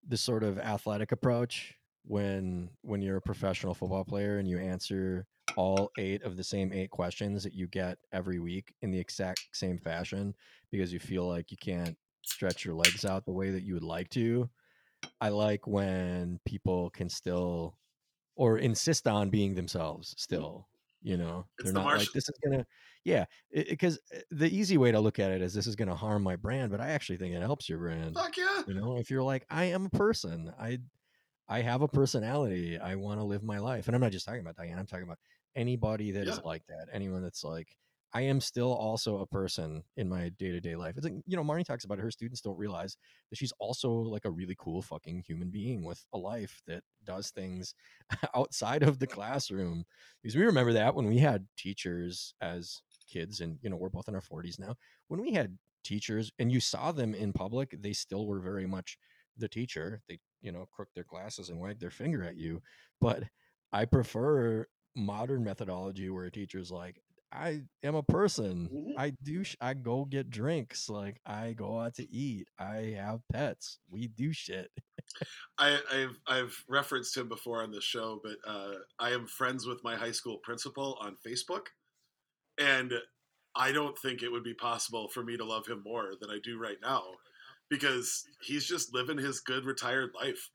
this 0.02 0.20
sort 0.20 0.42
of 0.42 0.58
athletic 0.58 1.12
approach 1.12 1.77
when 2.08 2.70
when 2.80 3.02
you're 3.02 3.18
a 3.18 3.22
professional 3.22 3.74
football 3.74 4.04
player 4.04 4.38
and 4.38 4.48
you 4.48 4.58
answer 4.58 5.26
all 5.56 5.90
eight 5.98 6.22
of 6.22 6.36
the 6.36 6.44
same 6.44 6.72
eight 6.72 6.90
questions 6.90 7.42
that 7.42 7.52
you 7.52 7.66
get 7.68 7.98
every 8.12 8.38
week 8.38 8.74
in 8.80 8.90
the 8.90 8.98
exact 8.98 9.48
same 9.52 9.78
fashion 9.78 10.34
because 10.70 10.92
you 10.92 10.98
feel 10.98 11.28
like 11.28 11.50
you 11.50 11.56
can't 11.58 11.96
stretch 12.24 12.64
your 12.64 12.74
legs 12.74 13.04
out 13.04 13.24
the 13.24 13.32
way 13.32 13.50
that 13.50 13.62
you 13.62 13.74
would 13.74 13.82
like 13.82 14.08
to. 14.08 14.48
I 15.20 15.28
like 15.28 15.66
when 15.66 16.40
people 16.44 16.90
can 16.90 17.08
still 17.08 17.76
or 18.36 18.58
insist 18.58 19.06
on 19.06 19.28
being 19.30 19.54
themselves 19.54 20.14
mm. 20.14 20.20
still, 20.20 20.68
you 21.02 21.16
know. 21.16 21.44
It's 21.58 21.64
They're 21.64 21.72
the 21.72 21.78
not 21.78 21.84
marsh- 21.84 22.00
like 22.00 22.12
this 22.12 22.28
is 22.28 22.38
going 22.42 22.60
to 22.60 22.66
yeah, 23.04 23.24
because 23.52 23.98
uh, 24.14 24.18
the 24.30 24.54
easy 24.54 24.76
way 24.76 24.92
to 24.92 25.00
look 25.00 25.18
at 25.18 25.30
it 25.30 25.40
is 25.40 25.54
this 25.54 25.66
is 25.66 25.76
going 25.76 25.88
to 25.88 25.94
harm 25.94 26.22
my 26.22 26.36
brand, 26.36 26.70
but 26.70 26.80
I 26.80 26.90
actually 26.90 27.16
think 27.16 27.34
it 27.34 27.40
helps 27.40 27.68
your 27.68 27.78
brand. 27.78 28.14
Fuck 28.14 28.36
yeah. 28.36 28.62
You 28.66 28.74
know, 28.74 28.98
if 28.98 29.10
you're 29.10 29.22
like, 29.22 29.46
I 29.48 29.64
am 29.64 29.86
a 29.86 29.96
person, 29.96 30.52
I, 30.60 30.80
I 31.48 31.62
have 31.62 31.82
a 31.82 31.88
personality, 31.88 32.78
I 32.78 32.94
want 32.96 33.20
to 33.20 33.24
live 33.24 33.42
my 33.42 33.58
life, 33.58 33.86
and 33.86 33.94
I'm 33.94 34.02
not 34.02 34.12
just 34.12 34.26
talking 34.26 34.40
about 34.40 34.56
Diane. 34.56 34.78
I'm 34.78 34.86
talking 34.86 35.04
about 35.04 35.18
anybody 35.56 36.10
that 36.12 36.26
is 36.28 36.36
Yeah. 36.36 36.42
like 36.44 36.66
that. 36.68 36.88
Anyone 36.92 37.22
that's 37.22 37.44
like, 37.44 37.76
I 38.12 38.22
am 38.22 38.40
still 38.40 38.72
also 38.72 39.18
a 39.18 39.26
person 39.26 39.82
in 39.96 40.08
my 40.08 40.30
day 40.30 40.50
to 40.50 40.60
day 40.60 40.76
life. 40.76 40.96
It's 40.96 41.04
like 41.04 41.14
you 41.26 41.36
know, 41.36 41.44
Marnie 41.44 41.64
talks 41.64 41.84
about 41.84 41.98
it, 41.98 42.02
her 42.02 42.10
students 42.10 42.40
don't 42.40 42.58
realize 42.58 42.96
that 43.30 43.36
she's 43.36 43.52
also 43.58 43.90
like 43.90 44.24
a 44.24 44.30
really 44.30 44.56
cool 44.58 44.80
fucking 44.82 45.24
human 45.26 45.50
being 45.50 45.84
with 45.84 46.04
a 46.14 46.18
life 46.18 46.62
that 46.66 46.82
does 47.04 47.30
things 47.30 47.74
outside 48.34 48.82
of 48.82 48.98
the 48.98 49.06
classroom. 49.06 49.84
Because 50.22 50.36
we 50.36 50.44
remember 50.44 50.72
that 50.72 50.94
when 50.94 51.06
we 51.06 51.18
had 51.18 51.46
teachers 51.56 52.34
as 52.40 52.80
kids, 53.10 53.40
and 53.40 53.58
you 53.62 53.70
know, 53.70 53.76
we're 53.76 53.88
both 53.90 54.08
in 54.08 54.14
our 54.14 54.20
40s 54.22 54.58
now. 54.58 54.74
When 55.08 55.20
we 55.20 55.32
had 55.32 55.58
teachers 55.84 56.30
and 56.38 56.50
you 56.52 56.60
saw 56.60 56.92
them 56.92 57.14
in 57.14 57.32
public, 57.32 57.74
they 57.80 57.92
still 57.92 58.26
were 58.26 58.40
very 58.40 58.66
much 58.66 58.98
the 59.36 59.48
teacher. 59.48 60.02
They, 60.08 60.18
you 60.40 60.52
know, 60.52 60.66
crook 60.72 60.88
their 60.94 61.04
glasses 61.04 61.50
and 61.50 61.60
wag 61.60 61.78
their 61.80 61.90
finger 61.90 62.22
at 62.24 62.36
you. 62.36 62.62
But 63.00 63.24
I 63.72 63.84
prefer 63.84 64.66
modern 64.96 65.44
methodology 65.44 66.10
where 66.10 66.24
a 66.24 66.30
teacher's 66.30 66.70
like, 66.70 67.00
I 67.30 67.62
am 67.82 67.94
a 67.94 68.02
person. 68.02 68.68
Mhm. 68.72 68.94
I 68.98 69.10
do. 69.22 69.44
Sh- 69.44 69.56
I 69.60 69.74
go 69.74 70.06
get 70.06 70.30
drinks. 70.30 70.88
Like 70.88 71.20
I 71.26 71.52
go 71.52 71.78
out 71.78 71.94
to 71.96 72.10
eat. 72.10 72.48
I 72.58 72.94
have 72.96 73.20
pets. 73.30 73.80
We 73.90 74.08
do 74.08 74.32
shit. 74.32 74.70
I, 75.58 75.78
I've 75.92 76.18
I've 76.26 76.64
referenced 76.68 77.16
him 77.16 77.28
before 77.28 77.62
on 77.62 77.70
the 77.70 77.80
show, 77.82 78.20
but 78.22 78.36
uh, 78.46 78.74
I 78.98 79.10
am 79.10 79.26
friends 79.26 79.66
with 79.66 79.84
my 79.84 79.94
high 79.96 80.12
school 80.12 80.38
principal 80.38 80.96
on 81.02 81.16
Facebook, 81.26 81.66
and 82.58 82.92
I 83.54 83.72
don't 83.72 83.98
think 83.98 84.22
it 84.22 84.30
would 84.30 84.44
be 84.44 84.54
possible 84.54 85.08
for 85.08 85.22
me 85.24 85.36
to 85.36 85.44
love 85.44 85.66
him 85.66 85.82
more 85.84 86.12
than 86.20 86.30
I 86.30 86.38
do 86.42 86.58
right 86.58 86.78
now, 86.80 87.02
because 87.70 88.24
he's 88.42 88.66
just 88.66 88.94
living 88.94 89.18
his 89.18 89.40
good 89.40 89.64
retired 89.64 90.10
life. 90.14 90.50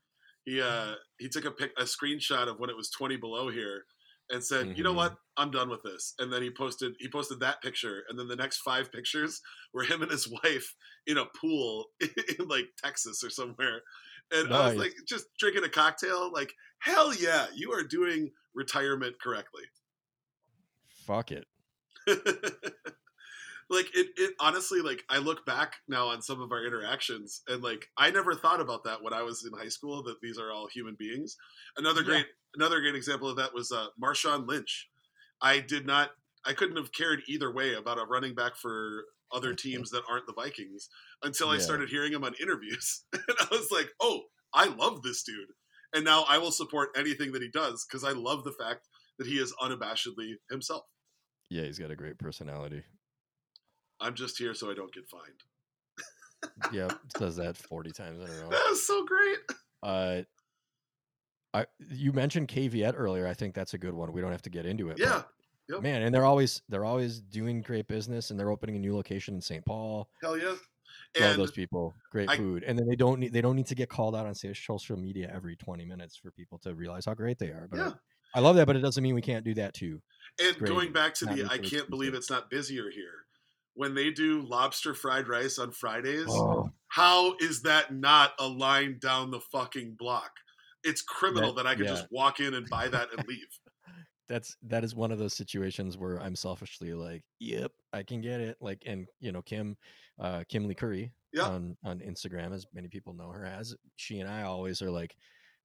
He 0.45 0.61
uh, 0.61 0.95
he 1.19 1.29
took 1.29 1.45
a 1.45 1.51
pic 1.51 1.71
a 1.77 1.83
screenshot 1.83 2.47
of 2.49 2.59
when 2.59 2.69
it 2.69 2.75
was 2.77 2.89
twenty 2.89 3.17
below 3.17 3.49
here, 3.49 3.85
and 4.29 4.43
said, 4.43 4.71
"You 4.75 4.83
know 4.83 4.93
Mhm. 4.93 4.93
what? 4.93 5.15
I'm 5.37 5.51
done 5.51 5.69
with 5.69 5.83
this." 5.83 6.13
And 6.19 6.31
then 6.33 6.41
he 6.41 6.51
posted 6.51 6.95
he 6.99 7.09
posted 7.09 7.39
that 7.39 7.61
picture, 7.61 8.03
and 8.09 8.19
then 8.19 8.27
the 8.27 8.35
next 8.35 8.59
five 8.59 8.91
pictures 8.91 9.41
were 9.73 9.83
him 9.83 10.01
and 10.01 10.11
his 10.11 10.27
wife 10.43 10.75
in 11.07 11.17
a 11.17 11.25
pool 11.39 11.87
in 12.01 12.47
like 12.47 12.65
Texas 12.77 13.23
or 13.23 13.29
somewhere. 13.29 13.81
And 14.31 14.51
I 14.53 14.61
was 14.63 14.77
like, 14.77 14.93
just 15.07 15.25
drinking 15.37 15.63
a 15.63 15.69
cocktail, 15.69 16.31
like, 16.31 16.53
hell 16.79 17.13
yeah, 17.13 17.47
you 17.53 17.71
are 17.73 17.83
doing 17.83 18.31
retirement 18.53 19.19
correctly. 19.21 19.63
Fuck 20.87 21.31
it. 21.31 21.47
like 23.69 23.87
it, 23.95 24.07
it 24.17 24.33
honestly 24.39 24.81
like 24.81 25.03
i 25.09 25.17
look 25.17 25.45
back 25.45 25.75
now 25.87 26.07
on 26.07 26.21
some 26.21 26.41
of 26.41 26.51
our 26.51 26.65
interactions 26.65 27.41
and 27.47 27.63
like 27.63 27.87
i 27.97 28.09
never 28.09 28.33
thought 28.35 28.61
about 28.61 28.83
that 28.83 29.01
when 29.01 29.13
i 29.13 29.21
was 29.21 29.45
in 29.45 29.57
high 29.57 29.69
school 29.69 30.03
that 30.03 30.19
these 30.21 30.37
are 30.37 30.51
all 30.51 30.67
human 30.67 30.95
beings. 30.97 31.35
Another 31.77 32.01
Yeah. 32.01 32.07
great 32.07 32.25
another 32.55 32.79
great 32.81 32.95
example 32.95 33.29
of 33.29 33.37
that 33.37 33.53
was 33.53 33.71
uh 33.71 33.87
marshawn 34.01 34.47
lynch. 34.47 34.89
I 35.41 35.59
did 35.59 35.85
not 35.85 36.11
i 36.45 36.53
couldn't 36.53 36.77
have 36.77 36.91
cared 36.91 37.21
either 37.27 37.51
way 37.53 37.73
about 37.75 37.99
a 37.99 38.05
running 38.05 38.35
back 38.35 38.55
for 38.55 39.05
other 39.31 39.53
teams 39.65 39.89
that 39.91 40.03
aren't 40.09 40.27
the 40.27 40.33
vikings 40.33 40.89
until 41.23 41.49
i 41.49 41.57
started 41.57 41.89
hearing 41.89 42.13
him 42.13 42.23
on 42.23 42.33
interviews. 42.41 43.03
And 43.13 43.37
i 43.39 43.47
was 43.51 43.71
like 43.71 43.89
oh 44.01 44.23
i 44.53 44.67
love 44.67 45.01
this 45.01 45.23
dude. 45.23 45.49
And 45.93 46.03
now 46.05 46.25
i 46.29 46.37
will 46.37 46.51
support 46.51 46.89
anything 46.97 47.31
that 47.33 47.41
he 47.41 47.49
does 47.49 47.85
because 47.85 48.03
i 48.03 48.11
love 48.11 48.43
the 48.43 48.53
fact 48.53 48.87
that 49.19 49.27
he 49.27 49.35
is 49.35 49.53
unabashedly 49.61 50.33
himself. 50.49 50.83
Yeah, 51.49 51.63
he's 51.63 51.77
got 51.77 51.91
a 51.91 51.95
great 51.95 52.17
personality. 52.17 52.83
I'm 54.03 54.13
just 54.13 54.37
here 54.37 54.53
so 54.53 54.69
i 54.69 54.73
don't 54.73 54.93
get 54.93 55.07
fined 55.09 55.43
yep, 56.71 56.93
says 57.17 57.35
that 57.37 57.57
forty 57.57 57.91
times 57.91 58.19
in 58.19 58.29
a 58.29 58.41
row. 58.41 58.49
That 58.49 58.65
was 58.69 58.85
so 58.85 59.05
great. 59.05 59.37
Uh, 59.81 60.21
I 61.53 61.65
you 61.89 62.13
mentioned 62.13 62.47
Caveat 62.47 62.95
earlier. 62.97 63.27
I 63.27 63.33
think 63.33 63.53
that's 63.53 63.73
a 63.73 63.77
good 63.77 63.93
one. 63.93 64.11
We 64.11 64.21
don't 64.21 64.31
have 64.31 64.41
to 64.43 64.49
get 64.49 64.65
into 64.65 64.89
it. 64.89 64.99
Yeah. 64.99 65.23
Yep. 65.69 65.81
man, 65.81 66.01
and 66.01 66.13
they're 66.13 66.25
always 66.25 66.61
they're 66.67 66.83
always 66.83 67.21
doing 67.21 67.61
great 67.61 67.87
business, 67.87 68.31
and 68.31 68.39
they're 68.39 68.51
opening 68.51 68.75
a 68.75 68.79
new 68.79 68.95
location 68.95 69.35
in 69.35 69.41
St. 69.41 69.65
Paul. 69.65 70.09
Hell 70.21 70.37
yeah. 70.37 70.55
Love 71.19 71.37
those 71.37 71.51
people. 71.51 71.93
Great 72.11 72.29
I- 72.29 72.35
food, 72.35 72.63
and 72.63 72.77
then 72.77 72.87
they 72.87 72.95
don't 72.95 73.19
need 73.19 73.31
they 73.31 73.41
don't 73.41 73.55
need 73.55 73.67
to 73.67 73.75
get 73.75 73.87
called 73.87 74.15
out 74.15 74.25
on 74.25 74.35
social 74.35 74.97
media 74.97 75.31
every 75.33 75.55
twenty 75.55 75.85
minutes 75.85 76.17
for 76.17 76.31
people 76.31 76.59
to 76.59 76.75
realize 76.75 77.05
how 77.05 77.13
great 77.13 77.39
they 77.39 77.47
are. 77.47 77.67
But 77.71 77.79
I- 77.79 77.83
yeah. 77.85 77.91
I, 78.35 78.39
love 78.39 78.55
that, 78.55 78.65
but 78.65 78.75
it 78.75 78.79
doesn't 78.79 79.03
mean 79.03 79.13
we 79.13 79.21
can't 79.21 79.45
do 79.45 79.53
that 79.53 79.75
too. 79.75 80.01
And 80.43 80.57
great. 80.57 80.71
going 80.71 80.91
back 80.91 81.13
to 81.15 81.25
Not 81.27 81.35
the 81.35 81.45
I 81.45 81.59
can't 81.59 81.87
believe 81.87 82.15
it's 82.15 82.31
not 82.31 82.49
busier 82.49 82.89
here. 82.89 83.25
When 83.75 83.95
they 83.95 84.11
do 84.11 84.41
lobster 84.41 84.93
fried 84.93 85.27
rice 85.27 85.57
on 85.57 85.71
Fridays, 85.71 86.27
Oh, 86.29 86.69
how 86.89 87.35
is 87.39 87.61
that 87.63 87.93
not 87.93 88.33
a 88.39 88.47
line 88.47 88.99
down 88.99 89.31
the 89.31 89.39
fucking 89.39 89.95
block? 89.97 90.31
It's 90.83 91.01
criminal 91.01 91.53
that, 91.53 91.63
That- 91.63 91.69
I 91.69 91.75
could 91.75 91.85
yeah. 91.85 91.91
just 91.93 92.07
walk 92.11 92.39
in 92.39 92.53
and 92.53 92.69
buy 92.69 92.87
that 92.89 93.09
and 93.17 93.27
leave. 93.27 93.47
that's 94.29 94.55
that 94.63 94.83
is 94.83 94.95
one 94.95 95.11
of 95.11 95.19
those 95.19 95.33
situations 95.35 95.97
where 95.97 96.17
I'm 96.21 96.35
selfishly 96.35 96.93
like, 96.93 97.23
yep, 97.39 97.71
I 97.91 98.03
can 98.03 98.21
get 98.21 98.39
it. 98.41 98.57
Like, 98.61 98.83
and 98.85 99.07
you 99.19 99.31
know, 99.31 99.41
Kim, 99.41 99.75
uh, 100.19 100.43
Kim 100.47 100.67
Lee 100.67 100.75
Curry 100.75 101.11
Yeah. 101.33 101.43
on 101.47 101.75
on 101.83 101.99
Instagram, 101.99 102.53
as 102.53 102.65
many 102.73 102.87
people 102.87 103.13
know 103.13 103.29
her 103.29 103.45
as. 103.45 103.75
She 103.95 104.19
and 104.19 104.29
I 104.29 104.43
always 104.43 104.81
are 104.81 104.91
like, 104.91 105.15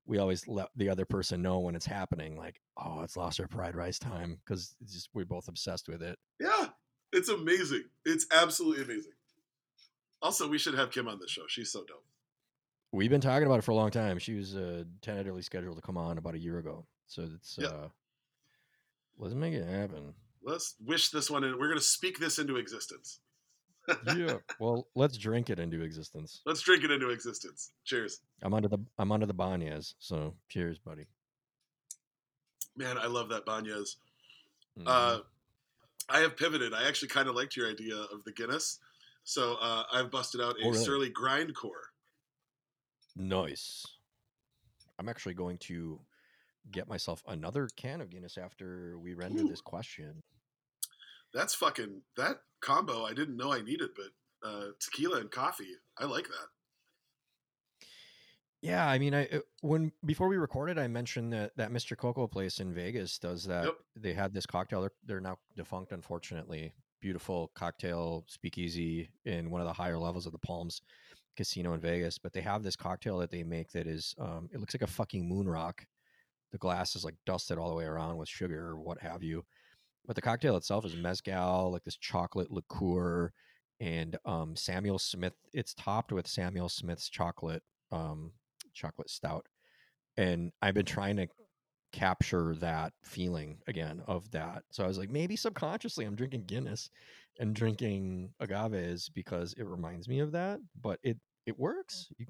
we 0.07 0.19
always 0.19 0.47
let 0.49 0.69
the 0.77 0.89
other 0.89 1.05
person 1.05 1.43
know 1.43 1.59
when 1.61 1.75
it's 1.77 1.85
happening. 1.87 2.37
Like, 2.37 2.61
oh, 2.79 3.03
it's 3.03 3.17
lost 3.17 3.39
our 3.41 3.47
pride 3.49 3.77
rice 3.77 3.99
time 3.99 4.39
because 4.45 4.75
just 4.87 5.11
we're 5.15 5.25
both 5.27 5.49
obsessed 5.49 5.87
with 5.89 6.03
it. 6.03 6.19
Yeah. 6.41 6.69
It's 7.19 7.29
amazing. 7.29 7.83
It's 8.05 8.27
absolutely 8.33 8.85
amazing. 8.85 9.13
Also, 10.23 10.47
we 10.49 10.57
should 10.57 10.75
have 10.75 10.93
Kim 10.93 11.09
on 11.09 11.19
the 11.19 11.27
show. 11.27 11.43
She's 11.49 11.73
so 11.73 11.81
dope. 11.81 12.05
We've 12.93 13.11
been 13.11 13.21
talking 13.21 13.45
about 13.47 13.59
it 13.59 13.63
for 13.65 13.73
a 13.73 13.75
long 13.75 13.91
time. 13.91 14.21
She 14.21 14.35
was 14.35 14.55
uh, 14.55 14.85
tentatively 15.03 15.43
scheduled 15.43 15.75
to 15.77 15.83
come 15.83 15.97
on 15.97 16.17
about 16.17 16.35
a 16.35 16.39
year 16.39 16.59
ago, 16.59 16.87
so 17.09 17.29
it's 17.35 17.59
Yeah. 17.61 17.67
uh, 17.69 17.89
let's 19.19 19.35
make 19.35 19.53
it 19.53 19.67
happen. 19.67 20.15
Let's 20.45 20.77
wish 20.85 21.11
this 21.11 21.29
one 21.29 21.43
in. 21.43 21.59
We're 21.59 21.67
going 21.67 21.79
to 21.79 21.85
speak 21.85 22.21
this 22.21 22.39
into 22.39 22.57
existence. 22.57 23.19
yeah. 24.17 24.35
Well, 24.61 24.87
let's 24.95 25.19
drink 25.19 25.51
it 25.51 25.59
into 25.59 25.83
existence. 25.83 26.41
Let's 26.47 26.61
drink 26.61 26.85
it 26.85 26.91
into 26.93 27.09
existence. 27.11 27.73
Cheers. 27.85 28.21
I'm 28.43 28.55
under 28.55 28.69
the 28.69 28.79
I'm 28.97 29.11
under 29.11 29.27
the 29.27 29.35
Banhez, 29.35 29.95
so 29.99 30.35
cheers, 30.49 30.79
buddy. 30.79 31.07
Man, 32.77 32.97
I 32.97 33.07
love 33.07 33.29
that 33.31 33.45
Banhez. 33.45 33.97
Mhm. 34.79 34.85
Uh, 34.87 35.21
I 36.09 36.21
have 36.21 36.37
pivoted. 36.37 36.73
I 36.75 36.89
actually 36.89 37.09
kind 37.09 37.29
of 37.29 37.35
liked 37.35 37.57
your 37.57 37.69
idea 37.69 37.97
of 37.97 38.25
the 38.25 38.33
Guinness. 38.33 38.79
So 39.25 39.57
uh, 39.61 39.85
I've 39.93 40.11
busted 40.11 40.41
out 40.41 40.57
a 40.59 40.65
Oh, 40.65 40.71
really? 40.71 40.85
Surly 40.85 41.11
Grindcore. 41.11 41.89
nice. 43.17 43.85
I'm 44.99 45.09
actually 45.09 45.35
going 45.35 45.59
to 45.59 46.01
get 46.71 46.89
myself 46.89 47.23
another 47.29 47.69
can 47.77 48.01
of 48.01 48.11
Guinness 48.11 48.37
after 48.37 48.99
we 48.99 49.15
render 49.15 49.43
Ooh. 49.43 49.49
this 49.49 49.61
question. 49.61 50.23
That's 51.33 51.55
fucking, 51.55 52.03
that 52.17 52.39
combo 52.61 53.05
I 53.05 53.13
didn't 53.13 53.37
know 53.37 53.53
I 53.53 53.61
needed, 53.61 53.91
but 53.95 54.49
uh, 54.49 54.65
tequila 54.81 55.21
and 55.21 55.31
coffee, 55.31 55.77
I 55.99 56.05
like 56.07 56.27
that. 56.27 56.49
Yeah, 58.61 58.89
I 58.89 58.99
mean, 58.99 59.15
I 59.15 59.27
uh, 59.27 59.41
when 59.61 59.93
before 60.05 60.29
we 60.29 60.37
recorded, 60.37 60.79
I 60.79 60.89
mentioned 60.89 61.33
that 61.33 61.57
that 61.57 61.71
Mr. 61.71 61.97
Coco 61.97 62.27
place 62.27 62.59
in 62.59 62.75
Vegas 62.75 63.19
does 63.19 63.45
that. 63.45 63.65
Yep. 63.65 63.75
They 63.97 64.13
had 64.13 64.35
this 64.35 64.47
cocktail. 64.47 64.81
They're, 64.81 64.93
they're 65.07 65.21
now 65.21 65.37
defunct, 65.57 65.93
unfortunately. 65.93 66.73
Beautiful 67.01 67.53
cocktail 67.55 68.25
speakeasy 68.27 69.11
in 69.25 69.51
one 69.51 69.61
of 69.61 69.67
the 69.69 69.73
higher 69.73 69.99
levels 69.99 70.27
of 70.27 70.33
the 70.33 70.39
Palms 70.39 70.83
Casino 71.37 71.73
in 71.75 71.81
Vegas. 71.81 72.19
But 72.19 72.33
they 72.33 72.41
have 72.41 72.65
this 72.65 72.75
cocktail 72.75 73.19
that 73.19 73.31
they 73.31 73.45
make 73.45 73.71
that 73.71 73.87
is, 73.87 74.15
um, 74.19 74.49
it 74.53 74.59
looks 74.59 74.75
like 74.75 74.83
a 74.83 74.89
fucking 74.89 75.27
moon 75.27 75.49
rock. 75.49 75.87
The 76.51 76.59
glass 76.59 76.97
is 76.97 77.05
like 77.05 77.15
dusted 77.25 77.59
all 77.59 77.69
the 77.69 77.77
way 77.77 77.85
around 77.85 78.17
with 78.17 78.29
sugar 78.29 78.71
or 78.71 78.81
what 78.81 79.01
have 79.01 79.23
you. 79.23 79.45
But 80.07 80.17
the 80.17 80.23
cocktail 80.23 80.57
itself 80.57 80.85
is 80.85 80.97
mezcal, 80.97 81.71
like 81.71 81.85
this 81.85 81.97
chocolate 81.97 82.51
liqueur, 82.51 83.31
and 83.79 84.17
um, 84.25 84.57
Samuel 84.57 84.99
Smith. 84.99 85.35
It's 85.53 85.75
topped 85.75 86.11
with 86.11 86.27
Samuel 86.27 86.69
Smith's 86.69 87.09
chocolate 87.09 87.63
um, 87.93 88.33
chocolate 88.79 89.11
stout. 89.11 89.47
And 90.17 90.53
I've 90.63 90.75
been 90.75 90.85
mm-hmm. 90.85 90.95
trying 90.95 91.17
to 91.17 91.29
capture 91.93 92.55
that 92.57 92.93
feeling 93.03 93.59
again 93.67 94.03
of 94.07 94.31
that. 94.33 94.63
So 94.71 94.85
I 94.85 94.89
was 94.89 94.99
like, 94.99 95.11
maybe 95.11 95.37
subconsciously 95.37 96.05
I'm 96.05 96.17
drinking 96.17 96.45
Guinness 96.45 96.91
and 97.39 97.55
drinking 97.55 98.31
agaves 98.41 99.09
because 99.09 99.55
it 99.55 99.67
reminds 99.67 100.09
me 100.09 100.21
of 100.21 100.33
that. 100.33 100.61
But 100.81 100.99
it 101.03 101.19
it 101.47 101.55
mm. 101.55 101.61
works. 101.61 102.09
You, 102.19 102.27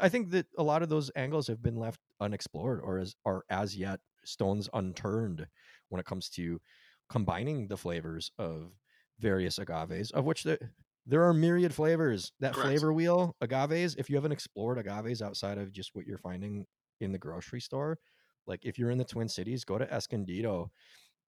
I 0.00 0.08
think 0.08 0.30
that 0.30 0.46
a 0.56 0.62
lot 0.62 0.82
of 0.82 0.88
those 0.88 1.10
angles 1.16 1.48
have 1.48 1.62
been 1.62 1.76
left 1.76 2.00
unexplored 2.20 2.80
or 2.82 2.98
as 2.98 3.14
are 3.24 3.44
as 3.50 3.76
yet 3.76 4.00
stones 4.24 4.68
unturned 4.72 5.46
when 5.88 6.00
it 6.00 6.06
comes 6.06 6.28
to 6.30 6.60
combining 7.08 7.66
the 7.66 7.76
flavors 7.76 8.30
of 8.38 8.70
various 9.18 9.58
agaves, 9.58 10.10
of 10.12 10.24
which 10.24 10.44
there 10.44 10.58
there 11.06 11.24
are 11.24 11.34
myriad 11.34 11.74
flavors. 11.74 12.32
That 12.40 12.54
Correct. 12.54 12.66
flavor 12.68 12.92
wheel 12.92 13.36
agaves, 13.40 13.96
if 13.96 14.08
you 14.10 14.16
haven't 14.16 14.32
explored 14.32 14.78
agaves 14.78 15.22
outside 15.22 15.58
of 15.58 15.72
just 15.72 15.90
what 15.94 16.06
you're 16.06 16.18
finding 16.18 16.66
in 17.00 17.12
the 17.12 17.18
grocery 17.18 17.60
store, 17.60 17.98
like 18.46 18.64
if 18.64 18.78
you're 18.78 18.90
in 18.90 18.98
the 18.98 19.04
Twin 19.04 19.28
Cities, 19.28 19.64
go 19.64 19.78
to 19.78 19.92
Escondido. 19.92 20.70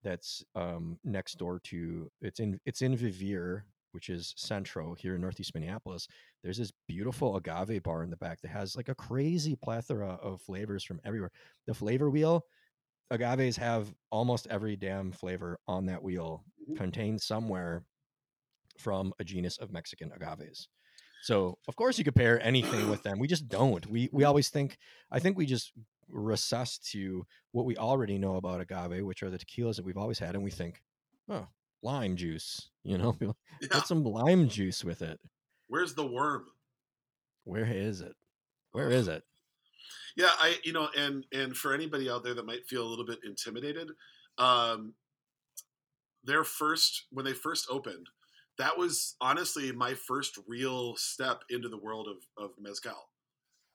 That's 0.02 0.44
um, 0.54 0.98
next 1.04 1.38
door 1.38 1.60
to 1.64 2.10
it's 2.20 2.40
in 2.40 2.60
it's 2.66 2.82
in 2.82 2.96
Vivir, 2.96 3.62
which 3.92 4.08
is 4.10 4.34
Centro 4.36 4.94
here 4.94 5.14
in 5.14 5.20
Northeast 5.20 5.54
Minneapolis. 5.54 6.08
There's 6.42 6.58
this 6.58 6.72
beautiful 6.88 7.36
agave 7.36 7.82
bar 7.84 8.02
in 8.02 8.10
the 8.10 8.16
back 8.16 8.40
that 8.42 8.48
has 8.50 8.76
like 8.76 8.88
a 8.88 8.94
crazy 8.96 9.56
plethora 9.56 10.14
of 10.14 10.42
flavors 10.42 10.84
from 10.84 11.00
everywhere. 11.04 11.30
The 11.66 11.74
flavor 11.74 12.10
wheel, 12.10 12.46
agaves 13.10 13.56
have 13.56 13.94
almost 14.10 14.46
every 14.48 14.76
damn 14.76 15.12
flavor 15.12 15.58
on 15.68 15.86
that 15.86 16.02
wheel 16.02 16.44
Mhm. 16.68 16.76
contained 16.76 17.20
somewhere 17.20 17.84
from 18.78 19.12
a 19.18 19.24
genus 19.24 19.58
of 19.58 19.72
Mexican 19.72 20.10
agaves. 20.12 20.68
So 21.22 21.58
of 21.68 21.76
course 21.76 21.98
you 21.98 22.04
could 22.04 22.16
pair 22.16 22.40
anything 22.42 22.90
with 22.90 23.02
them. 23.02 23.18
We 23.18 23.28
just 23.28 23.48
don't. 23.48 23.86
We 23.86 24.08
we 24.12 24.24
always 24.24 24.48
think 24.48 24.78
I 25.10 25.18
think 25.20 25.36
we 25.36 25.46
just 25.46 25.72
recess 26.08 26.78
to 26.78 27.24
what 27.52 27.64
we 27.64 27.76
already 27.76 28.18
know 28.18 28.36
about 28.36 28.60
agave, 28.60 29.04
which 29.04 29.22
are 29.22 29.30
the 29.30 29.38
tequilas 29.38 29.76
that 29.76 29.84
we've 29.84 29.96
always 29.96 30.18
had, 30.18 30.34
and 30.34 30.42
we 30.44 30.50
think, 30.50 30.82
oh, 31.28 31.46
lime 31.82 32.16
juice, 32.16 32.70
you 32.82 32.98
know, 32.98 33.16
Yeah. 33.60 33.68
put 33.70 33.86
some 33.86 34.02
lime 34.04 34.48
juice 34.48 34.84
with 34.84 35.00
it. 35.02 35.20
Where's 35.68 35.94
the 35.94 36.06
worm? 36.06 36.46
Where 37.44 37.64
is 37.64 38.00
it? 38.00 38.14
Where 38.72 38.90
is 38.90 39.08
it? 39.08 39.22
Yeah, 40.16 40.30
I 40.38 40.58
you 40.64 40.72
know, 40.72 40.88
and 40.96 41.24
and 41.32 41.56
for 41.56 41.72
anybody 41.72 42.10
out 42.10 42.24
there 42.24 42.34
that 42.34 42.46
might 42.46 42.66
feel 42.66 42.82
a 42.82 42.88
little 42.90 43.06
bit 43.06 43.20
intimidated, 43.24 43.90
um, 44.38 44.94
their 46.24 46.44
first 46.44 47.06
when 47.10 47.24
they 47.24 47.32
first 47.32 47.66
opened, 47.70 48.08
that 48.58 48.78
was 48.78 49.16
honestly 49.20 49.72
my 49.72 49.94
first 49.94 50.38
real 50.46 50.94
step 50.96 51.42
into 51.50 51.68
the 51.68 51.78
world 51.78 52.08
of 52.08 52.44
of 52.44 52.50
mezcal. 52.60 53.08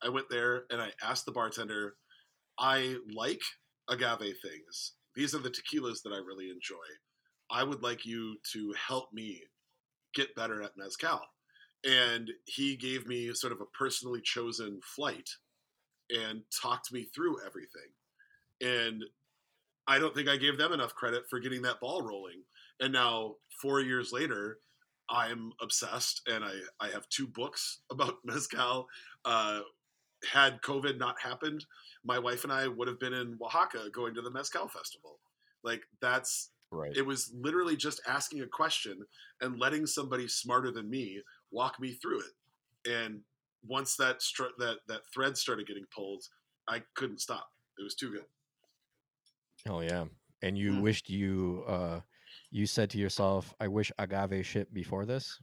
I 0.04 0.10
went 0.10 0.30
there 0.30 0.66
and 0.70 0.82
I 0.82 0.92
asked 1.02 1.26
the 1.26 1.32
bartender, 1.32 1.96
I 2.60 2.98
like 3.14 3.42
agave 3.90 4.36
things. 4.42 4.94
These 5.16 5.34
are 5.34 5.40
the 5.40 5.50
tequilas 5.50 6.04
that 6.04 6.14
I 6.14 6.18
really 6.18 6.50
enjoy. 6.50 6.76
I 7.50 7.64
would 7.64 7.82
like 7.82 8.06
you 8.06 8.38
to 8.54 8.74
help 8.88 9.12
me 9.14 9.42
get 10.14 10.36
better 10.36 10.62
at 10.62 10.78
mezcal. 10.78 11.22
And 11.84 12.30
he 12.46 12.76
gave 12.76 13.08
me 13.08 13.34
sort 13.34 13.54
of 13.54 13.62
a 13.62 13.78
personally 13.78 14.22
chosen 14.22 14.80
flight 14.84 15.30
and 16.10 16.42
talked 16.62 16.92
me 16.92 17.08
through 17.16 17.38
everything. 17.46 17.92
And 18.62 19.04
I 19.88 20.00
don't 20.00 20.14
think 20.14 20.28
I 20.28 20.38
gave 20.38 20.58
them 20.58 20.74
enough 20.74 20.96
credit 20.96 21.24
for 21.30 21.40
getting 21.40 21.62
that 21.64 21.80
ball 21.80 22.02
rolling. 22.02 22.44
And 22.80 22.92
now, 22.92 23.36
four 23.62 23.80
years 23.82 24.12
later, 24.12 24.60
I'm 25.10 25.54
obsessed, 25.62 26.22
and 26.28 26.44
I 26.44 26.54
I 26.80 26.90
have 26.90 27.08
two 27.10 27.28
books 27.28 27.80
about 27.92 28.16
mezcal. 28.26 28.88
Uh, 29.26 29.62
had 30.32 30.62
COVID 30.62 30.98
not 30.98 31.20
happened, 31.22 31.66
my 32.04 32.18
wife 32.20 32.44
and 32.44 32.52
I 32.52 32.68
would 32.68 32.88
have 32.88 33.00
been 33.00 33.14
in 33.14 33.38
Oaxaca 33.42 33.90
going 33.92 34.16
to 34.16 34.22
the 34.22 34.32
mezcal 34.32 34.68
festival. 34.68 35.20
Like 35.64 35.84
that's 36.02 36.52
Right. 36.72 36.96
it 36.96 37.04
was 37.06 37.32
literally 37.34 37.76
just 37.78 38.02
asking 38.08 38.42
a 38.42 38.48
question 38.48 39.06
and 39.42 39.60
letting 39.60 39.86
somebody 39.86 40.28
smarter 40.28 40.72
than 40.72 40.90
me 40.90 41.22
walk 41.52 41.80
me 41.80 41.94
through 41.94 42.22
it. 42.22 42.92
And 42.92 43.22
once 43.66 43.96
that 43.98 44.22
str- 44.22 44.56
that 44.58 44.80
that 44.88 45.02
thread 45.14 45.38
started 45.38 45.68
getting 45.68 45.86
pulled, 45.94 46.24
I 46.68 46.84
couldn't 46.96 47.20
stop. 47.20 47.48
It 47.80 47.84
was 47.84 47.96
too 47.96 48.12
good. 48.12 48.26
Oh 49.68 49.82
yeah. 49.82 50.06
And 50.42 50.58
you 50.58 50.76
Mm. 50.76 50.82
wished 50.82 51.10
you 51.10 51.64
uh 51.68 52.02
you 52.52 52.66
said 52.66 52.90
to 52.92 52.98
yourself, 52.98 53.54
I 53.60 53.68
wish 53.68 53.92
agave 53.98 54.46
shit 54.46 54.74
before 54.74 55.06
this? 55.06 55.40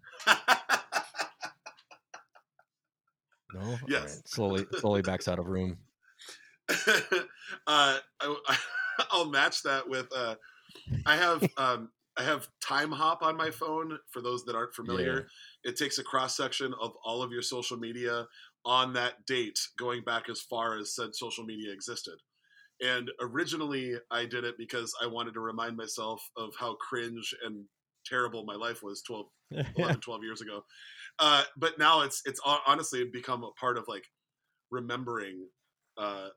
No? 3.55 3.78
Yes. 3.89 4.02
right. 4.02 4.28
Slowly 4.28 4.66
slowly 4.78 5.02
backs 5.02 5.28
out 5.28 5.39
of 5.39 5.47
room. 5.47 5.78
uh, 6.68 6.74
I, 7.66 7.98
I'll 9.10 9.31
match 9.31 9.62
that 9.62 9.89
with 9.89 10.09
uh, 10.14 10.35
I 11.06 11.16
have 11.16 11.43
um, 11.56 11.90
I 12.16 12.22
have 12.22 12.48
Timehop 12.62 13.22
on 13.22 13.36
my 13.36 13.51
phone. 13.51 13.98
For 14.10 14.20
those 14.20 14.44
that 14.44 14.56
aren't 14.56 14.74
familiar, 14.74 15.28
it 15.62 15.76
takes 15.76 15.98
a 15.98 16.05
cross 16.05 16.36
section 16.36 16.74
of 16.81 16.93
all 17.05 17.22
of 17.22 17.32
your 17.32 17.43
social 17.43 17.76
media 17.76 18.26
on 18.64 18.93
that 18.94 19.24
date, 19.26 19.59
going 19.78 20.02
back 20.02 20.28
as 20.28 20.40
far 20.40 20.78
as 20.78 20.94
said 20.94 21.14
social 21.14 21.44
media 21.44 21.72
existed. 21.72 22.14
And 22.85 23.11
originally, 23.20 23.97
I 24.11 24.27
did 24.27 24.44
it 24.44 24.56
because 24.59 24.94
I 25.02 25.09
wanted 25.09 25.35
to 25.35 25.40
remind 25.40 25.77
myself 25.77 26.23
of 26.36 26.55
how 26.59 26.77
cringe 26.77 27.35
and 27.44 27.66
terrible 28.06 28.44
my 28.44 28.55
life 28.56 28.82
was 28.82 29.02
12, 29.02 29.27
11, 29.77 30.02
12 30.02 30.24
years 30.24 30.43
ago. 30.43 30.65
Uh, 31.19 31.44
but 31.56 31.78
now 31.78 32.02
it's 32.02 32.23
it's 32.27 32.40
honestly 32.44 33.05
become 33.12 33.44
a 33.44 33.52
part 33.52 33.78
of 33.78 33.86
like 33.89 34.06
remembering 34.70 35.48
uh, 35.98 36.31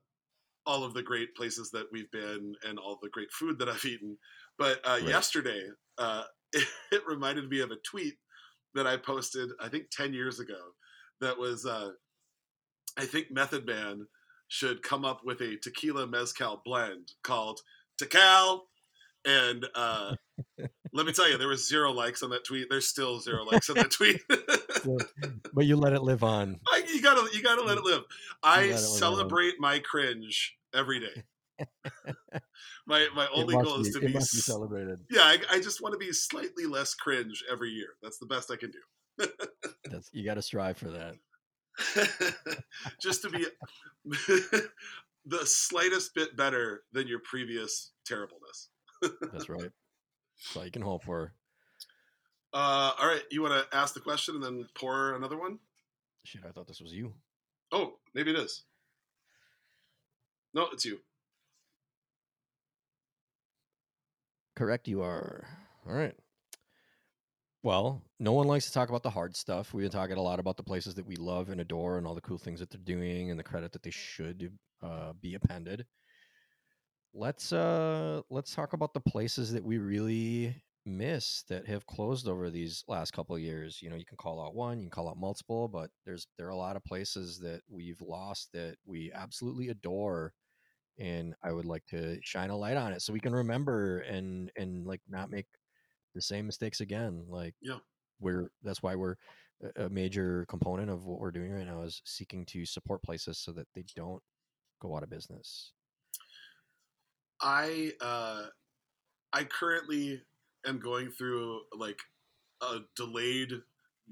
all 0.66 0.84
of 0.84 0.94
the 0.94 1.04
great 1.04 1.36
places 1.36 1.72
that 1.72 1.88
we've 1.92 2.12
been 2.12 2.54
and 2.64 2.78
all 2.80 3.00
the 3.02 3.10
great 3.10 3.32
food 3.32 3.60
that 3.60 3.70
I've 3.70 3.86
eaten. 3.86 4.18
But 4.58 4.82
uh, 4.88 5.00
Right. 5.00 5.08
yesterday, 5.08 5.70
uh, 5.98 6.26
it, 6.54 6.68
it 6.92 7.08
reminded 7.08 7.50
me 7.50 7.62
of 7.62 7.72
a 7.72 7.78
tweet 7.90 8.16
that 8.76 8.88
I 8.88 8.98
posted, 8.98 9.52
I 9.60 9.70
think 9.70 9.90
10 9.92 10.14
years 10.14 10.40
ago, 10.40 10.72
that 11.22 11.38
was, 11.38 11.66
uh, 11.66 11.92
I 12.98 13.06
think 13.06 13.32
Method 13.32 13.66
Man 13.66 14.08
should 14.48 14.82
come 14.82 15.06
up 15.06 15.22
with 15.24 15.42
a 15.42 15.58
tequila 15.62 16.08
mezcal 16.08 16.62
blend 16.64 17.12
called 17.24 17.62
Tecal. 18.02 18.62
And 19.26 19.66
uh, 19.76 20.16
let 20.94 21.06
me 21.06 21.12
tell 21.12 21.30
you, 21.30 21.38
there 21.38 21.48
was 21.48 21.68
zero 21.68 21.92
likes 21.92 22.24
on 22.24 22.30
that 22.30 22.46
tweet. 22.46 22.68
There's 22.70 22.88
still 22.88 23.20
zero 23.20 23.44
likes 23.44 23.70
on 23.70 23.76
that 23.76 23.92
tweet. 23.92 24.22
but 25.54 25.66
you 25.66 25.76
let 25.76 25.94
it 25.94 26.02
live 26.02 26.24
on. 26.24 26.60
I, 26.68 26.84
you 26.94 27.02
gotta 27.02 27.28
you 27.36 27.44
gotta 27.44 27.64
let 27.64 27.78
it 27.78 27.84
live. 27.84 28.04
I 28.42 28.68
live 28.68 28.80
celebrate 28.80 29.56
my 29.60 29.80
cringe 29.80 30.56
every 30.74 31.00
day. 31.00 31.24
my 32.86 33.08
my 33.16 33.28
only 33.34 33.56
goal 33.56 33.82
is 33.82 33.90
to 33.94 34.00
be, 34.00 34.14
be 34.14 34.20
celebrated. 34.20 35.00
yeah. 35.10 35.22
I, 35.22 35.40
I 35.52 35.60
just 35.60 35.82
want 35.82 35.94
to 35.94 36.00
be 36.00 36.14
slightly 36.14 36.66
less 36.66 36.94
cringe 36.94 37.44
every 37.52 37.72
year. 37.72 37.90
That's 38.02 38.20
the 38.20 38.28
best 38.28 38.52
I 38.52 38.56
can 38.56 38.72
do. 38.72 39.28
That's 39.90 40.10
you 40.14 40.24
gotta 40.24 40.44
strive 40.44 40.78
for 40.78 40.92
that. 40.92 41.16
just 43.02 43.22
to 43.22 43.30
be 43.30 43.46
the 45.26 45.46
slightest 45.46 46.16
bit 46.16 46.36
better 46.36 46.84
than 46.92 47.08
your 47.08 47.20
previous 47.20 47.92
terribleness. 48.06 48.70
That's 49.32 49.50
right. 49.50 49.72
That's 50.38 50.58
all 50.58 50.66
you 50.66 50.72
can 50.72 50.82
hope 50.82 51.04
for. 51.04 51.34
Uh, 52.54 52.92
all 53.00 53.08
right, 53.08 53.24
you 53.30 53.42
want 53.42 53.54
to 53.54 53.78
ask 53.78 53.94
the 53.94 54.00
question 54.00 54.36
and 54.36 54.44
then 54.44 54.68
pour 54.74 55.16
another 55.16 55.38
one? 55.38 55.60
Shit, 56.24 56.42
I 56.48 56.52
thought 56.52 56.68
this 56.68 56.82
was 56.82 56.94
you. 56.94 57.14
Oh, 57.72 57.94
maybe 58.14 58.32
it 58.32 58.38
is. 58.38 58.64
No, 60.54 60.68
it's 60.72 60.86
you. 60.86 61.00
Correct, 64.56 64.88
you 64.88 65.02
are. 65.04 65.46
All 65.88 65.94
right. 65.94 66.16
Well, 67.64 68.04
no 68.20 68.34
one 68.34 68.48
likes 68.48 68.66
to 68.66 68.72
talk 68.72 68.90
about 68.90 69.04
the 69.04 69.10
hard 69.10 69.36
stuff. 69.36 69.74
We've 69.74 69.84
been 69.84 69.92
talking 69.92 70.18
a 70.18 70.22
lot 70.22 70.40
about 70.40 70.58
the 70.58 70.64
places 70.64 70.96
that 70.96 71.06
we 71.06 71.16
love 71.16 71.50
and 71.50 71.60
adore 71.62 71.98
and 71.98 72.08
all 72.08 72.16
the 72.16 72.22
cool 72.22 72.38
things 72.38 72.60
that 72.60 72.70
they're 72.70 72.80
doing 72.80 73.30
and 73.30 73.40
the 73.40 73.44
credit 73.44 73.72
that 73.74 73.84
they 73.84 73.92
should 73.92 74.58
uh, 74.82 75.14
be 75.14 75.36
appended. 75.36 75.86
Let's 77.14 77.52
uh 77.52 78.22
let's 78.30 78.54
talk 78.54 78.74
about 78.74 78.94
the 78.94 79.00
places 79.00 79.52
that 79.54 79.64
we 79.64 79.78
really 79.80 80.56
miss 80.86 81.44
that 81.50 81.66
have 81.68 81.86
closed 81.86 82.28
over 82.28 82.50
these 82.50 82.84
last 82.88 83.12
couple 83.12 83.36
of 83.36 83.42
years. 83.42 83.82
You 83.82 83.90
know, 83.90 83.96
you 83.96 84.06
can 84.06 84.18
call 84.18 84.40
out 84.42 84.54
one, 84.56 84.78
you 84.80 84.84
can 84.86 84.92
call 84.92 85.10
out 85.10 85.18
multiple, 85.18 85.68
but 85.68 85.90
there's 86.06 86.28
there 86.38 86.48
are 86.48 86.52
a 86.52 86.56
lot 86.56 86.76
of 86.76 86.84
places 86.84 87.40
that 87.40 87.62
we've 87.70 88.02
lost 88.02 88.50
that 88.54 88.76
we 88.86 89.12
absolutely 89.14 89.70
adore 89.70 90.34
and 91.00 91.36
I 91.44 91.54
would 91.54 91.66
like 91.66 91.86
to 91.88 92.20
shine 92.24 92.52
a 92.52 92.58
light 92.58 92.78
on 92.78 92.94
it 92.94 93.02
so 93.04 93.14
we 93.14 93.22
can 93.22 93.34
remember 93.36 94.00
and 94.02 94.52
and 94.58 94.88
like 94.88 95.02
not 95.10 95.32
make 95.32 95.48
the 96.16 96.22
same 96.22 96.46
mistakes 96.46 96.80
again. 96.82 97.26
Like 97.28 97.56
Yeah. 97.62 97.80
we're 98.20 98.50
that's 98.64 98.82
why 98.84 98.96
we're 98.96 99.16
a- 99.76 99.90
major 99.90 100.46
component 100.50 100.90
of 100.90 101.06
what 101.06 101.20
we're 101.20 101.32
doing 101.32 101.52
right 101.52 101.66
now 101.66 101.82
is 101.84 102.02
seeking 102.06 102.46
to 102.48 102.66
support 102.66 103.02
places 103.04 103.40
so 103.40 103.52
that 103.54 103.68
they 103.74 103.84
don't 103.96 104.22
go 104.82 104.96
out 104.96 105.04
of 105.04 105.10
business. 105.10 105.74
I 107.42 107.94
uh, 108.02 108.48
I 109.34 109.44
currently 109.44 110.24
am 110.66 110.80
going 110.80 111.12
through 111.12 111.62
like 111.76 112.00
a 112.62 112.80
delayed 112.96 113.52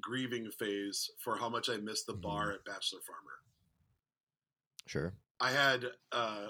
grieving 0.01 0.51
phase 0.51 1.09
for 1.23 1.37
how 1.37 1.49
much 1.49 1.69
I 1.69 1.77
missed 1.77 2.05
the 2.05 2.13
Mhm. 2.15 2.21
bar 2.21 2.51
at 2.51 2.65
Bachelor 2.65 2.99
Farmer. 3.01 3.39
Sure. 4.87 5.13
I 5.39 5.51
had 5.51 5.85
uh, 6.11 6.49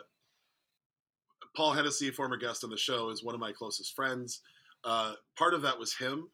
Paul 1.56 1.72
Hennessy, 1.74 2.12
former 2.12 2.36
guest 2.38 2.64
on 2.64 2.70
the 2.70 2.78
show, 2.78 3.10
is 3.10 3.24
one 3.24 3.34
of 3.34 3.40
my 3.40 3.54
closest 3.54 3.96
friends. 3.96 4.42
Uh, 4.86 5.14
part 5.38 5.54
of 5.54 5.62
that 5.64 5.80
was 5.80 5.98
him, 5.98 6.30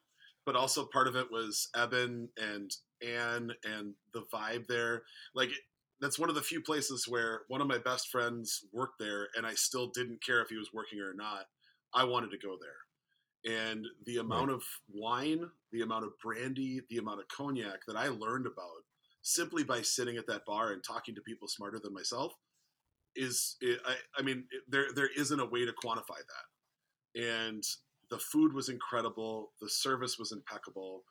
but 0.46 0.56
also 0.56 0.86
part 0.86 1.08
of 1.08 1.16
it 1.16 1.32
was 1.32 1.70
Eben 1.76 2.30
and 2.38 2.72
Anne 3.02 3.52
and 3.64 3.94
the 4.14 4.24
vibe 4.34 4.68
there. 4.68 5.04
Like 5.34 5.50
that's 6.02 6.20
one 6.20 6.30
of 6.30 6.36
the 6.36 6.42
few 6.42 6.62
places 6.62 7.06
where 7.08 7.42
one 7.48 7.62
of 7.62 7.68
my 7.68 7.78
best 7.78 8.10
friends 8.10 8.66
worked 8.74 9.00
there, 9.00 9.30
and 9.36 9.46
I 9.46 9.54
still 9.54 9.88
didn't 9.88 10.24
care 10.24 10.42
if 10.42 10.50
he 10.50 10.58
was 10.58 10.74
working 10.74 11.00
or 11.00 11.14
not. 11.14 11.46
I 11.94 12.04
wanted 12.04 12.32
to 12.32 12.38
go 12.38 12.58
there, 12.62 13.64
and 13.72 13.86
the 14.06 14.18
amount 14.18 14.52
of 14.52 14.64
wine, 14.94 15.50
the 15.72 15.82
amount 15.82 16.06
of 16.06 16.12
brandy, 16.24 16.82
the 16.90 16.98
amount 16.98 17.20
of 17.20 17.28
cognac 17.28 17.86
that 17.88 17.98
I 17.98 18.08
learned 18.08 18.48
about 18.48 18.84
simply 19.22 19.64
by 19.64 19.82
sitting 19.82 20.18
at 20.18 20.28
that 20.28 20.46
bar 20.46 20.72
and 20.72 20.84
talking 20.84 21.16
to 21.16 21.22
people 21.22 21.48
smarter 21.48 21.80
than 21.82 21.94
myself 21.94 22.34
is 23.16 23.58
I, 23.86 23.96
I 24.18 24.22
mean 24.22 24.46
there 24.68 24.88
there 24.96 25.10
isn't 25.18 25.40
a 25.40 25.46
way 25.46 25.66
to 25.66 25.74
quantify 25.74 26.18
that 26.18 27.22
and 27.22 27.64
the 28.12 28.20
food 28.20 28.54
was 28.54 28.70
incredible 28.70 29.52
the 29.62 29.70
service 29.70 30.20
was 30.20 30.32
impeccable 30.32 31.04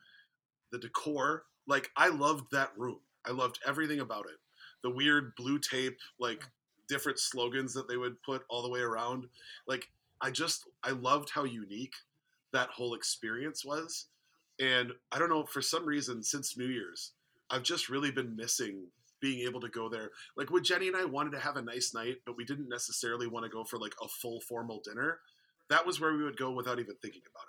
the 0.71 0.79
decor 0.79 1.45
like 1.67 1.91
i 1.97 2.09
loved 2.09 2.51
that 2.53 2.73
room. 2.77 2.99
I 3.27 3.33
loved 3.33 3.59
everything 3.67 4.01
about 4.01 4.27
it. 4.27 4.39
The 4.83 4.91
weird 4.91 5.35
blue 5.37 5.59
tape 5.59 5.99
like 6.19 6.43
different 6.89 7.19
slogans 7.19 7.75
that 7.75 7.89
they 7.89 7.97
would 7.97 8.23
put 8.23 8.43
all 8.49 8.63
the 8.63 8.71
way 8.71 8.81
around. 8.81 9.27
Like 9.67 9.89
i 10.21 10.31
just 10.31 10.69
i 10.83 10.91
loved 10.91 11.31
how 11.31 11.45
unique 11.45 11.95
that 12.53 12.71
whole 12.71 12.95
experience 12.95 13.65
was. 13.65 14.07
And 14.59 14.93
i 15.13 15.19
don't 15.19 15.31
know 15.31 15.45
for 15.45 15.63
some 15.63 15.87
reason 15.87 16.23
since 16.23 16.57
new 16.57 16.67
year's 16.67 17.13
i've 17.51 17.63
just 17.63 17.89
really 17.89 18.11
been 18.11 18.37
missing 18.37 18.87
being 19.21 19.47
able 19.47 19.61
to 19.61 19.69
go 19.69 19.89
there. 19.89 20.11
Like 20.37 20.51
when 20.51 20.65
jenny 20.65 20.89
and 20.89 20.97
i 20.97 21.05
wanted 21.05 21.33
to 21.33 21.41
have 21.41 21.57
a 21.57 21.63
nice 21.63 21.93
night 21.95 22.17
but 22.27 22.37
we 22.37 22.45
didn't 22.45 22.69
necessarily 22.69 23.27
want 23.27 23.45
to 23.45 23.51
go 23.51 23.65
for 23.65 23.79
like 23.79 23.95
a 24.03 24.09
full 24.09 24.41
formal 24.41 24.81
dinner 24.85 25.21
that 25.71 25.87
was 25.87 26.01
where 26.01 26.15
we 26.17 26.25
would 26.25 26.37
go 26.37 26.51
without 26.53 26.79
even 26.81 26.97
thinking 27.03 27.23
about 27.33 27.45
it 27.45 27.49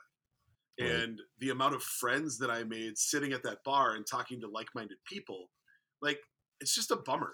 Right. 0.79 0.91
and 1.03 1.19
the 1.39 1.49
amount 1.51 1.75
of 1.75 1.83
friends 1.83 2.37
that 2.39 2.49
i 2.49 2.63
made 2.63 2.97
sitting 2.97 3.33
at 3.33 3.43
that 3.43 3.63
bar 3.65 3.95
and 3.95 4.05
talking 4.07 4.41
to 4.41 4.47
like-minded 4.47 4.97
people 5.05 5.49
like 6.01 6.19
it's 6.61 6.73
just 6.73 6.91
a 6.91 6.95
bummer 6.95 7.33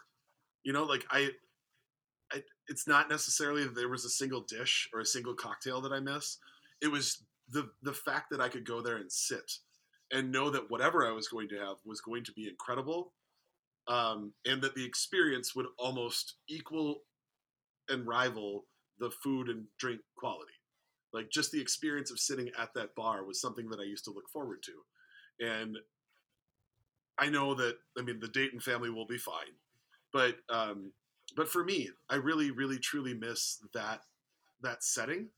you 0.64 0.74
know 0.74 0.84
like 0.84 1.06
i, 1.12 1.30
I 2.34 2.42
it's 2.68 2.88
not 2.88 3.10
necessarily 3.10 3.64
that 3.64 3.76
there 3.76 3.90
was 3.90 4.06
a 4.06 4.10
single 4.10 4.42
dish 4.42 4.90
or 4.94 5.00
a 5.02 5.06
single 5.06 5.36
cocktail 5.36 5.82
that 5.82 5.94
i 5.94 6.00
miss 6.00 6.40
it 6.82 6.90
was 6.90 7.24
the 7.50 7.70
the 7.84 7.94
fact 7.94 8.28
that 8.32 8.42
i 8.42 8.50
could 8.50 8.66
go 8.66 8.82
there 8.82 8.98
and 8.98 9.12
sit 9.12 9.50
and 10.12 10.32
know 10.32 10.50
that 10.50 10.70
whatever 10.70 11.08
i 11.08 11.12
was 11.12 11.28
going 11.28 11.48
to 11.50 11.58
have 11.60 11.78
was 11.86 12.02
going 12.02 12.24
to 12.26 12.34
be 12.34 12.50
incredible 12.50 13.14
um, 13.88 14.34
and 14.46 14.62
that 14.62 14.76
the 14.76 14.86
experience 14.86 15.56
would 15.56 15.68
almost 15.80 16.36
equal 16.50 17.04
and 17.90 18.06
rival 18.06 18.66
the 19.00 19.12
food 19.12 19.50
and 19.50 19.66
drink 19.80 20.02
quality. 20.18 20.54
Like 21.14 21.30
just 21.30 21.52
the 21.52 21.62
experience 21.62 22.12
of 22.12 22.20
sitting 22.20 22.50
at 22.60 22.74
that 22.76 22.96
bar 22.96 23.24
was 23.26 23.40
something 23.42 23.70
that 23.70 23.80
I 23.80 23.84
used 23.84 24.06
to 24.06 24.12
look 24.12 24.30
forward 24.30 24.64
to. 24.64 25.46
And 25.46 25.78
I 27.18 27.30
know 27.30 27.54
that 27.56 27.78
I 27.98 28.02
mean 28.02 28.20
the 28.20 28.28
Dayton 28.28 28.60
family 28.60 28.90
will 28.90 29.08
be 29.08 29.18
fine, 29.18 29.56
but 30.14 30.36
um, 30.50 30.92
but 31.36 31.50
for 31.50 31.64
me, 31.64 31.90
I 32.10 32.16
really, 32.16 32.52
really, 32.52 32.78
truly 32.80 33.14
miss 33.14 33.58
that 33.74 34.02
that 34.62 34.84
setting. 34.84 35.30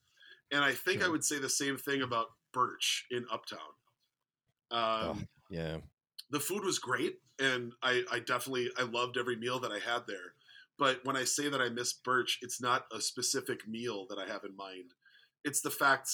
And 0.52 0.64
I 0.64 0.74
think 0.74 1.04
I 1.04 1.08
would 1.10 1.24
say 1.24 1.40
the 1.40 1.50
same 1.50 1.78
thing 1.78 2.02
about 2.02 2.28
Burch 2.54 3.06
in 3.12 3.26
Uptown. 3.32 3.60
Oh, 4.72 5.12
Um, 5.12 5.28
yeah. 5.50 5.78
the 6.30 6.40
food 6.40 6.64
was 6.64 6.80
great 6.80 7.20
and 7.40 7.74
I, 7.82 8.04
I 8.12 8.20
definitely 8.20 8.70
i 8.78 8.84
loved 8.84 9.18
every 9.18 9.36
meal 9.36 9.60
that 9.62 9.72
i 9.72 9.80
had 9.80 10.02
there 10.08 10.34
but 10.78 11.00
when 11.06 11.16
i 11.18 11.24
say 11.24 11.50
that 11.50 11.62
i 11.62 11.70
miss 11.70 11.94
Burch 11.94 12.38
it's 12.42 12.62
not 12.62 12.86
a 12.92 13.02
specific 13.02 13.68
meal 13.68 14.06
that 14.10 14.20
i 14.20 14.28
have 14.28 14.44
in 14.44 14.56
mind 14.56 14.92
it's 15.44 15.62
the 15.62 15.70
fact 15.70 16.10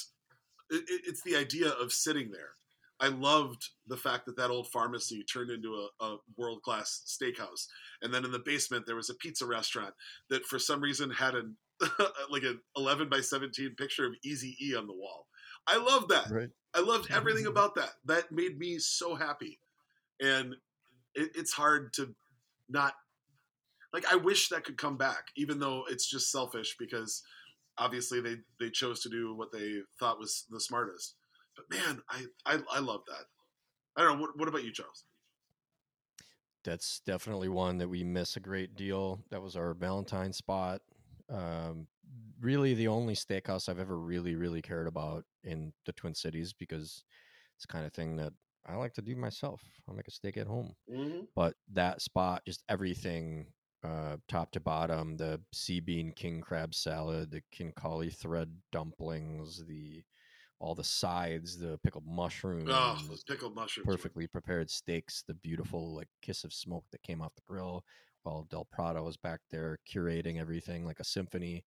it, 0.70 0.84
it- 0.88 1.02
it's 1.08 1.22
the 1.24 1.36
idea 1.36 1.70
of 1.70 1.92
sitting 1.92 2.32
there 2.32 2.52
i 3.00 3.08
loved 3.08 3.70
the 3.88 3.98
fact 3.98 4.26
that 4.26 4.38
that 4.38 4.50
old 4.50 4.68
pharmacy 4.68 5.24
turned 5.24 5.50
into 5.52 5.88
a, 6.02 6.06
a 6.06 6.18
world-class 6.38 7.04
steakhouse 7.06 7.68
and 8.02 8.14
then 8.14 8.26
in 8.26 8.32
the 8.32 8.40
basement 8.40 8.86
there 8.86 8.96
was 8.96 9.10
a 9.10 9.16
pizza 9.16 9.46
restaurant 9.46 9.94
that 10.30 10.46
for 10.46 10.60
some 10.60 10.82
reason 10.82 11.10
had 11.10 11.36
an 11.36 11.56
like 12.30 12.44
an 12.44 12.60
11 12.78 13.10
by 13.10 13.20
17 13.20 13.76
picture 13.78 14.06
of 14.06 14.14
easy 14.24 14.56
e 14.62 14.76
on 14.76 14.88
the 14.88 14.94
wall 14.94 15.28
i 15.68 15.76
loved 15.78 16.10
that 16.10 16.30
Right. 16.30 16.50
I 16.76 16.82
loved 16.82 17.10
everything 17.12 17.44
mm-hmm. 17.44 17.52
about 17.52 17.76
that. 17.76 17.92
That 18.04 18.32
made 18.32 18.60
me 18.60 18.80
so 18.80 19.16
happy, 19.16 19.60
and 20.22 20.56
it, 21.14 21.32
it's 21.36 21.54
hard 21.54 21.94
to 21.94 22.14
not 22.68 22.94
like. 23.94 24.04
I 24.12 24.18
wish 24.18 24.50
that 24.50 24.66
could 24.66 24.78
come 24.78 24.98
back, 24.98 25.28
even 25.38 25.60
though 25.60 25.86
it's 25.90 26.10
just 26.10 26.32
selfish 26.32 26.76
because 26.78 27.24
obviously 27.78 28.22
they 28.22 28.36
they 28.60 28.70
chose 28.70 29.02
to 29.02 29.10
do 29.10 29.36
what 29.36 29.52
they 29.52 29.80
thought 30.00 30.20
was 30.20 30.46
the 30.50 30.60
smartest. 30.60 31.16
But 31.56 31.78
man, 31.78 32.02
I 32.10 32.26
I, 32.46 32.60
I 32.72 32.80
love 32.80 33.02
that. 33.08 33.26
I 33.98 34.04
don't 34.04 34.18
know. 34.18 34.22
What, 34.22 34.38
what 34.38 34.48
about 34.48 34.64
you, 34.64 34.74
Charles? 34.74 35.06
That's 36.64 37.02
definitely 37.06 37.50
one 37.50 37.78
that 37.78 37.88
we 37.88 38.04
miss 38.04 38.36
a 38.36 38.40
great 38.40 38.76
deal. 38.76 39.24
That 39.30 39.42
was 39.42 39.56
our 39.56 39.74
Valentine 39.74 40.34
spot. 40.34 40.82
Um, 41.32 41.88
really, 42.42 42.74
the 42.74 42.88
only 42.88 43.14
steakhouse 43.14 43.70
I've 43.70 43.80
ever 43.80 43.98
really, 43.98 44.36
really 44.36 44.62
cared 44.62 44.88
about 44.88 45.26
in 45.44 45.74
the 45.86 45.94
Twin 45.94 46.16
Cities 46.16 46.54
because 46.54 47.04
it's 47.56 47.66
the 47.66 47.72
kind 47.72 47.86
of 47.86 47.94
thing 47.94 48.16
that 48.18 48.34
I 48.66 48.76
like 48.76 48.94
to 48.96 49.02
do 49.02 49.16
myself. 49.16 49.62
I'll 49.88 49.96
make 49.96 50.08
a 50.08 50.12
steak 50.12 50.38
at 50.38 50.48
home. 50.48 50.74
Mm-hmm. 50.92 51.26
But 51.36 51.54
that 51.74 52.02
spot, 52.02 52.42
just 52.46 52.64
everything, 52.68 53.46
uh, 53.86 54.18
top 54.28 54.52
to 54.52 54.60
bottom, 54.60 55.18
the 55.18 55.40
sea 55.54 55.80
bean 55.80 56.12
king 56.16 56.42
crab 56.42 56.74
salad, 56.74 57.30
the 57.32 57.42
khinkali 57.54 58.14
thread 58.14 58.50
dumplings, 58.72 59.64
the 59.66 60.04
all 60.60 60.74
the 60.74 60.84
sides, 60.84 61.58
the 61.58 61.78
pickled 61.84 62.06
mushrooms, 62.08 62.70
Oh, 62.72 62.98
those 63.10 63.24
pickled 63.24 63.54
mushrooms. 63.56 63.86
perfectly 63.86 64.26
prepared 64.26 64.70
steaks, 64.70 65.24
the 65.28 65.34
beautiful 65.36 65.94
like 65.94 66.08
kiss 66.22 66.44
of 66.46 66.54
smoke 66.54 66.86
that 66.92 67.04
came 67.04 67.22
off 67.22 67.36
the 67.36 67.42
grill 67.46 67.84
while 68.24 68.48
Del 68.50 68.66
Prado 68.72 69.04
was 69.04 69.18
back 69.18 69.42
there 69.52 69.78
curating 69.88 70.40
everything 70.40 70.86
like 70.86 71.00
a 71.00 71.04
symphony. 71.04 71.64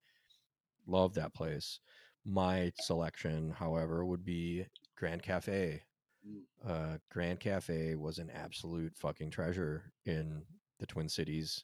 Love 0.87 1.15
that 1.15 1.35
place. 1.35 1.81
My 2.25 2.73
selection, 2.81 3.51
however, 3.57 4.05
would 4.05 4.25
be 4.25 4.67
Grand 4.97 5.23
Cafe. 5.23 5.83
Mm. 6.27 6.41
Uh, 6.67 6.99
Grand 7.13 7.39
Cafe 7.41 7.95
was 7.95 8.19
an 8.19 8.31
absolute 8.31 8.97
fucking 8.97 9.31
treasure 9.31 9.93
in 10.07 10.43
the 10.81 10.87
Twin 10.87 11.09
Cities. 11.09 11.63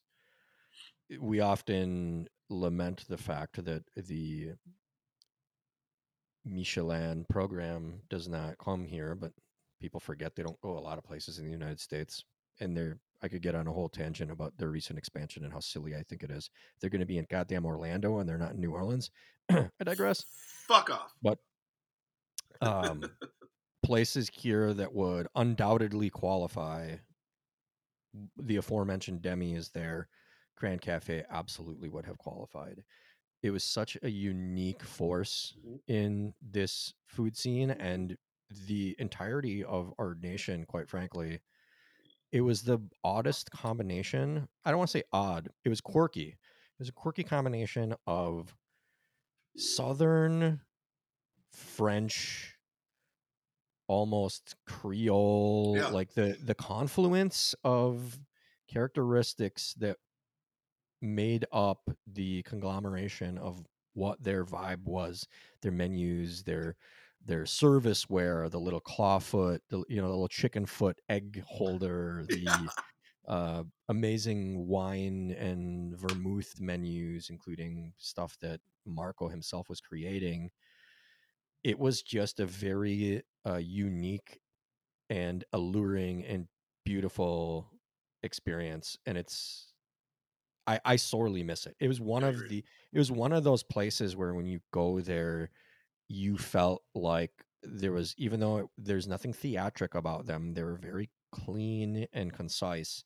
We 1.21 1.41
often 1.41 2.29
lament 2.51 3.05
the 3.09 3.17
fact 3.17 3.65
that 3.65 3.85
the 3.97 4.53
Michelin 6.45 7.25
program 7.29 8.01
does 8.11 8.29
not 8.29 8.59
come 8.59 8.85
here, 8.85 9.15
but 9.15 9.33
people 9.81 10.01
forget 10.01 10.35
they 10.35 10.43
don't 10.43 10.61
go 10.61 10.79
a 10.79 10.81
lot 10.81 10.99
of 10.99 11.05
places 11.05 11.39
in 11.39 11.45
the 11.45 11.51
United 11.51 11.81
States. 11.81 12.25
And 12.61 12.77
they're 12.77 12.99
I 13.25 13.29
could 13.29 13.41
get 13.41 13.55
on 13.55 13.67
a 13.67 13.73
whole 13.73 13.89
tangent 13.89 14.31
about 14.31 14.53
their 14.59 14.69
recent 14.69 14.99
expansion 14.99 15.45
and 15.45 15.53
how 15.53 15.61
silly 15.61 15.95
I 15.97 16.03
think 16.03 16.23
it 16.23 16.31
is. 16.31 16.51
They're 16.79 16.91
going 16.91 17.01
to 17.01 17.07
be 17.07 17.17
in 17.17 17.27
goddamn 17.31 17.65
Orlando 17.65 18.19
and 18.19 18.29
they're 18.29 18.37
not 18.37 18.53
in 18.53 18.61
New 18.61 18.73
Orleans. 18.73 19.11
I 19.51 19.69
digress. 19.83 20.23
Fuck 20.69 20.91
off. 20.91 21.15
But 21.23 21.39
um, 22.61 23.03
places 23.83 24.31
here 24.31 24.75
that 24.75 24.93
would 24.93 25.27
undoubtedly 25.35 26.11
qualify. 26.11 26.97
The 28.37 28.57
aforementioned 28.57 29.23
Demi 29.23 29.55
is 29.55 29.71
there. 29.71 30.09
Grand 30.57 30.81
Cafe 30.81 31.25
absolutely 31.31 31.89
would 31.89 32.07
have 32.07 32.19
qualified. 32.19 32.85
It 33.43 33.51
was 33.51 33.65
such 33.65 33.99
a 34.03 34.11
unique 34.11 34.83
force 34.83 35.55
Mhm. 35.59 35.81
in 35.87 36.35
this 36.41 36.95
food 37.07 37.37
scene 37.37 37.71
and 37.71 38.17
the 38.51 38.97
entirety 38.99 39.65
of 39.65 39.93
our 39.99 40.15
nation, 40.15 40.65
quite 40.67 40.89
frankly. 40.89 41.41
It 42.33 42.43
was 42.43 42.63
the 42.63 42.81
oddest 43.05 43.51
combination. 43.51 44.49
I 44.65 44.71
don't 44.71 44.79
want 44.79 44.91
to 44.91 44.99
say 44.99 45.05
odd, 45.13 45.51
it 45.65 45.69
was 45.69 45.81
quirky. 45.81 46.31
It 46.31 46.79
was 46.79 46.89
a 46.89 46.93
quirky 46.93 47.25
combination 47.25 47.95
of 48.07 48.57
Southern 49.57 50.63
French, 51.53 52.59
almost 53.87 54.57
Creole, 54.67 55.77
Yeah. 55.77 55.89
like 55.89 56.15
the 56.15 56.39
the 56.43 56.55
confluence 56.55 57.55
of 57.65 58.19
characteristics 58.67 59.75
that 59.75 59.99
made 61.05 61.47
up 61.53 61.91
the 62.07 62.43
conglomeration 62.45 63.39
of 63.39 63.67
what 63.95 64.23
their 64.23 64.45
vibe 64.45 64.85
was, 64.85 65.27
their 65.63 65.73
menus, 65.73 66.45
their 66.45 66.77
their 67.27 67.45
serviceware, 67.45 68.51
the 68.51 68.61
little 68.61 68.81
clawfoot, 68.81 69.61
the 69.71 69.85
you 69.89 69.97
know, 69.97 70.09
the 70.09 70.15
little 70.15 70.29
chicken 70.29 70.67
foot 70.67 71.01
egg 71.09 71.43
holder, 71.47 72.27
the 72.31 72.73
Yeah. 72.77 72.85
uh, 73.29 73.65
amazing 73.89 74.67
wine 74.69 75.33
and 75.33 75.97
vermouth 75.99 76.61
menus, 76.61 77.31
including 77.31 77.95
stuff 77.99 78.39
that 78.41 78.61
Marco 78.87 79.29
himself 79.29 79.69
was 79.69 79.81
creating. 79.81 80.51
It 81.63 81.79
was 81.79 82.03
just 82.03 82.41
a 82.41 82.47
very 82.47 83.23
uh, 83.47 83.57
unique 83.57 84.41
and 85.11 85.45
alluring 85.53 86.25
and 86.27 86.49
beautiful 86.85 87.71
experience, 88.23 88.99
and 89.07 89.19
it's 89.19 89.74
I, 90.67 90.81
I 90.85 90.97
sorely 90.97 91.43
miss 91.43 91.67
it. 91.67 91.77
It 91.81 91.89
was 91.89 92.01
one 92.01 92.25
of 92.25 92.49
the 92.49 92.65
it 92.93 92.99
was 92.99 93.13
one 93.13 93.33
of 93.33 93.45
those 93.45 93.63
places 93.63 94.17
where 94.17 94.35
when 94.35 94.47
you 94.47 94.61
go 94.73 95.01
there, 95.01 95.51
you 96.09 96.39
felt 96.39 96.83
like 96.95 97.33
there 97.63 97.93
was 97.93 98.15
even 98.19 98.41
though 98.41 98.59
it, 98.59 98.67
there's 98.79 99.09
nothing 99.09 99.33
theatric 99.33 99.95
about 99.95 100.27
them, 100.27 100.55
they 100.55 100.63
were 100.63 100.77
very 100.77 101.11
clean 101.33 102.07
and 102.13 102.33
concise. 102.33 103.05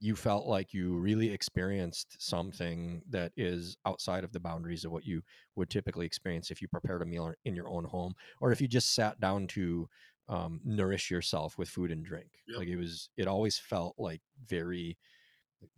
You 0.00 0.14
felt 0.14 0.46
like 0.46 0.72
you 0.72 0.96
really 0.96 1.30
experienced 1.32 2.16
something 2.20 3.02
that 3.10 3.32
is 3.36 3.76
outside 3.84 4.22
of 4.22 4.32
the 4.32 4.38
boundaries 4.40 4.84
of 4.84 4.92
what 4.92 5.04
you 5.04 5.22
would 5.56 5.70
typically 5.70 6.06
experience 6.06 6.50
if 6.50 6.62
you 6.62 6.68
prepared 6.68 7.02
a 7.02 7.04
meal 7.04 7.32
in 7.44 7.56
your 7.56 7.68
own 7.68 7.84
home 7.84 8.14
or 8.40 8.52
if 8.52 8.60
you 8.60 8.68
just 8.68 8.94
sat 8.94 9.18
down 9.18 9.48
to 9.48 9.88
um, 10.28 10.60
nourish 10.64 11.10
yourself 11.10 11.58
with 11.58 11.68
food 11.68 11.90
and 11.90 12.04
drink. 12.04 12.28
Yep. 12.46 12.58
Like 12.58 12.68
it 12.68 12.76
was, 12.76 13.10
it 13.16 13.26
always 13.26 13.58
felt 13.58 13.96
like 13.98 14.20
very 14.46 14.96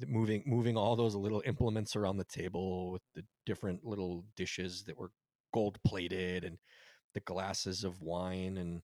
moving 0.06 0.42
moving 0.46 0.76
all 0.76 0.96
those 0.96 1.14
little 1.14 1.42
implements 1.46 1.96
around 1.96 2.16
the 2.18 2.24
table 2.24 2.92
with 2.92 3.02
the 3.14 3.24
different 3.46 3.84
little 3.84 4.24
dishes 4.36 4.84
that 4.84 4.98
were 4.98 5.10
gold 5.52 5.78
plated 5.84 6.44
and 6.44 6.58
the 7.14 7.20
glasses 7.20 7.84
of 7.84 8.00
wine 8.02 8.56
and 8.58 8.82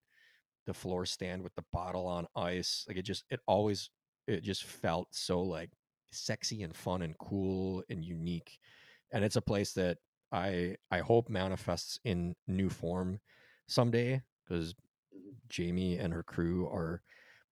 the 0.65 0.73
floor 0.73 1.05
stand 1.05 1.41
with 1.41 1.55
the 1.55 1.63
bottle 1.71 2.07
on 2.07 2.27
ice 2.35 2.85
like 2.87 2.97
it 2.97 3.03
just 3.03 3.23
it 3.29 3.39
always 3.47 3.89
it 4.27 4.43
just 4.43 4.63
felt 4.63 5.07
so 5.11 5.41
like 5.41 5.69
sexy 6.11 6.63
and 6.63 6.75
fun 6.75 7.01
and 7.01 7.17
cool 7.17 7.83
and 7.89 8.03
unique 8.03 8.59
and 9.13 9.23
it's 9.23 9.35
a 9.35 9.41
place 9.41 9.73
that 9.73 9.97
i 10.31 10.75
i 10.91 10.99
hope 10.99 11.29
manifests 11.29 11.99
in 12.03 12.35
new 12.47 12.69
form 12.69 13.19
someday 13.67 14.21
because 14.43 14.73
Mhm. 15.15 15.35
jamie 15.49 15.97
and 15.97 16.13
her 16.13 16.23
crew 16.23 16.67
are 16.67 17.01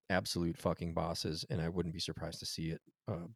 absolute 0.10 0.58
fucking 0.58 0.94
bosses 0.94 1.46
and 1.50 1.62
i 1.62 1.70
wouldn't 1.70 1.94
be 1.94 2.00
surprised 2.00 2.40
to 2.40 2.46
see 2.46 2.70
it 2.70 2.82
uh, 3.08 3.28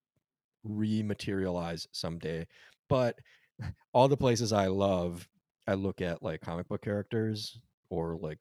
rematerialize 0.67 1.87
someday 1.91 2.45
but 2.89 3.17
all 3.93 4.07
the 4.07 4.17
places 4.17 4.53
i 4.53 4.67
love 4.67 5.27
i 5.67 5.73
look 5.73 6.01
at 6.01 6.21
like 6.21 6.41
comic 6.41 6.67
book 6.67 6.81
characters 6.81 7.59
or 7.89 8.17
like 8.21 8.37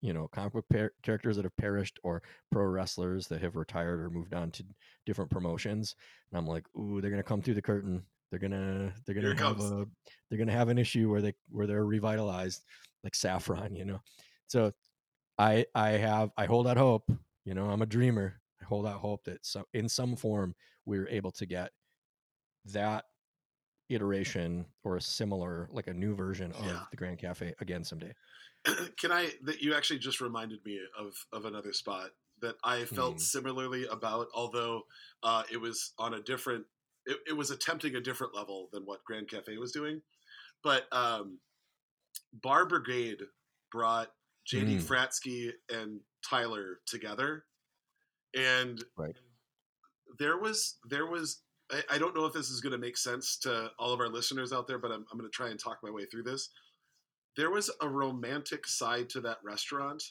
you 0.00 0.12
know 0.12 0.28
comic 0.28 0.52
book 0.52 0.64
par- 0.72 0.92
characters 1.02 1.36
that 1.36 1.44
have 1.44 1.56
perished 1.56 1.98
or 2.02 2.22
pro 2.50 2.64
wrestlers 2.64 3.26
that 3.26 3.42
have 3.42 3.56
retired 3.56 4.00
or 4.00 4.10
moved 4.10 4.32
on 4.32 4.50
to 4.50 4.64
different 5.06 5.30
promotions 5.30 5.94
and 6.30 6.38
i'm 6.38 6.46
like 6.46 6.64
ooh 6.78 7.00
they're 7.00 7.10
gonna 7.10 7.22
come 7.22 7.42
through 7.42 7.54
the 7.54 7.62
curtain. 7.62 8.02
They're 8.30 8.40
gonna 8.40 8.94
they're 9.04 9.14
gonna 9.14 9.36
have 9.36 9.60
a 9.60 9.84
they're 10.30 10.38
gonna 10.38 10.52
have 10.52 10.70
an 10.70 10.78
issue 10.78 11.10
where 11.10 11.20
they 11.20 11.34
where 11.50 11.66
they're 11.66 11.84
revitalized 11.84 12.62
like 13.04 13.14
saffron 13.14 13.76
you 13.76 13.84
know? 13.84 14.00
So 14.46 14.72
i 15.38 15.66
i 15.74 15.90
have 15.90 16.30
i 16.38 16.46
hold 16.46 16.66
out 16.66 16.78
hope 16.78 17.12
you 17.44 17.54
know 17.54 17.70
i'm 17.70 17.82
a 17.82 17.86
dreamer 17.86 18.40
i 18.60 18.64
hold 18.64 18.86
out 18.86 19.00
hope 19.00 19.24
that 19.24 19.44
so 19.44 19.64
in 19.72 19.88
some 19.88 20.16
form 20.16 20.54
we're 20.84 21.08
able 21.08 21.30
to 21.32 21.46
get 21.46 21.72
that 22.64 23.04
iteration 23.88 24.66
or 24.84 24.96
a 24.96 25.00
similar 25.02 25.68
like 25.70 25.86
a 25.86 25.92
new 25.94 26.14
version 26.14 26.52
of 26.52 26.64
Yeah. 26.66 26.84
the 26.90 26.96
grand 26.96 27.18
cafe 27.18 27.54
again 27.60 27.84
someday 27.84 28.12
can 28.98 29.10
I 29.10 29.32
that 29.42 29.60
you 29.60 29.74
actually 29.74 29.98
just 29.98 30.20
reminded 30.20 30.64
me 30.64 30.80
of 30.98 31.14
of 31.32 31.44
another 31.46 31.72
spot 31.72 32.10
that 32.40 32.56
I 32.64 32.84
felt 32.84 33.14
Hmm. 33.14 33.18
similarly 33.18 33.86
about, 33.86 34.28
although 34.34 34.82
uh, 35.22 35.44
it 35.50 35.56
was 35.58 35.92
on 35.98 36.14
a 36.14 36.22
different. 36.22 36.66
It, 37.06 37.18
it 37.28 37.32
was 37.32 37.50
attempting 37.50 37.96
a 37.96 38.00
different 38.00 38.34
level 38.34 38.68
than 38.72 38.84
what 38.84 39.04
Grand 39.04 39.28
Cafe 39.28 39.56
was 39.58 39.72
doing. 39.72 40.00
but 40.62 40.84
um, 40.92 41.40
Bar 42.32 42.66
Brigade 42.66 43.22
brought 43.70 44.12
JD 44.46 44.76
Mm. 44.78 44.86
Fratzke 44.86 45.52
and 45.68 46.00
Tyler 46.28 46.80
together, 46.86 47.44
and 48.34 48.82
Right. 48.96 49.16
there 50.18 50.38
was 50.38 50.78
there 50.88 51.06
was 51.06 51.42
I, 51.70 51.82
I 51.92 51.98
don't 51.98 52.14
know 52.14 52.26
if 52.26 52.32
this 52.32 52.50
is 52.50 52.60
going 52.60 52.72
to 52.72 52.78
make 52.78 52.96
sense 52.96 53.36
to 53.38 53.70
all 53.78 53.92
of 53.92 54.00
our 54.00 54.08
listeners 54.08 54.52
out 54.52 54.66
there, 54.66 54.78
but 54.78 54.90
I'm 54.92 55.06
I'm 55.10 55.18
going 55.18 55.30
to 55.30 55.34
try 55.34 55.48
and 55.50 55.58
talk 55.58 55.78
my 55.82 55.90
way 55.90 56.04
through 56.06 56.24
this. 56.24 56.50
There 57.36 57.50
was 57.50 57.70
a 57.80 57.88
romantic 57.88 58.66
side 58.66 59.08
to 59.10 59.20
that 59.22 59.38
restaurant 59.42 60.02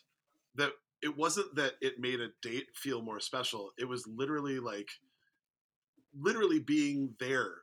that 0.56 0.72
it 1.02 1.16
wasn't 1.16 1.56
that 1.56 1.74
it 1.82 2.00
made 2.00 2.20
a 2.20 2.30
date 2.42 2.68
feel 2.76 3.02
more 3.02 3.20
special. 3.20 3.72
It 3.78 3.86
was 3.86 4.08
literally 4.08 4.60
like 4.60 4.90
literally 6.20 6.60
being 6.60 7.16
there 7.20 7.54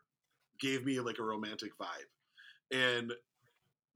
gave 0.60 0.84
me 0.84 1.00
like 1.00 1.18
a 1.18 1.22
romantic 1.24 1.72
vibe. 1.78 2.10
And 2.72 3.12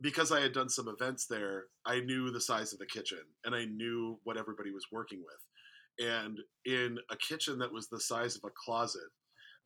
because 0.03 0.33
I 0.33 0.41
had 0.41 0.53
done 0.53 0.69
some 0.69 0.89
events 0.89 1.27
there, 1.27 1.65
I 1.87 2.01
knew 2.01 2.31
the 2.31 2.41
size 2.41 2.73
of 2.73 2.79
the 2.81 2.87
kitchen 2.87 3.21
and 3.45 3.55
I 3.55 3.65
knew 3.65 4.19
what 4.25 4.37
everybody 4.37 4.73
was 4.73 4.87
working 4.93 5.23
with. 5.25 6.07
And 6.07 6.39
in 6.67 6.99
a 7.11 7.17
kitchen 7.17 7.59
that 7.61 7.73
was 7.73 7.89
the 7.89 8.01
size 8.01 8.37
of 8.37 8.43
a 8.45 8.53
closet, 8.65 9.03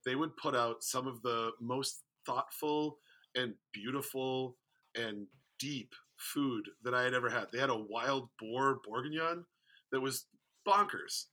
they 0.04 0.14
would 0.14 0.36
put 0.36 0.54
out 0.54 0.82
some 0.84 1.06
of 1.06 1.22
the 1.22 1.52
most 1.60 2.02
thoughtful 2.26 2.98
and 3.34 3.54
beautiful 3.72 4.56
and 4.96 5.26
deep 5.58 5.92
food 6.18 6.64
that 6.84 6.94
I 6.94 7.02
had 7.02 7.14
ever 7.14 7.30
had. 7.30 7.46
They 7.52 7.58
had 7.58 7.70
a 7.70 7.84
wild 7.88 8.28
boar 8.38 8.80
bourguignon 8.84 9.44
that 9.92 10.00
was 10.00 10.26
bonkers, 10.66 11.26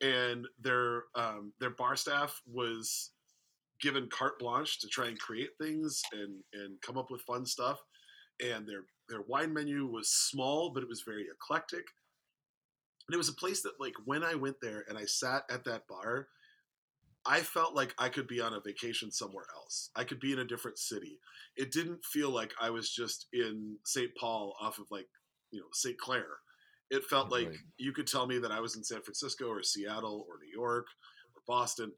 and 0.00 0.46
their 0.60 1.04
um, 1.14 1.52
their 1.60 1.70
bar 1.70 1.96
staff 1.96 2.40
was 2.46 3.10
given 3.80 4.08
carte 4.08 4.38
blanche 4.38 4.80
to 4.80 4.88
try 4.88 5.06
and 5.06 5.18
create 5.18 5.50
things 5.60 6.02
and 6.12 6.42
and 6.54 6.80
come 6.82 6.96
up 6.98 7.10
with 7.10 7.22
fun 7.22 7.44
stuff. 7.44 7.78
And 8.44 8.66
their 8.66 8.84
their 9.08 9.22
wine 9.22 9.52
menu 9.52 9.86
was 9.86 10.10
small, 10.10 10.70
but 10.70 10.82
it 10.82 10.88
was 10.88 11.02
very 11.02 11.26
eclectic. 11.32 11.86
And 13.08 13.14
it 13.14 13.18
was 13.18 13.30
a 13.30 13.34
place 13.34 13.62
that, 13.62 13.80
like, 13.80 13.94
when 14.04 14.22
I 14.22 14.34
went 14.34 14.56
there 14.60 14.84
and 14.88 14.98
I 14.98 15.06
sat 15.06 15.44
at 15.50 15.64
that 15.64 15.88
bar, 15.88 16.28
I 17.26 17.40
felt 17.40 17.74
like 17.74 17.94
I 17.98 18.08
could 18.08 18.28
be 18.28 18.40
on 18.40 18.52
a 18.52 18.60
vacation 18.60 19.10
somewhere 19.10 19.46
else. 19.54 19.90
I 19.96 20.04
could 20.04 20.20
be 20.20 20.32
in 20.32 20.38
a 20.38 20.44
different 20.44 20.78
city. 20.78 21.18
It 21.56 21.72
didn't 21.72 22.04
feel 22.04 22.30
like 22.30 22.52
I 22.60 22.70
was 22.70 22.90
just 22.90 23.26
in 23.32 23.76
St. 23.84 24.10
Paul 24.18 24.54
off 24.60 24.78
of 24.78 24.86
like, 24.90 25.08
you 25.50 25.60
know, 25.60 25.66
St. 25.72 25.98
Clair. 25.98 26.26
It 26.90 27.04
felt 27.04 27.30
like 27.30 27.54
you 27.76 27.92
could 27.92 28.06
tell 28.06 28.26
me 28.26 28.38
that 28.38 28.52
I 28.52 28.60
was 28.60 28.76
in 28.76 28.84
San 28.84 29.02
Francisco 29.02 29.46
or 29.48 29.62
Seattle 29.62 30.24
or 30.26 30.38
New 30.38 30.50
York 30.50 30.86
or 31.34 31.42
Boston. 31.46 31.92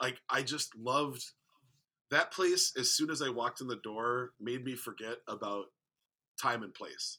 Like 0.00 0.18
I 0.30 0.42
just 0.42 0.74
loved 0.74 1.22
that 2.12 2.30
place 2.30 2.72
as 2.78 2.94
soon 2.94 3.10
as 3.10 3.22
I 3.22 3.30
walked 3.30 3.62
in 3.62 3.66
the 3.66 3.76
door 3.76 4.32
made 4.38 4.64
me 4.64 4.76
forget 4.76 5.16
about 5.26 5.64
time 6.40 6.62
and 6.62 6.72
place. 6.72 7.18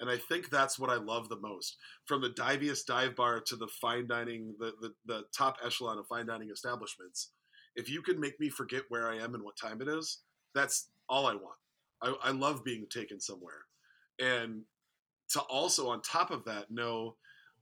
And 0.00 0.10
I 0.10 0.16
think 0.16 0.50
that's 0.50 0.76
what 0.76 0.90
I 0.90 0.96
love 0.96 1.28
the 1.28 1.38
most. 1.38 1.76
From 2.04 2.20
the 2.20 2.30
diviest 2.30 2.88
dive 2.88 3.14
bar 3.14 3.40
to 3.46 3.54
the 3.54 3.68
fine 3.68 4.08
dining, 4.08 4.56
the, 4.58 4.72
the, 4.80 4.92
the 5.06 5.22
top 5.36 5.58
echelon 5.64 5.98
of 5.98 6.08
fine 6.08 6.26
dining 6.26 6.50
establishments, 6.50 7.30
if 7.76 7.88
you 7.88 8.02
can 8.02 8.18
make 8.18 8.38
me 8.40 8.48
forget 8.48 8.82
where 8.88 9.08
I 9.08 9.18
am 9.18 9.34
and 9.34 9.44
what 9.44 9.56
time 9.56 9.80
it 9.80 9.86
is, 9.86 10.18
that's 10.52 10.88
all 11.08 11.28
I 11.28 11.34
want. 11.34 11.56
I, 12.02 12.14
I 12.24 12.30
love 12.32 12.64
being 12.64 12.86
taken 12.90 13.20
somewhere. 13.20 13.62
And 14.20 14.62
to 15.30 15.40
also, 15.42 15.88
on 15.90 16.02
top 16.02 16.32
of 16.32 16.44
that, 16.46 16.72
know 16.72 17.14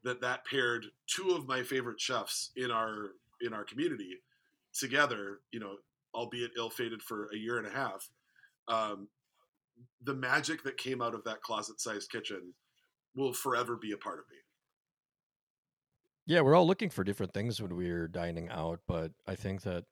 that 0.05 0.23
that 0.23 0.47
paired 0.47 0.87
two 1.07 1.33
of 1.33 1.47
my 1.47 1.63
favorite 1.63 2.01
chefs 2.01 2.51
in 2.57 2.71
our 2.71 3.11
in 3.43 3.53
our 3.53 3.65
community 3.65 4.21
together, 4.73 5.41
you 5.53 5.61
know, 5.61 5.77
albeit 6.15 6.53
ill-fated 6.57 7.03
for 7.03 7.29
a 7.33 7.37
year 7.37 7.59
and 7.59 7.67
a 7.67 7.71
half, 7.71 8.09
um, 8.69 9.09
the 10.03 10.15
magic 10.15 10.63
that 10.63 10.77
came 10.77 11.03
out 11.03 11.15
of 11.15 11.25
that 11.25 11.43
closet-sized 11.43 12.11
kitchen 12.11 12.53
will 13.15 13.33
forever 13.33 13.77
be 13.77 13.93
a 13.93 13.97
part 13.97 14.19
of 14.19 14.25
me. 14.31 14.37
Yeah, 16.27 16.41
we're 16.41 16.55
all 16.55 16.67
looking 16.67 16.91
for 16.91 17.03
different 17.03 17.35
things 17.35 17.61
when 17.61 17.75
we're 17.75 18.07
dining 18.09 18.49
out, 18.49 18.81
but 18.87 19.11
I 19.27 19.35
think 19.35 19.63
that 19.63 19.85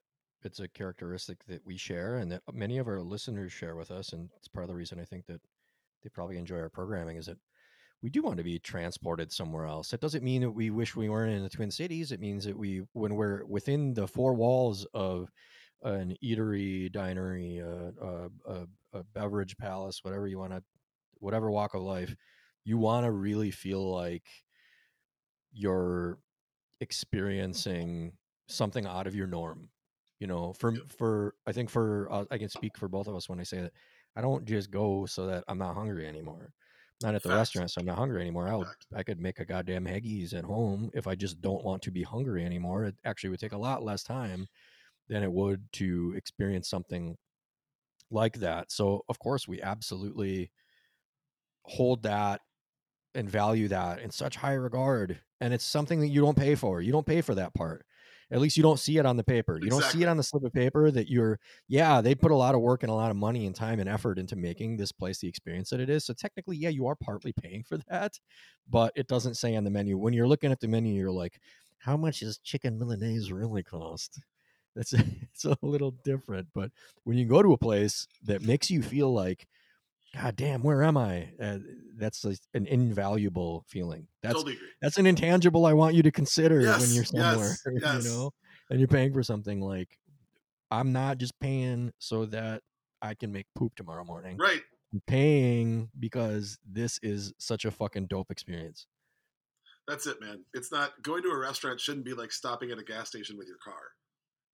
it's 0.43 0.59
a 0.59 0.67
characteristic 0.67 1.45
that 1.47 1.65
we 1.65 1.77
share 1.77 2.15
and 2.15 2.31
that 2.31 2.41
many 2.53 2.77
of 2.77 2.87
our 2.87 3.01
listeners 3.01 3.51
share 3.51 3.75
with 3.75 3.91
us. 3.91 4.13
And 4.13 4.29
it's 4.37 4.47
part 4.47 4.63
of 4.63 4.69
the 4.69 4.75
reason 4.75 4.99
I 4.99 5.05
think 5.05 5.25
that 5.27 5.41
they 6.03 6.09
probably 6.09 6.37
enjoy 6.37 6.57
our 6.57 6.69
programming 6.69 7.17
is 7.17 7.25
that 7.25 7.37
we 8.01 8.09
do 8.09 8.23
want 8.23 8.37
to 8.37 8.43
be 8.43 8.57
transported 8.57 9.31
somewhere 9.31 9.65
else. 9.65 9.91
That 9.91 10.01
doesn't 10.01 10.23
mean 10.23 10.41
that 10.41 10.49
we 10.49 10.71
wish 10.71 10.95
we 10.95 11.09
weren't 11.09 11.35
in 11.35 11.43
the 11.43 11.49
Twin 11.49 11.69
Cities. 11.69 12.11
It 12.11 12.19
means 12.19 12.45
that 12.45 12.57
we, 12.57 12.83
when 12.93 13.13
we're 13.15 13.45
within 13.45 13.93
the 13.93 14.07
four 14.07 14.33
walls 14.33 14.87
of 14.95 15.29
an 15.83 16.15
eatery, 16.23 16.91
dinery, 16.91 17.61
uh, 17.61 18.29
a, 18.47 18.67
a 18.93 19.03
beverage 19.13 19.57
palace, 19.57 20.03
whatever 20.03 20.27
you 20.27 20.39
want 20.39 20.53
to, 20.53 20.63
whatever 21.15 21.51
walk 21.51 21.73
of 21.73 21.81
life, 21.81 22.15
you 22.63 22.77
want 22.77 23.05
to 23.05 23.11
really 23.11 23.51
feel 23.51 23.91
like 23.91 24.23
you're 25.51 26.19
experiencing 26.79 28.13
something 28.47 28.85
out 28.85 29.07
of 29.07 29.15
your 29.15 29.27
norm 29.27 29.69
you 30.19 30.27
know? 30.27 30.53
For 30.53 30.73
for 30.87 31.35
i 31.47 31.51
think 31.51 31.69
for 31.69 32.07
uh, 32.11 32.25
i 32.31 32.37
can 32.37 32.49
speak 32.49 32.77
for 32.77 32.87
both 32.87 33.07
of 33.07 33.15
us 33.15 33.27
when 33.27 33.39
i 33.39 33.43
say 33.43 33.61
that 33.61 33.73
i 34.15 34.21
don't 34.21 34.45
just 34.45 34.71
go 34.71 35.05
so 35.07 35.25
that 35.27 35.43
i'm 35.47 35.57
not 35.57 35.75
hungry 35.75 36.07
anymore. 36.07 36.53
Not 37.01 37.15
at 37.15 37.23
the 37.23 37.29
Fact. 37.29 37.37
restaurant 37.39 37.71
so 37.71 37.81
i'm 37.81 37.87
not 37.87 37.97
hungry 37.97 38.21
anymore. 38.21 38.47
I 38.47 38.55
would 38.55 38.67
Fact. 38.67 38.85
i 38.95 39.03
could 39.03 39.19
make 39.19 39.39
a 39.39 39.45
goddamn 39.45 39.85
haggis 39.85 40.33
at 40.33 40.45
home 40.45 40.91
if 40.93 41.07
i 41.07 41.15
just 41.15 41.41
don't 41.41 41.65
want 41.65 41.81
to 41.83 41.91
be 41.91 42.03
hungry 42.03 42.45
anymore. 42.45 42.85
It 42.85 42.95
actually 43.03 43.31
would 43.31 43.39
take 43.39 43.53
a 43.53 43.57
lot 43.57 43.83
less 43.83 44.03
time 44.03 44.47
than 45.11 45.23
it 45.23 45.31
would 45.31 45.61
to 45.73 46.13
experience 46.15 46.69
something 46.69 47.17
like 48.09 48.39
that. 48.39 48.71
So 48.71 49.03
of 49.09 49.19
course 49.19 49.45
we 49.47 49.61
absolutely 49.61 50.51
hold 51.63 52.03
that 52.03 52.39
and 53.13 53.29
value 53.29 53.67
that 53.67 53.99
in 53.99 54.09
such 54.09 54.37
high 54.37 54.53
regard 54.53 55.19
and 55.41 55.53
it's 55.53 55.65
something 55.65 55.99
that 55.99 56.07
you 56.07 56.21
don't 56.21 56.37
pay 56.37 56.55
for. 56.55 56.81
You 56.81 56.93
don't 56.93 57.05
pay 57.05 57.19
for 57.21 57.35
that 57.35 57.53
part. 57.53 57.85
At 58.31 58.39
least 58.39 58.55
you 58.55 58.63
don't 58.63 58.79
see 58.79 58.97
it 58.97 59.05
on 59.05 59.17
the 59.17 59.23
paper. 59.25 59.59
You 59.61 59.69
don't 59.69 59.83
see 59.83 60.01
it 60.01 60.07
on 60.07 60.15
the 60.15 60.23
slip 60.23 60.45
of 60.45 60.53
paper 60.53 60.89
that 60.91 61.09
you're 61.09 61.37
yeah 61.67 61.99
they 61.99 62.15
put 62.15 62.31
a 62.31 62.35
lot 62.35 62.55
of 62.55 62.61
work 62.61 62.83
and 62.83 62.89
a 62.89 62.95
lot 62.95 63.11
of 63.11 63.17
money 63.17 63.45
and 63.45 63.53
time 63.53 63.81
and 63.81 63.89
effort 63.89 64.17
into 64.17 64.37
making 64.37 64.77
this 64.77 64.93
place 64.93 65.19
the 65.19 65.27
experience 65.27 65.71
that 65.71 65.81
it 65.81 65.89
is. 65.89 66.05
So 66.05 66.13
technically 66.13 66.55
yeah 66.55 66.69
you 66.69 66.87
are 66.87 66.95
partly 66.95 67.33
paying 67.33 67.63
for 67.63 67.77
that 67.89 68.17
but 68.69 68.93
it 68.95 69.07
doesn't 69.07 69.35
say 69.35 69.57
on 69.57 69.65
the 69.65 69.69
menu. 69.69 69.97
When 69.97 70.13
you're 70.13 70.29
looking 70.29 70.53
at 70.53 70.61
the 70.61 70.69
menu 70.69 70.93
you're 70.93 71.11
like 71.11 71.41
how 71.79 71.97
much 71.97 72.21
is 72.21 72.37
chicken 72.37 72.79
milanese 72.79 73.33
really 73.33 73.63
cost 73.63 74.21
that's 74.75 74.93
it's 75.21 75.45
a 75.45 75.57
little 75.61 75.91
different 76.03 76.47
but 76.53 76.71
when 77.03 77.17
you 77.17 77.25
go 77.25 77.41
to 77.41 77.53
a 77.53 77.57
place 77.57 78.07
that 78.23 78.41
makes 78.41 78.69
you 78.69 78.81
feel 78.81 79.13
like 79.13 79.47
god 80.15 80.35
damn 80.35 80.61
where 80.61 80.83
am 80.83 80.97
i 80.97 81.29
uh, 81.41 81.57
that's 81.97 82.23
like 82.25 82.37
an 82.53 82.65
invaluable 82.65 83.63
feeling 83.67 84.07
that's 84.21 84.35
totally 84.35 84.57
that's 84.81 84.97
an 84.97 85.05
intangible 85.05 85.65
i 85.65 85.73
want 85.73 85.95
you 85.95 86.03
to 86.03 86.11
consider 86.11 86.57
when 86.57 86.89
you're 86.91 87.03
somewhere 87.05 87.47
yes, 87.47 87.63
yes. 87.81 88.03
you 88.03 88.09
know 88.09 88.31
and 88.69 88.79
you're 88.79 88.87
paying 88.87 89.13
for 89.13 89.23
something 89.23 89.61
like 89.61 89.97
i'm 90.69 90.91
not 90.91 91.17
just 91.17 91.37
paying 91.39 91.91
so 91.99 92.25
that 92.25 92.61
i 93.01 93.13
can 93.13 93.31
make 93.31 93.45
poop 93.55 93.73
tomorrow 93.75 94.03
morning 94.03 94.37
Right. 94.37 94.61
i'm 94.93 95.01
paying 95.07 95.89
because 95.99 96.57
this 96.69 96.99
is 97.01 97.33
such 97.37 97.63
a 97.65 97.71
fucking 97.71 98.07
dope 98.07 98.31
experience 98.31 98.87
That's 99.87 100.05
it, 100.07 100.21
man. 100.21 100.45
It's 100.53 100.71
not 100.71 100.91
going 101.01 101.23
to 101.23 101.29
a 101.29 101.37
restaurant 101.37 101.79
shouldn't 101.81 102.05
be 102.05 102.13
like 102.13 102.31
stopping 102.31 102.71
at 102.71 102.77
a 102.77 102.83
gas 102.83 103.09
station 103.09 103.35
with 103.37 103.47
your 103.47 103.57
car. 103.63 103.81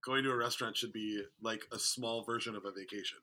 Going 0.07 0.23
to 0.23 0.31
a 0.31 0.38
restaurant 0.38 0.77
should 0.77 0.93
be 0.93 1.21
like 1.41 1.63
a 1.73 1.77
small 1.77 2.23
version 2.23 2.55
of 2.55 2.63
a 2.63 2.71
vacation. 2.71 3.19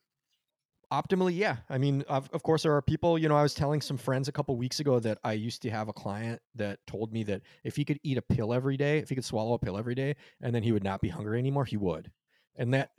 optimally 0.92 1.34
yeah 1.34 1.56
i 1.70 1.78
mean 1.78 2.04
of, 2.08 2.28
of 2.34 2.42
course 2.42 2.62
there 2.62 2.74
are 2.76 2.82
people 2.82 3.18
you 3.18 3.26
know 3.26 3.36
i 3.36 3.42
was 3.42 3.54
telling 3.54 3.80
some 3.80 3.96
friends 3.96 4.28
a 4.28 4.32
couple 4.32 4.54
weeks 4.54 4.80
ago 4.80 5.00
that 5.00 5.16
i 5.24 5.32
used 5.32 5.62
to 5.62 5.70
have 5.70 5.88
a 5.88 5.92
client 5.94 6.40
that 6.54 6.78
told 6.86 7.10
me 7.10 7.22
that 7.24 7.40
if 7.64 7.74
he 7.74 7.86
could 7.86 7.98
eat 8.04 8.18
a 8.18 8.22
pill 8.22 8.52
every 8.52 8.76
day 8.76 8.98
if 8.98 9.08
he 9.08 9.14
could 9.14 9.24
swallow 9.24 9.54
a 9.54 9.58
pill 9.58 9.78
every 9.78 9.94
day 9.94 10.14
and 10.42 10.54
then 10.54 10.62
he 10.62 10.72
would 10.72 10.84
not 10.84 11.00
be 11.00 11.08
hungry 11.08 11.38
anymore 11.38 11.64
he 11.64 11.78
would 11.78 12.12
and 12.56 12.74
that 12.74 12.90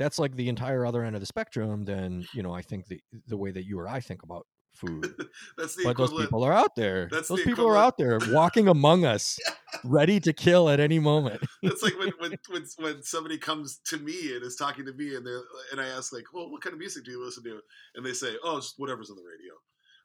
that's 0.00 0.18
like 0.18 0.34
the 0.34 0.48
entire 0.48 0.84
other 0.84 1.04
end 1.04 1.14
of 1.14 1.20
the 1.22 1.26
spectrum 1.26 1.84
then 1.84 2.26
you 2.34 2.42
know 2.42 2.52
i 2.52 2.60
think 2.60 2.86
the 2.88 3.00
the 3.28 3.36
way 3.36 3.52
that 3.52 3.64
you 3.64 3.78
or 3.78 3.88
i 3.88 4.00
think 4.00 4.24
about 4.24 4.44
food 4.78 5.14
That's 5.56 5.74
the 5.76 5.84
but 5.84 5.96
those 5.96 6.12
people 6.12 6.44
are 6.44 6.52
out 6.52 6.74
there 6.76 7.08
that's 7.10 7.28
those 7.28 7.38
the 7.38 7.44
people 7.44 7.66
are 7.66 7.76
out 7.76 7.98
there 7.98 8.18
walking 8.28 8.68
among 8.68 9.04
us 9.04 9.38
ready 9.84 10.20
to 10.20 10.32
kill 10.32 10.68
at 10.68 10.80
any 10.80 10.98
moment 10.98 11.42
That's 11.62 11.82
like 11.82 11.98
when, 11.98 12.12
when 12.18 12.34
when 12.48 12.64
when 12.78 13.02
somebody 13.02 13.38
comes 13.38 13.80
to 13.86 13.98
me 13.98 14.34
and 14.34 14.44
is 14.44 14.56
talking 14.56 14.86
to 14.86 14.92
me 14.92 15.16
and 15.16 15.26
they 15.26 15.38
and 15.72 15.80
I 15.80 15.86
ask 15.88 16.12
like, 16.12 16.24
well, 16.32 16.50
what 16.50 16.62
kind 16.62 16.72
of 16.72 16.78
music 16.78 17.04
do 17.04 17.10
you 17.10 17.24
listen 17.24 17.42
to? 17.44 17.60
And 17.94 18.04
they 18.04 18.12
say, 18.12 18.34
oh, 18.44 18.56
just 18.56 18.78
whatever's 18.78 19.10
on 19.10 19.16
the 19.16 19.22
radio. 19.22 19.52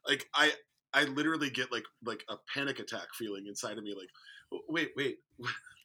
Like 0.06 0.26
I 0.34 0.52
I 0.92 1.04
literally 1.04 1.50
get 1.50 1.72
like 1.72 1.84
like 2.04 2.24
a 2.28 2.36
panic 2.52 2.78
attack 2.78 3.08
feeling 3.14 3.44
inside 3.46 3.78
of 3.78 3.84
me. 3.84 3.94
Like, 3.94 4.60
wait, 4.68 4.90
wait, 4.96 5.18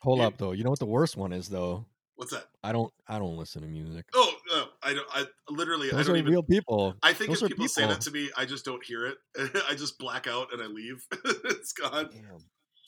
hold 0.01 0.21
up 0.21 0.37
though 0.37 0.51
you 0.51 0.63
know 0.63 0.69
what 0.69 0.79
the 0.79 0.85
worst 0.85 1.17
one 1.17 1.33
is 1.33 1.49
though 1.49 1.85
what's 2.19 2.31
that? 2.33 2.45
i 2.63 2.71
don't 2.73 2.91
i 3.07 3.17
don't 3.17 3.37
listen 3.37 3.61
to 3.61 3.67
music 3.67 4.05
Oh, 4.13 4.31
no, 4.51 4.65
I 4.83 4.93
don't. 4.93 5.07
I 5.13 5.25
literally 5.49 5.87
I 5.91 6.03
don't 6.03 6.09
are 6.09 6.15
even. 6.17 6.31
real 6.31 6.43
people 6.43 6.95
I 7.01 7.13
think 7.13 7.29
those 7.29 7.41
if 7.41 7.45
are 7.45 7.49
people, 7.49 7.67
say 7.69 7.87
that 7.87 8.01
to 8.01 8.11
me, 8.11 8.29
I 8.37 8.45
just 8.45 8.65
don't 8.65 8.83
hear 8.83 9.05
it. 9.07 9.17
I 9.69 9.75
just 9.75 9.97
black 9.97 10.27
out 10.27 10.51
and 10.51 10.61
I 10.61 10.65
leave. 10.65 11.05
it's 11.45 11.71
gone. 11.73 12.09
Damn. 12.11 12.37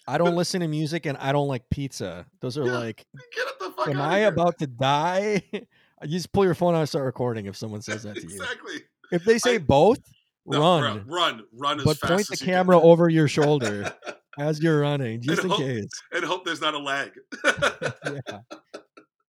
I 0.08 0.18
don't 0.18 0.36
listen 0.36 0.60
to 0.62 0.68
music 0.68 1.06
and 1.06 1.18
I 1.20 1.32
don't 1.32 1.48
like 1.48 1.64
pizza. 1.70 2.26
Those 2.42 2.58
are 2.58 2.66
Yeah, 2.66 2.78
like, 2.78 3.06
Get 3.36 3.48
it 3.48 3.60
the 3.60 3.72
fuck 3.72 3.88
am 3.90 4.02
I 4.02 4.20
here. 4.20 4.28
about 4.28 4.58
to 4.60 4.68
die? 4.68 5.42
you 5.54 5.62
just 6.10 6.32
pull 6.34 6.44
your 6.44 6.56
phone 6.56 6.74
out 6.76 6.80
and 6.80 6.90
start 6.90 7.06
recording 7.06 7.46
if 7.46 7.56
someone 7.56 7.82
says 7.82 8.04
that 8.04 8.16
to 8.16 8.22
you. 8.22 8.28
exactly. 8.36 8.82
If 9.12 9.24
they 9.24 9.38
say 9.38 9.56
I- 9.56 9.60
both, 9.60 10.00
No, 10.46 10.60
run. 10.82 11.06
run, 11.08 11.44
run 11.54 11.80
as 11.80 11.86
but 11.86 11.98
fast 11.98 12.12
point 12.14 12.28
the 12.28 12.34
you 12.34 12.38
can. 12.40 12.48
camera 12.48 12.80
over 12.82 13.08
your 13.10 13.28
shoulder 13.28 13.94
as 14.40 14.62
you're 14.62 14.80
running, 14.82 15.22
just 15.22 15.44
in 15.44 15.50
hope- 15.52 15.60
case. 15.60 15.90
and 16.12 16.26
hope 16.26 16.44
there's 16.46 16.62
not 16.62 16.74
a 16.74 16.80
lag. 16.80 17.12
Yeah. 17.46 18.40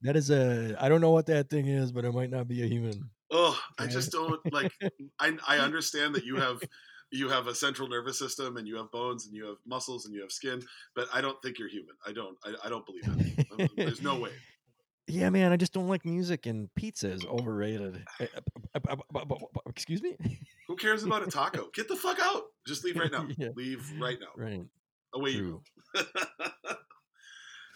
That 0.03 0.17
is 0.17 0.31
a. 0.31 0.77
I 0.81 0.89
don't 0.89 1.01
know 1.01 1.11
what 1.11 1.27
that 1.27 1.49
thing 1.51 1.67
is, 1.67 1.93
but 1.93 2.05
it 2.05 2.13
might 2.13 2.31
not 2.31 2.49
be 2.49 2.63
a 2.63 2.67
human. 2.67 3.11
oh, 3.31 3.59
I 3.79 3.87
just 3.87 4.13
don't 4.13 4.41
like. 4.53 4.73
I 5.19 5.37
I 5.47 5.59
understand 5.59 6.15
that 6.17 6.25
you 6.25 6.37
have 6.37 6.61
you 7.11 7.29
have 7.29 7.47
a 7.47 7.55
central 7.55 7.89
nervous 7.89 8.19
system 8.19 8.57
and 8.57 8.67
you 8.67 8.77
have 8.77 8.91
bones 8.91 9.27
and 9.27 9.35
you 9.35 9.47
have 9.47 9.57
muscles 9.67 10.07
and 10.07 10.15
you 10.15 10.23
have 10.23 10.33
skin, 10.33 10.63
but 10.95 11.09
I 11.13 11.21
don't 11.21 11.41
think 11.43 11.59
you're 11.59 11.69
human. 11.69 11.95
I 12.07 12.13
don't. 12.13 12.37
I, 12.45 12.55
I 12.65 12.69
don't 12.69 12.85
believe. 12.87 13.09
Um, 13.53 13.69
There's 13.77 14.03
no 14.03 14.19
way. 14.19 14.31
Yeah, 15.09 15.29
man, 15.31 15.53
I 15.53 15.57
just 15.57 15.73
don't 15.73 15.89
like 15.89 16.05
music 16.05 16.47
and 16.47 16.73
pizza 16.75 17.11
is 17.11 17.25
overrated. 17.27 18.03
Eh, 18.21 18.27
uh, 18.89 18.97
Excuse 19.67 20.01
me. 20.01 20.17
Who 20.69 20.77
cares 20.77 21.03
about 21.03 21.27
a 21.27 21.31
taco? 21.31 21.69
Get 21.75 21.89
the 21.89 21.97
fuck 21.97 22.19
out. 22.21 22.45
Just 22.67 22.85
leave 22.85 22.97
right 22.97 23.11
now. 23.11 23.27
Yeah. 23.37 23.49
Leave 23.57 23.91
right 24.01 24.17
now. 24.21 24.29
Right. 24.37 24.63
Away 25.13 25.31
you 25.31 25.63
True. 25.93 26.03
go. 26.65 26.71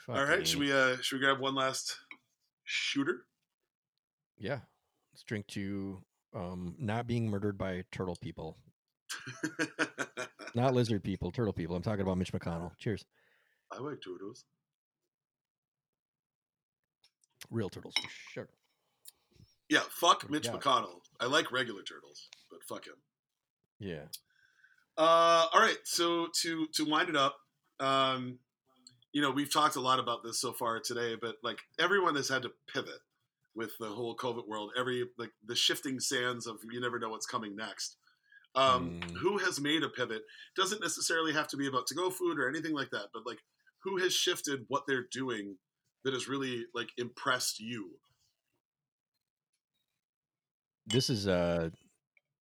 All 0.15 0.25
right, 0.25 0.47
should 0.47 0.61
we 0.61 0.73
uh 0.73 0.97
should 1.03 1.17
we 1.17 1.21
grab 1.27 1.41
one 1.41 1.57
last 1.57 1.99
shooter? 2.67 3.23
Yeah. 4.37 4.59
Let's 5.15 5.23
drink 5.23 5.47
to 5.49 6.03
um 6.35 6.75
not 6.79 7.07
being 7.07 7.31
murdered 7.31 7.57
by 7.57 7.85
turtle 7.91 8.17
people. 8.21 8.59
Not 10.55 10.75
lizard 10.75 11.03
people, 11.03 11.31
turtle 11.31 11.55
people. 11.55 11.75
I'm 11.75 11.83
talking 11.83 12.03
about 12.03 12.19
Mitch 12.19 12.33
McConnell. 12.33 12.73
Cheers. 12.79 13.05
I 13.73 13.79
like 13.79 13.99
turtles. 14.05 14.45
Real 17.51 17.71
turtles 17.71 17.95
for 17.95 18.09
sure. 18.33 18.49
Yeah, 19.69 19.81
fuck 19.91 20.29
Mitch? 20.31 20.49
McConnell. 20.49 21.01
I 21.21 21.27
like 21.27 21.51
regular 21.51 21.83
turtles, 21.83 22.29
but 22.51 22.63
fuck 22.69 22.87
him. 22.87 22.95
Yeah. 23.79 24.05
Uh, 24.97 25.47
all 25.53 25.61
right. 25.61 25.79
So 25.85 26.29
to 26.43 26.67
to 26.75 26.85
wind 26.85 27.09
it 27.09 27.17
up, 27.17 27.37
um, 27.81 28.39
you 29.17 29.23
know, 29.23 29.31
we've 29.31 29.51
talked 29.51 29.77
a 29.77 29.81
lot 29.81 29.99
about 29.99 30.23
this 30.23 30.39
so 30.39 30.53
far 30.53 30.79
today, 30.79 31.15
but 31.19 31.37
like 31.43 31.59
everyone 31.81 32.17
has 32.17 32.29
had 32.29 32.43
to 32.43 32.51
pivot 32.71 33.01
with 33.55 33.71
the 33.81 33.89
whole 33.89 34.15
COVID 34.15 34.47
world. 34.47 34.73
Every 34.79 35.07
like 35.17 35.31
the 35.43 35.57
shifting 35.57 36.01
sands 36.01 36.47
of 36.47 36.57
you 36.71 36.79
never 36.83 36.99
know 36.99 37.09
what's 37.09 37.25
coming 37.25 37.57
next. 37.57 37.97
Um, 38.55 39.01
Mm. 39.01 39.17
Who 39.17 39.39
has 39.39 39.59
made 39.59 39.83
a 39.83 39.89
pivot? 39.89 40.21
Doesn't 40.55 40.83
necessarily 40.83 41.33
have 41.33 41.49
to 41.49 41.57
be 41.57 41.67
about 41.67 41.87
to 41.87 41.95
go 41.95 42.11
food 42.11 42.39
or 42.39 42.47
anything 42.47 42.75
like 42.75 42.91
that, 42.91 43.07
but 43.15 43.23
like 43.25 43.39
who 43.85 43.97
has 43.97 44.13
shifted 44.13 44.67
what 44.69 44.83
they're 44.87 45.07
doing 45.11 45.57
that 46.05 46.13
has 46.13 46.29
really 46.29 46.67
like 46.75 46.91
impressed 46.99 47.59
you? 47.59 47.93
This 50.85 51.09
is 51.09 51.27
uh 51.27 51.71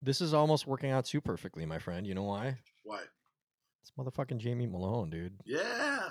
this 0.02 0.20
is 0.20 0.34
almost 0.34 0.68
working 0.68 0.92
out 0.92 1.06
too 1.06 1.22
perfectly, 1.22 1.66
my 1.66 1.80
friend. 1.80 2.06
You 2.06 2.16
know 2.16 2.24
why? 2.24 2.58
Why? 2.84 3.04
It's 3.82 3.94
motherfucking 3.98 4.40
Jamie 4.40 4.68
Malone, 4.68 5.10
dude. 5.10 5.40
Yeah. 5.46 6.10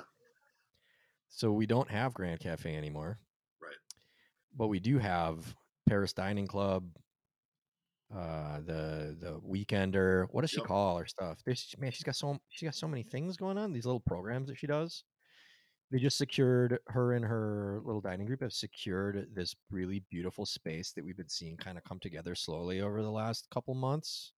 So 1.35 1.51
we 1.51 1.67
don't 1.67 1.91
have 1.91 2.15
Grand 2.15 2.39
Cafe 2.39 2.75
anymore. 2.77 3.19
Right. 3.61 3.75
But 4.57 4.69
we 4.69 4.79
do 4.79 4.99
have 4.99 5.57
Paris 5.89 6.13
Dining 6.13 6.47
Club, 6.47 6.85
uh 8.15 8.61
the 8.61 9.17
the 9.19 9.41
Weekender. 9.41 10.27
What 10.31 10.43
does 10.43 10.51
she 10.51 10.61
call 10.61 10.97
her 10.99 11.07
stuff? 11.07 11.41
There's, 11.45 11.75
man, 11.77 11.91
she's 11.91 12.05
got 12.05 12.15
so 12.15 12.39
she 12.51 12.67
got 12.67 12.77
so 12.77 12.87
many 12.87 13.03
things 13.03 13.37
going 13.37 13.59
on. 13.59 13.73
These 13.73 13.85
little 13.85 14.01
programs 14.01 14.49
that 14.49 14.59
she 14.59 14.69
does. 14.69 15.03
They 15.91 15.99
just 15.99 16.19
secured 16.19 16.79
her 16.87 17.13
and 17.15 17.25
her 17.25 17.81
little 17.85 18.01
dining 18.01 18.27
group 18.27 18.43
have 18.43 18.53
secured 18.53 19.27
this 19.35 19.55
really 19.71 20.05
beautiful 20.11 20.47
space 20.47 20.93
that 20.93 21.05
we've 21.05 21.17
been 21.17 21.29
seeing 21.29 21.57
kind 21.57 21.77
of 21.77 21.85
come 21.85 21.99
together 21.99 22.35
slowly 22.37 22.81
over 22.81 23.03
the 23.03 23.11
last 23.11 23.49
couple 23.51 23.75
months. 23.75 24.33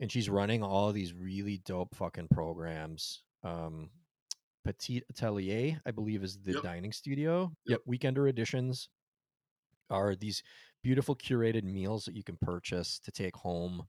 And 0.00 0.12
she's 0.12 0.28
running 0.28 0.62
all 0.62 0.92
these 0.92 1.14
really 1.14 1.62
dope 1.64 1.94
fucking 1.94 2.28
programs. 2.28 3.22
Um 3.42 3.88
Petit 4.68 5.02
Atelier, 5.08 5.80
I 5.86 5.90
believe, 5.90 6.22
is 6.22 6.38
the 6.38 6.52
Yep. 6.52 6.62
dining 6.62 6.92
studio. 6.92 7.50
Yep. 7.64 7.80
Yep. 7.80 7.80
Weekender 7.86 8.28
editions 8.28 8.90
are 9.88 10.14
these 10.14 10.42
beautiful 10.82 11.16
curated 11.16 11.64
meals 11.64 12.04
that 12.04 12.14
you 12.14 12.22
can 12.22 12.36
purchase 12.36 12.98
to 13.00 13.10
take 13.10 13.34
home. 13.34 13.88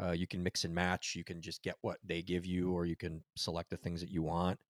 Uh, 0.00 0.12
you 0.12 0.28
can 0.28 0.40
mix 0.40 0.64
and 0.64 0.72
match. 0.72 1.16
You 1.16 1.24
can 1.24 1.42
just 1.42 1.62
get 1.62 1.74
what 1.80 1.98
they 2.04 2.22
give 2.22 2.46
you, 2.46 2.70
or 2.70 2.86
you 2.86 2.94
can 2.94 3.24
select 3.34 3.70
the 3.70 3.76
things 3.76 4.00
that 4.00 4.10
you 4.10 4.22
want. 4.22 4.60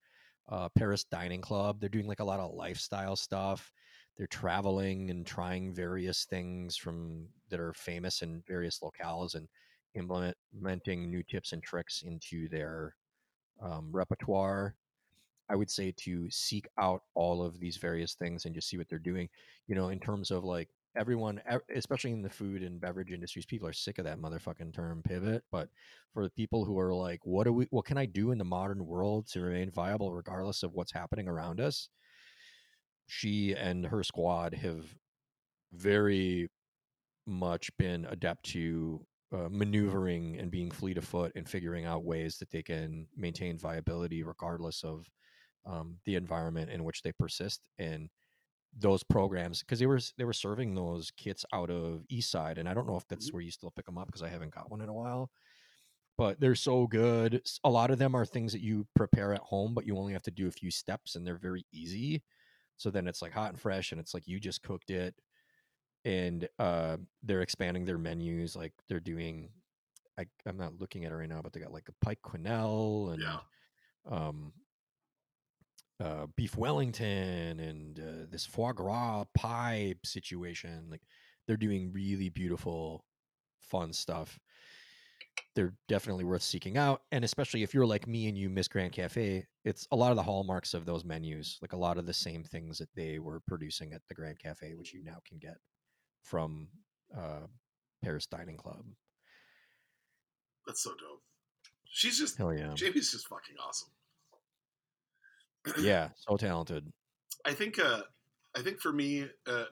Uh, 0.48 0.70
Paris 0.70 1.04
Dining 1.04 1.42
Club, 1.42 1.78
they're 1.78 1.90
doing 1.90 2.06
like 2.06 2.20
a 2.20 2.24
lot 2.24 2.40
of 2.40 2.54
lifestyle 2.54 3.14
stuff. 3.14 3.70
They're 4.16 4.26
traveling 4.26 5.10
and 5.10 5.26
trying 5.26 5.74
various 5.74 6.24
things 6.24 6.76
from 6.76 7.28
that 7.50 7.60
are 7.60 7.74
famous 7.74 8.22
in 8.22 8.42
various 8.46 8.80
locales 8.80 9.34
and 9.34 9.46
implementing 9.94 11.10
new 11.10 11.22
tips 11.22 11.52
and 11.52 11.62
tricks 11.62 12.00
into 12.02 12.48
their 12.48 12.96
um, 13.60 13.92
repertoire. 13.92 14.74
I 15.50 15.56
would 15.56 15.70
say 15.70 15.92
to 15.98 16.30
seek 16.30 16.66
out 16.78 17.02
all 17.14 17.42
of 17.42 17.58
these 17.58 17.76
various 17.76 18.14
things 18.14 18.44
and 18.44 18.54
just 18.54 18.68
see 18.68 18.78
what 18.78 18.88
they're 18.88 18.98
doing. 18.98 19.28
You 19.66 19.74
know, 19.74 19.88
in 19.88 19.98
terms 19.98 20.30
of 20.30 20.44
like 20.44 20.68
everyone, 20.96 21.40
especially 21.74 22.12
in 22.12 22.22
the 22.22 22.30
food 22.30 22.62
and 22.62 22.80
beverage 22.80 23.12
industries, 23.12 23.46
people 23.46 23.68
are 23.68 23.72
sick 23.72 23.98
of 23.98 24.04
that 24.04 24.20
motherfucking 24.20 24.74
term 24.74 25.02
pivot. 25.02 25.42
But 25.50 25.68
for 26.14 26.22
the 26.22 26.30
people 26.30 26.64
who 26.64 26.78
are 26.78 26.94
like, 26.94 27.20
what 27.24 27.44
do 27.44 27.52
we, 27.52 27.66
what 27.70 27.84
can 27.84 27.98
I 27.98 28.06
do 28.06 28.30
in 28.30 28.38
the 28.38 28.44
modern 28.44 28.86
world 28.86 29.26
to 29.32 29.40
remain 29.40 29.70
viable 29.70 30.12
regardless 30.12 30.62
of 30.62 30.72
what's 30.74 30.92
happening 30.92 31.28
around 31.28 31.60
us? 31.60 31.88
She 33.08 33.54
and 33.54 33.86
her 33.86 34.04
squad 34.04 34.54
have 34.54 34.84
very 35.72 36.48
much 37.26 37.70
been 37.76 38.06
adept 38.06 38.44
to 38.44 39.04
uh, 39.32 39.48
maneuvering 39.50 40.38
and 40.38 40.50
being 40.50 40.70
fleet 40.70 40.98
of 40.98 41.04
foot 41.04 41.32
and 41.36 41.48
figuring 41.48 41.84
out 41.84 42.04
ways 42.04 42.38
that 42.38 42.50
they 42.50 42.62
can 42.62 43.06
maintain 43.16 43.56
viability 43.56 44.22
regardless 44.22 44.82
of 44.82 45.08
um, 45.66 46.00
the 46.04 46.16
environment 46.16 46.70
in 46.70 46.84
which 46.84 47.02
they 47.02 47.12
persist 47.12 47.68
and 47.78 48.10
those 48.76 49.02
programs 49.02 49.60
because 49.60 49.80
they 49.80 49.86
were 49.86 50.00
they 50.18 50.24
were 50.24 50.32
serving 50.32 50.74
those 50.74 51.10
kits 51.12 51.44
out 51.52 51.70
of 51.70 52.04
east 52.08 52.30
side 52.30 52.58
and 52.58 52.68
i 52.68 52.74
don't 52.74 52.86
know 52.86 52.96
if 52.96 53.06
that's 53.08 53.32
Mhm. 53.32 53.32
where 53.32 53.42
you 53.42 53.50
still 53.50 53.70
pick 53.72 53.86
them 53.86 53.98
up 53.98 54.06
because 54.06 54.22
i 54.22 54.28
haven't 54.28 54.54
got 54.54 54.70
one 54.70 54.80
in 54.80 54.88
a 54.88 54.94
while 54.94 55.30
but 56.18 56.40
they're 56.40 56.54
so 56.54 56.86
good 56.86 57.42
A 57.64 57.70
lot 57.70 57.90
of 57.90 57.98
them 57.98 58.14
are 58.14 58.26
things 58.26 58.52
that 58.52 58.62
you 58.62 58.86
prepare 58.94 59.32
at 59.34 59.40
home 59.40 59.74
but 59.74 59.86
you 59.86 59.96
only 59.96 60.12
have 60.12 60.22
to 60.22 60.30
do 60.30 60.48
a 60.48 60.52
few 60.52 60.70
steps 60.70 61.16
and 61.16 61.26
they're 61.26 61.38
very 61.38 61.64
easy 61.72 62.22
so 62.76 62.90
then 62.90 63.08
it's 63.08 63.22
like 63.22 63.32
hot 63.32 63.50
and 63.50 63.60
fresh 63.60 63.92
and 63.92 64.00
it's 64.00 64.14
like 64.14 64.26
you 64.28 64.40
just 64.40 64.62
cooked 64.62 64.90
it 64.90 65.14
and 66.04 66.48
uh 66.58 66.96
they're 67.22 67.42
expanding 67.42 67.84
their 67.84 67.98
menus 67.98 68.56
like 68.56 68.72
they're 68.88 69.00
doing 69.00 69.52
I, 70.18 70.26
i'm 70.46 70.58
not 70.58 70.78
looking 70.80 71.04
at 71.04 71.12
it 71.12 71.16
right 71.16 71.28
now 71.28 71.42
but 71.42 71.52
they 71.52 71.60
got 71.60 71.72
like 71.72 71.88
a 71.88 72.04
pike 72.04 72.20
quenelle 72.22 73.14
and 73.14 73.28
Yeah. 73.28 73.40
um 74.06 74.54
uh 76.02 76.26
beef 76.36 76.56
wellington 76.56 77.60
and 77.60 78.00
uh, 78.00 78.26
this 78.30 78.46
foie 78.46 78.72
gras 78.72 79.24
pie 79.34 79.94
situation 80.04 80.86
like 80.90 81.02
they're 81.46 81.56
doing 81.56 81.92
really 81.92 82.28
beautiful 82.28 83.04
fun 83.60 83.92
stuff 83.92 84.38
they're 85.54 85.74
definitely 85.88 86.24
worth 86.24 86.42
seeking 86.42 86.76
out 86.76 87.02
and 87.12 87.24
especially 87.24 87.62
if 87.62 87.74
you're 87.74 87.86
like 87.86 88.06
me 88.06 88.28
and 88.28 88.36
you 88.38 88.48
miss 88.48 88.68
grand 88.68 88.92
cafe 88.92 89.44
it's 89.64 89.86
a 89.92 89.96
lot 89.96 90.10
of 90.10 90.16
the 90.16 90.22
hallmarks 90.22 90.74
of 90.74 90.86
those 90.86 91.04
menus 91.04 91.58
like 91.62 91.72
a 91.72 91.76
lot 91.76 91.98
of 91.98 92.06
the 92.06 92.14
same 92.14 92.42
things 92.44 92.78
that 92.78 92.88
they 92.94 93.18
were 93.18 93.40
producing 93.46 93.92
at 93.92 94.00
the 94.08 94.14
grand 94.14 94.38
cafe 94.38 94.74
which 94.74 94.92
you 94.94 95.02
now 95.04 95.18
can 95.26 95.38
get 95.38 95.56
from 96.22 96.68
uh 97.16 97.46
paris 98.02 98.26
dining 98.26 98.56
club 98.56 98.84
That's 100.66 100.82
so 100.82 100.90
dope. 100.90 101.22
She's 101.84 102.18
just 102.18 102.36
hell 102.38 102.54
yeah 102.54 102.74
Jamie's 102.74 103.10
just 103.10 103.26
fucking 103.28 103.56
awesome. 103.66 103.90
Yeah 105.78 106.08
so 106.16 106.36
talented 106.36 106.86
I 107.44 107.52
think 107.54 107.78
uh 107.78 108.02
I 108.56 108.62
think 108.62 108.80
for 108.80 108.92
me, 108.92 109.26
uh 109.46 109.64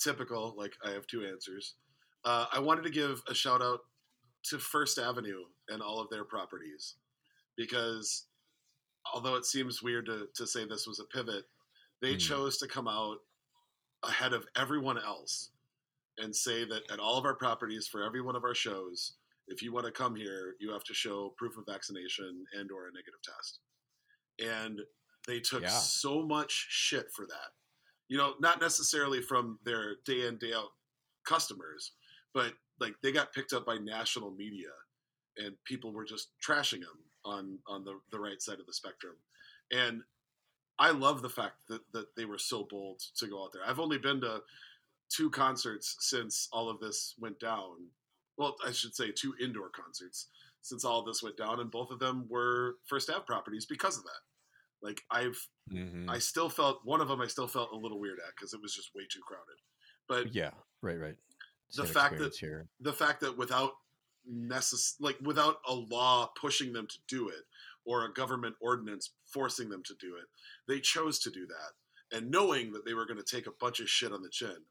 typical, 0.00 0.54
like 0.56 0.72
I 0.84 0.90
have 0.90 1.06
two 1.06 1.24
answers. 1.26 1.74
Uh 2.24 2.46
I 2.52 2.60
wanted 2.60 2.82
to 2.84 2.90
give 2.90 3.20
a 3.28 3.34
shout 3.34 3.62
out 3.62 3.80
to 4.50 4.58
First 4.58 4.98
Avenue 4.98 5.42
and 5.68 5.82
all 5.82 6.00
of 6.00 6.08
their 6.10 6.24
properties. 6.24 6.96
Because 7.56 8.26
although 9.12 9.34
it 9.36 9.44
seems 9.44 9.82
weird 9.82 10.06
to, 10.06 10.26
to 10.36 10.46
say 10.46 10.64
this 10.64 10.86
was 10.86 11.00
a 11.00 11.04
pivot, 11.16 11.44
they 12.00 12.12
Hmm. 12.12 12.18
chose 12.18 12.58
to 12.58 12.68
come 12.68 12.88
out 12.88 13.18
ahead 14.04 14.32
of 14.32 14.46
everyone 14.56 14.98
else 14.98 15.50
and 16.18 16.34
say 16.34 16.64
that 16.64 16.82
at 16.92 16.98
all 17.00 17.16
of 17.18 17.24
our 17.24 17.34
properties 17.36 17.88
for 17.88 18.04
every 18.04 18.20
one 18.20 18.36
of 18.36 18.44
our 18.44 18.54
shows, 18.54 19.14
if 19.48 19.62
you 19.62 19.72
want 19.72 19.86
to 19.86 19.92
come 19.92 20.14
here, 20.14 20.54
you 20.60 20.70
have 20.72 20.84
to 20.84 20.94
show 20.94 21.34
proof 21.38 21.56
of 21.56 21.64
vaccination 21.66 22.44
and 22.58 22.70
or 22.70 22.86
a 22.88 22.92
negative 22.92 23.20
test. 23.24 23.60
And 24.42 24.80
they 25.26 25.40
took 25.40 25.62
Yeah. 25.62 25.68
so 25.68 26.22
much 26.26 26.50
shit 26.68 27.10
for 27.12 27.26
that. 27.26 27.52
You 28.08 28.18
know, 28.18 28.34
not 28.40 28.60
necessarily 28.60 29.22
from 29.22 29.58
their 29.64 29.96
day 30.04 30.26
in 30.26 30.36
day 30.38 30.52
out 30.52 30.70
customers, 31.24 31.92
but 32.34 32.54
like 32.80 32.94
they 33.02 33.12
got 33.12 33.32
picked 33.32 33.52
up 33.52 33.64
by 33.64 33.76
national 33.78 34.30
media 34.32 34.70
and 35.36 35.54
people 35.64 35.92
were 35.92 36.04
just 36.04 36.28
trashing 36.46 36.80
them 36.80 36.98
on 37.24 37.58
on 37.66 37.84
the, 37.84 38.00
the 38.10 38.18
right 38.18 38.42
side 38.42 38.58
of 38.60 38.66
the 38.66 38.72
spectrum. 38.74 39.14
And 39.70 40.02
I 40.78 40.90
love 40.90 41.22
the 41.22 41.30
fact 41.30 41.68
that, 41.68 41.80
that 41.92 42.16
they 42.16 42.24
were 42.24 42.38
so 42.38 42.64
bold 42.68 43.00
to 43.18 43.26
go 43.28 43.44
out 43.44 43.52
there. 43.52 43.62
I've 43.64 43.78
only 43.78 43.98
been 43.98 44.20
to 44.22 44.42
two 45.08 45.30
concerts 45.30 45.96
since 46.00 46.48
all 46.52 46.68
of 46.68 46.80
this 46.80 47.14
went 47.18 47.38
down. 47.38 47.88
well, 48.36 48.56
I 48.66 48.72
should 48.72 48.94
say 48.94 49.12
two 49.12 49.34
indoor 49.40 49.68
concerts 49.68 50.28
since 50.62 50.84
all 50.84 51.00
of 51.00 51.06
this 51.06 51.22
went 51.22 51.36
down, 51.36 51.60
and 51.60 51.70
both 51.70 51.90
of 51.90 51.98
them 51.98 52.26
were 52.28 52.76
first 52.86 53.10
Ave 53.10 53.24
properties 53.26 53.66
because 53.66 53.96
of 53.98 54.04
that. 54.04 54.20
Like 54.82 55.02
I've, 55.10 55.38
Mhm. 55.70 56.08
I 56.10 56.18
still 56.18 56.50
felt 56.50 56.84
one 56.84 57.00
of 57.00 57.08
them. 57.08 57.20
I 57.20 57.28
still 57.28 57.46
felt 57.48 57.72
a 57.72 57.76
little 57.76 58.00
weird 58.00 58.18
at 58.18 58.34
because 58.34 58.52
it 58.52 58.60
was 58.60 58.74
just 58.74 58.94
way 58.94 59.06
too 59.10 59.20
crowded. 59.22 59.56
But 60.08 60.34
yeah, 60.34 60.52
right, 60.82 60.98
right. 60.98 61.16
The 61.74 61.86
fact 61.86 62.18
that- 62.18 62.36
here. 62.36 62.68
the 62.80 62.92
fact 62.92 63.20
that 63.20 63.36
without 63.36 63.78
necess- 64.28 64.96
like 65.00 65.18
without 65.20 65.60
a 65.66 65.74
law 65.74 66.26
pushing 66.36 66.72
them 66.72 66.86
to 66.88 66.98
do 67.08 67.28
it 67.28 67.46
or 67.84 68.04
a 68.04 68.12
government 68.12 68.56
ordinance 68.60 69.10
forcing 69.24 69.68
them 69.68 69.82
to 69.84 69.94
do 69.94 70.16
it, 70.16 70.28
they 70.66 70.80
chose 70.80 71.18
to 71.20 71.30
do 71.30 71.46
that, 71.46 71.72
and 72.10 72.30
knowing 72.30 72.72
that 72.72 72.84
they 72.84 72.94
were 72.94 73.06
going 73.06 73.16
to 73.18 73.24
take 73.24 73.46
a 73.46 73.52
bunch 73.52 73.80
of 73.80 73.88
shit 73.88 74.12
on 74.12 74.22
the 74.22 74.30
chin. 74.30 74.66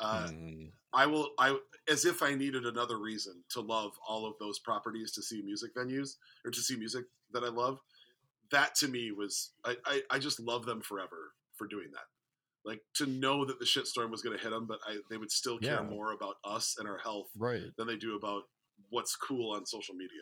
Uh, 0.00 0.28
Mhm. 0.28 0.72
I 0.92 1.06
will. 1.06 1.34
I 1.38 1.58
as 1.88 2.04
if 2.04 2.22
I 2.22 2.34
needed 2.34 2.66
another 2.66 2.98
reason 2.98 3.44
to 3.50 3.60
love 3.60 3.96
all 4.06 4.26
of 4.26 4.36
those 4.38 4.58
properties 4.58 5.12
to 5.12 5.22
see 5.22 5.40
music 5.42 5.74
venues 5.74 6.16
or 6.44 6.50
to 6.50 6.60
see 6.60 6.76
music 6.76 7.06
that 7.30 7.44
I 7.44 7.48
love. 7.48 7.80
That 8.52 8.74
to 8.76 8.88
me 8.88 9.10
was 9.12 9.52
I. 9.64 9.76
I, 9.84 10.02
I 10.10 10.18
just 10.18 10.38
love 10.40 10.64
them 10.66 10.80
forever 10.82 11.32
for 11.56 11.66
doing 11.66 11.88
that. 11.92 12.04
Like 12.64 12.80
to 12.96 13.06
know 13.06 13.44
that 13.44 13.58
the 13.58 13.64
shitstorm 13.64 14.10
was 14.10 14.22
going 14.22 14.36
to 14.36 14.42
hit 14.42 14.50
them, 14.50 14.66
but 14.68 14.78
I, 14.86 14.98
they 15.10 15.16
would 15.16 15.32
still 15.32 15.58
care 15.58 15.82
Yeah. 15.82 15.82
more 15.82 16.12
about 16.12 16.36
us 16.44 16.76
and 16.78 16.86
our 16.88 16.98
health 16.98 17.26
Right. 17.36 17.64
than 17.76 17.88
they 17.88 17.96
do 17.96 18.14
about 18.16 18.44
what's 18.90 19.16
cool 19.16 19.52
on 19.56 19.66
social 19.66 19.94
media. 19.96 20.20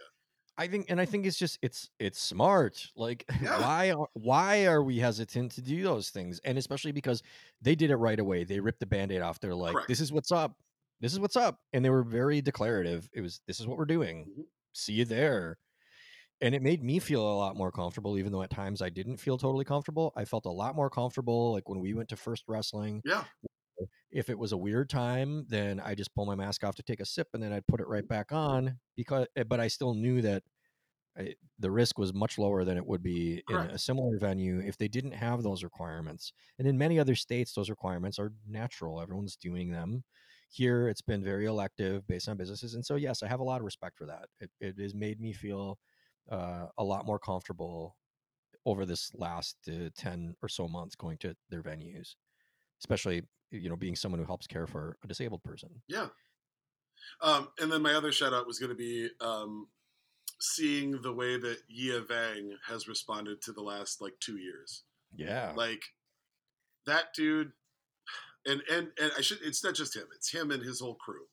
I 0.56 0.66
think, 0.66 0.86
and 0.90 1.00
I 1.00 1.04
think 1.06 1.26
it's 1.26 1.38
just 1.38 1.58
it's 1.62 1.90
it's 1.98 2.20
smart. 2.20 2.88
Like, 2.96 3.24
Yeah. 3.42 3.60
why 3.60 3.90
are 3.92 4.08
why 4.14 4.66
are 4.66 4.82
we 4.82 4.98
hesitant 4.98 5.52
to 5.52 5.62
do 5.62 5.82
those 5.82 6.10
things? 6.10 6.40
And 6.44 6.56
especially 6.56 6.92
because 6.92 7.22
they 7.60 7.74
did 7.74 7.90
it 7.90 7.96
right 7.96 8.18
away. 8.18 8.44
They 8.44 8.60
ripped 8.60 8.80
the 8.80 8.86
band-aid 8.86 9.20
off. 9.22 9.40
They're 9.40 9.54
like, 9.54 9.72
Correct. 9.74 9.88
"This 9.88 10.00
is 10.00 10.12
what's 10.12 10.32
up. 10.32 10.56
This 11.00 11.12
is 11.12 11.20
what's 11.20 11.36
up," 11.36 11.60
and 11.72 11.84
they 11.84 11.90
were 11.90 12.02
very 12.04 12.40
declarative. 12.42 13.08
It 13.12 13.22
was, 13.22 13.40
"This 13.46 13.58
is 13.60 13.66
what 13.66 13.76
we're 13.78 13.84
doing. 13.86 14.26
Mhm. 14.38 14.44
See 14.72 14.92
you 14.94 15.04
there." 15.04 15.58
And 16.42 16.54
it 16.54 16.62
made 16.62 16.82
me 16.82 16.98
feel 17.00 17.20
a 17.22 17.36
lot 17.36 17.56
more 17.56 17.70
comfortable, 17.70 18.16
even 18.18 18.32
though 18.32 18.42
at 18.42 18.50
times 18.50 18.80
I 18.80 18.88
didn't 18.88 19.18
feel 19.18 19.36
totally 19.36 19.64
comfortable. 19.64 20.12
I 20.16 20.24
felt 20.24 20.46
a 20.46 20.50
lot 20.50 20.74
more 20.74 20.88
comfortable, 20.88 21.52
like 21.52 21.68
when 21.68 21.80
we 21.80 21.92
went 21.94 22.08
to 22.10 22.16
First 22.16 22.44
Wrestling. 22.48 23.02
Yeah, 23.04 23.24
If 24.10 24.28
it 24.28 24.38
was 24.38 24.52
a 24.52 24.56
weird 24.56 24.90
time, 24.90 25.46
then 25.48 25.78
I 25.80 25.94
just 25.94 26.14
pull 26.14 26.26
my 26.26 26.34
mask 26.34 26.64
off 26.64 26.74
to 26.76 26.82
take 26.82 27.00
a 27.00 27.06
sip, 27.06 27.28
and 27.32 27.42
then 27.42 27.52
I'd 27.52 27.66
put 27.66 27.80
it 27.80 27.86
right 27.86 28.06
back 28.06 28.32
on 28.32 28.80
because. 28.96 29.26
eh, 29.36 29.44
But 29.44 29.60
I 29.60 29.68
still 29.68 29.94
knew 29.94 30.20
that 30.22 30.42
I, 31.18 31.36
the 31.58 31.70
risk 31.70 31.98
was 31.98 32.14
much 32.14 32.38
lower 32.38 32.64
than 32.64 32.76
it 32.78 32.86
would 32.86 33.02
be 33.02 33.44
Correct. 33.46 33.46
in 33.48 33.70
a 33.70 33.78
similar 33.78 34.18
venue 34.18 34.60
if 34.60 34.78
they 34.78 34.88
didn't 34.88 35.12
have 35.12 35.42
those 35.42 35.64
requirements. 35.64 36.32
And 36.58 36.68
in 36.68 36.78
many 36.78 36.98
other 37.00 37.16
states, 37.16 37.54
those 37.54 37.70
requirements 37.70 38.18
are 38.18 38.32
natural. 38.46 39.00
Everyone's 39.02 39.36
doing 39.36 39.70
them. 39.72 40.04
Here, 40.50 40.88
it's 40.88 41.02
been 41.02 41.24
very 41.24 41.46
elective 41.46 42.06
based 42.06 42.28
on 42.28 42.36
businesses, 42.38 42.74
and 42.74 42.84
so 42.86 42.96
yes, 42.96 43.22
I 43.22 43.28
have 43.28 43.40
a 43.40 43.44
lot 43.44 43.60
of 43.60 43.64
respect 43.66 43.98
for 43.98 44.06
that. 44.06 44.28
It, 44.40 44.50
it 44.60 44.78
has 44.80 44.94
made 44.94 45.20
me 45.20 45.32
feel 45.32 45.78
uh, 46.30 46.66
a 46.78 46.84
lot 46.84 47.06
more 47.06 47.18
comfortable 47.18 47.96
over 48.66 48.84
this 48.84 49.10
last 49.14 49.56
uh, 49.68 49.88
ten 49.96 50.34
or 50.42 50.48
so 50.48 50.68
months 50.68 50.94
going 50.94 51.18
to 51.18 51.34
their 51.48 51.62
venues, 51.62 52.14
especially 52.82 53.22
you 53.50 53.68
know 53.68 53.76
being 53.76 53.96
someone 53.96 54.20
who 54.20 54.26
helps 54.26 54.46
care 54.46 54.66
for 54.66 54.96
a 55.04 55.06
disabled 55.06 55.42
person. 55.42 55.70
yeah. 55.88 56.08
Um, 57.22 57.48
and 57.58 57.72
then 57.72 57.80
my 57.82 57.94
other 57.94 58.12
shout 58.12 58.34
out 58.34 58.46
was 58.46 58.58
going 58.58 58.70
to 58.70 58.76
be 58.76 59.08
um, 59.22 59.68
seeing 60.38 61.00
the 61.02 61.12
way 61.12 61.38
that 61.38 61.58
Yia 61.68 62.00
Vang 62.02 62.56
has 62.68 62.86
responded 62.88 63.40
to 63.42 63.52
the 63.52 63.62
last 63.62 64.00
like 64.02 64.12
two 64.20 64.36
years. 64.36 64.84
Yeah, 65.14 65.52
Like 65.56 65.82
that 66.86 67.06
dude, 67.16 67.52
and 68.46 68.62
and 68.70 68.88
and 69.00 69.12
I 69.18 69.22
should. 69.22 69.38
It's 69.42 69.64
not 69.64 69.74
just 69.74 69.96
him. 69.96 70.04
It's 70.14 70.30
him 70.32 70.50
and 70.50 70.62
his 70.62 70.80
whole 70.80 70.94
crew. 70.96 71.24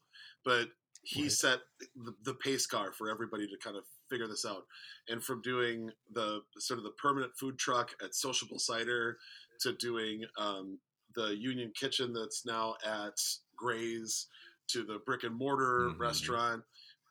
But 0.44 0.70
he 1.04 1.24
Right. 1.24 1.32
set 1.32 1.60
the, 1.96 2.14
the 2.24 2.34
pace 2.34 2.66
car 2.66 2.92
for 2.92 3.10
everybody 3.10 3.46
to 3.48 3.58
kind 3.64 3.78
of 3.78 3.84
figure 4.10 4.28
this 4.28 4.46
out. 4.46 4.64
And 5.08 5.24
from 5.24 5.42
doing 5.42 5.92
the 6.14 6.42
sort 6.60 6.78
of 6.80 6.84
the 6.84 6.92
permanent 6.92 7.34
food 7.40 7.58
truck 7.58 7.92
at 8.04 8.16
Sociable 8.16 8.60
Cider 8.60 9.18
to 9.62 9.74
doing 9.74 10.24
um, 10.38 10.80
the 11.16 11.36
Union 11.38 11.72
Kitchen 11.80 12.14
that's 12.14 12.46
now 12.46 12.76
at 12.86 13.18
Graze 13.56 14.28
to 14.70 14.84
the 14.84 15.00
brick 15.06 15.24
and 15.24 15.36
mortar 15.36 15.90
Mhm. 15.92 16.00
restaurant 16.00 16.64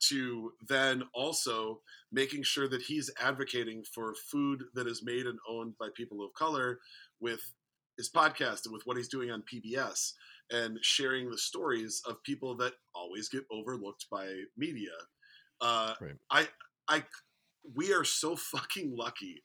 to 0.08 0.52
then 0.68 1.02
also 1.14 1.82
making 2.12 2.42
sure 2.42 2.68
that 2.68 2.82
he's 2.82 3.10
advocating 3.18 3.82
for 3.94 4.14
food 4.14 4.62
that 4.74 4.86
is 4.86 5.02
made 5.02 5.26
and 5.26 5.38
owned 5.48 5.76
by 5.78 5.88
people 5.94 6.22
of 6.22 6.32
color 6.34 6.78
with 7.18 7.40
his 7.96 8.10
podcast 8.10 8.66
and 8.66 8.74
with 8.74 8.84
what 8.84 8.98
he's 8.98 9.08
doing 9.08 9.30
on 9.30 9.42
PBS 9.42 10.12
and 10.50 10.78
sharing 10.82 11.30
the 11.30 11.38
stories 11.38 12.02
of 12.06 12.22
people 12.24 12.54
that 12.56 12.74
always 12.94 13.28
get 13.30 13.44
overlooked 13.50 14.06
by 14.10 14.44
media. 14.56 14.92
Uh, 15.62 15.94
Right. 15.98 16.16
I, 16.30 16.48
I, 16.88 17.04
we 17.74 17.92
are 17.92 18.04
so 18.04 18.36
fucking 18.36 18.96
lucky 18.96 19.42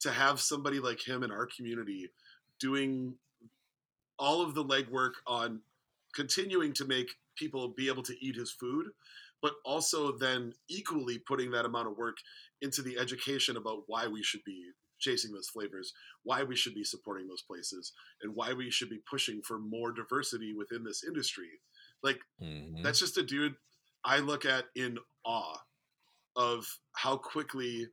to 0.00 0.10
have 0.10 0.40
somebody 0.40 0.80
like 0.80 1.06
him 1.06 1.22
in 1.22 1.30
our 1.30 1.46
community 1.46 2.10
doing 2.58 3.14
all 4.18 4.42
of 4.42 4.54
the 4.54 4.64
legwork 4.64 5.12
on 5.26 5.60
continuing 6.14 6.72
to 6.74 6.84
make 6.84 7.10
people 7.36 7.68
be 7.68 7.88
able 7.88 8.02
to 8.02 8.24
eat 8.24 8.36
his 8.36 8.50
food, 8.50 8.86
but 9.40 9.54
also 9.64 10.12
then 10.18 10.52
equally 10.68 11.18
putting 11.18 11.50
that 11.50 11.64
amount 11.64 11.88
of 11.88 11.96
work 11.96 12.16
into 12.60 12.82
the 12.82 12.98
education 12.98 13.56
about 13.56 13.84
why 13.86 14.06
we 14.06 14.22
should 14.22 14.44
be 14.44 14.70
chasing 14.98 15.32
those 15.32 15.48
flavors, 15.48 15.94
why 16.24 16.42
we 16.42 16.54
should 16.54 16.74
be 16.74 16.84
supporting 16.84 17.26
those 17.26 17.42
places, 17.42 17.92
and 18.22 18.34
why 18.34 18.52
we 18.52 18.70
should 18.70 18.90
be 18.90 19.00
pushing 19.08 19.40
for 19.40 19.58
more 19.58 19.92
diversity 19.92 20.52
within 20.52 20.84
this 20.84 21.04
industry. 21.04 21.48
Like 22.02 22.20
Mhm. 22.40 22.82
that's 22.82 22.98
just 22.98 23.16
a 23.16 23.22
dude 23.22 23.56
I 24.04 24.18
look 24.18 24.44
at 24.44 24.66
in 24.74 24.98
awe 25.24 25.58
of 26.36 26.66
how 26.92 27.16
quickly 27.16 27.88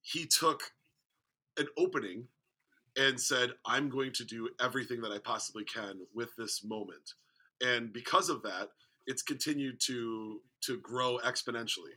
he 0.00 0.26
took 0.26 0.62
an 1.58 1.66
opening 1.76 2.28
and 2.96 3.20
said, 3.20 3.50
I'm 3.66 3.88
going 3.88 4.12
to 4.14 4.24
do 4.24 4.48
everything 4.60 5.00
that 5.02 5.12
I 5.12 5.18
possibly 5.18 5.64
can 5.64 6.00
with 6.14 6.30
this 6.36 6.64
moment. 6.64 7.14
And 7.60 7.92
because 7.92 8.28
of 8.28 8.42
that, 8.42 8.68
it's 9.06 9.22
continued 9.22 9.80
to 9.86 10.40
to 10.62 10.78
grow 10.78 11.18
exponentially. 11.24 11.96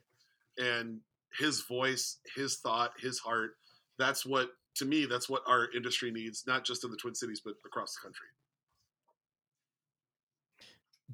And 0.58 1.00
his 1.38 1.62
voice, 1.62 2.18
his 2.36 2.58
thought, 2.58 2.92
his 3.00 3.20
heart, 3.20 3.52
that's 3.98 4.26
what 4.26 4.50
to 4.76 4.86
me, 4.86 5.06
that's 5.06 5.30
what 5.30 5.44
our 5.48 5.70
industry 5.76 6.12
needs, 6.12 6.44
not 6.48 6.64
just 6.66 6.84
in 6.84 6.92
the 6.92 6.98
Twin 6.98 7.16
Cities, 7.16 7.42
but 7.44 7.56
across 7.66 7.96
the 7.96 8.02
country. 8.02 8.28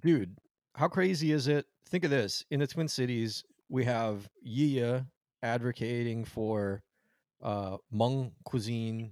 dude 0.02 0.38
how 0.76 0.88
crazy 0.88 1.32
is 1.32 1.48
it 1.48 1.66
think 1.90 2.04
of 2.04 2.12
this 2.12 2.44
in 2.52 2.60
the 2.60 2.68
twin 2.68 2.88
cities 2.88 3.44
we 3.70 3.86
have 3.86 4.30
yia 4.42 5.06
advocating 5.44 6.26
for 6.26 6.82
uh 7.44 7.78
hmong 7.94 8.32
cuisine. 8.44 9.12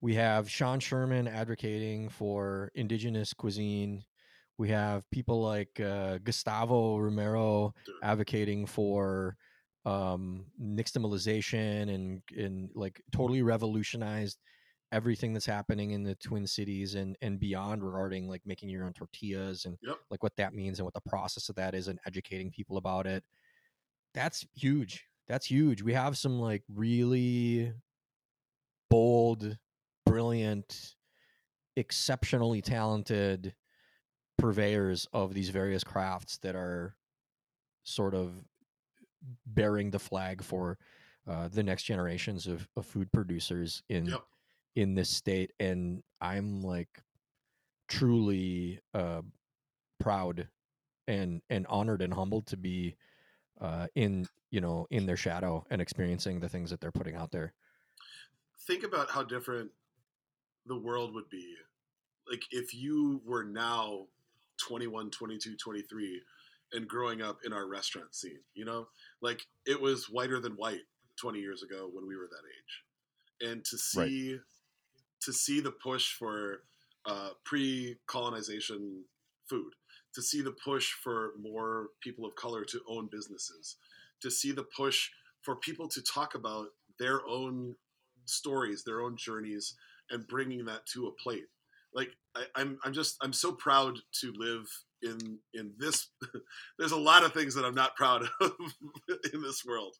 We 0.00 0.14
have 0.14 0.50
sean 0.50 0.80
sherman 0.80 1.28
advocating 1.28 2.08
for 2.08 2.70
indigenous 2.74 3.32
cuisine. 3.34 4.04
We 4.56 4.70
have 4.70 5.08
people 5.10 5.42
like 5.42 5.80
uh, 5.80 6.18
gustavo 6.18 6.98
romero 6.98 7.74
advocating 8.02 8.66
for 8.66 9.36
um 9.86 10.44
nixtamalization 10.62 11.94
and 11.94 12.22
and 12.36 12.68
like 12.74 13.00
totally 13.12 13.40
revolutionized 13.40 14.38
everything 14.92 15.32
that's 15.32 15.46
happening 15.46 15.92
in 15.92 16.02
the 16.02 16.14
twin 16.16 16.46
cities 16.46 16.94
and 16.96 17.16
and 17.22 17.38
beyond 17.38 17.82
regarding 17.84 18.28
like 18.28 18.42
making 18.44 18.68
your 18.68 18.84
own 18.84 18.92
tortillas 18.92 19.64
and 19.64 19.76
Yep. 19.82 19.96
like 20.10 20.22
what 20.22 20.36
that 20.36 20.52
means 20.54 20.78
and 20.78 20.84
what 20.84 20.94
the 20.94 21.00
process 21.08 21.48
of 21.48 21.56
that 21.56 21.74
is 21.74 21.88
and 21.88 21.98
educating 22.06 22.50
people 22.50 22.76
about 22.76 23.06
it 23.06 23.22
that's 24.14 24.44
huge 24.54 25.06
that's 25.28 25.46
huge 25.46 25.82
we 25.82 25.92
have 25.92 26.18
some 26.18 26.40
like 26.40 26.64
really 26.74 27.72
bold 28.90 29.56
brilliant 30.04 30.96
exceptionally 31.76 32.60
talented 32.60 33.54
purveyors 34.38 35.06
of 35.12 35.34
these 35.34 35.50
various 35.50 35.84
crafts 35.84 36.38
that 36.38 36.56
are 36.56 36.96
sort 37.84 38.14
of 38.14 38.32
bearing 39.46 39.90
the 39.90 39.98
flag 39.98 40.42
for 40.42 40.78
uh, 41.28 41.46
the 41.48 41.62
next 41.62 41.84
generations 41.84 42.46
of, 42.46 42.66
of 42.76 42.84
food 42.86 43.12
producers 43.12 43.82
in 43.88 44.06
Yep. 44.06 44.22
In 44.76 44.94
this 44.94 45.10
state 45.10 45.52
and 45.58 46.02
i'm 46.20 46.62
like 46.62 46.88
truly 47.90 48.80
uh, 48.94 49.20
proud 49.98 50.48
and 51.08 51.42
and 51.50 51.66
honored 51.68 52.00
and 52.00 52.14
humbled 52.14 52.46
to 52.46 52.56
be 52.56 52.96
uh, 53.60 53.88
in 53.94 54.26
you 54.50 54.60
know 54.60 54.86
in 54.90 55.04
their 55.04 55.16
shadow 55.16 55.66
and 55.70 55.82
experiencing 55.82 56.40
the 56.40 56.48
things 56.48 56.70
that 56.70 56.80
they're 56.80 56.92
putting 56.92 57.16
out 57.16 57.30
there. 57.32 57.52
Think 58.66 58.84
about 58.84 59.10
how 59.10 59.24
different 59.24 59.70
the 60.66 60.78
world 60.78 61.12
would 61.14 61.28
be 61.30 61.54
like 62.30 62.42
if 62.50 62.72
you 62.72 63.20
were 63.26 63.44
now 63.44 64.06
21 64.58 65.10
22 65.10 65.56
23 65.56 66.22
and 66.74 66.86
growing 66.86 67.22
up 67.22 67.38
in 67.44 67.52
our 67.52 67.66
restaurant 67.66 68.14
scene 68.14 68.38
you 68.54 68.64
know? 68.64 68.86
Like 69.20 69.46
it 69.66 69.80
was 69.80 70.08
whiter 70.10 70.38
than 70.38 70.52
white 70.52 70.82
20 71.16 71.40
years 71.40 71.62
ago 71.62 71.88
when 71.92 72.06
we 72.06 72.14
were 72.14 72.28
that 72.30 72.36
age. 72.46 73.50
And 73.50 73.64
to 73.64 73.78
Right. 73.96 74.40
To 75.22 75.32
see 75.32 75.60
the 75.60 75.70
push 75.70 76.12
for 76.14 76.62
uh, 77.06 77.30
pre-colonization 77.44 79.04
food 79.48 79.72
to 80.14 80.22
see 80.22 80.42
the 80.42 80.54
push 80.64 80.92
for 80.92 81.32
more 81.40 81.88
people 82.00 82.24
of 82.24 82.34
color 82.34 82.64
to 82.64 82.80
own 82.88 83.08
businesses, 83.10 83.76
to 84.22 84.30
see 84.30 84.52
the 84.52 84.66
push 84.76 85.08
for 85.42 85.56
people 85.56 85.88
to 85.88 86.02
talk 86.02 86.34
about 86.34 86.68
their 86.98 87.26
own 87.26 87.74
stories, 88.26 88.82
their 88.84 89.00
own 89.00 89.16
journeys, 89.16 89.74
and 90.10 90.26
bringing 90.26 90.64
that 90.64 90.84
to 90.86 91.06
a 91.06 91.12
plate. 91.22 91.46
Like 91.94 92.10
I, 92.36 92.44
I'm, 92.56 92.78
I'm 92.84 92.92
just, 92.92 93.16
I'm 93.22 93.32
so 93.32 93.52
proud 93.52 93.96
to 94.20 94.32
live 94.36 94.66
in 95.02 95.38
in 95.54 95.72
this. 95.78 96.08
there's 96.78 96.92
a 96.92 96.96
lot 96.96 97.24
of 97.24 97.32
things 97.32 97.54
that 97.54 97.64
I'm 97.64 97.74
not 97.74 97.96
proud 97.96 98.22
of 98.40 98.52
in 99.32 99.42
this 99.42 99.64
world, 99.64 99.96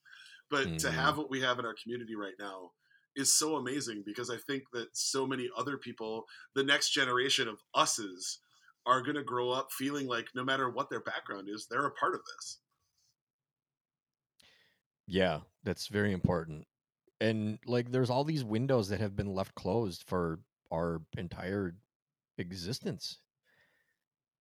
but 0.50 0.66
mm-hmm. 0.66 0.76
to 0.76 0.90
have 0.90 1.18
what 1.18 1.30
we 1.30 1.40
have 1.40 1.58
in 1.58 1.64
our 1.64 1.74
community 1.82 2.14
right 2.14 2.34
now 2.38 2.72
is 3.16 3.32
so 3.32 3.56
amazing 3.56 4.02
because 4.04 4.30
I 4.30 4.36
think 4.36 4.64
that 4.72 4.88
so 4.92 5.26
many 5.26 5.48
other 5.56 5.76
people, 5.76 6.24
the 6.54 6.64
next 6.64 6.90
generation 6.90 7.48
of 7.48 7.60
us's, 7.74 8.38
are 8.86 9.02
going 9.02 9.16
to 9.16 9.22
grow 9.22 9.50
up 9.50 9.68
feeling 9.72 10.06
like 10.06 10.28
no 10.34 10.44
matter 10.44 10.70
what 10.70 10.88
their 10.90 11.00
background 11.00 11.48
is, 11.48 11.66
they're 11.70 11.86
a 11.86 11.92
part 11.92 12.14
of 12.14 12.20
this. 12.36 12.58
Yeah, 15.06 15.40
that's 15.64 15.88
very 15.88 16.12
important. 16.12 16.66
And 17.20 17.58
like 17.66 17.90
there's 17.90 18.10
all 18.10 18.24
these 18.24 18.44
windows 18.44 18.88
that 18.88 19.00
have 19.00 19.16
been 19.16 19.34
left 19.34 19.54
closed 19.54 20.04
for 20.06 20.40
our 20.72 21.02
entire 21.18 21.74
existence. 22.38 23.18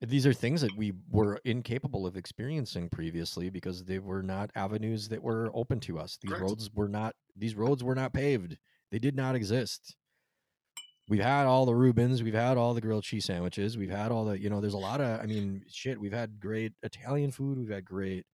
These 0.01 0.25
are 0.25 0.33
things 0.33 0.61
that 0.61 0.75
we 0.77 0.93
were 1.09 1.39
incapable 1.43 2.07
of 2.07 2.15
experiencing 2.15 2.89
previously 2.89 3.49
because 3.49 3.83
they 3.83 3.99
were 3.99 4.23
not 4.23 4.49
avenues 4.55 5.09
that 5.09 5.21
were 5.21 5.51
open 5.53 5.81
to 5.81 5.99
us. 5.99 6.17
These 6.21 6.31
Correct. 6.31 6.43
roads 6.43 6.69
were 6.73 6.87
not 6.87 7.15
these 7.35 7.55
roads 7.55 7.83
were 7.83 7.95
not 7.95 8.13
paved. 8.13 8.57
They 8.91 8.99
did 8.99 9.15
not 9.15 9.35
exist. 9.35 9.95
We've 11.09 11.21
had 11.21 11.47
all 11.47 11.65
the 11.65 11.75
rubens 11.75 12.23
we've 12.23 12.33
had 12.33 12.57
all 12.57 12.73
the 12.73 12.81
grilled 12.81 13.03
cheese 13.03 13.25
sandwiches, 13.25 13.77
we've 13.77 13.89
had 13.89 14.11
all 14.11 14.25
the, 14.25 14.39
you 14.39 14.49
know, 14.49 14.61
there's 14.61 14.73
a 14.73 14.77
lot 14.77 15.01
of 15.01 15.19
I 15.19 15.25
mean, 15.25 15.63
shit, 15.67 15.99
we've 15.99 16.13
had 16.13 16.39
great 16.39 16.73
Italian 16.81 17.31
food, 17.31 17.57
we've 17.57 17.69
had 17.69 17.83
great 17.83 18.25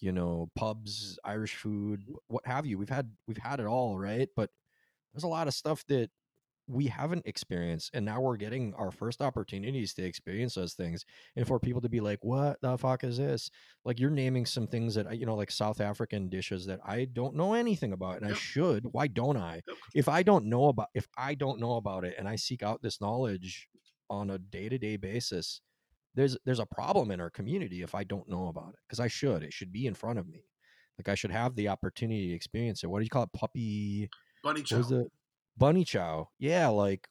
you 0.00 0.12
know 0.12 0.48
pubs 0.54 1.18
irish 1.24 1.56
food 1.56 2.04
what 2.28 2.46
have 2.46 2.66
you 2.66 2.78
we've 2.78 2.88
had 2.88 3.10
we've 3.26 3.36
had 3.38 3.60
it 3.60 3.66
all 3.66 3.98
right 3.98 4.28
but 4.36 4.50
there's 5.12 5.24
a 5.24 5.28
lot 5.28 5.48
of 5.48 5.54
stuff 5.54 5.84
that 5.88 6.10
we 6.68 6.86
haven't 6.86 7.26
experienced 7.26 7.90
and 7.94 8.04
now 8.04 8.20
we're 8.20 8.36
getting 8.36 8.74
our 8.74 8.90
first 8.90 9.22
opportunities 9.22 9.94
to 9.94 10.04
experience 10.04 10.54
those 10.54 10.74
things 10.74 11.04
and 11.36 11.46
for 11.46 11.58
people 11.58 11.80
to 11.80 11.88
be 11.88 12.00
like 12.00 12.18
what 12.22 12.60
the 12.60 12.76
fuck 12.76 13.04
is 13.04 13.16
this 13.16 13.50
like 13.84 13.98
you're 13.98 14.10
naming 14.10 14.44
some 14.44 14.66
things 14.66 14.94
that 14.94 15.06
uh, 15.06 15.10
you 15.10 15.26
know 15.26 15.34
like 15.34 15.50
south 15.50 15.80
african 15.80 16.28
dishes 16.28 16.66
that 16.66 16.80
i 16.84 17.04
don't 17.06 17.34
know 17.34 17.54
anything 17.54 17.92
about 17.92 18.16
and 18.16 18.26
yep. 18.26 18.36
i 18.36 18.38
should 18.38 18.84
why 18.92 19.06
don't 19.06 19.36
i 19.36 19.54
yep. 19.66 19.76
if 19.94 20.08
i 20.08 20.22
don't 20.22 20.44
know 20.44 20.66
about 20.66 20.88
if 20.94 21.08
i 21.16 21.34
don't 21.34 21.58
know 21.58 21.76
about 21.76 22.04
it 22.04 22.14
and 22.18 22.28
i 22.28 22.36
seek 22.36 22.62
out 22.62 22.82
this 22.82 23.00
knowledge 23.00 23.68
on 24.10 24.30
a 24.30 24.38
day-to-day 24.38 24.96
basis 24.96 25.60
there's 26.18 26.36
there's 26.44 26.58
a 26.58 26.66
problem 26.66 27.10
in 27.10 27.20
our 27.20 27.30
community 27.30 27.82
if 27.82 27.94
I 27.94 28.02
don't 28.02 28.28
know 28.28 28.48
about 28.48 28.70
it 28.70 28.80
because 28.86 28.98
I 28.98 29.06
should. 29.06 29.42
It 29.42 29.52
should 29.52 29.72
be 29.72 29.86
in 29.86 29.94
front 29.94 30.18
of 30.18 30.26
me. 30.28 30.44
Like 30.98 31.08
I 31.08 31.14
should 31.14 31.30
have 31.30 31.54
the 31.54 31.68
opportunity 31.68 32.28
to 32.28 32.34
experience 32.34 32.82
it. 32.82 32.88
What 32.88 32.98
do 32.98 33.04
you 33.04 33.10
call 33.10 33.22
it? 33.22 33.32
Puppy 33.32 34.10
bunny 34.42 34.62
chow. 34.62 35.04
Bunny 35.58 35.84
chow? 35.84 36.30
Yeah, 36.38 36.68
like 36.68 37.08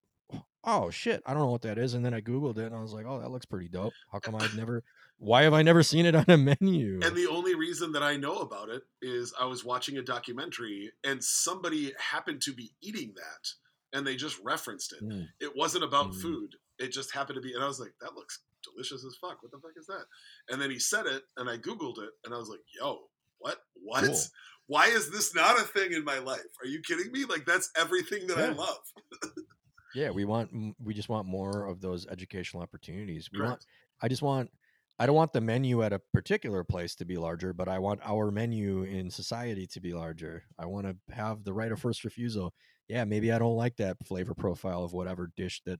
oh 0.68 0.90
shit, 0.90 1.24
I 1.26 1.34
don't 1.34 1.44
know 1.44 1.52
what 1.52 1.61
that 1.64 1.80
is. 1.80 1.94
And 1.94 2.06
then 2.06 2.14
I 2.14 2.22
googled 2.22 2.57
it 2.57 2.65
and 2.65 2.76
I 2.76 2.82
was 2.82 2.94
like, 2.94 3.06
oh, 3.07 3.19
that 3.19 3.32
looks 3.32 3.45
pretty 3.45 3.69
dope. 3.69 3.94
How 4.11 4.19
come 4.19 4.36
I've 4.36 4.56
never? 4.56 4.84
Why 5.18 5.44
have 5.44 5.53
I 5.53 5.64
never 5.64 5.82
seen 5.82 6.06
it 6.06 6.14
on 6.14 6.26
a 6.28 6.38
menu? 6.61 6.99
And 7.03 7.15
the 7.15 7.28
only 7.28 7.56
reason 7.56 7.94
that 7.94 8.03
I 8.03 8.18
know 8.18 8.38
about 8.40 8.69
it 8.69 8.84
is 9.02 9.34
I 9.40 9.45
was 9.45 9.65
watching 9.65 9.98
a 9.98 10.03
documentary 10.03 10.91
and 11.03 11.24
somebody 11.24 11.94
happened 11.98 12.41
to 12.44 12.53
be 12.53 12.72
eating 12.82 13.14
that 13.15 13.98
and 13.98 14.06
they 14.06 14.15
just 14.15 14.38
referenced 14.44 14.94
it. 14.94 15.03
Mm. 15.03 15.28
It 15.40 15.56
wasn't 15.56 15.86
about 15.86 16.11
mm. 16.11 16.22
food. 16.22 16.56
It 16.78 16.91
just 16.91 17.14
happened 17.14 17.38
to 17.38 17.41
be, 17.41 17.53
and 17.53 17.64
I 17.64 17.68
was 17.68 17.80
like, 17.80 17.94
that 18.02 18.14
looks 18.14 18.41
delicious 18.64 19.03
as 19.03 19.15
fuck. 19.19 19.41
What 19.41 19.52
the 19.52 19.57
fuck 19.57 19.72
is 19.78 19.88
that? 19.88 20.06
And 20.49 20.61
then 20.61 20.69
he 20.69 20.78
said 20.78 21.07
it, 21.07 21.24
and 21.38 21.49
I 21.49 21.57
googled 21.57 21.98
it, 21.98 22.11
and 22.24 22.34
I 22.34 22.38
was 22.38 22.49
like, 22.49 22.60
yo, 22.80 22.99
what? 23.40 23.57
What? 23.74 24.03
Cool. 24.03 24.15
Why 24.68 24.88
is 24.88 25.11
this 25.11 25.34
not 25.34 25.60
a 25.60 25.64
thing 25.64 25.94
in 25.94 26.03
my 26.03 26.19
life? 26.19 26.41
Are 26.61 26.68
you 26.68 26.81
kidding 26.81 27.11
me? 27.11 27.26
Like 27.26 27.45
that's 27.45 27.72
everything 27.77 28.27
that 28.27 28.38
yeah. 28.38 28.45
I 28.45 28.49
love. 28.49 28.80
yeah, 29.95 30.10
we 30.10 30.26
want 30.26 30.76
we 30.84 30.94
just 30.94 31.10
want 31.10 31.27
more 31.27 31.65
of 31.65 31.81
those 31.81 32.06
educational 32.07 32.61
opportunities. 32.61 33.30
We 33.31 33.39
Correct. 33.39 33.49
want 33.49 33.65
I 34.02 34.07
just 34.07 34.22
want 34.22 34.49
I 34.99 35.06
don't 35.06 35.15
want 35.15 35.34
the 35.34 35.41
menu 35.41 35.84
at 35.84 35.94
a 35.94 36.02
particular 36.14 36.64
place 36.64 36.95
to 36.95 37.06
be 37.06 37.18
larger, 37.18 37.53
but 37.53 37.69
I 37.69 37.80
want 37.80 38.02
our 38.03 38.31
menu 38.31 38.84
in 38.84 39.11
society 39.11 39.68
to 39.68 39.80
be 39.80 39.94
larger. 39.94 40.44
I 40.57 40.65
want 40.65 40.88
to 40.88 41.14
have 41.14 41.44
the 41.44 41.53
right 41.53 41.72
of 41.72 41.80
first 41.80 42.03
refusal. 42.03 42.53
Yeah, 42.88 43.06
maybe 43.06 43.31
I 43.31 43.38
don't 43.38 43.56
like 43.56 43.77
that 43.77 43.98
flavor 44.06 44.34
profile 44.34 44.84
of 44.84 44.94
whatever 44.94 45.31
dish 45.38 45.61
that 45.65 45.80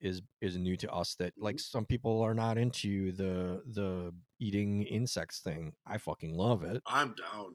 is 0.00 0.20
is 0.40 0.56
new 0.56 0.76
to 0.76 0.92
us 0.92 1.14
that 1.18 1.32
like 1.38 1.56
mm-hmm. 1.56 1.78
some 1.78 1.86
people 1.86 2.20
are 2.20 2.34
not 2.34 2.58
into 2.58 3.12
the 3.12 3.62
the 3.72 4.12
eating 4.40 4.82
insects 4.82 5.40
thing. 5.40 5.72
I 5.86 5.98
fucking 5.98 6.34
love 6.34 6.64
it. 6.64 6.82
I'm 6.86 7.14
down. 7.14 7.54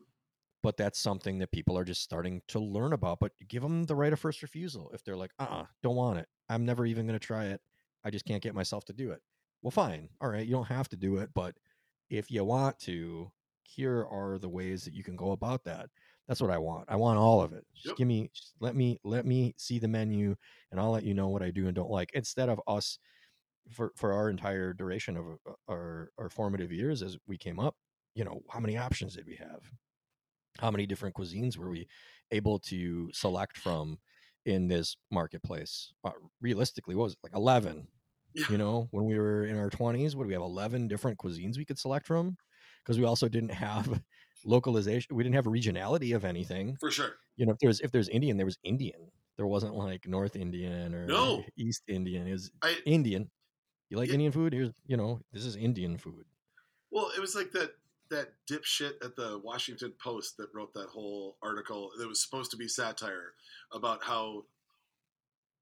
But 0.61 0.77
that's 0.77 0.99
something 0.99 1.39
that 1.39 1.51
people 1.51 1.77
are 1.77 1.85
just 1.85 2.01
starting 2.01 2.41
to 2.49 2.59
learn 2.59 2.93
about. 2.93 3.19
But 3.19 3.31
give 3.47 3.63
them 3.63 3.85
the 3.85 3.95
right 3.95 4.11
of 4.11 4.19
first 4.19 4.41
refusal. 4.41 4.91
If 4.93 5.03
they're 5.03 5.15
like, 5.15 5.31
uh 5.39 5.43
uh-uh, 5.43 5.65
don't 5.83 5.95
want 5.95 6.19
it. 6.19 6.27
I'm 6.49 6.65
never 6.65 6.85
even 6.85 7.05
going 7.05 7.17
to 7.17 7.25
try 7.25 7.45
it. 7.45 7.61
I 8.03 8.09
just 8.09 8.25
can't 8.25 8.43
get 8.43 8.55
myself 8.55 8.85
to 8.85 8.93
do 8.93 9.11
it. 9.11 9.21
Well, 9.61 9.71
fine. 9.71 10.09
All 10.21 10.29
right. 10.29 10.45
You 10.45 10.53
don't 10.53 10.67
have 10.67 10.89
to 10.89 10.97
do 10.97 11.17
it. 11.17 11.29
But 11.33 11.55
if 12.09 12.29
you 12.29 12.43
want 12.43 12.79
to, 12.79 13.31
here 13.63 14.05
are 14.09 14.37
the 14.37 14.49
ways 14.49 14.83
that 14.83 14.93
you 14.93 15.03
can 15.03 15.15
go 15.15 15.31
about 15.31 15.63
that. 15.65 15.89
That's 16.27 16.41
what 16.41 16.51
I 16.51 16.57
want. 16.57 16.85
I 16.89 16.95
want 16.95 17.17
all 17.19 17.41
of 17.41 17.53
it. 17.53 17.65
Just 17.73 17.87
yep. 17.87 17.97
give 17.97 18.07
me, 18.07 18.29
just 18.33 18.53
let 18.59 18.75
me, 18.75 18.99
let 19.03 19.25
me 19.25 19.53
see 19.57 19.79
the 19.79 19.87
menu, 19.87 20.35
and 20.71 20.79
I'll 20.79 20.91
let 20.91 21.03
you 21.03 21.13
know 21.13 21.29
what 21.29 21.41
I 21.41 21.51
do 21.51 21.67
and 21.67 21.75
don't 21.75 21.89
like. 21.89 22.11
Instead 22.13 22.49
of 22.49 22.61
us, 22.67 22.99
for 23.71 23.91
for 23.95 24.13
our 24.13 24.29
entire 24.29 24.73
duration 24.73 25.17
of 25.17 25.25
uh, 25.47 25.53
our 25.69 26.11
our 26.17 26.29
formative 26.29 26.71
years 26.71 27.03
as 27.03 27.17
we 27.27 27.37
came 27.37 27.59
up, 27.59 27.75
you 28.15 28.23
know, 28.23 28.41
how 28.49 28.59
many 28.59 28.77
options 28.77 29.15
did 29.15 29.25
we 29.27 29.35
have? 29.35 29.61
How 30.59 30.71
many 30.71 30.85
different 30.85 31.15
cuisines 31.15 31.57
were 31.57 31.69
we 31.69 31.87
able 32.31 32.59
to 32.59 33.09
select 33.13 33.57
from 33.57 33.97
in 34.45 34.67
this 34.67 34.97
marketplace? 35.11 35.93
Uh, 36.03 36.11
realistically, 36.41 36.95
what 36.95 37.05
was 37.05 37.13
it 37.13 37.19
like 37.23 37.35
eleven? 37.35 37.87
Yeah. 38.33 38.45
You 38.49 38.57
know, 38.57 38.87
when 38.91 39.05
we 39.05 39.17
were 39.17 39.45
in 39.45 39.57
our 39.57 39.69
twenties, 39.69 40.15
would 40.15 40.27
we 40.27 40.33
have? 40.33 40.41
Eleven 40.41 40.87
different 40.87 41.17
cuisines 41.17 41.57
we 41.57 41.65
could 41.65 41.79
select 41.79 42.07
from 42.07 42.37
because 42.83 42.99
we 42.99 43.05
also 43.05 43.27
didn't 43.27 43.53
have 43.53 44.01
localization. 44.45 45.15
We 45.15 45.23
didn't 45.23 45.35
have 45.35 45.47
a 45.47 45.51
regionality 45.51 46.15
of 46.15 46.25
anything. 46.25 46.77
For 46.79 46.91
sure. 46.91 47.13
You 47.37 47.45
know, 47.45 47.53
if 47.53 47.59
there's 47.59 47.79
if 47.81 47.91
there's 47.91 48.09
Indian, 48.09 48.37
there 48.37 48.45
was 48.45 48.57
Indian. 48.63 49.11
There 49.37 49.47
wasn't 49.47 49.75
like 49.75 50.05
North 50.07 50.35
Indian 50.35 50.93
or 50.93 51.05
no. 51.05 51.43
East 51.57 51.83
Indian. 51.87 52.27
Is 52.27 52.51
Indian. 52.85 53.29
You 53.89 53.97
like 53.97 54.09
Indian 54.09 54.31
food? 54.31 54.53
Here's 54.53 54.71
you 54.85 54.97
know, 54.97 55.21
this 55.31 55.45
is 55.45 55.55
Indian 55.55 55.97
food. 55.97 56.25
Well, 56.91 57.11
it 57.15 57.21
was 57.21 57.35
like 57.35 57.51
that 57.51 57.71
that 58.09 58.29
dipshit 58.49 59.03
at 59.03 59.15
the 59.15 59.39
Washington 59.43 59.93
Post 60.03 60.37
that 60.37 60.49
wrote 60.53 60.73
that 60.73 60.89
whole 60.89 61.37
article 61.43 61.91
that 61.97 62.07
was 62.07 62.23
supposed 62.23 62.51
to 62.51 62.57
be 62.57 62.67
satire 62.67 63.33
about 63.71 64.03
how 64.03 64.43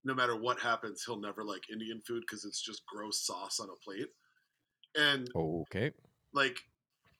no 0.03 0.14
matter 0.14 0.36
what 0.36 0.60
happens, 0.60 1.03
he'll 1.06 1.19
never 1.19 1.44
like 1.44 1.69
Indian 1.72 2.02
food 2.06 2.22
because 2.22 2.45
it's 2.45 2.61
just 2.61 2.86
gross 2.86 3.26
sauce 3.26 3.60
on 3.60 3.69
a 3.69 3.76
plate. 3.84 4.07
And 4.95 5.30
okay, 5.36 5.91
like 6.34 6.57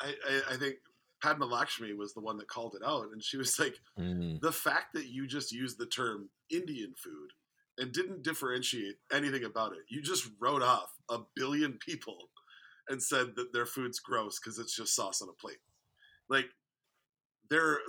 I, 0.02 0.14
I, 0.28 0.54
I 0.54 0.58
think 0.58 0.76
Padma 1.22 1.45
Lakshmi 1.45 1.94
was 1.94 2.14
the 2.14 2.22
one 2.22 2.38
that 2.38 2.48
called 2.48 2.76
it 2.80 2.86
out, 2.86 3.08
and 3.12 3.22
she 3.24 3.38
was 3.38 3.60
like, 3.60 3.76
mm. 3.99 4.40
"The 4.40 4.52
fact 4.52 4.94
that 4.94 5.08
you 5.08 5.28
just 5.28 5.52
used 5.52 5.78
the 5.78 5.86
term 5.86 6.30
Indian 6.49 6.94
food 6.98 7.32
and 7.78 7.91
didn't 7.91 8.24
differentiate 8.24 8.95
anything 9.12 9.44
about 9.44 9.74
it, 9.74 9.84
you 9.90 10.02
just 10.02 10.28
wrote 10.40 10.64
off 10.64 10.90
a 11.10 11.20
billion 11.36 11.74
people 11.74 12.30
and 12.90 13.02
said 13.02 13.36
that 13.36 13.54
their 13.54 13.66
food's 13.66 14.00
gross 14.00 14.40
because 14.40 14.60
it's 14.60 14.76
just 14.76 14.96
sauce 14.96 15.22
on 15.22 15.30
a 15.30 15.34
plate. 15.34 15.58
Like, 16.30 16.48
there, 17.50 17.80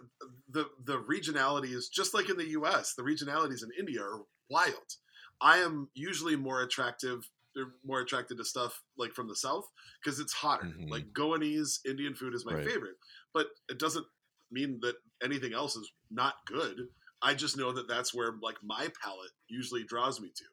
the 0.49 0.66
the 0.85 0.99
regionality 0.99 1.75
is 1.75 1.89
just 1.89 2.15
like 2.15 2.31
in 2.31 2.37
the 2.37 2.51
U.S. 2.51 2.95
The 2.95 3.03
regionalities 3.03 3.65
in 3.65 3.70
India 3.79 4.01
are 4.03 4.23
wild. 4.49 4.95
I 5.41 5.59
am 5.59 5.89
usually 5.95 6.37
more 6.37 6.62
attractive 6.62 7.29
they're 7.55 7.73
more 7.85 8.01
attracted 8.01 8.39
to 8.39 8.45
stuff 8.45 8.83
like 8.97 9.12
from 9.12 9.27
the 9.27 9.35
south 9.35 9.65
because 10.03 10.20
it's 10.20 10.33
hotter. 10.33 10.66
Mm-hmm. 10.66 10.91
Like 10.91 11.12
Goanese 11.12 11.79
Indian 11.85 12.15
food 12.15 12.35
is 12.35 12.47
my 12.47 12.55
right. 12.55 12.65
favorite, 12.65 12.97
but 13.35 13.47
it 13.69 13.79
doesn't 13.79 14.07
mean 14.51 14.79
that 14.83 14.95
anything 15.23 15.53
else 15.53 15.75
is 15.75 15.91
not 16.11 16.35
good. 16.47 16.77
I 17.20 17.35
just 17.35 17.57
know 17.57 17.73
that 17.73 17.89
that's 17.89 18.15
where 18.15 18.35
like 18.43 18.57
my 18.62 18.89
palate 19.03 19.33
usually 19.49 19.83
draws 19.83 20.20
me 20.20 20.29
to. 20.37 20.45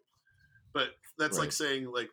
But 0.74 0.90
that's 1.18 1.38
right. 1.38 1.46
like 1.46 1.52
saying 1.52 1.92
like, 1.94 2.10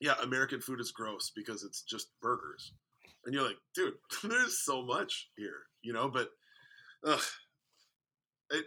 yeah, 0.00 0.14
American 0.22 0.60
food 0.60 0.80
is 0.80 0.92
gross 0.92 1.30
because 1.34 1.62
it's 1.62 1.82
just 1.82 2.08
burgers, 2.20 2.72
and 3.24 3.34
you're 3.34 3.46
like, 3.46 3.58
dude, 3.74 3.94
there's 4.24 4.58
so 4.58 4.82
much 4.82 5.28
here, 5.36 5.62
you 5.82 5.92
know. 5.92 6.08
But 6.08 6.30
ugh, 7.06 7.22
it, 8.50 8.66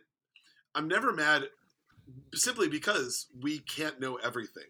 I'm 0.76 0.88
never 0.88 1.12
mad 1.12 1.44
simply 2.34 2.68
because 2.68 3.28
we 3.42 3.60
can't 3.60 4.00
know 4.00 4.16
everything. 4.16 4.64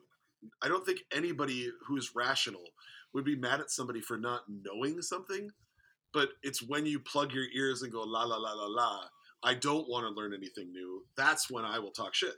I 0.61 0.67
don't 0.67 0.85
think 0.85 0.99
anybody 1.13 1.69
who's 1.87 2.15
rational 2.15 2.63
would 3.13 3.25
be 3.25 3.35
mad 3.35 3.59
at 3.59 3.69
somebody 3.69 4.01
for 4.01 4.17
not 4.17 4.41
knowing 4.47 5.01
something, 5.01 5.49
but 6.13 6.29
it's 6.41 6.61
when 6.61 6.85
you 6.85 6.99
plug 6.99 7.31
your 7.33 7.45
ears 7.55 7.81
and 7.81 7.91
go 7.91 8.03
la 8.03 8.23
la 8.23 8.37
la 8.37 8.53
la 8.53 8.67
la. 8.67 9.03
I 9.43 9.53
don't 9.53 9.89
want 9.89 10.05
to 10.05 10.19
learn 10.19 10.33
anything 10.33 10.71
new. 10.71 11.03
That's 11.17 11.49
when 11.49 11.65
I 11.65 11.79
will 11.79 11.91
talk 11.91 12.13
shit. 12.13 12.35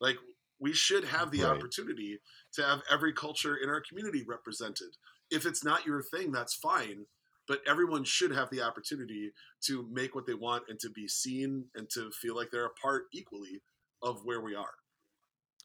Like 0.00 0.16
We 0.64 0.72
should 0.72 1.04
have 1.04 1.30
the 1.30 1.42
Right. 1.42 1.54
opportunity 1.58 2.22
to 2.54 2.62
have 2.64 2.82
every 2.88 3.12
culture 3.12 3.54
in 3.54 3.68
our 3.68 3.82
community 3.82 4.24
represented. 4.26 4.96
If 5.30 5.44
it's 5.44 5.62
not 5.62 5.84
your 5.84 6.02
thing, 6.02 6.32
that's 6.32 6.54
fine. 6.54 7.06
But 7.46 7.60
everyone 7.66 8.04
should 8.04 8.30
have 8.30 8.48
the 8.48 8.62
opportunity 8.62 9.34
to 9.64 9.86
make 9.90 10.14
what 10.14 10.24
they 10.24 10.32
want 10.32 10.64
and 10.70 10.80
to 10.80 10.88
be 10.88 11.06
seen 11.06 11.68
and 11.74 11.90
to 11.90 12.10
feel 12.12 12.34
like 12.34 12.50
they're 12.50 12.64
a 12.64 12.70
part 12.70 13.08
equally 13.12 13.60
of 14.00 14.24
where 14.24 14.40
we 14.40 14.54
are. 14.54 14.72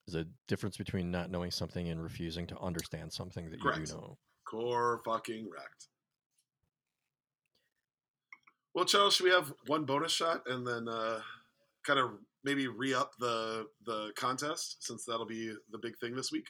There's 0.06 0.26
a 0.26 0.30
difference 0.50 0.76
between 0.76 1.12
not 1.12 1.32
knowing 1.32 1.52
something 1.52 1.88
and 1.88 2.04
refusing 2.04 2.46
to 2.48 2.60
understand 2.60 3.14
something 3.14 3.50
that 3.52 3.64
you 3.64 3.86
do 3.86 3.94
know. 3.94 4.18
Core 4.44 5.00
fucking 5.06 5.50
wrecked. 5.50 5.88
Well, 8.74 8.84
Charles, 8.84 9.16
should 9.16 9.24
we 9.28 9.32
have 9.32 9.54
one 9.68 9.86
bonus 9.86 10.12
shot 10.12 10.46
and 10.46 10.68
then 10.68 10.90
uh, 10.90 11.22
kind 11.86 12.00
of 12.00 12.20
maybe 12.44 12.68
re 12.68 12.94
up 12.94 13.12
the 13.20 13.68
the 13.86 14.12
contest 14.16 14.86
since 14.86 15.06
that'll 15.06 15.26
be 15.26 15.54
the 15.72 15.78
big 15.78 15.98
thing 15.98 16.16
this 16.16 16.32
week? 16.32 16.48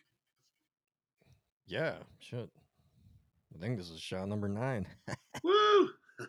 Yeah, 1.68 1.96
shit. 2.20 2.50
I 3.56 3.60
think 3.60 3.78
this 3.78 3.90
is 3.90 4.00
shot 4.00 4.28
number 4.28 4.48
nine. 4.48 4.88
Woo! 5.44 5.90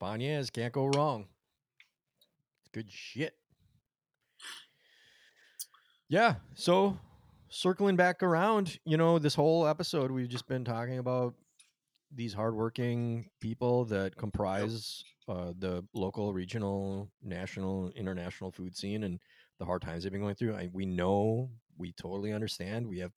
Banhez 0.00 0.52
can't 0.52 0.72
go 0.72 0.86
wrong. 0.86 1.26
Good 2.72 2.90
shit. 2.90 3.34
Yeah, 6.08 6.36
so 6.54 6.98
circling 7.48 7.96
back 7.96 8.22
around, 8.22 8.78
you 8.84 8.96
know, 8.96 9.18
this 9.18 9.34
whole 9.34 9.66
episode 9.66 10.10
we've 10.10 10.28
just 10.28 10.46
been 10.46 10.64
talking 10.64 10.98
about 10.98 11.34
these 12.14 12.32
hardworking 12.32 13.28
people 13.40 13.84
that 13.86 14.16
comprise 14.16 15.04
uh, 15.28 15.52
the 15.58 15.84
local, 15.94 16.32
regional, 16.32 17.10
national, 17.22 17.90
international 17.90 18.50
food 18.50 18.76
scene 18.76 19.04
and 19.04 19.20
the 19.58 19.64
hard 19.64 19.82
times 19.82 20.02
they've 20.02 20.12
been 20.12 20.20
going 20.20 20.34
through. 20.34 20.54
I, 20.54 20.68
we 20.72 20.86
know, 20.86 21.50
we 21.78 21.92
totally 21.92 22.32
understand. 22.32 22.86
We 22.86 22.98
have 23.00 23.12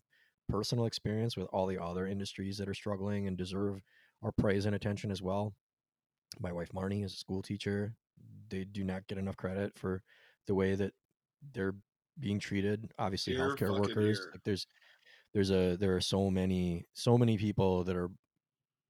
personal 0.49 0.85
experience 0.85 1.35
with 1.35 1.47
all 1.51 1.67
the 1.67 1.81
other 1.81 2.07
industries 2.07 2.57
that 2.57 2.69
are 2.69 2.73
struggling 2.73 3.27
and 3.27 3.37
deserve 3.37 3.81
our 4.23 4.31
praise 4.31 4.65
and 4.65 4.75
attention 4.75 5.11
as 5.11 5.21
well. 5.21 5.53
My 6.39 6.51
wife 6.51 6.69
Marnie 6.73 7.03
is 7.03 7.13
a 7.13 7.17
school 7.17 7.41
teacher. 7.41 7.93
They 8.49 8.63
do 8.63 8.83
not 8.83 9.07
get 9.07 9.17
enough 9.17 9.37
credit 9.37 9.77
for 9.77 10.01
the 10.45 10.55
way 10.55 10.75
that 10.75 10.93
they're 11.53 11.75
being 12.19 12.39
treated. 12.39 12.91
Obviously, 12.97 13.35
healthcare 13.35 13.77
workers. 13.79 14.19
here. 14.19 14.29
Like 14.31 14.43
there's 14.43 14.67
there's 15.33 15.51
a 15.51 15.75
there 15.75 15.95
are 15.95 16.01
so 16.01 16.29
many 16.31 16.85
so 16.93 17.17
many 17.17 17.37
people 17.37 17.83
that 17.83 17.95
are 17.95 18.09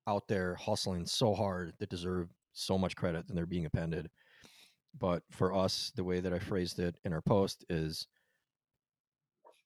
out 0.07 0.27
there 0.27 0.55
hustling 0.55 1.05
so 1.05 1.33
hard 1.33 1.73
that 1.79 1.89
deserve 1.89 2.29
so 2.53 2.77
much 2.77 2.95
credit 2.95 3.25
and 3.27 3.37
they're 3.37 3.45
being 3.45 3.65
appended. 3.65 4.09
But 4.99 5.23
for 5.29 5.53
us, 5.53 5.91
the 5.95 6.03
way 6.03 6.19
that 6.19 6.33
I 6.33 6.39
phrased 6.39 6.79
it 6.79 6.95
in 7.03 7.13
our 7.13 7.21
post 7.21 7.65
is 7.69 8.07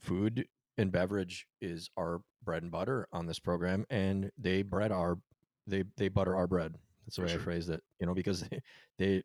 food 0.02 0.46
and 0.78 0.92
beverage 0.92 1.46
is 1.62 1.90
our 1.98 2.22
bread 2.44 2.64
and 2.64 2.72
butter 2.72 3.08
on 3.14 3.28
this 3.28 3.40
program 3.40 3.86
and 3.90 4.32
they 4.38 4.64
bread 4.64 4.92
our 4.92 5.20
they 5.68 5.84
they 5.98 6.10
butter 6.10 6.36
our 6.36 6.48
bread. 6.48 6.76
That's 7.06 7.16
the 7.16 7.24
way 7.24 7.28
sure. 7.30 7.40
I 7.40 7.44
phrased 7.44 7.70
it. 7.70 7.82
You 8.00 8.08
know, 8.08 8.14
because 8.14 8.42
they, 8.50 8.62
they 8.98 9.24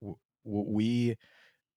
w- 0.00 0.16
we 0.44 1.16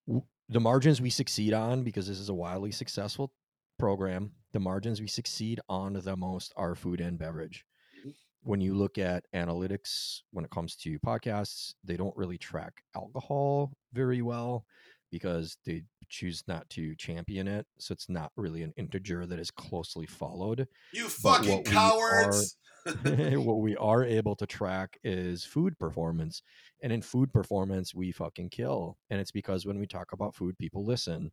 w- 0.07 0.25
the 0.49 0.59
margins 0.59 1.01
we 1.01 1.09
succeed 1.09 1.53
on 1.53 1.83
because 1.83 2.07
this 2.07 2.19
is 2.19 2.29
a 2.29 2.33
wildly 2.33 2.71
successful 2.71 3.31
program. 3.79 4.31
The 4.51 4.59
margins 4.59 5.01
we 5.01 5.07
succeed 5.07 5.59
on 5.67 5.93
the 5.93 6.17
most 6.17 6.53
are 6.55 6.75
food 6.75 7.01
and 7.01 7.17
beverage. 7.17 7.65
Mm-hmm. 7.99 8.09
When 8.43 8.61
you 8.61 8.73
look 8.73 8.97
at 8.97 9.25
analytics, 9.33 10.21
when 10.31 10.43
it 10.45 10.51
comes 10.51 10.75
to 10.77 10.99
podcasts, 10.99 11.73
they 11.83 11.95
don't 11.95 12.15
really 12.15 12.37
track 12.37 12.83
alcohol 12.95 13.71
very 13.93 14.21
well 14.21 14.65
because 15.11 15.57
they 15.65 15.83
choose 16.09 16.43
not 16.47 16.69
to 16.71 16.95
champion 16.95 17.47
it. 17.47 17.65
So 17.79 17.93
it's 17.93 18.09
not 18.09 18.31
really 18.35 18.63
an 18.63 18.73
integer 18.77 19.25
that 19.25 19.39
is 19.39 19.51
closely 19.51 20.05
followed. 20.05 20.67
You 20.91 21.07
fucking 21.07 21.63
cowards! 21.63 22.57
what 22.85 23.61
we 23.61 23.75
are 23.77 24.03
able 24.03 24.35
to 24.35 24.45
track 24.45 24.97
is 25.03 25.45
food 25.45 25.77
performance. 25.79 26.41
And 26.81 26.91
in 26.91 27.01
food 27.01 27.31
performance, 27.31 27.95
we 27.95 28.11
fucking 28.11 28.49
kill. 28.49 28.97
And 29.09 29.21
it's 29.21 29.31
because 29.31 29.65
when 29.65 29.79
we 29.79 29.87
talk 29.87 30.11
about 30.11 30.35
food, 30.35 30.57
people 30.57 30.85
listen. 30.85 31.31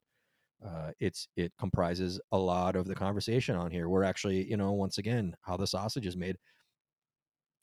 Uh, 0.65 0.91
it's 1.01 1.27
it 1.37 1.53
comprises 1.59 2.21
a 2.33 2.39
lot 2.39 2.77
of 2.77 2.87
the 2.87 2.95
conversation 2.95 3.57
on 3.57 3.71
here. 3.71 3.89
We're 3.89 4.05
actually, 4.05 4.49
you 4.49 4.59
know, 4.59 4.73
once 4.73 4.99
again, 4.99 5.35
how 5.41 5.57
the 5.57 5.67
sausage 5.67 6.07
is 6.07 6.17
made. 6.17 6.37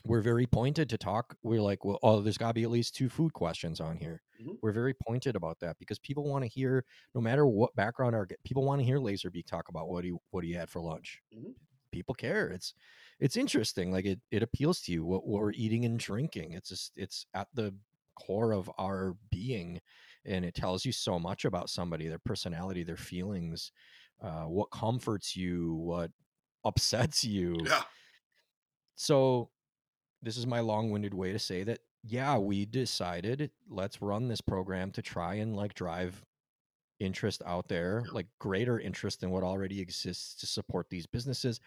We're 0.08 0.22
very 0.22 0.46
pointed 0.48 0.90
to 0.90 0.98
talk. 0.98 1.38
We're 1.44 1.62
like, 1.62 1.84
well, 1.86 2.00
oh, 2.04 2.22
there's 2.22 2.38
got 2.38 2.50
to 2.50 2.54
be 2.54 2.64
at 2.64 2.70
least 2.72 2.96
two 2.96 3.10
food 3.10 3.34
questions 3.34 3.80
on 3.82 3.98
here. 3.98 4.22
Mhm. 4.40 4.58
We're 4.62 4.72
very 4.72 4.94
pointed 4.94 5.36
about 5.36 5.60
that 5.60 5.78
because 5.80 6.00
people 6.00 6.24
want 6.24 6.44
to 6.44 6.48
hear, 6.48 6.86
no 7.14 7.22
matter 7.22 7.46
what 7.46 7.76
background 7.76 8.16
our 8.16 8.28
people 8.44 8.64
want 8.64 8.80
to 8.80 8.86
hear 8.86 9.00
Laserbeak 9.00 9.46
talk 9.46 9.70
about 9.70 9.90
what 9.90 10.04
he 10.04 10.14
what 10.32 10.44
he 10.44 10.54
had 10.54 10.70
for 10.70 10.82
lunch. 10.82 11.22
Mhm. 11.32 11.56
People 11.92 12.16
care. 12.16 12.50
It's 12.50 12.74
it's 13.20 13.38
interesting. 13.38 13.92
Like 13.92 14.06
it 14.06 14.22
it 14.32 14.44
appeals 14.44 14.82
to 14.84 14.92
you 14.92 15.06
what, 15.06 15.26
what 15.26 15.42
we're 15.42 15.52
eating 15.54 15.86
and 15.86 15.98
drinking. 16.00 16.52
It's 16.54 16.70
just 16.70 16.98
it's 16.98 17.26
at 17.34 17.48
the 17.54 17.76
core 18.16 18.52
of 18.54 18.70
our 18.78 19.14
being, 19.32 19.82
and 20.26 20.44
it 20.46 20.54
tells 20.56 20.86
you 20.86 20.92
so 20.92 21.18
much 21.20 21.46
about 21.46 21.70
somebody, 21.70 22.08
their 22.08 22.20
personality, 22.20 22.84
their 22.84 22.98
feelings, 22.98 23.72
uh, 24.22 24.46
what 24.46 24.72
comforts 24.72 25.36
you, 25.36 25.74
what 25.76 26.12
upsets 26.66 27.24
you 27.24 27.56
Yeah. 27.66 27.84
so 28.96 29.52
this 30.22 30.38
is 30.38 30.48
my 30.48 30.60
long-winded 30.60 31.14
way 31.14 31.32
to 31.32 31.40
say 31.40 31.64
that 31.64 31.80
yeah 32.04 32.38
we 32.38 32.66
decided 32.66 33.52
let's 33.70 34.02
run 34.02 34.28
this 34.28 34.42
program 34.42 34.92
to 34.92 35.02
try 35.02 35.36
and 35.36 35.56
like 35.56 35.74
drive 35.74 36.24
interest 37.00 37.42
out 37.46 37.68
there 37.68 38.04
Yeah. 38.06 38.12
like 38.14 38.28
greater 38.40 38.80
interest 38.80 39.22
than 39.22 39.30
what 39.30 39.44
already 39.44 39.82
exists 39.82 40.36
to 40.42 40.48
support 40.48 40.90
these 40.90 41.06
businesses 41.06 41.60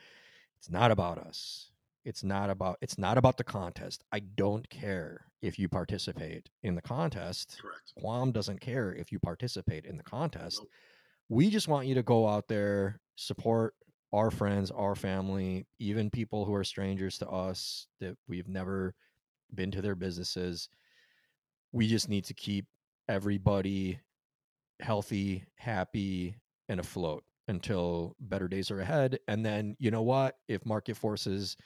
it's 0.59 0.71
not 0.71 0.91
about 0.91 1.19
us 1.19 1.71
it's 2.05 2.25
not 2.25 2.51
about 2.51 2.79
it's 2.81 2.99
not 2.99 3.19
about 3.19 3.37
the 3.37 3.45
contest 3.45 4.03
i 4.13 4.19
don't 4.21 4.69
care 4.71 5.27
if 5.43 5.59
you 5.59 5.69
participate 5.69 6.49
in 6.63 6.75
the 6.75 6.83
contest 6.83 7.59
Correct. 7.63 7.93
quam 7.97 8.33
doesn't 8.33 8.61
care 8.61 8.93
if 8.93 9.13
you 9.13 9.19
participate 9.19 9.85
in 9.85 9.97
the 9.97 10.03
contest 10.03 10.59
Nope. 10.61 10.69
we 11.29 11.51
just 11.51 11.69
want 11.69 11.87
you 11.87 11.95
to 11.95 12.03
go 12.03 12.27
out 12.27 12.49
there 12.49 13.01
support 13.17 13.75
our 14.13 14.31
friends 14.31 14.71
our 14.71 14.95
family 14.95 15.67
even 15.79 16.11
people 16.11 16.45
who 16.45 16.55
are 16.55 16.65
strangers 16.65 17.19
to 17.19 17.29
us 17.29 17.87
that 18.01 18.17
we've 18.29 18.49
never 18.49 18.95
been 19.55 19.71
to 19.71 19.83
their 19.83 19.95
businesses 19.95 20.69
we 21.73 21.87
just 21.87 22.09
need 22.09 22.25
to 22.25 22.35
keep 22.35 22.67
everybody 23.09 24.01
healthy 24.81 25.45
happy 25.57 26.37
and 26.69 26.81
afloat 26.81 27.25
until 27.49 28.15
better 28.21 28.49
days 28.49 28.71
are 28.71 28.81
ahead. 28.81 29.19
And 29.29 29.45
then 29.45 29.77
you 29.79 29.91
know 29.91 30.03
what? 30.03 30.37
If 30.49 30.65
market 30.65 30.97
forces 30.97 31.57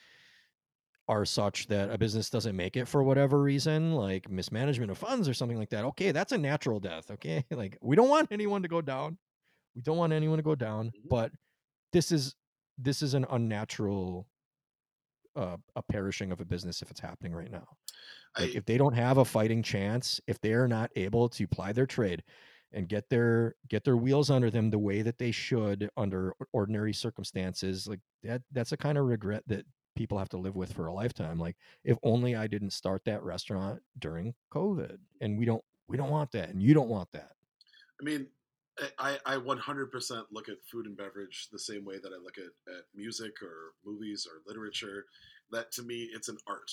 are 1.07 1.25
such 1.27 1.67
that 1.67 1.91
a 1.91 1.99
business 1.99 2.31
doesn't 2.31 2.57
make 2.57 2.77
it 2.77 2.89
for 2.89 3.03
whatever 3.03 3.43
reason 3.43 3.93
like 3.93 4.31
mismanagement 4.31 4.91
of 4.91 4.97
funds 4.97 5.29
or 5.29 5.35
something 5.35 5.59
like 5.59 5.69
that 5.69 5.85
okay 5.85 6.13
that's 6.13 6.33
a 6.33 6.39
natural 6.39 6.81
death 6.81 7.11
okay? 7.11 7.45
Like 7.51 7.77
we 7.83 7.95
don't 7.95 8.09
want 8.09 8.29
anyone 8.31 8.63
to 8.63 8.69
go 8.69 8.81
down. 8.81 9.19
We 9.77 9.83
don't 9.83 9.99
want 9.99 10.15
anyone 10.15 10.39
to 10.39 10.43
go 10.43 10.55
down 10.55 10.87
Mhm. 10.87 11.09
but 11.11 11.33
this 11.95 12.11
is 12.11 12.35
this 12.77 13.03
is 13.03 13.15
an 13.15 13.25
unnatural 13.31 14.27
uh, 15.37 15.57
a 15.77 15.83
perishing 15.83 16.33
of 16.33 16.41
a 16.41 16.45
business 16.45 16.83
if 16.83 16.91
it's 16.91 17.01
happening 17.01 17.33
right 17.33 17.51
now. 17.51 17.67
Like 18.39 18.51
I, 18.51 18.57
if 18.57 18.65
they 18.67 18.77
don't 18.77 18.95
have 18.95 19.19
a 19.19 19.25
fighting 19.25 19.63
chance 19.63 20.21
if 20.27 20.41
they 20.41 20.53
are 20.53 20.69
not 20.69 20.91
able 20.97 21.29
to 21.31 21.47
ply 21.47 21.73
their 21.73 21.87
trade 21.87 22.23
and 22.73 22.89
get 22.89 23.09
their 23.09 23.55
get 23.69 23.85
their 23.85 23.97
wheels 23.97 24.29
under 24.29 24.51
them 24.51 24.71
the 24.71 24.79
way 24.79 25.03
that 25.03 25.19
they 25.19 25.31
should 25.31 25.89
under 25.97 26.35
ordinary 26.53 26.93
circumstances 26.93 27.87
like 27.87 28.01
that 28.25 28.43
that's 28.51 28.73
a 28.73 28.77
kind 28.77 28.99
of 28.99 29.07
regret 29.07 29.45
that 29.47 29.65
people 29.95 30.19
have 30.19 30.29
to 30.31 30.37
live 30.37 30.57
with 30.57 30.73
for 30.73 30.89
a 30.89 30.93
lifetime. 30.93 31.39
Like 31.39 31.57
if 31.85 31.97
only 32.03 32.35
i 32.35 32.49
didn't 32.49 32.73
start 32.73 33.03
that 33.05 33.23
restaurant 33.23 33.81
during 34.01 34.35
covid 34.53 34.99
and 35.21 35.39
we 35.39 35.45
don't 35.45 35.63
we 35.87 35.97
don't 35.97 36.11
want 36.11 36.33
that 36.33 36.49
and 36.49 36.61
you 36.61 36.75
don't 36.75 36.89
want 36.89 37.11
that. 37.13 37.33
I 38.01 38.05
mean, 38.05 38.27
I, 38.99 39.19
I 39.25 39.37
100% 39.37 40.25
look 40.33 40.49
at 40.49 40.57
food 40.71 40.87
and 40.87 40.97
beverage 40.97 41.49
the 41.53 41.59
same 41.59 41.85
way 41.85 41.99
that 42.03 42.13
I 42.13 42.23
look 42.23 42.39
at, 42.39 42.73
at 42.75 42.85
music 42.95 43.43
or 43.43 43.73
movies 43.85 44.27
or 44.31 44.43
literature. 44.47 45.07
That 45.51 45.71
to 45.73 45.83
me, 45.83 46.09
it's 46.13 46.29
an 46.29 46.39
art. 46.47 46.71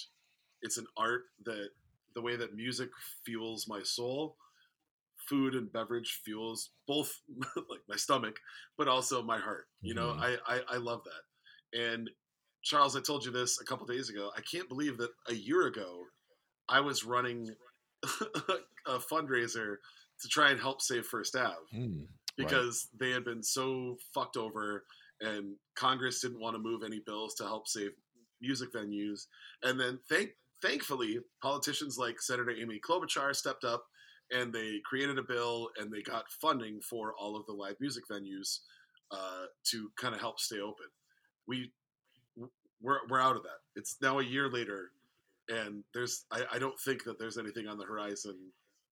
It's 0.62 0.78
an 0.78 0.88
art 0.98 1.26
that 1.46 1.70
the 2.16 2.22
way 2.22 2.36
that 2.36 2.56
music 2.56 2.90
fuels 3.26 3.68
my 3.68 3.82
soul, 3.84 4.38
food 5.30 5.56
and 5.56 5.72
beverage 5.72 6.22
fuels 6.26 6.72
both 6.88 7.22
like 7.70 7.82
my 7.88 7.96
stomach, 7.96 8.40
but 8.78 8.88
also 8.88 9.22
my 9.22 9.38
heart. 9.38 9.68
You 9.82 9.94
know, 9.94 10.14
Mhm. 10.14 10.20
I, 10.48 10.56
I, 10.56 10.62
I 10.74 10.78
love 10.78 11.04
that. 11.04 11.80
And 11.80 12.10
Charles, 12.64 12.96
I 12.96 13.02
told 13.02 13.26
you 13.26 13.32
this 13.32 13.60
a 13.62 13.66
couple 13.66 13.86
days 13.86 14.10
ago. 14.10 14.32
I 14.38 14.42
can't 14.42 14.68
believe 14.68 14.98
that 14.98 15.12
a 15.28 15.34
year 15.34 15.68
ago 15.68 16.04
I 16.70 16.80
was 16.80 17.04
running 17.04 17.56
a 18.88 18.98
fundraiser 19.00 19.78
to 20.22 20.28
try 20.28 20.52
and 20.52 20.60
help 20.60 20.82
save 20.82 21.06
First 21.06 21.36
Ave 21.36 21.56
Mm, 21.74 22.06
because 22.38 22.88
they 23.00 23.12
had 23.12 23.26
been 23.26 23.44
so 23.44 23.98
fucked 24.14 24.38
over 24.38 24.86
and 25.20 25.56
Congress 25.76 26.22
didn't 26.22 26.40
want 26.40 26.56
to 26.56 26.62
move 26.62 26.82
any 26.84 27.00
bills 27.06 27.36
to 27.36 27.44
help 27.44 27.68
save 27.68 27.92
music 28.42 28.74
venues. 28.74 29.28
And 29.64 29.80
then 29.80 30.00
thank 30.10 30.32
thankfully, 30.62 31.20
politicians 31.42 31.98
like 31.98 32.22
Senator 32.22 32.52
Amy 32.52 32.80
Klobuchar 32.80 33.36
stepped 33.36 33.64
up 33.64 33.86
and 34.32 34.54
they 34.54 34.80
created 34.86 35.18
a 35.18 35.24
bill 35.24 35.70
and 35.78 35.92
they 35.92 36.02
got 36.02 36.32
funding 36.32 36.80
for 36.82 37.14
all 37.20 37.36
of 37.36 37.46
the 37.46 37.54
live 37.54 37.76
music 37.80 38.04
venues 38.12 38.60
uh, 39.12 39.46
to 39.66 39.92
kind 40.00 40.16
of 40.16 40.22
help 40.22 40.40
stay 40.40 40.60
open. 40.60 40.86
We 41.48 41.72
we're, 42.82 43.00
we're 43.10 43.22
out 43.22 43.36
of 43.36 43.44
that. 43.44 43.60
It's 43.76 43.98
now 44.02 44.20
a 44.20 44.24
year 44.24 44.50
later, 44.50 44.92
and 45.50 45.84
there's 45.94 46.26
I, 46.32 46.44
I 46.54 46.60
don't 46.60 46.80
think 46.80 47.04
that 47.04 47.20
there's 47.20 47.38
anything 47.38 47.68
on 47.68 47.78
the 47.78 47.86
horizon 47.86 48.38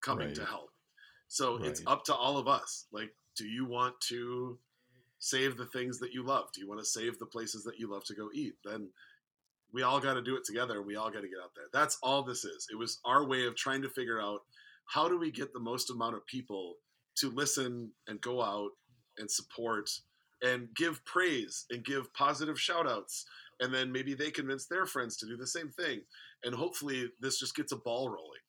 coming 0.03 0.29
to 0.35 0.45
help. 0.45 0.71
So 1.29 1.57
it's 1.63 1.83
up 1.87 2.05
to 2.05 2.15
all 2.15 2.39
of 2.39 2.49
us. 2.49 2.87
Like, 2.91 3.15
do 3.37 3.47
you 3.47 3.67
want 3.67 4.01
to 4.09 4.59
save 5.19 5.57
the 5.57 5.67
things 5.67 5.99
that 5.99 6.13
you 6.13 6.25
love? 6.25 6.49
Do 6.55 6.61
you 6.61 6.69
want 6.69 6.81
to 6.81 6.87
save 6.87 7.19
the 7.19 7.27
places 7.27 7.65
that 7.65 7.79
you 7.79 7.91
love 7.91 8.05
to 8.05 8.15
go 8.15 8.29
eat? 8.33 8.55
Then 8.65 8.89
we 9.73 9.83
all 9.83 10.01
got 10.01 10.15
to 10.15 10.23
do 10.23 10.37
it 10.37 10.45
together 10.45 10.81
we 10.83 10.97
all 10.97 11.11
got 11.11 11.21
to 11.21 11.29
get 11.29 11.39
out 11.43 11.53
there. 11.55 11.67
That's 11.73 11.99
all 12.03 12.23
this 12.23 12.45
is. 12.45 12.67
It 12.73 12.77
was 12.77 12.99
our 13.05 13.27
way 13.27 13.47
of 13.47 13.55
trying 13.55 13.83
to 13.83 13.91
figure 13.91 14.21
out 14.21 14.41
how 14.87 15.09
do 15.09 15.19
we 15.19 15.31
get 15.31 15.53
the 15.53 15.61
most 15.61 15.91
amount 15.91 16.17
of 16.17 16.27
people 16.27 16.77
to 17.17 17.31
listen 17.31 17.91
and 18.07 18.21
go 18.21 18.43
out 18.43 18.71
and 19.19 19.31
support 19.31 19.91
and 20.43 20.69
give 20.75 21.05
praise 21.05 21.67
and 21.71 21.85
give 21.85 22.13
positive 22.15 22.59
shout 22.61 22.89
outs 22.89 23.27
and 23.61 23.75
then 23.75 23.91
maybe 23.91 24.15
they 24.15 24.31
convince 24.31 24.67
their 24.67 24.87
friends 24.87 25.17
to 25.17 25.27
do 25.27 25.37
the 25.37 25.47
same 25.47 25.69
thing 25.69 26.01
and 26.45 26.55
hopefully 26.55 27.11
this 27.21 27.41
just 27.41 27.57
gets 27.57 27.73
a 27.73 27.77
ball 27.77 28.09
rolling 28.09 28.41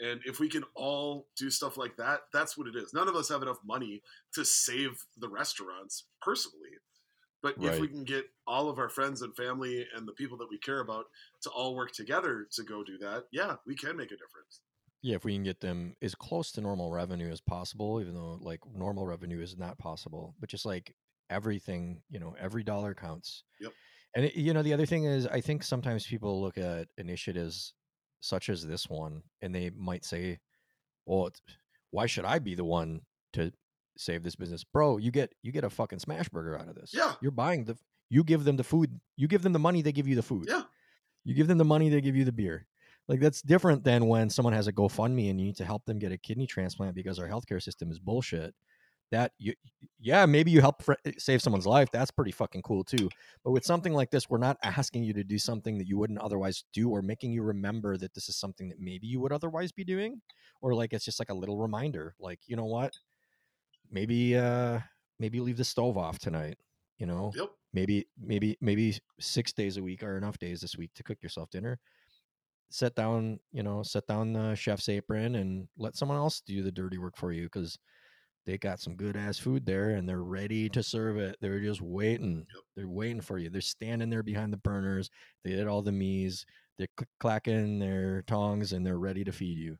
and 0.00 0.20
if 0.24 0.40
we 0.40 0.48
can 0.48 0.64
all 0.74 1.26
do 1.36 1.50
stuff 1.50 1.76
like 1.76 1.96
that 1.96 2.20
that's 2.32 2.56
what 2.56 2.66
it 2.66 2.76
is 2.76 2.92
none 2.92 3.08
of 3.08 3.16
us 3.16 3.28
have 3.28 3.42
enough 3.42 3.58
money 3.64 4.02
to 4.32 4.44
save 4.44 5.04
the 5.18 5.28
restaurants 5.28 6.04
personally 6.20 6.70
but 7.42 7.54
if 7.60 7.78
we 7.78 7.86
can 7.86 8.02
get 8.02 8.24
all 8.48 8.68
of 8.68 8.78
our 8.78 8.88
friends 8.88 9.22
and 9.22 9.36
family 9.36 9.86
and 9.94 10.08
the 10.08 10.12
people 10.12 10.36
that 10.36 10.48
we 10.50 10.58
care 10.58 10.80
about 10.80 11.04
to 11.40 11.50
all 11.50 11.76
work 11.76 11.92
together 11.92 12.46
to 12.50 12.62
go 12.64 12.82
do 12.82 12.98
that 12.98 13.24
yeah 13.30 13.54
we 13.66 13.74
can 13.74 13.96
make 13.96 14.10
a 14.10 14.16
difference 14.16 14.60
Yeah, 15.02 15.14
if 15.16 15.24
we 15.24 15.34
can 15.34 15.44
get 15.44 15.60
them 15.60 15.94
as 16.02 16.14
close 16.14 16.50
to 16.52 16.60
normal 16.60 16.90
revenue 16.90 17.30
as 17.30 17.40
possible, 17.40 18.00
even 18.00 18.14
though 18.14 18.38
like 18.40 18.60
normal 18.74 19.06
revenue 19.06 19.40
is 19.40 19.56
not 19.56 19.78
possible, 19.78 20.34
but 20.40 20.48
just 20.48 20.66
like 20.66 20.94
everything, 21.30 22.02
you 22.08 22.18
know, 22.18 22.34
every 22.40 22.64
dollar 22.64 22.94
counts. 22.94 23.44
Yep. 23.60 23.72
And 24.16 24.24
it, 24.24 24.34
you 24.34 24.52
know, 24.52 24.62
the 24.62 24.72
other 24.72 24.86
thing 24.86 25.04
is, 25.04 25.26
I 25.26 25.40
think 25.40 25.62
sometimes 25.62 26.06
people 26.06 26.40
look 26.40 26.58
at 26.58 26.88
initiatives 26.96 27.74
such 28.20 28.48
as 28.48 28.66
this 28.66 28.88
one, 28.88 29.22
and 29.42 29.54
they 29.54 29.70
might 29.70 30.04
say, 30.04 30.38
"Well, 31.06 31.30
why 31.90 32.06
should 32.06 32.24
I 32.24 32.38
be 32.38 32.54
the 32.54 32.64
one 32.64 33.02
to 33.34 33.52
save 33.96 34.22
this 34.22 34.36
business, 34.36 34.64
bro? 34.64 34.98
You 34.98 35.10
get 35.10 35.34
you 35.42 35.52
get 35.52 35.64
a 35.64 35.70
fucking 35.70 36.00
smash 36.00 36.28
burger 36.28 36.58
out 36.58 36.68
of 36.68 36.74
this. 36.74 36.92
Yeah. 36.92 37.14
you're 37.20 37.30
buying 37.30 37.64
the, 37.64 37.76
you 38.10 38.24
give 38.24 38.44
them 38.44 38.56
the 38.56 38.64
food, 38.64 39.00
you 39.16 39.28
give 39.28 39.42
them 39.42 39.52
the 39.52 39.58
money, 39.58 39.82
they 39.82 39.92
give 39.92 40.08
you 40.08 40.16
the 40.16 40.22
food. 40.22 40.46
Yeah. 40.48 40.62
you 41.24 41.34
give 41.34 41.48
them 41.48 41.58
the 41.58 41.64
money, 41.64 41.88
they 41.88 42.00
give 42.00 42.16
you 42.16 42.24
the 42.24 42.32
beer." 42.32 42.66
Like 43.08 43.20
that's 43.20 43.40
different 43.40 43.84
than 43.84 44.06
when 44.08 44.30
someone 44.30 44.52
has 44.54 44.66
a 44.66 44.72
GoFundMe 44.72 45.30
and 45.30 45.38
you 45.40 45.46
need 45.46 45.56
to 45.56 45.64
help 45.64 45.84
them 45.84 45.98
get 45.98 46.10
a 46.10 46.18
kidney 46.18 46.46
transplant 46.46 46.96
because 46.96 47.18
our 47.18 47.28
healthcare 47.28 47.62
system 47.62 47.90
is 47.90 48.00
bullshit. 48.00 48.52
That 49.12 49.32
you, 49.38 49.54
yeah, 50.00 50.26
maybe 50.26 50.50
you 50.50 50.60
help 50.60 50.82
fr- 50.82 50.94
save 51.16 51.40
someone's 51.40 51.66
life. 51.66 51.90
That's 51.92 52.10
pretty 52.10 52.32
fucking 52.32 52.62
cool 52.62 52.82
too. 52.82 53.08
But 53.44 53.52
with 53.52 53.64
something 53.64 53.92
like 53.92 54.10
this, 54.10 54.28
we're 54.28 54.38
not 54.38 54.56
asking 54.64 55.04
you 55.04 55.12
to 55.14 55.22
do 55.22 55.38
something 55.38 55.78
that 55.78 55.86
you 55.86 55.96
wouldn't 55.96 56.18
otherwise 56.18 56.64
do, 56.72 56.90
or 56.90 57.02
making 57.02 57.32
you 57.32 57.42
remember 57.42 57.96
that 57.98 58.14
this 58.14 58.28
is 58.28 58.36
something 58.36 58.68
that 58.68 58.80
maybe 58.80 59.06
you 59.06 59.20
would 59.20 59.32
otherwise 59.32 59.70
be 59.70 59.84
doing, 59.84 60.20
or 60.60 60.74
like 60.74 60.92
it's 60.92 61.04
just 61.04 61.20
like 61.20 61.30
a 61.30 61.34
little 61.34 61.58
reminder. 61.58 62.14
Like 62.18 62.40
you 62.46 62.56
know 62.56 62.64
what, 62.66 62.94
maybe 63.90 64.36
uh 64.36 64.80
maybe 65.18 65.40
leave 65.40 65.56
the 65.56 65.64
stove 65.64 65.96
off 65.96 66.18
tonight. 66.18 66.58
You 66.98 67.06
know, 67.06 67.32
yep 67.36 67.50
maybe 67.72 68.06
maybe 68.18 68.56
maybe 68.60 68.98
six 69.20 69.52
days 69.52 69.76
a 69.76 69.82
week 69.82 70.02
are 70.02 70.16
enough 70.16 70.38
days 70.38 70.60
this 70.62 70.76
week 70.76 70.90
to 70.94 71.02
cook 71.02 71.18
yourself 71.22 71.50
dinner 71.50 71.78
set 72.70 72.94
down 72.96 73.38
you 73.52 73.62
know 73.62 73.82
set 73.82 74.06
down 74.06 74.32
the 74.32 74.54
chef's 74.54 74.88
apron 74.88 75.36
and 75.36 75.68
let 75.78 75.96
someone 75.96 76.16
else 76.16 76.40
do 76.40 76.62
the 76.62 76.72
dirty 76.72 76.98
work 76.98 77.16
for 77.16 77.32
you 77.32 77.44
because 77.44 77.78
they 78.46 78.56
got 78.56 78.80
some 78.80 78.96
good 78.96 79.16
ass 79.16 79.38
food 79.38 79.66
there 79.66 79.90
and 79.90 80.08
they're 80.08 80.22
ready 80.22 80.68
to 80.68 80.82
serve 80.82 81.18
it 81.18 81.36
they're 81.40 81.60
just 81.60 81.82
waiting 81.82 82.46
Yep. 82.54 82.64
they're 82.76 82.88
waiting 82.88 83.20
for 83.20 83.38
you 83.38 83.50
they're 83.50 83.60
standing 83.60 84.10
there 84.10 84.22
behind 84.22 84.52
the 84.52 84.58
burners 84.58 85.10
they 85.44 85.50
did 85.50 85.66
all 85.66 85.82
the 85.82 85.92
mise 85.92 86.46
they're 86.78 86.88
click 86.96 87.08
clacking 87.20 87.78
their 87.78 88.22
tongs 88.22 88.72
and 88.72 88.86
they're 88.86 88.98
ready 88.98 89.24
to 89.24 89.32
feed 89.32 89.58
you 89.58 89.76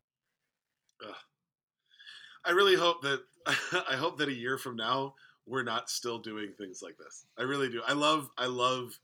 I 2.46 2.50
really 2.50 2.76
hope 2.76 3.02
that 3.02 3.22
I 3.88 3.96
hope 3.96 4.18
that 4.18 4.28
a 4.28 4.34
year 4.34 4.56
from 4.56 4.76
now 4.76 5.14
we're 5.46 5.64
not 5.64 5.90
still 5.90 6.18
doing 6.18 6.52
things 6.56 6.80
like 6.82 6.96
this. 6.96 7.26
I 7.38 7.42
really 7.42 7.68
do. 7.68 7.82
I 7.86 7.92
love 7.92 8.30
I 8.38 8.46
love 8.46 8.98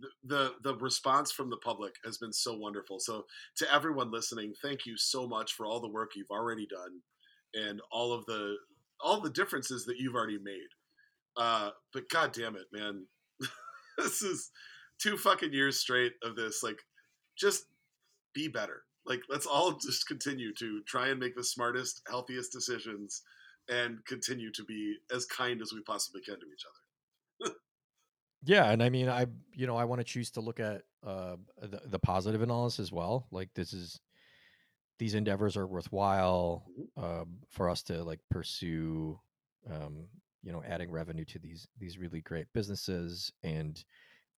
the, 0.00 0.08
the 0.24 0.54
the 0.62 0.76
response 0.76 1.32
from 1.32 1.50
the 1.50 1.56
public 1.56 1.94
has 2.04 2.18
been 2.18 2.32
so 2.32 2.56
wonderful. 2.56 3.00
So 3.00 3.24
to 3.56 3.72
everyone 3.72 4.10
listening, 4.10 4.54
thank 4.62 4.86
you 4.86 4.96
so 4.96 5.26
much 5.26 5.54
for 5.54 5.66
all 5.66 5.80
the 5.80 5.88
work 5.88 6.12
you've 6.14 6.30
already 6.30 6.66
done 6.66 7.00
and 7.54 7.80
all 7.90 8.12
of 8.12 8.26
the 8.26 8.56
all 9.00 9.20
the 9.20 9.30
differences 9.30 9.84
that 9.86 9.98
you've 9.98 10.14
already 10.14 10.38
made. 10.42 10.68
Uh, 11.36 11.70
but 11.92 12.08
god 12.10 12.32
damn 12.32 12.56
it, 12.56 12.66
man. 12.72 13.06
this 13.98 14.22
is 14.22 14.50
two 15.00 15.16
fucking 15.16 15.52
years 15.52 15.78
straight 15.78 16.12
of 16.22 16.36
this 16.36 16.62
like 16.62 16.78
just 17.38 17.64
be 18.34 18.48
better. 18.48 18.82
Like 19.06 19.20
let's 19.28 19.46
all 19.46 19.72
just 19.72 20.06
continue 20.06 20.52
to 20.54 20.82
try 20.86 21.08
and 21.08 21.20
make 21.20 21.36
the 21.36 21.44
smartest, 21.44 22.02
healthiest 22.08 22.52
decisions 22.52 23.22
and 23.68 24.04
continue 24.06 24.50
to 24.52 24.64
be 24.64 24.96
as 25.14 25.26
kind 25.26 25.60
as 25.62 25.72
we 25.72 25.82
possibly 25.82 26.22
can 26.22 26.34
to 26.40 26.46
each 26.46 26.64
other. 26.66 27.54
Yeah, 28.44 28.70
and 28.70 28.82
I 28.82 28.88
mean, 28.88 29.08
I 29.08 29.26
you 29.52 29.66
know, 29.66 29.76
I 29.76 29.84
want 29.84 30.00
to 30.00 30.04
choose 30.04 30.30
to 30.32 30.40
look 30.40 30.60
at 30.60 30.82
uh, 31.04 31.36
the 31.60 31.80
the 31.86 31.98
positive 31.98 32.42
in 32.42 32.50
all 32.50 32.64
this 32.64 32.78
as 32.78 32.92
well. 32.92 33.26
Like 33.30 33.50
this 33.54 33.72
is 33.72 34.00
these 34.98 35.14
endeavors 35.14 35.56
are 35.56 35.66
worthwhile 35.66 36.64
uh, 36.96 37.24
for 37.50 37.68
us 37.68 37.82
to 37.84 38.02
like 38.04 38.20
pursue. 38.30 39.18
Um, 39.70 40.06
you 40.42 40.52
know, 40.52 40.62
adding 40.66 40.90
revenue 40.90 41.24
to 41.26 41.38
these 41.38 41.66
these 41.78 41.98
really 41.98 42.20
great 42.20 42.46
businesses, 42.54 43.32
and 43.42 43.84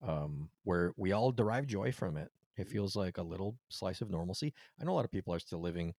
um, 0.02 0.48
where 0.64 0.92
we 0.96 1.12
all 1.12 1.30
derive 1.30 1.66
joy 1.66 1.92
from 1.92 2.16
it. 2.16 2.30
It 2.56 2.68
feels 2.68 2.96
like 2.96 3.18
a 3.18 3.22
little 3.22 3.56
slice 3.68 4.00
of 4.00 4.10
normalcy. 4.10 4.52
I 4.80 4.84
know 4.84 4.92
a 4.92 4.94
lot 4.94 5.04
of 5.04 5.12
people 5.12 5.32
are 5.34 5.38
still 5.38 5.60
living 5.60 5.94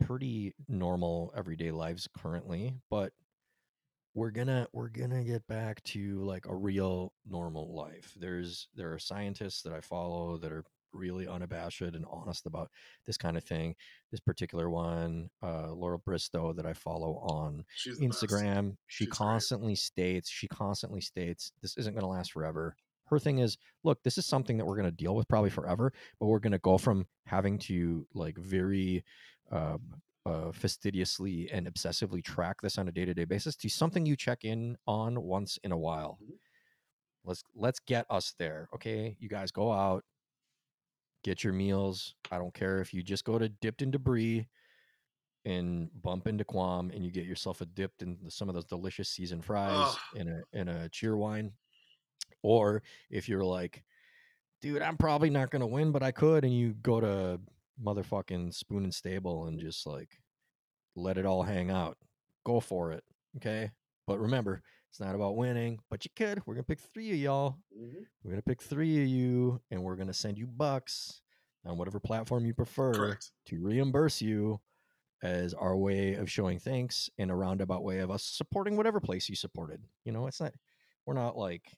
pretty 0.00 0.54
normal 0.68 1.32
everyday 1.36 1.70
lives 1.70 2.08
currently, 2.16 2.74
but 2.90 3.12
we're 4.14 4.30
gonna 4.30 4.66
we're 4.72 4.88
gonna 4.88 5.24
get 5.24 5.46
back 5.46 5.82
to 5.82 6.24
like 6.24 6.46
a 6.46 6.54
real 6.54 7.12
normal 7.28 7.74
life 7.74 8.14
there's 8.18 8.68
there 8.74 8.92
are 8.92 8.98
scientists 8.98 9.62
that 9.62 9.72
i 9.72 9.80
follow 9.80 10.38
that 10.38 10.52
are 10.52 10.64
really 10.94 11.26
unabashed 11.26 11.80
and 11.82 12.04
honest 12.10 12.46
about 12.46 12.70
this 13.06 13.16
kind 13.16 13.36
of 13.36 13.44
thing 13.44 13.74
this 14.10 14.20
particular 14.20 14.70
one 14.70 15.28
uh 15.42 15.72
laura 15.72 15.98
bristow 15.98 16.52
that 16.52 16.66
i 16.66 16.72
follow 16.72 17.14
on 17.22 17.64
She's 17.74 17.98
instagram 18.00 18.76
she 18.86 19.04
She's 19.04 19.08
great. 19.08 19.16
constantly 19.18 19.74
states 19.74 20.30
she 20.30 20.46
constantly 20.48 21.00
states 21.00 21.52
this 21.62 21.76
isn't 21.76 21.94
going 21.94 22.02
to 22.02 22.08
last 22.08 22.32
forever 22.32 22.76
her 23.06 23.18
thing 23.18 23.38
is 23.38 23.58
look 23.82 24.02
this 24.02 24.16
is 24.18 24.24
something 24.26 24.56
that 24.56 24.64
we're 24.64 24.76
going 24.76 24.90
to 24.90 24.96
deal 24.96 25.14
with 25.14 25.28
probably 25.28 25.50
forever 25.50 25.92
but 26.20 26.26
we're 26.26 26.38
going 26.38 26.52
to 26.52 26.58
go 26.60 26.78
from 26.78 27.06
having 27.26 27.58
to 27.58 28.06
like 28.14 28.38
very 28.38 29.04
uh, 29.52 29.76
uh, 30.26 30.50
fastidiously 30.52 31.50
and 31.52 31.66
obsessively 31.66 32.24
track 32.24 32.56
this 32.62 32.78
on 32.78 32.88
a 32.88 32.92
day-to-day 32.92 33.26
basis 33.26 33.56
to 33.56 33.68
something 33.68 34.06
you 34.06 34.16
check 34.16 34.42
in 34.44 34.74
on 34.86 35.20
once 35.22 35.58
in 35.64 35.70
a 35.72 35.76
while 35.76 36.18
Mhm. 36.22 36.38
let's 37.24 37.42
let's 37.54 37.78
get 37.80 38.06
us 38.08 38.34
there 38.38 38.68
okay 38.74 39.16
you 39.20 39.28
guys 39.28 39.50
go 39.50 39.70
out 39.70 40.02
get 41.24 41.42
your 41.42 41.52
meals 41.52 42.14
i 42.30 42.38
don't 42.38 42.54
care 42.54 42.80
if 42.80 42.94
you 42.94 43.02
just 43.02 43.24
go 43.24 43.38
to 43.38 43.48
dipped 43.48 43.82
in 43.82 43.90
debris 43.90 44.46
and 45.44 45.90
bump 46.02 46.26
into 46.26 46.44
Quam 46.44 46.90
and 46.90 47.04
you 47.04 47.10
get 47.10 47.26
yourself 47.26 47.60
a 47.60 47.66
dipped 47.66 48.02
in 48.02 48.16
some 48.28 48.48
of 48.48 48.54
those 48.54 48.64
delicious 48.64 49.08
seasoned 49.08 49.44
fries 49.44 49.72
Ugh. 49.76 49.98
and 50.16 50.28
a 50.28 50.42
and 50.52 50.68
a 50.68 50.88
Cheerwine. 50.88 51.52
Or 52.42 52.82
if 53.10 53.28
you're 53.28 53.44
like, 53.44 53.82
dude, 54.62 54.82
I'm 54.82 54.96
probably 54.96 55.30
not 55.30 55.50
gonna 55.50 55.66
win, 55.66 55.92
but 55.92 56.02
I 56.02 56.12
could, 56.12 56.44
and 56.44 56.54
you 56.54 56.74
go 56.82 57.00
to 57.00 57.40
motherfucking 57.82 58.54
spoon 58.54 58.84
and 58.84 58.94
stable 58.94 59.46
and 59.46 59.58
just 59.58 59.86
like 59.86 60.18
let 60.96 61.18
it 61.18 61.26
all 61.26 61.42
hang 61.42 61.70
out. 61.70 61.98
Go 62.46 62.60
for 62.60 62.92
it. 62.92 63.04
Okay. 63.36 63.70
But 64.06 64.20
remember, 64.20 64.62
it's 64.94 65.00
not 65.00 65.16
about 65.16 65.34
winning, 65.36 65.80
but 65.90 66.04
you 66.04 66.10
could. 66.14 66.40
We're 66.46 66.54
gonna 66.54 66.62
pick 66.62 66.78
three 66.78 67.10
of 67.10 67.16
y'all. 67.16 67.58
Mhm. 67.76 68.06
We're 68.22 68.30
gonna 68.30 68.42
pick 68.42 68.62
three 68.62 69.02
of 69.02 69.08
you, 69.08 69.60
and 69.72 69.82
we're 69.82 69.96
gonna 69.96 70.12
send 70.14 70.38
you 70.38 70.46
bucks 70.46 71.20
on 71.64 71.76
whatever 71.76 71.98
platform 71.98 72.46
you 72.46 72.54
prefer 72.54 72.92
Correct. 72.94 73.32
to 73.46 73.60
reimburse 73.60 74.22
you 74.22 74.60
as 75.20 75.52
our 75.52 75.76
way 75.76 76.14
of 76.14 76.30
showing 76.30 76.60
thanks 76.60 77.10
in 77.18 77.28
a 77.28 77.34
roundabout 77.34 77.82
way 77.82 77.98
of 77.98 78.10
us 78.12 78.22
supporting 78.22 78.76
whatever 78.76 79.00
place 79.00 79.28
you 79.28 79.34
supported. 79.34 79.82
You 80.04 80.12
know, 80.12 80.28
it's 80.28 80.40
not 80.40 80.54
we're 81.06 81.14
not 81.14 81.36
like 81.36 81.72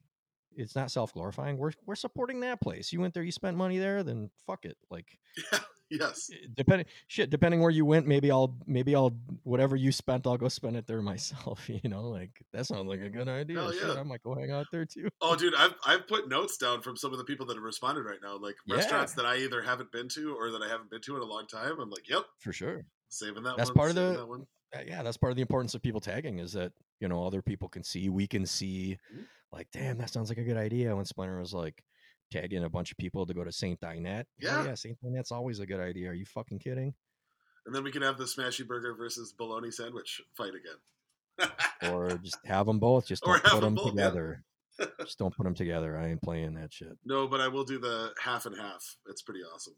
it's 0.55 0.77
not 0.77 0.91
self 0.91 1.15
glorifying. 1.15 1.57
We're 1.57 1.73
we're 1.87 1.95
supporting 1.95 2.41
that 2.41 2.61
place. 2.61 2.93
You 2.93 3.01
went 3.01 3.15
there, 3.15 3.23
you 3.23 3.33
spent 3.33 3.57
money 3.57 3.79
there, 3.79 4.03
then 4.03 4.29
fuck 4.47 4.67
it. 4.67 4.77
Like 4.91 5.19
Yeah. 5.53 5.61
Yes. 5.91 6.31
depending 6.55 6.87
shit 7.07 7.31
depending 7.31 7.61
where 7.61 7.71
you 7.71 7.85
went 7.85 8.07
maybe 8.07 8.31
i'll 8.31 8.57
maybe 8.67 8.95
i'll 8.95 9.17
whatever 9.45 9.77
you 9.77 9.93
spent 9.93 10.27
i'll 10.27 10.37
go 10.37 10.49
spend 10.49 10.77
it 10.77 10.87
there 10.87 11.01
myself 11.13 11.69
you 11.69 11.81
know 11.89 12.03
like 12.09 12.43
that 12.53 12.67
sounds 12.67 12.87
like 12.89 13.01
a 13.01 13.09
good 13.09 13.29
idea 13.29 13.59
Hell 13.59 13.73
shit 13.73 13.83
yeah. 13.87 14.01
i 14.01 14.03
might 14.03 14.23
go 14.23 14.35
hang 14.35 14.51
out 14.51 14.67
there 14.73 14.85
too 14.85 15.09
Oh, 15.23 15.35
dude, 15.35 15.55
I've 15.55 15.75
I've 15.85 16.07
put 16.07 16.29
notes 16.29 16.57
down 16.57 16.83
from 16.83 16.97
some 16.97 17.13
of 17.13 17.19
the 17.19 17.25
people 17.25 17.47
that 17.47 17.55
have 17.57 17.63
responded 17.63 18.03
right 18.05 18.19
now, 18.23 18.37
like 18.39 18.55
Yeah. 18.67 18.77
restaurants 18.77 19.15
that 19.15 19.25
I 19.27 19.37
either 19.39 19.63
haven't 19.63 19.91
been 19.91 20.09
to 20.11 20.35
or 20.39 20.51
that 20.53 20.63
I 20.63 20.69
haven't 20.69 20.91
been 20.91 21.01
to 21.03 21.17
in 21.17 21.23
a 21.23 21.25
long 21.25 21.47
time. 21.47 21.81
I'm 21.81 21.91
like, 21.91 22.09
yep, 22.09 22.25
for 22.39 22.53
sure 22.53 22.85
saving 23.09 23.43
that. 23.45 23.51
One. 23.51 23.57
That's 23.57 23.71
one, 23.71 23.77
part 23.77 23.91
of 23.91 23.95
the- 23.97 24.13
That 24.19 24.29
one. 24.29 24.47
Uh, 24.75 24.81
yeah 24.87 25.03
that's 25.03 25.17
part 25.17 25.31
of 25.31 25.37
the 25.37 25.43
importance 25.43 25.75
of 25.75 25.83
people 25.83 26.01
tagging 26.01 26.39
is 26.39 26.53
that 26.53 26.73
you 27.01 27.09
know 27.09 27.25
other 27.25 27.41
people 27.43 27.69
can 27.69 27.83
see 27.85 28.09
we 28.09 28.27
can 28.27 28.45
see 28.45 28.99
Mhm. 29.15 29.25
like 29.53 29.69
damn 29.73 29.97
that 29.99 30.11
sounds 30.11 30.29
like 30.29 30.39
a 30.39 30.45
good 30.45 30.57
idea 30.57 30.95
when 30.95 31.05
splinter 31.05 31.39
was 31.39 31.55
like 31.55 31.83
tagging 32.31 32.65
a 32.65 32.69
bunch 32.69 32.91
of 32.91 32.99
people 32.99 33.27
to 33.27 33.35
go 33.35 33.45
to 33.45 33.53
saint 33.53 33.81
dinette 33.81 34.25
Yeah. 34.39 34.65
yeah 34.65 34.75
saint 34.75 34.99
dinette's 35.03 35.33
always 35.33 35.61
a 35.61 35.67
good 35.67 35.81
idea 35.81 36.11
are 36.11 36.15
you 36.15 36.27
fucking 36.27 36.59
kidding 36.59 36.95
And 37.67 37.75
then 37.75 37.83
we 37.85 37.91
can 37.93 38.03
have 38.03 38.19
the 38.19 38.25
smashy 38.25 38.67
burger 38.67 38.95
versus 38.95 39.33
bologna 39.33 39.71
sandwich 39.71 40.21
fight 40.37 40.53
again. 40.55 41.51
or 41.93 42.17
just 42.19 42.39
have 42.45 42.67
them 42.67 42.79
both 42.79 43.07
just 43.07 43.23
don't 43.23 43.43
put 43.45 43.55
'em 43.55 43.61
them 43.61 43.75
both, 43.75 43.85
yeah. 43.87 43.91
together 44.07 44.45
just 45.01 45.19
don't 45.19 45.35
put 45.37 45.45
them 45.45 45.55
together 45.55 45.97
i 45.99 46.09
ain't 46.09 46.23
playing 46.23 46.55
that 46.55 46.73
shit 46.73 46.97
no, 47.05 47.27
but 47.29 47.41
I 47.41 47.49
will 47.49 47.65
do 47.65 47.79
the 47.79 48.13
half 48.23 48.47
and 48.47 48.57
half. 48.57 48.97
It's 49.09 49.23
pretty 49.23 49.41
awesome. 49.43 49.75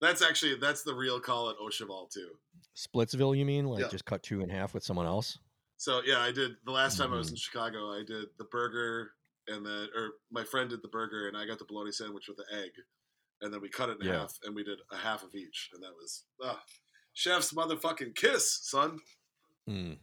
That's 0.00 0.22
actually 0.22 0.56
that's 0.56 0.82
the 0.82 0.92
real 0.94 1.20
call 1.20 1.50
at 1.50 1.56
Au 1.60 1.68
Cheval 1.70 2.08
too. 2.12 2.30
splitsville 2.76 3.36
you 3.36 3.44
mean 3.44 3.66
like 3.66 3.80
Yeah. 3.82 3.88
just 3.88 4.04
cut 4.04 4.22
two 4.22 4.40
in 4.40 4.48
half 4.48 4.74
with 4.74 4.82
someone 4.84 5.06
else 5.06 5.38
So 5.76 6.00
yeah, 6.04 6.18
I 6.20 6.30
did 6.32 6.52
the 6.64 6.72
last 6.72 6.98
time 6.98 7.12
I 7.12 7.16
was 7.16 7.28
in 7.30 7.36
mm. 7.36 7.40
Chicago. 7.40 7.92
I 7.92 8.02
did 8.06 8.26
the 8.38 8.44
burger, 8.44 9.12
and 9.48 9.64
then 9.66 9.88
or 9.96 10.10
my 10.30 10.44
friend 10.44 10.70
did 10.70 10.82
the 10.82 10.88
burger, 10.88 11.28
and 11.28 11.36
I 11.36 11.46
got 11.46 11.58
the 11.58 11.64
bologna 11.66 11.92
sandwich 11.92 12.28
with 12.28 12.36
the 12.38 12.46
egg, 12.56 12.70
and 13.42 13.52
then 13.52 13.60
we 13.60 13.68
cut 13.68 13.88
it 13.90 13.98
in 14.00 14.06
Yeah. 14.06 14.20
half, 14.20 14.38
and 14.44 14.54
we 14.54 14.64
did 14.64 14.78
a 14.92 14.96
half 14.96 15.22
of 15.22 15.34
each, 15.34 15.70
and 15.74 15.82
that 15.82 15.92
was 15.94 16.24
ah, 16.42 16.62
chef's 17.12 17.52
motherfucking 17.52 18.14
kiss, 18.14 18.60
son. 18.62 18.98
Mm. 19.68 19.98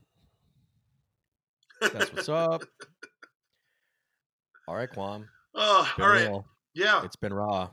That's 1.81 2.13
what's 2.13 2.29
up. 2.29 2.63
All 4.67 4.75
right, 4.75 4.89
Quam. 4.89 5.27
Oh, 5.55 5.91
all 5.99 6.07
right, 6.09 6.21
real. 6.27 6.45
yeah, 6.73 7.03
It's 7.03 7.15
been 7.15 7.33
raw. 7.33 7.69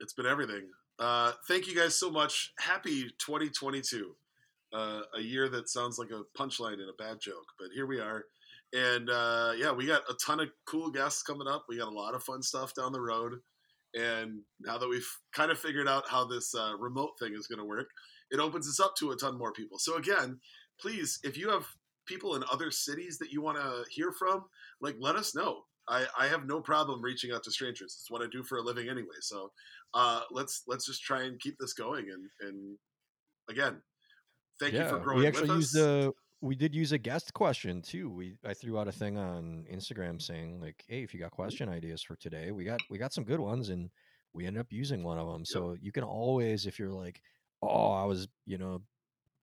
it's 0.00 0.12
been 0.12 0.26
everything. 0.26 0.68
Uh, 0.98 1.32
thank 1.48 1.66
you 1.66 1.74
guys 1.74 1.98
so 1.98 2.10
much. 2.10 2.52
Happy 2.58 3.04
2022. 3.18 4.14
Uh, 4.72 5.00
a 5.16 5.20
year 5.20 5.48
that 5.48 5.68
sounds 5.68 5.98
like 5.98 6.10
a 6.10 6.22
punchline 6.38 6.74
in 6.74 6.88
a 6.88 6.92
bad 7.02 7.18
joke, 7.20 7.46
but 7.58 7.68
here 7.74 7.86
we 7.86 7.98
are. 8.00 8.24
And 8.72 9.10
uh, 9.10 9.52
yeah, 9.56 9.72
we 9.72 9.86
got 9.86 10.02
a 10.08 10.14
ton 10.24 10.40
of 10.40 10.48
cool 10.66 10.90
guests 10.90 11.22
coming 11.22 11.48
up. 11.48 11.66
We 11.68 11.78
got 11.78 11.88
a 11.88 11.94
lot 11.96 12.14
of 12.14 12.22
fun 12.22 12.42
stuff 12.42 12.74
down 12.74 12.92
the 12.92 13.00
road. 13.00 13.34
And 13.94 14.40
now 14.60 14.78
that 14.78 14.88
we've 14.88 15.08
kind 15.34 15.50
of 15.50 15.58
figured 15.58 15.86
out 15.86 16.08
how 16.08 16.24
this 16.24 16.54
uh, 16.54 16.72
remote 16.78 17.12
thing 17.18 17.34
is 17.34 17.46
going 17.46 17.58
to 17.58 17.64
work, 17.64 17.90
it 18.30 18.40
opens 18.40 18.66
us 18.66 18.80
up 18.80 18.94
to 18.98 19.10
a 19.10 19.16
ton 19.16 19.36
more 19.36 19.52
people. 19.52 19.78
So 19.78 19.96
again, 19.96 20.40
please, 20.80 21.18
if 21.22 21.36
you 21.36 21.50
have 21.50 21.66
people 22.06 22.34
in 22.34 22.42
other 22.50 22.70
cities 22.70 23.18
that 23.18 23.30
you 23.30 23.42
want 23.42 23.58
to 23.58 23.84
hear 23.90 24.12
from, 24.12 24.44
like 24.80 24.96
let 24.98 25.16
us 25.16 25.34
know. 25.34 25.62
I, 25.88 26.06
I 26.18 26.28
have 26.28 26.46
no 26.46 26.60
problem 26.60 27.02
reaching 27.02 27.32
out 27.32 27.42
to 27.44 27.50
strangers. 27.50 27.96
It's 28.00 28.10
what 28.10 28.22
I 28.22 28.26
do 28.30 28.42
for 28.42 28.58
a 28.58 28.62
living 28.62 28.88
anyway. 28.88 29.16
So 29.20 29.50
uh, 29.94 30.22
let's 30.30 30.62
let's 30.66 30.86
just 30.86 31.02
try 31.02 31.24
and 31.24 31.40
keep 31.40 31.56
this 31.58 31.74
going. 31.74 32.06
And 32.10 32.48
and 32.48 32.78
again, 33.50 33.82
thank 34.60 34.74
you 34.74 34.88
for 34.88 34.98
growing 34.98 35.20
we 35.20 35.26
actually 35.26 35.48
with 35.48 35.56
used 35.58 35.76
us. 35.76 36.10
We 36.42 36.56
did 36.56 36.74
use 36.74 36.90
a 36.90 36.98
guest 36.98 37.32
question 37.32 37.80
too. 37.80 38.10
We 38.10 38.36
I 38.44 38.52
threw 38.52 38.78
out 38.78 38.88
a 38.88 38.92
thing 38.92 39.16
on 39.16 39.64
Instagram 39.72 40.20
saying 40.20 40.60
like, 40.60 40.84
"Hey, 40.88 41.02
if 41.04 41.14
you 41.14 41.20
got 41.20 41.30
question 41.30 41.68
ideas 41.68 42.02
for 42.02 42.16
today, 42.16 42.50
we 42.50 42.64
got 42.64 42.80
we 42.90 42.98
got 42.98 43.12
some 43.14 43.24
good 43.24 43.40
ones, 43.40 43.68
and 43.68 43.90
we 44.34 44.44
ended 44.46 44.60
up 44.60 44.72
using 44.72 45.04
one 45.04 45.18
of 45.18 45.28
them. 45.28 45.44
So 45.44 45.76
you 45.80 45.92
can 45.92 46.02
always, 46.02 46.66
if 46.66 46.78
you're 46.78 46.90
like, 46.90 47.22
oh, 47.62 47.92
I 47.92 48.04
was 48.04 48.26
you 48.44 48.58
know 48.58 48.82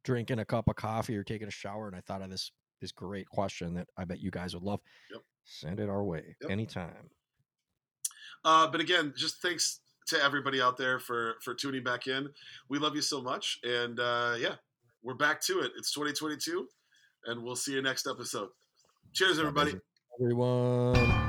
drinking 0.03 0.39
a 0.39 0.45
cup 0.45 0.67
of 0.67 0.75
coffee 0.75 1.15
or 1.15 1.23
taking 1.23 1.47
a 1.47 1.51
shower, 1.51 1.87
and 1.87 1.95
I 1.95 2.01
thought 2.01 2.21
of 2.21 2.29
this 2.29 2.51
this 2.81 2.91
great 2.91 3.27
question 3.29 3.73
that 3.75 3.87
I 3.97 4.03
bet 4.03 4.19
you 4.19 4.29
guys 4.29 4.53
would 4.53 4.63
love. 4.63 4.81
Yep. 5.11 5.21
Send 5.45 5.79
it 5.79 5.89
our 5.89 6.03
way 6.03 6.35
Yep. 6.41 6.51
anytime. 6.51 7.09
Uh, 8.43 8.67
but 8.67 8.81
again, 8.81 9.13
just 9.15 9.41
thanks 9.41 9.79
to 10.07 10.21
everybody 10.21 10.61
out 10.61 10.77
there 10.77 10.99
for 10.99 11.35
for 11.43 11.53
tuning 11.53 11.83
back 11.83 12.07
in. 12.07 12.27
We 12.67 12.77
love 12.77 12.95
you 12.95 13.01
so 13.01 13.21
much, 13.21 13.59
and 13.63 13.99
uh, 13.99 14.35
yeah, 14.37 14.55
we're 15.01 15.13
back 15.13 15.41
to 15.43 15.59
it. 15.61 15.71
It's 15.77 15.93
2022, 15.93 16.67
and 17.25 17.43
we'll 17.43 17.55
see 17.55 17.73
you 17.73 17.81
next 17.81 18.07
episode. 18.07 18.49
Cheers, 19.13 19.39
everybody. 19.39 19.75
Everyone. 20.21 21.28